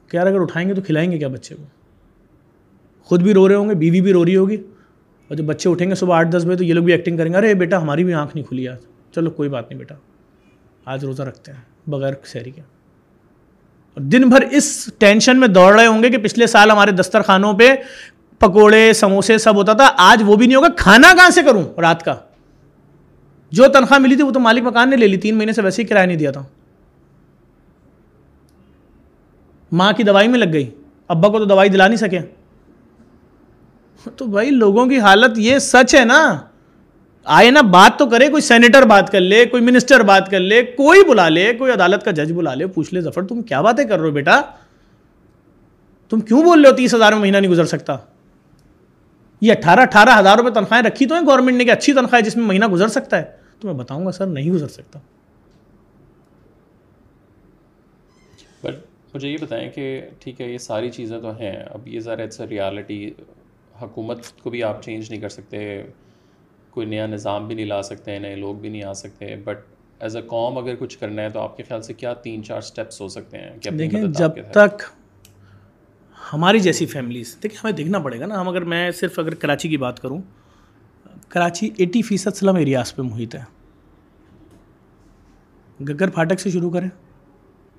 کہ 0.09 0.17
یار 0.17 0.27
اگر 0.27 0.41
اٹھائیں 0.41 0.69
گے 0.69 0.75
تو 0.75 0.83
کھلائیں 0.83 1.13
گے 1.13 1.19
کیا 1.19 1.29
بچے 1.29 1.55
کو؟ 1.55 1.63
خود 3.05 3.23
بھی 3.23 3.35
رو 3.35 3.49
رہے 3.49 3.55
ہوں 3.55 3.69
گے، 3.69 3.75
بیوی 3.75 4.01
بھی 4.01 4.13
رو 4.13 4.25
رہی 4.25 4.37
ہوگی، 4.37 4.57
اور 5.29 5.37
جب 5.37 5.45
بچے 5.45 5.69
اٹھیں 5.69 5.91
گے 5.91 5.95
صبح 5.95 6.17
آٹھ 6.17 6.29
دس 6.29 6.45
بجے 6.45 6.57
تو 6.57 6.65
یہ 6.65 6.75
لوگ 6.75 6.85
بھی 6.85 6.93
ایکٹنگ 6.93 7.17
کریں 7.17 7.33
گے، 7.33 7.37
ارے 7.37 7.55
بیٹا 7.55 7.83
ہماری 7.83 8.05
بھی 8.05 8.15
آنکھ 8.15 8.37
نہیں 8.37 8.47
کھلی 8.49 8.69
آج۔ 8.69 8.79
چلو 9.15 9.31
کوئی 9.31 9.49
بات 9.49 9.71
نہیں 9.71 9.79
بیٹا، 9.79 9.95
آج 10.85 11.05
روزہ 11.05 11.23
رکھتے 11.23 11.53
ہیں، 11.53 11.91
بغیر 11.91 12.13
شہری 12.25 12.51
کے۔ 12.51 12.61
اور 13.95 14.01
دن 14.01 14.29
بھر 14.29 14.45
اس 14.51 14.91
ٹینشن 14.99 15.41
میں 15.41 15.49
دوڑ 15.49 15.75
رہے 15.75 15.87
ہوں 15.87 16.03
گے 16.03 16.11
کہ 16.11 16.19
پچھلے 16.19 16.47
سال 16.47 16.71
ہمارے 16.71 16.91
دسترخانوں 16.91 17.53
پہ 17.53 17.75
پکوڑے، 18.39 18.93
سموسے 18.93 19.39
سب 19.39 19.55
ہوتا 19.55 19.73
تھا، 19.73 19.91
آج 19.97 20.23
وہ 20.27 20.37
بھی 20.37 20.47
نہیں 20.47 20.57
ہوگا۔ 20.57 20.69
کھانا 20.77 21.13
کہاں 21.17 21.31
سے 21.31 21.43
کروں 21.43 21.81
رات 21.81 22.03
کا؟ 22.03 22.15
جو 23.51 23.69
تنخواہ 23.69 23.99
ملی 23.99 24.17
تھی 24.17 24.23
وہ 24.23 24.31
تو 24.31 24.41
مالک 24.41 24.63
مکان 24.63 24.91
نے 24.91 24.97
لے 24.97 25.07
لی، 25.07 25.17
تین 25.17 25.37
مہینے 25.37 25.53
سے 25.53 25.63
ویسے 25.63 25.83
ہی 25.83 25.87
کرایہ 25.87 26.07
نہیں 26.07 26.17
دیا 26.17 26.31
تھا۔ 26.31 26.45
ماں 29.73 29.93
کی 29.93 30.03
دوائی 30.03 30.29
میں 30.29 30.39
لگ 30.39 30.53
گئی۔ 30.53 30.71
ابا 31.09 31.29
کو 31.29 31.39
تو 31.39 31.45
دوائی 31.45 31.69
دلا 31.69 31.87
نہیں 31.87 31.97
سکے۔ 31.97 32.19
تو 34.17 34.25
بھائی، 34.25 34.51
لوگوں 34.51 34.87
کی 34.87 34.99
حالت 34.99 35.39
یہ 35.39 35.59
سچ 35.59 35.95
ہے 35.95 36.05
نا۔ 36.05 36.39
آئے 37.25 37.51
نا، 37.51 37.61
بات 37.61 37.99
تو 37.99 38.07
کرے، 38.07 38.29
کوئی 38.29 38.43
سینیٹر 38.43 38.83
بات 38.83 39.13
کر 39.13 39.21
لے، 39.21 39.47
کوئی 39.47 39.63
منسٹر 39.63 40.01
بات 40.01 40.31
کر 40.31 40.41
لے، 40.41 40.63
کوئی 40.63 41.05
بلا 41.05 41.29
لے، 41.29 41.53
کوئی 41.55 41.73
عدالت 41.73 42.05
کا 42.05 42.11
جج 42.11 42.33
بلا 42.33 42.55
لے، 42.55 42.67
پوچھ 42.67 42.95
لے، 42.95 43.01
ظفر، 43.01 43.23
تم 43.23 43.43
کیا 43.43 43.61
باتیں 43.61 43.85
کر 43.85 43.99
رہے 43.99 44.09
ہو 44.09 44.15
بیٹا؟ 44.15 44.41
تم 46.11 46.21
کیوں 46.21 46.43
بول 46.43 46.63
رہے 46.63 46.71
ہو 46.71 46.77
تیس 46.77 46.95
ہزار 46.95 47.13
میں 47.13 47.21
مہینہ 47.21 47.37
نہیں 47.37 47.51
گزر 47.51 47.65
سکتا؟ 47.65 47.97
یہ 49.41 49.53
اٹھارہ 49.53 49.81
اٹھارہ 49.81 50.09
ہزار 50.19 50.39
روپے 50.39 50.51
تنخواہیں 50.51 50.85
رکھی 50.85 51.07
تو 51.07 51.15
ہیں 51.15 51.27
گورنمنٹ 51.27 51.57
نے 51.57 51.65
کہ 51.65 51.71
اچھی 51.71 51.93
تنخواہ 51.93 52.21
جس 52.21 52.37
میں 52.37 52.47
مہینہ 52.47 52.65
گزر 52.67 52.89
سکتا 52.89 53.19
ہے۔ 53.19 53.25
تو 53.61 53.69
میں 53.69 53.75
بتاؤں 53.75 54.07
گا 54.07 54.13
سر 54.13 54.27
نہیں 54.27 54.51
گزر 54.51 54.69
سکتا۔ 54.69 54.99
بٹ 58.63 58.75
مجھے 59.15 59.29
یہ 59.29 59.37
بتائیں 59.41 59.71
کہ 59.71 60.03
ٹھیک 60.19 60.41
ہے 60.41 60.53
یہ 60.53 60.59
ساری 60.59 60.91
چیزیں 60.91 61.21
تو 61.21 61.31
ہیں۔ 61.37 61.57
اب 61.71 61.89
یہ 61.89 62.01
ذرا 62.01 62.23
اٹس 62.23 62.41
ریالٹی 62.41 63.11
حکومت 63.83 64.19
کو 64.43 64.51
بھی 64.51 64.63
آپ 64.63 64.83
چینج 64.83 65.11
نہیں 65.11 65.21
کر 65.21 65.29
سکتے۔ 65.29 65.83
کوئی 66.71 66.87
نیا 66.87 67.07
نظام 67.07 67.47
بھی 67.47 67.55
نہیں 67.55 67.67
لا 67.67 67.83
سکتے 67.83 68.19
نئے 68.19 68.37
لوگ 68.37 68.55
بھی 68.55 68.69
نہیں 68.69 68.85
آ 68.85 68.93
سکتے۔ 68.93 69.37
بٹ 69.37 69.59
ایز 70.01 70.17
اے 70.17 70.23
قوم 70.23 70.59
اگر 70.59 70.75
کچھ 70.79 70.99
کرنا 70.99 71.23
ہے 71.23 71.31
تو 71.31 71.41
آپ 71.41 71.57
کے 71.57 71.63
خیال 71.63 71.83
سے 71.83 71.95
کیا 71.95 72.15
تین 72.15 72.45
چار 72.45 72.59
اسٹیپس 72.59 73.01
ہو 73.01 73.09
سکتے 73.09 73.39
ہیں 73.39 73.51
کہ 73.61 73.71
جب 74.07 74.33
تک 74.53 74.83
ہماری 76.33 76.61
جیسی 76.61 76.87
فیملیز 76.87 77.37
دیکھیں 77.43 77.59
ہمیں 77.59 77.73
دیکھنا 77.73 77.99
پڑے 77.99 78.21
گا 78.21 78.27
نا، 78.27 78.41
ہم 78.41 78.49
اگر 78.49 78.65
میں 78.65 78.91
صرف 78.91 79.19
اگر 79.19 79.35
کراچی 79.35 79.69
کی 79.69 79.77
بات 79.77 80.01
کروں، 80.01 80.21
کراچی 81.29 81.71
ایٹی 81.77 82.03
فیصد 82.03 82.37
سلم 82.37 82.57
ایریاز 82.57 82.97
پہ 82.97 83.03
محیط 83.03 83.35
ہے۔ 83.35 83.45
گگر 85.81 86.11
پھاٹک 86.11 86.41
سے 86.41 86.51
شروع 86.51 86.71
کریں۔ 86.71 86.89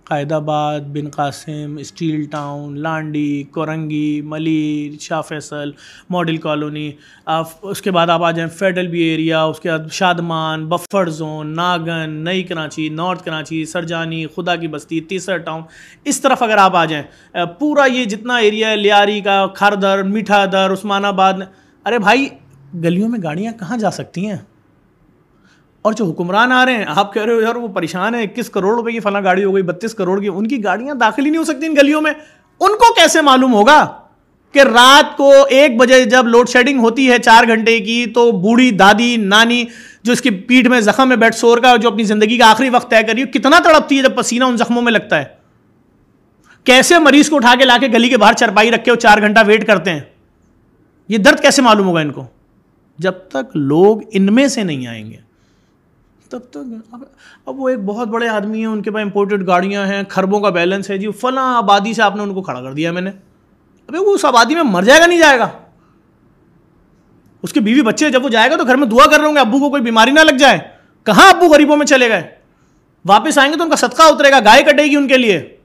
Quaidabad 0.32 0.82
Bin 0.94 1.10
Qasim 1.10 1.76
steel 1.80 2.24
town, 2.32 2.78
Landhi, 2.82 3.44
Korangi, 3.52 4.22
Malir, 4.26 4.98
Shah 5.02 5.22
Faisal, 5.22 5.72
model 6.10 6.38
colony 6.38 6.92
اس 7.26 7.82
کے 7.82 7.92
بعد 7.92 8.10
آپ 8.10 8.24
آ 8.24 8.32
جائیں 8.32 8.50
فیڈرل 8.50 8.88
بی 8.88 9.02
ایریا، 9.02 9.44
اس 9.44 9.60
کے 9.60 9.70
بعد 9.70 9.92
شادمان، 9.92 10.66
بفر 10.70 11.10
زون، 11.10 11.56
ناگن، 11.56 12.14
نئی 12.26 12.44
کراچی، 12.44 12.88
نارتھ 12.90 13.24
کراچی، 13.24 13.64
سرجانی، 13.66 14.26
خدا 14.36 14.56
کی 14.56 14.68
بستی، 14.68 15.02
تیسر 15.02 15.38
ٹاؤن۔ 15.38 15.62
اس 16.04 16.22
طرف 16.22 16.44
اگر 16.44 16.58
آپ 16.58 16.76
آ 16.76 16.86
جائیں 16.86 17.46
پورا 17.60 17.86
یہ 17.86 18.06
جتنا 18.06 18.38
ایریا 18.38 18.70
ہے، 18.70 18.76
لیاری 18.76 19.22
کا، 19.22 19.46
کھردر 19.56 20.04
میٹھا 20.04 20.46
در 20.52 20.74
عثمان 20.74 21.06
آباد 21.06 21.34
ارے 21.86 22.00
بھائی، 22.00 22.28
گلیوں 22.84 23.10
میں 23.10 23.20
گاڑیاں 23.24 23.54
کہاں 23.60 23.78
جا 23.78 23.92
سکتی 23.92 24.26
ہیں؟ 24.28 24.38
اور 25.88 25.94
جو 25.94 26.06
حکمران 26.06 26.52
آ 26.52 26.66
رہے 26.66 26.76
ہیں، 26.76 26.86
آپ 26.88 27.14
کہہ 27.14 27.22
رہے 27.22 27.34
ہو، 27.34 27.42
یار 27.42 27.56
وہ 27.56 27.68
پریشان 27.68 28.16
ہے 28.16 28.24
اکیس 28.24 28.50
کروڑ 28.50 28.76
روپے 28.76 28.92
کی 28.92 29.00
فلاں 29.00 29.24
گاڑی 29.24 29.44
ہو 29.44 29.54
گئی، 29.56 29.64
بتیس 29.64 29.94
کروڑ 29.94 30.22
کی، 30.22 30.28
ان 30.28 30.48
کی 30.48 30.64
گاڑیاں 30.64 30.96
داخل 30.96 31.26
ہی 31.26 31.30
نہیں 31.30 31.40
ہو 31.40 31.44
سکتی 31.44 31.66
ان 31.66 31.76
گلیوں 31.76 32.02
میں۔ 32.02 32.12
ان 32.60 32.72
کو 32.72 32.94
کیسے 32.94 33.22
معلوم 33.22 33.54
ہوگا 33.54 33.86
کہ 34.52 34.60
رات 34.60 35.18
کو 35.18 35.32
ایک 35.50 35.78
بجے 35.78 36.06
جب 36.06 36.28
لوڈ 36.28 36.50
شیڈنگ 36.50 36.80
ہوتی 36.80 37.12
ہے 37.12 37.18
چار 37.18 37.44
گھنٹے 37.48 37.80
کی، 37.80 38.06
تو 38.06 38.32
بوڑھی 38.32 38.72
دادی، 38.72 39.18
نانی 39.18 39.66
جو 40.04 40.14
اس 40.14 40.22
کی 40.22 40.30
پیٹھ 40.30 40.68
میں 40.68 40.80
زخم 40.82 41.08
میں 41.08 41.18
بیٹھ 41.18 41.36
سور 41.36 41.58
کا، 41.58 41.76
جو 41.76 41.90
اپنی 41.90 42.04
زندگی 42.04 42.38
کا 42.38 42.50
آخری 42.52 42.70
وقت 42.70 42.90
طے 42.92 43.04
کری 43.08 43.24
کتنا 43.24 43.60
تڑپتی 43.64 43.98
ہے 43.98 44.04
جب 44.04 44.16
پسینہ 44.16 44.44
ان 44.44 44.58
زخموں 44.58 44.82
میں 44.82 44.92
لگتا 44.92 45.20
ہے؟ 45.20 45.26
کیسے 46.64 47.00
مریض 47.00 47.30
کو 47.30 47.36
اٹھا 47.36 47.54
کے 47.60 47.66
لا 47.66 47.78
کے 47.82 47.88
گلی 47.88 48.10
کے 48.10 48.18
باہر 48.18 48.34
چرپائی 48.34 48.72
رکھ 48.72 48.86
کے 48.86 48.92
وہ 48.92 48.96
چار 48.96 49.18
گھنٹہ 49.18 49.40
ویٹ 49.48 49.68
کرتے 49.68 49.92
ہیں؟ 49.92 50.00
یہ 51.08 51.18
درد 51.18 51.40
کیسے 51.40 51.62
معلوم 51.62 51.88
ہوگا 51.88 52.00
ان 52.00 52.12
کو؟ 52.12 52.26
جب 52.98 53.12
تک 53.12 53.56
لوگ 53.56 53.98
ان 54.12 54.34
میں 54.34 54.48
سے 54.48 54.64
نہیں 54.64 54.88
آئیں 54.88 55.12
گے۔ 55.12 55.27
تب 56.30 56.40
تک 56.50 56.94
اب 57.46 57.60
وہ 57.60 57.70
ایک 57.70 57.80
بہت 57.80 58.08
بڑے 58.08 58.28
آدمی 58.28 58.60
ہیں، 58.60 58.66
ان 58.66 58.82
کے 58.82 58.92
پاس 58.92 59.04
امپورٹڈ 59.04 59.48
گاڑیاں 59.48 59.88
ہیں 59.88 60.04
خربوں 60.10 60.40
کا 60.40 60.50
بیلنس 60.50 60.90
ہے 60.90 60.98
جی 60.98 61.12
فلاں 61.12 61.58
آبادی 61.58 61.94
سے 61.94 62.02
آپ 62.02 62.16
نے 62.16 62.24
ان 62.24 62.34
کو 62.34 62.42
کھڑا 62.42 62.62
کر 62.62 62.74
دیا 62.74 62.92
میں 62.92 63.02
نے۔ 63.02 63.10
ابھی 63.88 64.00
وہ 64.00 64.14
اس 64.14 64.26
آبادی 64.26 64.56
میں 64.56 64.64
مر 64.64 64.84
جائے 64.84 65.00
گا، 65.00 65.06
نہیں 65.06 65.20
جائے 65.20 65.40
گا؟ 65.40 65.50
اس 67.44 67.54
کے 67.54 67.60
بیوی 67.60 67.82
بچے 67.82 68.10
جب 68.10 68.24
وہ 68.24 68.30
جائے 68.30 68.52
گا 68.52 68.56
تو 68.56 68.66
گھر 68.66 68.76
میں 68.76 68.88
دعا 68.88 69.06
کر 69.06 69.20
رہے 69.20 69.28
ہوں 69.28 69.36
گے، 69.36 69.40
ابو 69.40 69.60
کو 69.60 69.70
کوئی 69.70 69.82
بیماری 69.82 70.12
نہ 70.12 70.20
لگ 70.20 70.38
جائے۔ 70.38 70.60
کہاں 71.04 71.30
ابو 71.30 71.46
غریبوں 71.46 71.78
میں 71.78 71.86
چلے 71.86 72.10
گئے؟ 72.10 72.30
واپس 73.06 73.38
آئیں 73.38 73.54
گے 73.54 73.58
تو 73.58 73.64
ان 73.64 73.70
کا 73.70 73.76
صدقہ 73.76 74.04
اترے 74.04 74.32
گا، 74.32 74.40
گائے 74.40 74.64
کٹے 74.64 74.84
گی 74.84 74.96
ان 74.96 75.08
کے 75.08 75.18
لیے۔ 75.18 75.58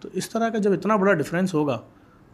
تو 0.00 0.08
اس 0.12 0.28
طرح 0.28 0.48
کا 0.48 0.58
جب 0.58 0.72
اتنا 0.72 0.96
بڑا 0.96 1.12
ڈفرینس 1.12 1.54
ہوگا 1.54 1.78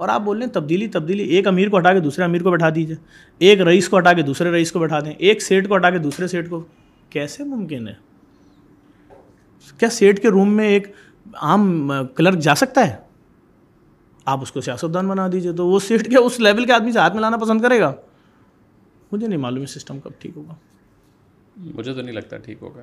اور 0.01 0.09
آپ 0.09 0.21
بول 0.21 0.39
رہے 0.39 0.47
ہیں 0.47 0.53
تبدیلی 0.53 0.87
تبدیلی 0.87 1.23
ایک 1.23 1.47
امیر 1.47 1.69
کو 1.69 1.79
ہٹا 1.79 1.93
کے 1.93 2.01
دوسرے 2.01 2.25
امیر 2.25 2.43
کو 2.43 2.51
بٹھا 2.51 2.69
دیجیے 2.75 2.97
ایک 3.39 3.61
رئیس 3.61 3.89
کو 3.89 3.99
ہٹا 3.99 4.13
کے 4.13 4.23
دوسرے 4.23 4.51
رئیس 4.51 4.73
کو 4.73 4.79
بٹھا 4.79 5.01
دیں۔ 5.01 5.13
ایک 5.13 5.43
سیٹ 5.43 5.69
کو 5.69 5.77
ہٹا 5.77 5.91
کے 5.91 5.99
دوسرے 5.99 6.27
سیٹ 6.27 6.51
کو۔ 6.51 6.65
کیسے 7.11 7.45
ممکن 7.45 7.89
ہے؟ 7.89 7.95
کیا 9.79 9.91
سیٹ 9.91 10.23
کے 10.23 10.29
روم 10.29 10.53
میں 10.53 10.69
ایک 10.69 10.89
عام 11.35 11.93
کلرک 12.15 12.39
جا 12.39 12.55
سکتا 12.55 12.89
ہے؟ 12.89 12.97
آپ 14.25 14.43
اس 14.43 14.53
کو 14.53 14.61
سیاستدان 14.61 15.09
بنا 15.09 15.29
دیجیے 15.33 15.53
تو 15.53 15.67
وہ 15.67 15.81
سیٹ 15.81 16.11
کے 16.11 16.19
اس 16.19 16.41
لیول 16.41 16.65
کے 16.65 16.73
آدمی 16.73 16.93
سے 16.93 16.99
ہاتھ 16.99 17.17
ملانا 17.17 17.37
پسند 17.37 17.61
کرے 17.61 17.81
گا؟ 17.81 17.95
مجھے 19.13 19.27
نہیں 19.27 19.39
معلوم 19.39 19.67
سسٹم 19.67 20.01
کب 20.01 20.11
ٹھیک 20.19 20.33
ہوگا۔ 20.37 20.55
مجھے 21.57 21.95
تو 21.95 22.03
نہیں 22.03 22.15
لگتا 22.15 22.37
ٹھیک 22.37 22.59
ہوگا۔ 22.61 22.83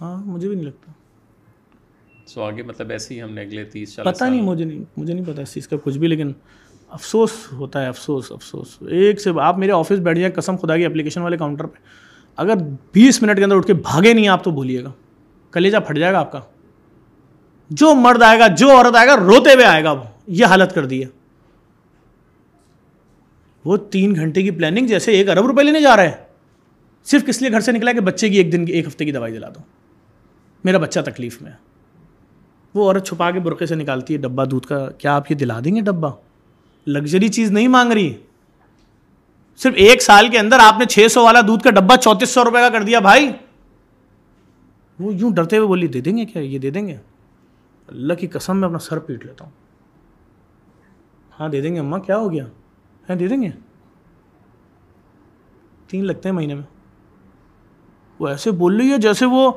ہاں 0.00 0.26
مجھے 0.26 0.48
بھی 0.48 0.56
نہیں 0.56 0.66
لگتا۔ 0.66 0.92
سو 2.28 2.42
آگے 2.42 2.62
مطلب 2.62 2.90
ایسے 2.90 3.14
ہی 3.14 3.22
ہم 3.22 3.32
نے 3.32 3.40
اگلے 3.40 3.64
تیس 3.64 3.94
چالیس 3.94 4.16
پتہ 4.16 4.24
نہیں 4.24 4.42
مجھے 4.42 4.64
نہیں 4.64 4.84
مجھے 4.96 5.14
نہیں 5.14 5.24
پتا 5.24 5.42
اس 5.42 5.54
چیز 5.54 5.68
کا 5.68 5.76
کچھ 5.84 5.98
بھی 5.98 6.08
لیکن 6.08 6.32
افسوس 6.88 7.30
ہوتا 7.52 7.82
ہے 7.82 7.86
افسوس 7.86 8.32
افسوس۔ 8.32 8.78
ایک 8.88 9.20
سے 9.20 9.30
آپ 9.40 9.58
میرے 9.58 9.72
آفس 9.72 9.98
بیٹھ 9.98 10.18
جائیں 10.18 10.34
قسم 10.34 10.56
خدا 10.56 10.76
کی 10.76 10.86
اپلیکیشن 10.86 11.20
والے 11.20 11.36
کاؤنٹر 11.36 11.66
پہ۔ 11.66 11.78
اگر 12.36 12.54
بیس 12.94 13.22
منٹ 13.22 13.38
کے 13.38 13.44
اندر 13.44 13.56
اٹھ 13.56 13.66
کے 13.66 13.74
بھاگے 13.74 14.12
نہیں 14.12 14.28
آپ 14.28 14.44
تو 14.44 14.50
بولیے 14.50 14.84
گا۔ 14.84 14.92
کلیجا 15.50 15.80
پھٹ 15.80 15.98
جائے 15.98 16.12
گا 16.12 16.18
آپ 16.18 16.32
کا۔ 16.32 16.40
جو 17.70 17.94
مرد 17.94 18.22
آئے 18.22 18.38
گا 18.38 18.46
جو 18.46 18.70
عورت 18.70 18.96
آئے 18.96 19.08
گا 19.08 19.16
روتے 19.16 19.54
ہوئے 19.54 19.64
آئے 19.64 19.84
گا 19.84 19.92
وہ۔ 19.92 20.02
یہ 20.26 20.46
حالت 20.46 20.74
کر 20.74 20.86
دی 20.86 21.04
ہے۔ 21.04 21.08
وہ 23.64 23.76
تین 23.76 24.14
گھنٹے 24.14 24.42
کی 24.42 24.50
پلاننگ 24.50 24.86
جیسے 24.86 25.12
ایک 25.12 25.28
ارب 25.28 25.46
روپے 25.46 25.62
لینے 25.62 25.80
جا 25.80 25.96
رہا 25.96 26.02
ہے۔ 26.02 26.12
صرف 27.04 27.26
کس 27.26 27.42
لیے 27.42 27.50
گھر 27.50 27.60
سے 27.60 27.72
نکلا 27.72 27.92
کہ 27.92 28.00
بچے 28.00 28.28
کی 28.28 28.36
ایک 28.36 28.52
دن 28.52 28.66
کی 28.66 28.72
ایک 28.72 28.86
ہفتے 28.86 29.04
کی 29.04 29.12
دوائی 29.12 29.32
دلا 29.32 29.48
دو۔ 29.48 29.60
میرا 30.64 30.78
بچہ 30.78 31.00
تکلیف 31.00 31.42
میں 31.42 31.52
ہے۔ 31.52 31.67
وہ 32.74 32.84
عورت 32.84 33.06
چھپا 33.06 33.30
کے 33.30 33.40
برقعے 33.40 33.66
سے 33.66 33.74
نکالتی 33.74 34.14
ہے 34.14 34.18
ڈبہ 34.18 34.44
دودھ 34.44 34.66
کا، 34.66 34.90
کیا 34.90 35.16
آپ 35.16 35.30
یہ 35.30 35.36
دلا 35.36 35.60
دیں 35.64 35.76
گے 35.76 35.80
ڈبہ؟ 35.80 36.16
لگژری 36.86 37.28
چیز 37.28 37.50
نہیں 37.50 37.68
مانگ 37.68 37.92
رہی 37.92 38.14
صرف 39.56 39.74
ایک 39.76 40.02
سال 40.02 40.28
کے 40.28 40.38
اندر 40.38 40.58
آپ 40.62 40.74
نے 40.78 40.84
چھ 40.84 41.06
سو 41.10 41.24
والا 41.24 41.40
دودھ 41.46 41.64
کا 41.64 41.70
ڈبہ 41.70 41.96
چونتیس 41.96 42.28
سو 42.28 42.44
روپے 42.44 42.58
کا 42.58 42.68
کر 42.68 42.82
دیا 42.82 42.98
بھائی۔ 42.98 43.32
وہ 44.98 45.14
یوں 45.14 45.30
ڈرتے 45.30 45.56
ہوئے 45.56 45.68
بولی، 45.68 45.86
دے 45.86 46.00
دیں 46.00 46.16
گے 46.16 46.24
کیا؟ 46.24 46.42
یہ 46.42 46.58
دے 46.58 46.70
دیں 46.70 46.88
گے۔ 46.88 46.96
اللہ 47.88 48.14
کی 48.14 48.26
قسم، 48.26 48.58
میں 48.58 48.66
اپنا 48.66 48.78
سر 48.78 48.98
پیٹ 48.98 49.26
لیتا 49.26 49.44
ہوں۔ 49.44 49.52
ہاں 51.40 51.48
دے 51.48 51.60
دیں 51.60 51.74
گے۔ 51.74 51.80
اماں، 51.80 51.98
کیا 51.98 52.16
ہو 52.16 52.32
گیا؟ 52.32 52.46
ہیں، 53.08 53.16
دے 53.16 53.28
دیں 53.28 53.42
گے۔ 53.42 53.50
تین 55.88 56.04
لگتے 56.04 56.28
ہیں 56.28 56.36
مہینے 56.36 56.54
میں۔ 56.54 56.62
وہ 58.18 58.28
ایسے 58.28 58.50
بول 58.50 58.76
رہی 58.76 58.92
ہے 58.92 58.98
جیسے 58.98 59.26
وہ 59.26 59.52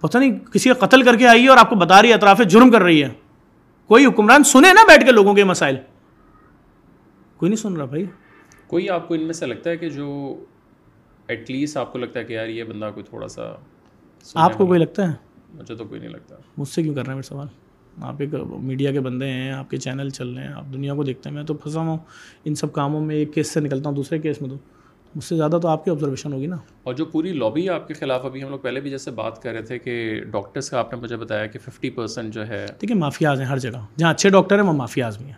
پتہ 0.00 0.18
نہیں 0.18 0.38
کسی 0.52 0.70
کا 0.70 0.86
قتل 0.86 1.02
کر 1.02 1.16
کے 1.16 1.26
آئی 1.26 1.44
ہے 1.44 1.48
اور 1.48 1.56
آپ 1.56 1.70
کو 1.70 1.76
بتا 1.76 2.02
رہی 2.02 2.08
ہے 2.08 2.14
اطراف 2.14 2.40
جرم 2.48 2.70
کر 2.70 2.82
رہی 2.82 3.04
ہے۔ 3.04 3.08
کوئی 3.86 4.06
حکمران 4.06 4.44
سنے 4.44 4.72
نا 4.72 4.80
بیٹھ 4.88 5.06
کے 5.06 5.12
لوگوں 5.12 5.34
کے 5.34 5.44
مسائل؟ 5.44 5.76
کوئی 7.36 7.48
نہیں 7.48 7.62
سن 7.62 7.76
رہا 7.76 7.84
بھائی۔ 7.84 8.04
کوئی 8.66 8.90
آپ 8.90 9.08
کو 9.08 9.14
ان 9.14 9.22
میں 9.22 9.32
سے 9.32 9.46
لگتا 9.46 9.70
ہے 9.70 9.76
کہ 9.76 9.88
جو 9.90 10.38
ایٹ 11.28 11.50
لیسٹ 11.50 11.76
آپ 11.76 11.92
کو 11.92 11.98
لگتا 11.98 12.20
ہے 12.20 12.24
کہ 12.24 12.32
یار 12.32 12.46
یہ 12.46 12.64
بندہ 12.64 12.90
کوئی 12.94 13.04
تھوڑا 13.04 13.28
سا 13.28 13.42
آپ 14.34 14.58
کو 14.58 14.66
کوئی 14.66 14.80
لگتا 14.80 15.08
ہے؟ 15.08 15.12
مجھے 15.54 15.76
تو 15.76 15.84
کوئی 15.84 16.00
نہیں 16.00 16.10
لگتا۔ 16.10 16.36
مجھ 16.56 16.68
سے 16.68 16.82
کیوں 16.82 16.94
کر 16.94 17.00
رہے 17.00 17.08
ہیں 17.08 17.14
میرے 17.14 17.28
سوال؟ 17.28 17.46
آپ 18.02 18.14
ایک 18.18 18.34
میڈیا 18.60 18.92
کے 18.92 19.00
بندے 19.00 19.26
ہیں 19.26 19.52
آپ 19.52 19.70
کے 19.70 19.76
چینل 19.76 20.10
چل 20.10 20.28
رہے 20.34 20.42
ہیں 20.42 20.52
آپ 20.52 20.64
دنیا 20.72 20.94
کو 20.94 21.04
دیکھتے 21.04 21.28
ہیں۔ 21.28 21.36
میں 21.36 21.44
تو 21.44 21.54
پھنسا 21.54 21.80
ہوں۔ 21.80 21.98
ان 22.44 22.54
سب 22.54 22.72
کاموں 22.72 23.00
میں 23.00 23.16
ایک 23.16 23.34
کیس 23.34 23.50
سے 23.50 23.60
نکلتا 23.60 23.88
ہوں 23.88 23.96
دوسرے 23.96 24.18
کیس 24.18 24.42
میں 24.42 24.50
تو۔ 24.50 24.56
مجھ 25.18 25.24
سے 25.24 25.36
زیادہ 25.36 25.58
تو 25.62 25.68
آپ 25.68 25.84
کی 25.84 25.90
آبزرویشن 25.90 26.32
ہوگی 26.32 26.46
نا۔ 26.46 26.56
اور 26.82 26.94
جو 26.94 27.04
پوری 27.04 27.32
لابی 27.32 27.68
ہے 27.68 27.72
آپ 27.74 27.88
کے 27.88 27.94
خلاف 27.94 28.24
ابھی 28.24 28.44
ہم 28.44 28.50
لوگ 28.50 28.58
پہلے 28.58 28.80
بھی 28.80 28.90
جیسے 28.90 29.10
بات 29.10 29.42
کر 29.42 29.52
رہے 29.52 29.62
تھے 29.62 29.78
کہ 29.78 30.20
ڈاکٹرس 30.32 30.70
کا 30.70 30.78
آپ 30.78 30.94
نے 30.94 31.00
مجھے 31.00 31.16
بتایا 31.16 31.46
کہ 31.46 31.58
ففٹی 31.58 31.90
پرسینٹ 31.90 32.34
جو 32.34 32.48
ہے 32.48 32.66
ٹھیک 32.80 32.90
ہے 32.90 32.96
مافیاز 32.96 33.40
ہیں 33.40 33.46
ہر 33.46 33.58
جگہ۔ 33.58 33.78
جہاں 33.98 34.10
اچھے 34.10 34.28
ڈاکٹر 34.28 34.58
ہیں 34.58 34.66
وہ 34.66 34.72
مافیاز 34.72 35.18
بھی 35.18 35.26
ہیں۔ 35.26 35.34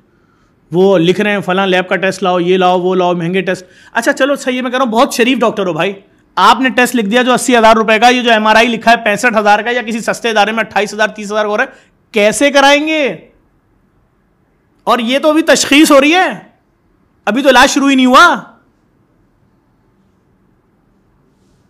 وہ 0.72 0.98
لکھ 0.98 1.20
رہے 1.20 1.30
ہیں 1.30 1.40
فلاں 1.40 1.66
لیب 1.66 1.88
کا 1.88 1.96
ٹیسٹ 1.96 2.22
لاؤ 2.22 2.40
یہ 2.40 2.56
لاؤ 2.56 2.80
وہ 2.80 2.94
لاؤ 2.94 3.14
مہنگے 3.14 3.40
ٹیسٹ 3.42 3.64
اچھا 3.92 4.12
چلو 4.12 4.36
صحیح 4.36 4.62
میں 4.62 4.70
کہہ 4.70 4.78
رہا 4.78 4.84
ہوں 4.84 4.92
بہت 4.92 5.14
شریف 5.14 5.38
ڈاکٹر 5.38 5.66
ہو 5.66 5.72
بھائی۔ 5.72 5.92
آپ 6.36 6.60
نے 6.60 6.68
ٹیسٹ 6.68 6.96
لکھ 6.96 7.06
دیا 7.06 7.22
جو 7.22 7.32
اسی 7.32 7.58
ہزار 7.58 7.76
روپے 7.76 7.98
کا 7.98 8.08
یہ 8.08 8.22
جو 8.22 8.30
ایم 8.30 8.46
آر 8.46 8.56
آئی 8.56 8.68
لکھا 8.68 8.90
ہے 8.90 8.96
پینسٹھ 9.04 9.38
ہزار 9.38 9.58
کا 9.58 9.70
یا 9.70 9.82
کسی 9.82 10.00
سستے 10.00 10.30
ادارے 10.30 10.52
میں 10.52 10.60
اٹھائیس 10.60 10.94
ہزار 10.94 11.08
تیس 11.08 11.26
ہزار 11.26 11.44
ہو 11.44 11.56
رہا 11.56 11.64
ہے 11.64 11.68
کیسے 12.12 12.50
کرائیں 12.50 12.86
گے؟ 12.86 13.16
اور 14.84 14.98
یہ 14.98 15.18
تو 15.18 15.30
ابھی 15.30 15.42
تشخیص 15.42 15.92
ہو 15.92 16.00
رہی 16.00 16.14
ہے۔ 16.14 16.28
ابھی 17.24 17.42
تو 17.42 17.48
علاج 17.48 17.70
شروع 17.70 17.90
ہی 17.90 17.94
نہیں 17.94 18.06
ہوا۔ 18.06 18.49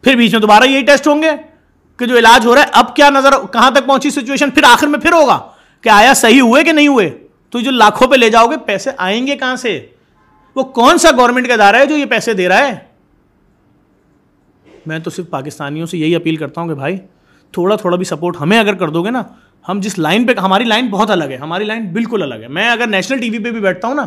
پھر 0.04 0.16
بیچ 0.16 0.32
میں 0.32 0.40
دوبارہ 0.40 0.64
یہی 0.64 0.82
ٹیسٹ 0.82 1.06
ہوں 1.06 1.22
گے 1.22 1.30
کہ 1.96 2.06
جو 2.06 2.18
علاج 2.18 2.46
ہو 2.46 2.54
رہا 2.54 2.62
ہے، 2.62 2.66
اب 2.72 2.96
کیا 2.96 3.10
نظر 3.10 3.30
کہاں 3.52 3.70
تک 3.70 3.86
پہنچی 3.86 4.10
سچویشن 4.10 4.50
پھر 4.50 4.64
آخر 4.64 4.86
میں 4.86 4.98
پھر 4.98 5.12
ہوگا 5.12 5.38
کہ 5.80 5.88
آیا 5.88 6.14
صحیح 6.14 6.40
ہوئے 6.40 6.64
کہ 6.64 6.72
نہیں 6.72 6.88
ہوئے؟ 6.88 7.26
تو 7.50 7.60
جو 7.60 7.70
لاکھوں 7.70 8.08
پہ 8.08 8.16
لے 8.16 8.30
جاؤ 8.30 8.46
گے، 8.46 8.56
پیسے 8.56 8.90
آئیں 8.96 9.26
گے 9.26 9.36
کہاں 9.36 9.56
سے؟ 9.56 9.86
وہ 10.56 10.62
کون 10.62 10.98
سا 10.98 11.10
گورنمنٹ 11.16 11.48
کا 11.48 11.54
ادارہ 11.54 11.76
ہے 11.76 11.86
جو 11.86 11.96
یہ 11.96 12.04
پیسے 12.04 12.32
دے 12.32 12.48
رہا 12.48 12.58
ہے؟ 12.58 12.76
میں 14.86 14.98
تو 14.98 15.10
صرف 15.10 15.30
پاکستانیوں 15.30 15.86
سے 15.86 15.98
یہی 15.98 16.14
اپیل 16.16 16.36
کرتا 16.36 16.60
ہوں 16.60 16.68
کہ 16.68 16.74
بھائی، 16.74 16.96
تھوڑا 17.52 17.76
تھوڑا 17.76 17.96
بھی 17.96 18.04
سپورٹ 18.04 18.36
ہمیں 18.40 18.58
اگر 18.58 18.74
کر 18.74 18.88
دو 18.88 19.02
گے 19.02 19.10
نا، 19.10 19.22
ہم 19.68 19.80
جس 19.80 19.98
لائن 19.98 20.26
پہ، 20.26 20.40
ہماری 20.40 20.64
لائن 20.64 20.88
بہت 20.88 21.10
الگ 21.10 21.24
ہے، 21.24 21.36
ہماری 21.36 21.64
لائن 21.64 21.92
بالکل 21.92 22.22
الگ 22.22 22.34
ہے۔ 22.34 22.48
میں 22.48 22.70
اگر 22.70 22.86
نیشنل 22.86 23.18
ٹی 23.18 23.30
وی 23.30 23.38
پہ 23.38 23.50
بھی 23.50 23.60
بیٹھتا 23.60 23.88
ہوں 23.88 23.94
نا، 23.94 24.04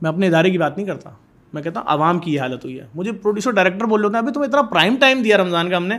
میں 0.00 0.10
اپنے 0.10 0.26
ادارے 0.26 0.50
کی 0.50 0.58
بات 0.58 0.76
نہیں 0.76 0.86
کرتا۔ 0.86 1.10
میں 1.56 1.62
کہتا 1.62 1.80
ہوں 1.80 1.86
عوام 1.88 2.18
کی 2.18 2.34
یہ 2.34 2.40
حالت 2.40 2.64
ہوئی 2.64 2.80
ہے۔ 2.80 2.86
مجھے 2.94 3.12
پروڈیوسر 3.12 3.50
ڈائریکٹر 3.50 3.84
بول 3.84 4.00
رہے 4.00 4.10
ہیں 4.10 4.18
ابھی 4.18 4.32
تم 4.32 4.40
اتنا 4.40 4.62
پرائم 4.62 4.96
ٹائم 4.96 5.22
دیا 5.22 5.36
رمضان 5.36 5.70
کا 5.70 5.76
ہم 5.76 5.86
نے۔ 5.86 5.98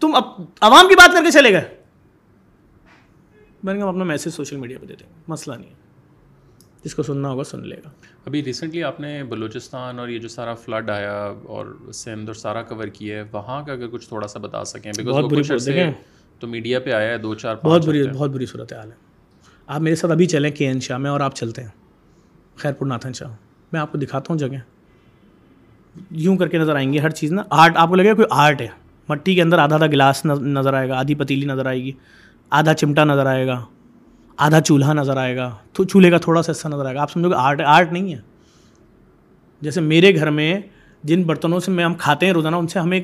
تم 0.00 0.14
اب 0.14 0.22
عوام 0.60 0.88
کی 0.88 0.94
بات 0.94 1.12
کر 1.12 1.24
کے 1.24 1.30
چلے 1.30 1.52
گئے۔ 1.52 1.76
میں 3.62 3.74
نے 3.74 3.80
کہا 3.80 3.88
اپنا 3.88 4.04
میسج 4.04 4.28
سوشل 4.28 4.56
میڈیا 4.56 4.78
پہ 4.78 4.86
دے 4.86 4.94
دیں 5.00 5.06
مسئلہ 5.28 5.54
نہیں 5.54 5.70
ہے۔ 5.70 5.74
جس 6.84 6.94
کو 6.94 7.02
سننا 7.02 7.30
ہوگا 7.30 7.44
سن 7.44 7.68
لے 7.68 7.76
گا۔ 7.84 7.90
ابھی 8.26 8.44
ریسنٹلی 8.44 8.82
آپ 8.82 9.00
نے 9.00 9.24
بلوچستان 9.24 9.98
اور 9.98 10.08
یہ 10.08 10.18
جو 10.18 10.28
سارا 10.28 10.54
فلڈ 10.54 10.90
آیا 10.90 11.32
اور 11.44 11.76
سندھ 11.94 12.26
اور 12.26 12.34
سارا 12.34 12.62
کور 12.62 12.86
کیا 12.86 13.16
ہے 13.16 13.24
وہاں 13.32 13.62
کا 13.62 13.72
اگر 13.72 13.88
کچھ 13.88 14.08
تھوڑا 14.08 14.28
سا 14.28 14.38
بتا 14.38 14.64
سکیں 14.64 14.92
بیکاز 14.96 15.68
تو 16.38 16.46
میڈیا 16.46 16.80
پہ 16.80 16.92
آیا 16.92 17.12
ہے 17.12 17.18
دو 17.18 17.34
چار 17.34 17.56
بہت 17.64 17.86
بری 17.86 18.08
بہت 18.08 18.30
بری 18.30 18.46
صورت 18.46 18.72
حال 18.72 18.90
ہے۔ 18.90 18.96
آپ 19.66 19.80
میرے 19.80 19.94
ساتھ 19.94 20.12
ابھی 20.12 20.26
چلیں 20.26 20.50
کے 20.50 20.66
این 20.66 20.80
شاہ 20.80 20.98
میں 20.98 21.10
اور 21.10 21.20
آپ 21.20 21.36
چلتے 21.36 21.62
ہیں۔ 21.62 21.70
خیر 22.56 22.72
پور 22.72 22.86
ناتھن 22.86 23.12
شاہ۔ 23.12 23.51
میں 23.72 23.80
آپ 23.80 23.92
کو 23.92 23.98
دکھاتا 23.98 24.32
ہوں 24.32 24.38
جگہ 24.38 24.56
یوں 26.10 26.36
کر 26.36 26.48
کے 26.48 26.58
نظر 26.58 26.76
آئیں 26.76 26.92
گے 26.92 26.98
ہر 26.98 27.10
چیز 27.10 27.32
نا۔ 27.32 27.42
آرٹ 27.50 27.76
آپ 27.76 27.88
کو 27.88 27.94
لگے 27.94 28.08
گا 28.08 28.14
کوئی 28.14 28.26
آرٹ 28.30 28.60
ہے۔ 28.60 28.68
مٹی 29.08 29.34
کے 29.34 29.42
اندر 29.42 29.58
آدھا 29.58 29.74
آدھا 29.74 29.86
گلاس 29.86 30.24
نظر 30.26 30.74
آئے 30.74 30.88
گا، 30.88 30.98
آدھی 30.98 31.14
پتیلی 31.14 31.46
نظر 31.46 31.66
آئے 31.66 31.82
گی، 31.84 31.92
آدھا 32.50 32.74
چمٹا 32.74 33.04
نظر 33.04 33.26
آئے 33.26 33.46
گا، 33.46 33.64
آدھا 34.36 34.60
چولہا 34.60 34.92
نظر 34.92 35.16
آئے 35.16 35.36
گا، 35.36 35.56
تو 35.72 35.84
چولہے 35.84 36.10
کا 36.10 36.18
تھوڑا 36.18 36.42
سا 36.42 36.52
حصہ 36.52 36.68
نظر 36.68 36.86
آئے 36.86 36.94
گا۔ 36.94 37.02
آپ 37.02 37.10
سمجھو 37.12 37.30
گے 37.30 37.34
آرٹ 37.34 37.60
آرٹ 37.60 37.92
نہیں 37.92 38.14
ہے۔ 38.14 38.20
جیسے 39.60 39.80
میرے 39.80 40.14
گھر 40.14 40.30
میں 40.30 40.60
جن 41.04 41.22
برتنوں 41.22 41.60
سے 41.60 41.70
میں 41.70 41.84
ہم 41.84 41.94
کھاتے 41.94 42.26
ہیں 42.26 42.32
روزانہ، 42.32 42.56
ان 42.56 42.66
سے 42.66 42.78
ہمیں 42.78 43.00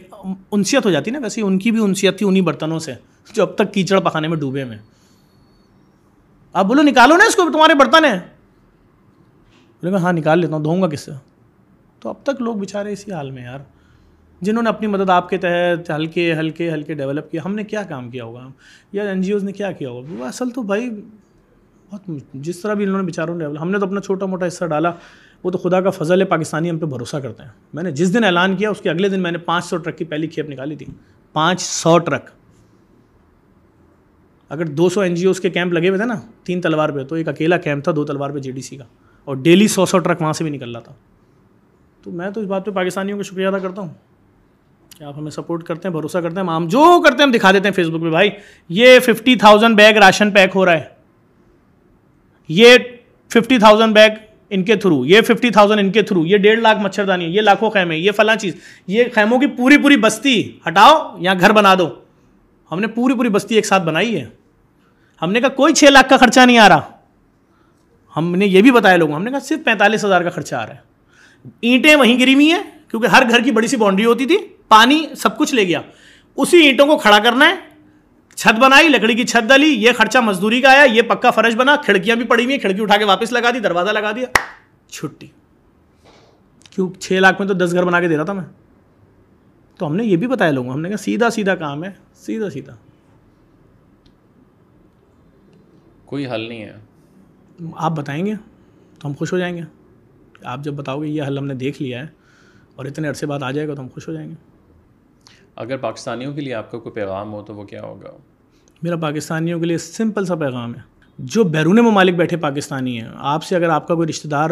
انسیت 0.50 0.86
ہو 0.86 0.90
جاتی 0.90 1.10
نا۔ 1.10 1.18
ویسے 1.18 1.40
ان 1.40 1.58
کی 1.58 1.70
بھی 1.70 1.82
انسیت 1.82 2.18
تھی 2.18 2.26
انہیں 2.26 2.42
برتنوں 2.42 2.78
سے، 2.78 2.92
جو 3.34 3.42
اب 3.42 3.54
تک 3.54 3.74
کیچڑ 3.74 4.00
پکانے 4.00 4.28
میں 4.28 4.36
ڈوبے 4.36 4.64
میں 4.64 4.78
آپ 6.52 6.64
بولو 6.64 6.82
نکالو 6.82 7.16
نا 7.16 7.24
اس 7.24 7.36
کو، 7.36 7.42
تمہارے 7.52 7.74
برتن 7.74 8.04
ہیں۔ 8.04 8.37
بولے 9.82 9.90
میں 9.90 10.00
ہاں 10.00 10.12
نکال 10.12 10.38
لیتا 10.38 10.56
ہوں، 10.56 10.62
دھوؤں 10.62 10.82
گا 10.82 10.88
کس 10.88 11.00
سے؟ 11.00 11.10
تو 12.00 12.08
اب 12.08 12.14
تک 12.22 12.42
لوگ 12.42 12.56
بیچارے 12.56 12.92
اسی 12.92 13.12
حال 13.12 13.30
میں 13.30 13.42
یار۔ 13.42 13.58
جنہوں 14.40 14.62
نے 14.62 14.68
اپنی 14.68 14.86
مدد 14.86 15.10
آپ 15.10 15.28
کے 15.28 15.38
تحت 15.38 15.90
ہلکے 15.90 16.34
ہلکے 16.34 16.72
ہلکے 16.72 16.94
ڈیولپ 16.94 17.30
کیا، 17.30 17.42
ہم 17.44 17.54
نے 17.54 17.64
کیا 17.64 17.82
کام 17.82 18.10
کیا 18.10 18.24
ہوگا؟ 18.24 18.48
یا 18.92 19.08
این 19.08 19.20
جی 19.20 19.32
اوز 19.32 19.44
نے 19.44 19.52
کیا 19.52 19.72
کیا 19.72 19.90
ہوگا؟ 19.90 20.08
وہ 20.18 20.24
اصل 20.24 20.50
تو 20.50 20.62
بھائی 20.62 20.90
بہت 21.90 22.10
جس 22.34 22.58
طرح 22.58 22.74
بھی 22.74 22.84
انہوں 22.84 22.98
نے 22.98 23.06
بیچاروں 23.06 23.34
نے 23.34 23.44
ہم 23.44 23.70
نے 23.70 23.78
تو 23.78 23.86
اپنا 23.86 24.00
چھوٹا 24.00 24.26
موٹا 24.26 24.46
حصہ 24.46 24.64
ڈالا۔ 24.64 24.92
وہ 25.44 25.50
تو 25.50 25.58
خدا 25.58 25.80
کا 25.80 25.90
فضل 25.90 26.20
ہے، 26.20 26.26
پاکستانی 26.26 26.70
ہم 26.70 26.78
پہ 26.78 26.86
بھروسہ 26.86 27.16
کرتے 27.16 27.42
ہیں۔ 27.42 27.50
میں 27.72 27.82
نے 27.82 27.90
جس 27.90 28.14
دن 28.14 28.24
اعلان 28.24 28.56
کیا، 28.56 28.70
اس 28.70 28.80
کے 28.80 28.90
اگلے 28.90 29.08
دن 29.08 29.22
میں 29.22 29.30
نے 29.30 29.38
پانچ 29.38 29.64
سو 29.64 29.76
ٹرک 29.76 29.98
کی 29.98 30.04
پہلی 30.04 30.26
کھیپ 30.26 30.50
نکالی 30.50 30.76
تھی۔ 30.76 30.86
پانچ 31.32 31.60
سو 31.60 31.98
ٹرک۔ 31.98 32.30
اگر 34.48 34.64
دو 34.64 34.88
سو 34.88 35.00
این 35.00 35.14
جی 35.14 35.26
اوز 35.26 35.40
کے 35.40 35.50
کیمپ 35.50 35.72
لگے 35.72 35.88
ہوئے 35.88 35.98
تھے 35.98 36.06
نا، 36.06 36.20
تین 36.44 36.60
تلوار 36.60 36.88
پہ، 36.88 37.04
تو 37.04 37.14
ایک 37.14 37.28
اکیلا 37.28 37.56
کیمپ 37.56 37.84
تھا، 37.84 37.92
دو 37.96 38.04
تلوار 38.04 38.30
پہ 38.30 38.38
جے 38.38 38.50
ڈی 38.50 38.62
سی 38.62 38.76
کا۔ 38.76 38.84
اور 39.28 39.36
ڈیلی 39.36 39.68
سو 39.68 39.86
سو 39.86 39.98
ٹرک 39.98 40.22
وہاں 40.22 40.32
سے 40.32 40.44
بھی 40.44 40.52
نکل 40.52 40.72
رہا 40.72 40.80
تھا۔ 40.80 40.92
تو 42.02 42.10
میں 42.10 42.30
تو 42.30 42.40
اس 42.40 42.46
بات 42.46 42.66
پہ 42.66 42.70
پاکستانیوں 42.70 43.18
کا 43.18 43.22
شکریہ 43.22 43.46
ادا 43.46 43.58
کرتا 43.58 43.82
ہوں 43.82 43.88
کہ 44.98 45.04
آپ 45.04 45.14
ہمیں 45.16 45.30
سپورٹ 45.30 45.62
کرتے 45.62 45.88
ہیں، 45.88 45.94
بھروسہ 45.94 46.18
کرتے 46.18 46.40
ہیں۔ 46.40 46.48
ہم 46.48 46.68
جو 46.68 47.02
کرتے 47.02 47.16
ہیں، 47.18 47.24
ہم 47.24 47.30
دکھا 47.30 47.52
دیتے 47.52 47.68
ہیں 47.68 47.74
فیس 47.74 47.86
بک 47.86 48.00
پہ۔ 48.02 48.10
بھائی، 48.10 48.30
یہ 48.68 49.00
fifty 49.00 49.36
thousand 49.36 49.76
bag 49.76 49.94
ration 49.94 50.30
pack 50.30 50.50
ہو 50.54 50.64
رہا 50.64 50.72
ہے۔ 50.72 50.84
یہ 52.48 52.78
ففٹی 53.28 53.58
تھاؤزینڈ 53.58 53.94
بیگ 53.94 54.10
ان 54.50 54.62
کے 54.62 54.76
تھرو 54.76 55.06
یہ 55.06 55.20
ففٹی 55.20 55.50
تھاؤزینڈ 55.50 55.80
ان 55.80 55.92
کے 55.92 56.02
تھرو 56.02 56.26
یہ 56.26 56.36
ڈیڑھ 56.36 56.60
لاکھ 56.60 56.78
مچھردانی، 56.78 57.24
یہ 57.24 57.40
لاکھوں 57.40 57.70
خیمے، 57.70 57.96
یہ 57.96 58.12
فلاں 58.12 58.36
چیز۔ 58.36 58.56
یہ 58.86 59.04
خیموں 59.14 59.38
کی 59.38 59.46
پوری 59.46 59.78
پوری 59.78 59.96
بستی 59.96 60.58
ہٹاؤ 60.68 61.16
یا 61.18 61.34
گھر 61.34 61.52
بنا 61.52 61.74
دو۔ 61.74 61.88
ہم 62.72 62.80
نے 62.80 62.86
پوری 62.86 63.14
پوری 63.14 63.28
بستی 63.28 63.54
ایک 63.54 63.66
ساتھ 63.66 63.82
بنائی 63.82 64.20
ہے۔ 64.20 64.26
ہم 65.22 65.32
نے 65.32 65.40
کہا 65.40 65.48
کوئی 65.48 65.74
چھ 65.74 65.84
لاکھ 65.84 66.08
کا 66.08 66.16
خرچہ 66.16 66.40
نہیں 66.40 66.58
آ 66.58 66.68
رہا۔ 66.68 66.97
ہم 68.18 68.34
نے 68.34 68.46
یہ 68.46 68.62
بھی 68.62 68.70
بتایا 68.70 68.96
لوگوں 68.96 69.14
ہم 69.14 69.22
نے 69.22 69.30
کہا 69.30 69.38
صرف 69.38 69.64
پینتالیس 69.64 70.04
ہزار 70.04 70.20
کا 70.20 70.30
خرچہ 70.30 70.54
آ 70.54 70.66
رہا 70.66 70.74
ہے۔ 70.74 70.88
اینٹیں 71.60 71.96
وہیں 71.96 72.20
گری 72.20 72.34
ہوئی 72.34 72.52
ہیں، 72.52 72.62
کیونکہ 72.88 73.06
ہر 73.06 73.22
گھر 73.30 73.40
کی 73.40 73.50
بڑی 73.50 73.66
سی 73.66 73.76
باؤنڈری 73.76 74.04
ہوتی 74.04 74.26
تھی، 74.26 74.38
پانی 74.68 75.06
سب 75.16 75.38
کچھ 75.38 75.54
لے 75.54 75.68
گیا۔ 75.68 75.80
اسی 76.36 76.56
اینٹوں 76.56 76.86
کو 76.86 76.98
کھڑا 76.98 77.18
کرنا 77.18 77.48
ہے، 77.48 77.54
چھت 78.34 78.58
بنائی، 78.58 78.88
لکڑی 78.88 79.14
کی 79.14 79.26
چھت 79.26 79.48
ڈالی، 79.48 79.66
یہ 79.66 79.92
خرچہ 79.92 80.18
مزدوری 80.18 80.60
کا 80.60 80.70
آیا، 80.70 80.84
یہ 80.84 81.02
پکا 81.02 81.30
فرش 81.30 81.54
بنا، 81.54 81.76
کھڑکیاں 81.76 82.16
بھی 82.16 82.24
پڑی 82.24 82.44
ہوئی 82.44 82.54
ہیں، 82.54 82.60
کھڑکی 82.60 82.82
اٹھا 82.82 82.96
کے 82.96 83.04
واپس 83.04 83.32
لگا 83.32 83.50
دی، 83.50 83.58
دروازہ 83.58 83.90
لگا 83.90 84.12
دیا، 84.12 84.26
چھٹی۔ 84.88 85.26
کیوں؟ 86.70 87.00
چھ 87.00 87.12
لاکھ 87.12 87.40
میں 87.40 87.48
تو 87.48 87.54
دس 87.54 87.72
گھر 87.72 87.84
بنا 87.84 88.00
کے 88.00 88.08
دے 88.08 88.16
رہا 88.16 88.24
تھا 88.24 88.32
میں۔ 88.32 88.44
تو 89.78 89.86
ہم 89.86 89.96
نے 89.96 90.04
یہ 90.04 90.16
بھی 90.16 90.26
بتایا 90.26 90.50
لوگوں 90.50 90.72
ہم 90.72 90.80
نے 90.80 90.88
کہا 90.88 90.96
سیدھا 90.96 91.30
سیدھا 91.30 91.54
کام 91.54 91.84
ہے، 91.84 91.90
سیدھا 92.14 92.50
سیدھا۔ 92.50 92.76
کوئی 96.04 96.26
حل 96.26 96.48
نہیں 96.48 96.64
ہے۔ 96.64 96.87
آپ 97.76 97.92
بتائیں 97.92 98.26
گے 98.26 98.34
تو 98.98 99.08
ہم 99.08 99.12
خوش 99.14 99.32
ہو 99.32 99.38
جائیں 99.38 99.56
گے۔ 99.56 99.60
آپ 100.44 100.60
جب 100.60 100.72
بتاؤ 100.74 101.02
گے 101.02 101.06
یہ 101.06 101.22
حل 101.22 101.38
ہم 101.38 101.46
نے 101.46 101.54
دیکھ 101.54 101.82
لیا 101.82 102.02
ہے 102.02 102.06
اور 102.76 102.86
اتنے 102.86 103.08
عرصے 103.08 103.26
بعد 103.26 103.42
آ 103.42 103.50
جائے 103.50 103.68
گا 103.68 103.74
تو 103.74 103.82
ہم 103.82 103.88
خوش 103.88 104.08
ہو 104.08 104.12
جائیں 104.12 104.30
گے۔ 104.30 104.34
اگر 105.56 105.76
پاکستانیوں 105.76 106.34
کے 106.34 106.40
لیے 106.40 106.54
آپ 106.54 106.70
کا 106.70 106.78
کوئی 106.78 106.92
پیغام 106.92 107.32
ہو 107.32 107.42
تو 107.42 107.54
وہ 107.54 107.64
کیا 107.64 107.82
ہوگا؟ 107.82 108.08
میرا 108.82 108.96
پاکستانیوں 108.96 109.60
کے 109.60 109.66
لیے 109.66 109.78
سمپل 109.78 110.24
سا 110.24 110.34
پیغام 110.34 110.74
ہے۔ 110.74 110.80
جو 111.18 111.44
بیرون 111.44 111.76
ممالک 111.76 112.14
بیٹھے 112.14 112.36
پاکستانی 112.36 113.00
ہیں 113.00 113.08
آپ 113.16 113.44
سے 113.44 113.56
اگر 113.56 113.68
آپ 113.68 113.88
کا 113.88 113.94
کوئی 113.94 114.08
رشتہ 114.08 114.28
دار 114.28 114.50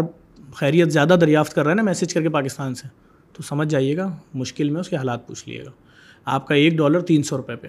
خیریت 0.55 0.93
زیادہ 0.93 1.17
دریافت 1.21 1.55
کر 1.55 1.63
رہا 1.63 1.71
ہے 1.71 1.77
نا 1.77 1.83
میسج 1.83 2.15
کر 2.15 2.23
کے 2.23 2.29
پاکستان 2.29 2.75
سے 2.75 2.89
تو 3.33 3.43
سمجھ 3.43 3.69
جائیے 3.69 3.97
گا 3.97 4.17
مشکل 4.35 4.71
میں 4.71 4.81
اس 4.81 4.89
کے 4.89 4.97
حالات 4.97 5.27
پوچھ 5.27 5.49
لیے 5.49 5.65
گا۔ 5.65 5.71
آپ 6.25 6.47
کا 6.47 6.55
ایک 6.55 6.73
ڈالر 6.73 7.01
تین 7.01 7.23
سو 7.23 7.37
روپے 7.37 7.57
پہ 7.57 7.69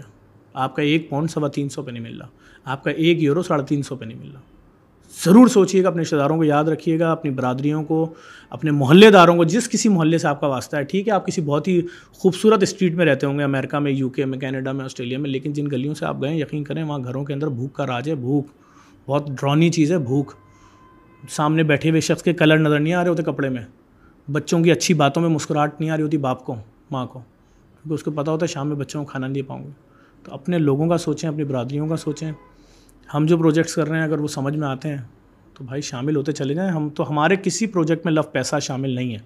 آپ 0.54 0.76
کا 0.76 0.82
ایک 0.82 1.10
پاؤنڈ 1.10 1.30
سوا 1.30 1.48
تین 1.48 1.70
سو 1.70 1.84
پہ 1.84 1.92
نہیں 1.92 2.04
مل 2.04 2.18
رہا 2.18 2.28
آپ 2.66 2.84
کا 2.84 2.92
ایک 2.92 3.24
یورو 3.24 3.42
ساڑھے 3.42 3.66
تین 3.66 3.84
سو 3.84 3.96
پہ 3.96 4.06
نہیں 4.06 4.20
مل 4.20 4.32
رہا۔ 4.32 4.42
ضرور 5.26 5.48
سوچیے 5.48 5.84
گا، 5.84 5.88
اپنے 5.88 6.02
رشتے 6.02 6.18
داروں 6.18 6.38
کو 6.38 6.44
یاد 6.44 6.64
رکھیے 6.64 7.00
گا، 7.00 7.12
اپنی 7.12 7.32
برادریوں 7.32 7.84
کو، 7.84 8.14
اپنے 8.50 8.72
محلے 8.72 9.10
داروں 9.10 9.36
کو، 9.36 9.44
جس 9.44 9.70
کسی 9.70 9.90
محلے 9.90 10.18
سے 10.18 10.28
آپ 10.28 10.42
کا 10.42 10.48
واسطہ 10.48 10.78
ہے۔ 10.78 10.84
ٹھیک 10.84 11.08
ہے، 11.08 11.14
آپ 11.14 11.28
کسی 11.28 11.42
بہت 11.42 11.68
ہی 11.68 11.82
خوبصورت 12.12 12.64
اسٹریٹ 12.64 12.94
میں 12.94 13.06
رہتے 13.06 13.26
ہوں 13.26 13.40
گے، 13.40 13.44
امریکہ 13.44 13.78
میں، 13.78 13.92
یو 13.92 14.10
کے 14.10 14.26
میں، 14.26 14.38
کینیڈا 14.38 14.72
میں، 14.72 14.86
آسٹریلیا 14.86 15.20
میں، 15.20 15.30
لیکن 15.30 15.54
جن 15.54 15.66
گلیوں 15.72 15.94
سے 15.94 16.06
آپ 16.06 16.22
گئے، 16.22 16.36
یقین 16.36 16.64
کریں 16.64 16.84
وہاں 16.84 17.00
گھروں 17.00 17.26
کے 17.26 17.34
اندر 17.34 17.48
بھوک 17.48 17.74
کا 17.74 17.88
راج 17.88 18.10
ہے، 18.10 18.16
بھوک، 18.16 18.48
بہت 19.06 19.28
ڈرونی 19.28 19.70
چیز 19.70 19.92
ہے، 19.92 19.98
بھوک۔ 19.98 20.34
سامنے 21.30 21.64
بیٹھے 21.64 21.90
ہوئے 21.90 22.02
شخص 22.02 22.24
کے 22.24 22.34
کلر 22.34 22.58
نظر 22.58 22.80
نہیں 22.80 22.94
آ 22.94 23.04
رہے 23.04 23.10
ہوتے 23.10 23.24
کپڑے 23.24 23.50
میں۔ 23.50 23.64
بچوں 24.32 24.64
کی 24.64 24.72
اچھی 24.72 24.94
باتوں 24.94 25.22
میں 25.22 25.30
مسکراہٹ 25.30 25.82
نہیں 25.82 25.90
آ 25.90 25.98
رہی 25.98 26.04
ہوتی 26.04 26.18
باپ 26.18 26.46
کو، 26.46 26.56
ماں 26.92 27.06
کو، 27.06 27.20
کیونکہ 27.20 27.94
اس 27.94 28.04
کو 28.04 28.12
پتہ 28.12 28.32
ہوتا 28.32 28.46
ہے 28.50 28.54
شام 28.54 28.68
میں 28.68 28.76
بچوں 28.76 29.06
کو 29.06 29.12
کھانا 29.12 29.28
نہیں 29.28 29.36
دے 29.36 29.42
پاؤں 29.42 29.64
گے۔ 29.64 29.70
تو 30.24 30.34
اپنے 30.34 30.58
لوگوں 30.58 30.88
کا 30.88 30.98
سوچیں، 30.98 31.30
اپنی 31.30 31.44
برادریوں 31.44 31.88
کا 31.88 31.98
سوچیں۔ 31.98 32.32
ہم 33.14 33.26
جو 33.26 33.38
پروجیکٹس 33.38 33.76
کر 33.76 33.88
رہے 33.88 33.98
ہیں، 33.98 34.04
اگر 34.04 34.20
وہ 34.20 34.28
سمجھ 34.28 34.58
میں 34.58 34.68
آتے 34.68 34.90
ہیں، 34.90 34.98
تو 35.54 35.64
بھائی 35.64 35.82
شامل 35.82 36.16
ہوتے 36.16 36.32
چلے 36.32 36.54
جائیں۔ 36.54 36.72
ہم 36.72 36.90
تو 36.90 37.10
ہمارے 37.10 37.36
کسی 37.44 37.68
پروجیکٹ 37.68 38.06
میں 38.06 38.14
لف 38.14 38.32
پیسہ 38.32 38.56
شامل 38.62 38.90
نہیں 38.90 39.14
ہے۔ 39.14 39.20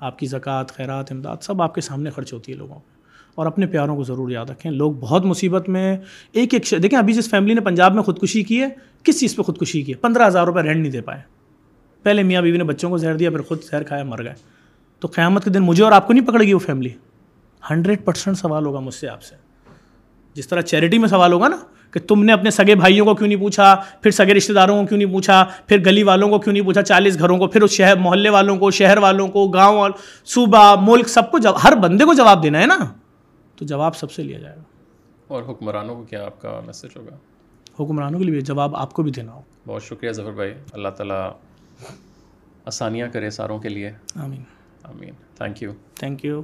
آپ 0.00 0.18
کی 0.18 0.26
زکوٰۃ، 0.26 0.64
خیرات، 0.68 1.12
امداد 1.12 1.36
سب 1.40 1.62
آپ 1.62 1.74
کے 1.74 1.80
سامنے 1.80 2.10
خرچ 2.10 2.32
ہوتی 2.32 2.52
ہے 2.52 2.56
لوگوں 2.56 2.74
پہ۔ 2.74 2.96
اور 3.34 3.46
اپنے 3.46 3.66
پیاروں 3.66 3.96
کو 3.96 4.02
ضرور 4.02 4.30
یاد 4.30 4.50
رکھیں۔ 4.50 4.72
لوگ 4.72 4.92
بہت 4.92 5.24
مصیبت 5.24 5.68
میں 5.68 5.96
ایک 6.32 6.54
ایک 6.54 6.82
دیکھیں 6.82 6.98
ابھی 6.98 7.12
جس 7.12 7.30
فیملی 7.30 7.54
نے 7.54 7.60
پنجاب 7.60 7.94
میں 7.94 8.02
خودکشی 8.02 8.42
کی 8.42 8.62
ہے، 8.62 8.68
کس 9.02 9.20
چیز 9.20 9.36
پہ 9.36 9.42
خودکشی 9.42 9.82
کی 9.82 9.92
ہے؟ 9.92 9.96
پندرہ 9.96 10.26
ہزار 10.26 10.46
روپے 10.46 10.62
رینٹ 10.62 10.80
نہیں 10.80 10.92
دے 10.92 11.00
پائے۔ 11.00 11.20
پہلے 12.02 12.22
میاں 12.22 12.42
بیوی 12.42 12.58
نے 12.58 12.64
بچوں 12.64 12.90
کو 12.90 12.98
زہر 12.98 13.16
دیا، 13.16 13.30
پھر 13.30 13.42
خود 13.42 13.62
زہر 13.62 13.82
کھایا، 13.82 14.04
مر 14.04 14.24
گئے۔ 14.24 14.34
تو 15.00 15.08
قیامت 15.14 15.44
کے 15.44 15.50
دن 15.50 15.62
مجھے 15.62 15.84
اور 15.84 15.92
آپ 15.92 16.06
کو 16.06 16.12
نہیں 16.12 16.26
پکڑے 16.26 16.46
گی 16.46 16.52
وہ 16.52 16.58
فیملی 16.58 16.90
ہنڈریڈ 17.70 18.04
پرسینٹ 18.04 18.36
سوال 18.36 18.66
ہوگا 18.66 18.80
مجھ 18.80 18.94
سے 18.94 19.08
آپ 19.08 19.22
سے۔ 19.22 19.34
جس 20.34 20.48
طرح 20.48 20.60
چیریٹی 20.60 20.98
میں 20.98 21.08
سوال 21.08 21.32
ہوگا 21.32 21.48
نا 21.48 21.56
کہ 21.90 22.00
تم 22.00 22.24
نے 22.24 22.32
اپنے 22.32 22.50
سگے 22.50 22.74
بھائیوں 22.74 23.06
کو 23.06 23.14
کیوں 23.14 23.28
نہیں 23.28 23.40
پوچھا؟ 23.40 23.82
پھر 24.02 24.10
سگے 24.10 24.34
رشتے 24.34 24.52
داروں 24.52 24.80
کو 24.80 24.86
کیوں 24.86 24.98
نہیں 24.98 25.12
پوچھا؟ 25.12 25.46
پھر 25.66 25.78
گلی 25.78 26.02
والوں 26.02 26.28
کو 26.28 26.38
کیوں 26.38 26.52
نہیں 26.52 26.64
پوچھا؟ 26.64 26.82
چالیس 26.82 27.18
گھروں 27.18 27.38
کو 27.38 27.46
پھر 27.46 27.62
اس 27.62 27.70
شہر 27.70 27.96
محلے 27.96 28.28
والوں 28.28 28.56
کو 28.56 28.70
شہر 28.70 28.98
والوں 28.98 29.28
کو 29.28 29.48
گاؤں 29.48 29.78
والوں 29.78 30.26
صوبہ 30.26 30.74
ملک 30.80 31.08
سب 31.08 31.30
کو 31.30 31.38
ہر 31.64 31.76
بندے 31.76 32.04
کو 32.04 32.14
جواب 32.14 32.42
دینا 32.42 32.60
ہے 32.60 32.66
نا؟ 32.66 32.78
تو 33.56 33.64
جواب 33.64 33.96
سب 33.96 34.12
سے 34.12 34.22
لیا 34.22 34.38
جائے 34.38 34.56
گا۔ 34.56 34.62
اور 35.28 35.42
حکمرانوں 35.42 35.96
کو 35.96 36.02
کیا 36.02 36.24
آپ 36.24 36.42
کا 36.42 36.60
میسج 36.66 36.96
ہوگا؟ 36.96 37.16
حکمرانوں 37.80 38.18
کے 38.18 38.24
لیے 38.24 38.40
جواب 38.40 38.76
آپ 38.76 38.92
کو 38.92 39.02
بھی 39.02 39.10
دینا 39.10 39.32
ہوگا۔ 39.32 39.44
بہت 39.66 39.82
شکریہ 39.82 40.12
ظفر 40.12 40.30
بھائی۔ 40.30 40.54
اللہ 40.72 40.88
تعالیٰ 40.88 41.32
آسانیاں 42.64 43.08
کرے 43.08 43.30
ساروں 43.30 43.58
کے 43.58 43.68
لیے۔ 43.68 43.92
آمین۔ 44.14 44.42
آمین۔ 44.82 45.14
Thank 45.34 45.62
you 45.62 45.72
thank 45.94 46.24
you 46.24 46.42